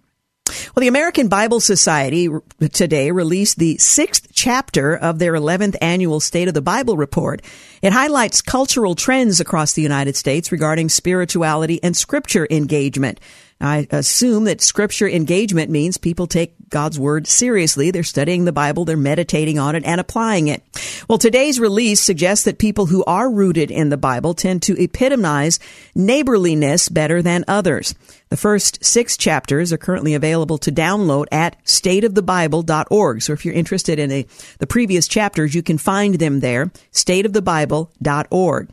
Well, 0.74 0.80
the 0.80 0.88
American 0.88 1.28
Bible 1.28 1.60
Society 1.60 2.28
today 2.72 3.10
released 3.12 3.58
the 3.58 3.76
sixth 3.78 4.28
chapter 4.32 4.96
of 4.96 5.18
their 5.18 5.34
11th 5.34 5.76
annual 5.80 6.18
State 6.18 6.48
of 6.48 6.54
the 6.54 6.62
Bible 6.62 6.96
report. 6.96 7.42
It 7.82 7.92
highlights 7.92 8.42
cultural 8.42 8.94
trends 8.94 9.40
across 9.40 9.74
the 9.74 9.82
United 9.82 10.16
States 10.16 10.50
regarding 10.50 10.88
spirituality 10.88 11.80
and 11.82 11.96
scripture 11.96 12.48
engagement. 12.50 13.20
I 13.60 13.86
assume 13.90 14.44
that 14.44 14.62
scripture 14.62 15.08
engagement 15.08 15.70
means 15.70 15.98
people 15.98 16.26
take 16.26 16.54
God's 16.70 16.98
word 16.98 17.26
seriously. 17.26 17.90
They're 17.90 18.02
studying 18.02 18.44
the 18.44 18.52
Bible, 18.52 18.84
they're 18.84 18.96
meditating 18.96 19.58
on 19.58 19.74
it 19.76 19.84
and 19.84 20.00
applying 20.00 20.48
it. 20.48 20.62
Well, 21.08 21.18
today's 21.18 21.60
release 21.60 22.00
suggests 22.00 22.44
that 22.44 22.58
people 22.58 22.86
who 22.86 23.04
are 23.04 23.30
rooted 23.30 23.70
in 23.70 23.90
the 23.90 23.96
Bible 23.96 24.32
tend 24.32 24.62
to 24.62 24.82
epitomize 24.82 25.58
neighborliness 25.94 26.88
better 26.88 27.20
than 27.20 27.44
others. 27.48 27.94
The 28.30 28.36
first 28.36 28.84
six 28.84 29.16
chapters 29.16 29.72
are 29.72 29.78
currently 29.78 30.14
available 30.14 30.56
to 30.58 30.72
download 30.72 31.26
at 31.30 31.62
stateofthebible.org. 31.64 33.22
So 33.22 33.32
if 33.32 33.44
you're 33.44 33.54
interested 33.54 33.98
in 33.98 34.10
a, 34.10 34.26
the 34.58 34.66
previous 34.66 35.06
chapters, 35.08 35.54
you 35.54 35.62
can 35.62 35.78
find 35.78 36.14
them 36.14 36.40
there, 36.40 36.66
stateofthebible.org. 36.92 38.68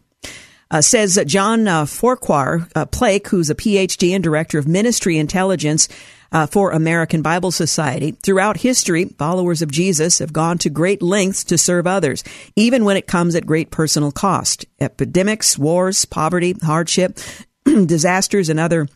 Uh, 0.70 0.82
says 0.82 1.18
John 1.28 1.68
uh, 1.68 1.86
Farquhar 1.86 2.68
uh, 2.76 2.86
Plake, 2.86 3.30
who's 3.30 3.50
a 3.50 3.56
PhD 3.56 4.14
and 4.14 4.24
director 4.24 4.60
of 4.60 4.68
ministry 4.68 5.18
intelligence 5.18 5.88
uh, 6.32 6.46
for 6.46 6.72
American 6.72 7.22
Bible 7.22 7.52
Society. 7.52 8.12
Throughout 8.12 8.58
history, 8.58 9.06
followers 9.06 9.62
of 9.62 9.72
Jesus 9.72 10.20
have 10.20 10.34
gone 10.34 10.58
to 10.60 10.70
great 10.70 11.02
lengths 11.02 11.44
to 11.46 11.58
serve 11.58 11.88
others, 11.88 12.24
even 12.56 12.86
when 12.86 12.98
it 12.98 13.08
comes 13.08 13.36
at 13.36 13.46
great 13.46 13.72
personal 13.72 14.12
cost. 14.12 14.66
Epidemics, 14.80 15.58
wars, 15.58 16.06
poverty, 16.06 16.56
hardship, 16.62 17.18
disasters, 17.66 18.50
and 18.50 18.60
other 18.60 18.88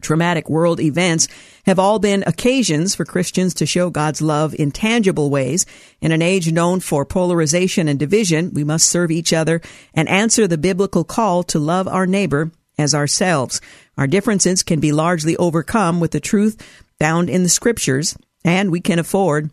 traumatic 0.00 0.48
world 0.48 0.80
events 0.80 1.28
have 1.66 1.78
all 1.78 1.98
been 1.98 2.24
occasions 2.26 2.94
for 2.94 3.04
Christians 3.04 3.54
to 3.54 3.66
show 3.66 3.90
God's 3.90 4.22
love 4.22 4.54
in 4.54 4.70
tangible 4.70 5.30
ways. 5.30 5.66
In 6.00 6.12
an 6.12 6.22
age 6.22 6.50
known 6.50 6.80
for 6.80 7.04
polarization 7.04 7.88
and 7.88 7.98
division, 7.98 8.54
we 8.54 8.64
must 8.64 8.88
serve 8.88 9.10
each 9.10 9.32
other 9.32 9.60
and 9.94 10.08
answer 10.08 10.46
the 10.46 10.58
biblical 10.58 11.04
call 11.04 11.42
to 11.44 11.58
love 11.58 11.86
our 11.88 12.06
neighbor 12.06 12.50
as 12.78 12.94
ourselves. 12.94 13.60
Our 13.96 14.06
differences 14.06 14.62
can 14.62 14.80
be 14.80 14.92
largely 14.92 15.36
overcome 15.36 16.00
with 16.00 16.12
the 16.12 16.20
truth 16.20 16.56
found 16.98 17.28
in 17.28 17.42
the 17.42 17.48
scriptures, 17.48 18.16
and 18.44 18.70
we 18.70 18.80
can 18.80 18.98
afford 18.98 19.50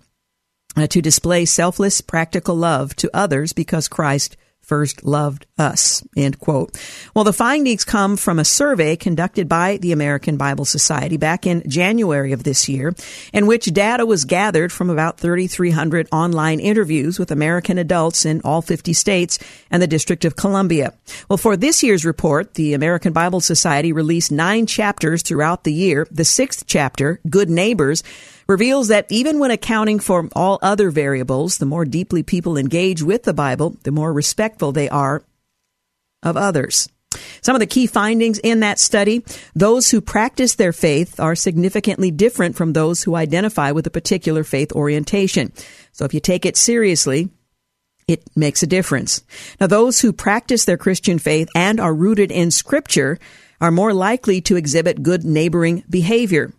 uh, 0.76 0.88
to 0.88 1.02
display 1.02 1.46
selfless, 1.46 2.02
practical 2.02 2.56
love 2.56 2.96
to 2.98 3.10
others 3.14 3.54
because 3.54 3.88
Christ 3.88 4.38
first 4.66 5.06
loved 5.06 5.46
us. 5.58 6.04
End 6.18 6.40
quote. 6.40 6.78
Well, 7.14 7.24
the 7.24 7.34
findings 7.34 7.86
come 7.86 8.18
from 8.18 8.40
a 8.40 8.46
survey 8.46 8.96
conducted 8.96 9.48
by 9.48 9.78
the 9.78 9.92
American 9.92 10.38
Bible 10.38 10.66
Society 10.66 11.18
back 11.18 11.46
in 11.46 11.64
January 11.70 12.32
of 12.32 12.44
this 12.44 12.68
year, 12.68 12.94
in 13.32 13.46
which 13.46 13.66
data 13.66 14.06
was 14.06 14.26
gathered 14.26 14.72
from 14.72 14.90
about 14.90 15.20
3,300 15.20 16.10
online 16.12 16.60
interviews 16.60 17.20
with 17.20 17.32
American 17.32 17.78
adults 17.78 18.26
in 18.26 18.42
all 18.44 18.62
50 18.62 18.94
states 18.94 19.40
and 19.70 19.82
the 19.82 19.88
District 19.88 20.26
of 20.26 20.36
Columbia. 20.36 20.94
Well, 21.30 21.38
for 21.38 21.56
this 21.56 21.84
year's 21.84 22.06
report, 22.06 22.56
the 22.56 22.74
American 22.74 23.14
Bible 23.14 23.42
Society 23.42 23.94
released 23.94 24.32
nine 24.32 24.66
chapters 24.66 25.22
throughout 25.22 25.64
the 25.64 25.74
year. 25.74 26.08
The 26.12 26.26
sixth 26.26 26.66
chapter, 26.68 27.20
Good 27.30 27.50
Neighbors, 27.50 28.04
reveals 28.48 28.90
that 28.90 29.08
even 29.10 29.40
when 29.40 29.52
accounting 29.52 30.00
for 30.00 30.30
all 30.36 30.60
other 30.62 30.90
variables, 30.90 31.58
the 31.58 31.66
more 31.66 31.86
deeply 31.86 32.24
people 32.24 32.58
engage 32.58 33.02
with 33.02 33.24
the 33.24 33.34
Bible, 33.34 33.76
the 33.84 33.92
more 33.92 34.14
respectful 34.14 34.72
they 34.72 34.90
are 34.90 35.24
of 36.24 36.38
others. 36.38 36.90
Some 37.42 37.56
of 37.56 37.60
the 37.60 37.68
key 37.68 37.88
findings 37.88 38.40
in 38.40 38.60
that 38.60 38.80
study 38.80 39.24
those 39.56 39.90
who 39.90 40.02
practice 40.02 40.56
their 40.56 40.74
faith 40.74 41.20
are 41.20 41.36
significantly 41.36 42.12
different 42.12 42.56
from 42.56 42.74
those 42.74 43.04
who 43.04 43.16
identify 43.16 43.72
with 43.72 43.88
a 43.88 43.92
particular 43.92 44.44
faith 44.44 44.74
orientation. 44.74 45.54
So 45.92 46.06
if 46.06 46.14
you 46.14 46.20
take 46.20 46.46
it 46.46 46.58
seriously, 46.58 47.30
it 48.08 48.24
makes 48.36 48.62
a 48.64 48.68
difference. 48.68 49.24
Now, 49.60 49.68
those 49.68 50.02
who 50.02 50.14
practice 50.14 50.66
their 50.66 50.78
Christian 50.78 51.18
faith 51.20 51.50
and 51.56 51.80
are 51.80 51.94
rooted 51.94 52.32
in 52.32 52.52
Scripture 52.52 53.18
are 53.62 53.72
more 53.72 53.94
likely 53.94 54.42
to 54.42 54.58
exhibit 54.58 55.02
good 55.02 55.24
neighboring 55.24 55.84
behavior. 55.90 56.54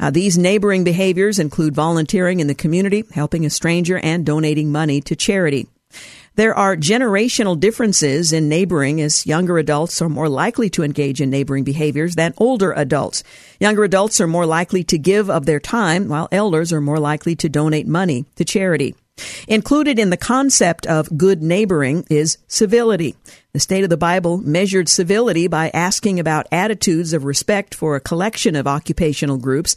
Uh, 0.00 0.10
these 0.10 0.38
neighboring 0.38 0.84
behaviors 0.84 1.38
include 1.38 1.74
volunteering 1.74 2.40
in 2.40 2.46
the 2.46 2.54
community, 2.54 3.04
helping 3.12 3.44
a 3.44 3.50
stranger, 3.50 3.98
and 3.98 4.24
donating 4.24 4.70
money 4.70 5.00
to 5.00 5.16
charity. 5.16 5.66
There 6.36 6.54
are 6.54 6.76
generational 6.76 7.58
differences 7.58 8.32
in 8.32 8.48
neighboring 8.48 9.00
as 9.00 9.26
younger 9.26 9.58
adults 9.58 10.00
are 10.00 10.08
more 10.08 10.28
likely 10.28 10.70
to 10.70 10.84
engage 10.84 11.20
in 11.20 11.30
neighboring 11.30 11.64
behaviors 11.64 12.14
than 12.14 12.32
older 12.36 12.72
adults. 12.72 13.24
Younger 13.58 13.82
adults 13.82 14.20
are 14.20 14.28
more 14.28 14.46
likely 14.46 14.84
to 14.84 14.98
give 14.98 15.28
of 15.28 15.46
their 15.46 15.58
time, 15.58 16.08
while 16.08 16.28
elders 16.30 16.72
are 16.72 16.80
more 16.80 17.00
likely 17.00 17.34
to 17.34 17.48
donate 17.48 17.88
money 17.88 18.24
to 18.36 18.44
charity. 18.44 18.94
Included 19.48 19.98
in 19.98 20.10
the 20.10 20.16
concept 20.16 20.86
of 20.86 21.18
good 21.18 21.42
neighboring 21.42 22.04
is 22.08 22.38
civility. 22.46 23.16
The 23.58 23.62
state 23.62 23.82
of 23.82 23.90
the 23.90 23.96
Bible 23.96 24.38
measured 24.38 24.88
civility 24.88 25.48
by 25.48 25.70
asking 25.74 26.20
about 26.20 26.46
attitudes 26.52 27.12
of 27.12 27.24
respect 27.24 27.74
for 27.74 27.96
a 27.96 28.00
collection 28.00 28.54
of 28.54 28.68
occupational 28.68 29.36
groups. 29.36 29.74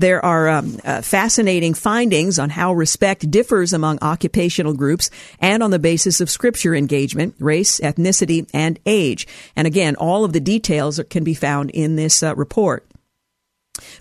There 0.00 0.24
are 0.24 0.48
um, 0.48 0.80
uh, 0.84 1.00
fascinating 1.02 1.74
findings 1.74 2.40
on 2.40 2.50
how 2.50 2.72
respect 2.72 3.30
differs 3.30 3.72
among 3.72 4.00
occupational 4.02 4.74
groups 4.74 5.12
and 5.38 5.62
on 5.62 5.70
the 5.70 5.78
basis 5.78 6.20
of 6.20 6.28
scripture 6.28 6.74
engagement, 6.74 7.36
race, 7.38 7.78
ethnicity, 7.78 8.50
and 8.52 8.80
age. 8.84 9.28
And 9.54 9.68
again, 9.68 9.94
all 9.94 10.24
of 10.24 10.32
the 10.32 10.40
details 10.40 11.00
can 11.08 11.22
be 11.22 11.34
found 11.34 11.70
in 11.70 11.94
this 11.94 12.24
uh, 12.24 12.34
report. 12.34 12.84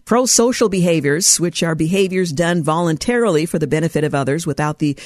Pro-social 0.06 0.70
behaviors, 0.70 1.40
which 1.40 1.62
are 1.62 1.76
behaviors 1.76 2.32
done 2.32 2.64
voluntarily 2.64 3.46
for 3.46 3.60
the 3.60 3.68
benefit 3.68 4.04
of 4.04 4.16
others 4.16 4.48
without 4.48 4.80
the 4.80 4.98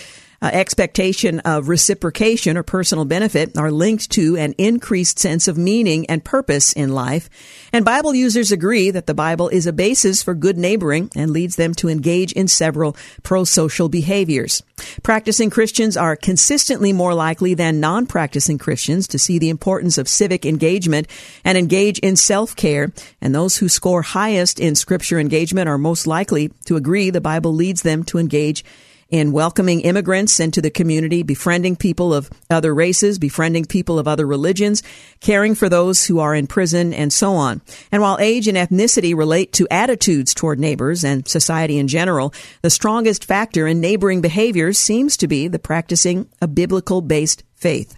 uh, 0.44 0.50
expectation 0.52 1.40
of 1.40 1.70
reciprocation 1.70 2.58
or 2.58 2.64
personal 2.64 3.06
benefit 3.06 3.58
are 3.58 3.72
linked 3.72 4.12
to 4.12 4.36
an 4.36 4.54
increased 4.58 5.18
sense 5.18 5.48
of 5.48 5.58
meaning 5.58 6.06
and 6.08 6.26
purpose 6.26 6.74
in 6.74 6.94
life. 6.94 7.30
And 7.72 7.86
Bible 7.86 8.14
users 8.14 8.52
agree 8.52 8.92
that 8.92 9.08
the 9.08 9.14
Bible 9.14 9.48
is 9.48 9.66
a 9.66 9.72
basis 9.72 10.22
for 10.22 10.34
good 10.34 10.58
neighboring 10.58 11.10
and 11.16 11.32
leads 11.32 11.56
them 11.56 11.74
to 11.76 11.88
engage 11.88 12.34
in 12.34 12.50
several 12.50 12.98
pro-social 13.24 13.88
behaviors. 13.88 14.62
Practicing 15.02 15.50
Christians 15.50 15.96
are 15.96 16.18
consistently 16.18 16.92
more 16.92 17.14
likely 17.14 17.54
than 17.54 17.80
non-practicing 17.80 18.58
Christians 18.58 19.08
to 19.08 19.20
see 19.20 19.40
the 19.40 19.50
importance 19.50 19.98
of 19.98 20.10
civic 20.10 20.46
engagement 20.46 21.08
and 21.46 21.58
engage 21.58 22.00
in 22.00 22.18
self-care. 22.18 22.92
And 23.22 23.34
those 23.34 23.58
who 23.58 23.70
score 23.70 24.02
highest 24.02 24.60
in 24.60 24.76
scripture 24.76 25.20
engagement 25.20 25.70
are 25.70 25.78
most 25.78 26.06
likely 26.06 26.52
to 26.66 26.76
agree 26.76 27.10
the 27.10 27.22
Bible 27.22 27.54
leads 27.54 27.84
them 27.84 28.04
to 28.06 28.18
engage 28.18 28.66
in 29.14 29.32
welcoming 29.32 29.82
immigrants 29.82 30.40
into 30.40 30.60
the 30.60 30.72
community, 30.72 31.22
befriending 31.22 31.76
people 31.76 32.16
of 32.16 32.32
other 32.50 32.74
races, 32.74 33.20
befriending 33.20 33.64
people 33.64 34.00
of 34.00 34.08
other 34.08 34.26
religions, 34.26 34.82
caring 35.20 35.54
for 35.54 35.70
those 35.70 36.08
who 36.08 36.18
are 36.18 36.34
in 36.34 36.48
prison, 36.48 36.96
and 36.96 37.14
so 37.14 37.34
on. 37.34 37.62
And 37.92 38.02
while 38.02 38.18
age 38.20 38.48
and 38.48 38.58
ethnicity 38.58 39.16
relate 39.16 39.54
to 39.54 39.68
attitudes 39.70 40.34
toward 40.34 40.60
neighbors 40.60 41.04
and 41.04 41.28
society 41.28 41.78
in 41.78 41.88
general, 41.88 42.34
the 42.64 42.72
strongest 42.72 43.24
factor 43.24 43.68
in 43.68 43.80
neighboring 43.80 44.20
behaviors 44.20 44.80
seems 44.80 45.16
to 45.18 45.28
be 45.28 45.48
the 45.48 45.60
practicing 45.60 46.28
a 46.42 46.48
biblical 46.48 47.02
based 47.02 47.44
faith. 47.54 47.96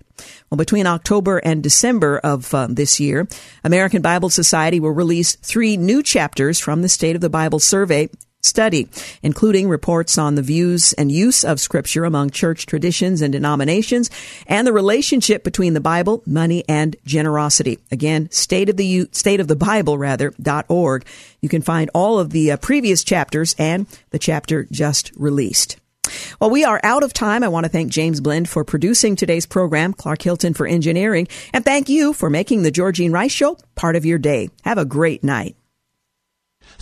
Well, 0.52 0.58
between 0.58 0.86
October 0.86 1.38
and 1.38 1.64
December 1.64 2.20
of 2.20 2.54
uh, 2.54 2.68
this 2.70 3.00
year, 3.00 3.26
American 3.64 4.02
Bible 4.02 4.30
Society 4.30 4.82
will 4.82 4.92
release 4.92 5.36
three 5.38 5.78
new 5.78 6.04
chapters 6.04 6.60
from 6.60 6.82
the 6.82 6.90
State 6.90 7.16
of 7.16 7.22
the 7.22 7.30
Bible 7.30 7.60
Survey 7.60 8.10
study, 8.46 8.88
including 9.22 9.68
reports 9.68 10.18
on 10.18 10.36
the 10.36 10.42
views 10.42 10.94
and 10.94 11.12
use 11.12 11.44
of 11.44 11.60
scripture 11.60 12.06
among 12.06 12.30
church 12.30 12.66
traditions 12.66 13.22
and 13.22 13.34
denominations 13.34 14.10
and 14.48 14.66
the 14.66 14.74
relationship 14.74 15.44
between 15.44 15.74
the 15.74 15.82
Bible, 15.82 16.24
money, 16.26 16.64
and 16.70 16.96
generosity. 17.06 17.80
Again, 17.92 18.30
state 18.32 18.70
of 18.70 18.78
the, 18.78 19.10
state 19.12 19.40
of 19.40 19.48
the 19.48 19.56
Bible, 19.56 19.98
rather, 19.98 20.34
dot 20.42 20.66
org. 20.70 21.06
You 21.42 21.50
can 21.50 21.62
find 21.62 21.90
all 21.94 22.20
of 22.20 22.30
the 22.30 22.52
uh, 22.52 22.58
previous 22.58 23.04
chapters 23.04 23.56
and 23.58 23.88
the 24.12 24.20
chapter 24.20 24.68
just 24.72 25.12
released. 25.16 25.78
Well, 26.40 26.50
we 26.50 26.64
are 26.64 26.80
out 26.84 27.04
of 27.04 27.14
time. 27.14 27.44
I 27.44 27.48
want 27.48 27.66
to 27.66 27.72
thank 27.72 27.92
James 27.92 28.22
Blend 28.22 28.48
for 28.48 28.64
producing 28.64 29.16
today's 29.16 29.46
program, 29.46 29.94
Clark 29.94 30.22
Hilton 30.22 30.54
for 30.54 30.68
engineering, 30.68 31.28
and 31.54 31.66
thank 31.66 31.90
you 31.90 32.14
for 32.14 32.30
making 32.30 32.62
the 32.62 32.72
Georgene 32.72 33.12
Rice 33.12 33.32
Show 33.32 33.58
part 33.76 33.96
of 33.96 34.06
your 34.06 34.20
day. 34.20 34.50
Have 34.64 34.78
a 34.78 34.86
great 34.86 35.24
night. 35.24 35.56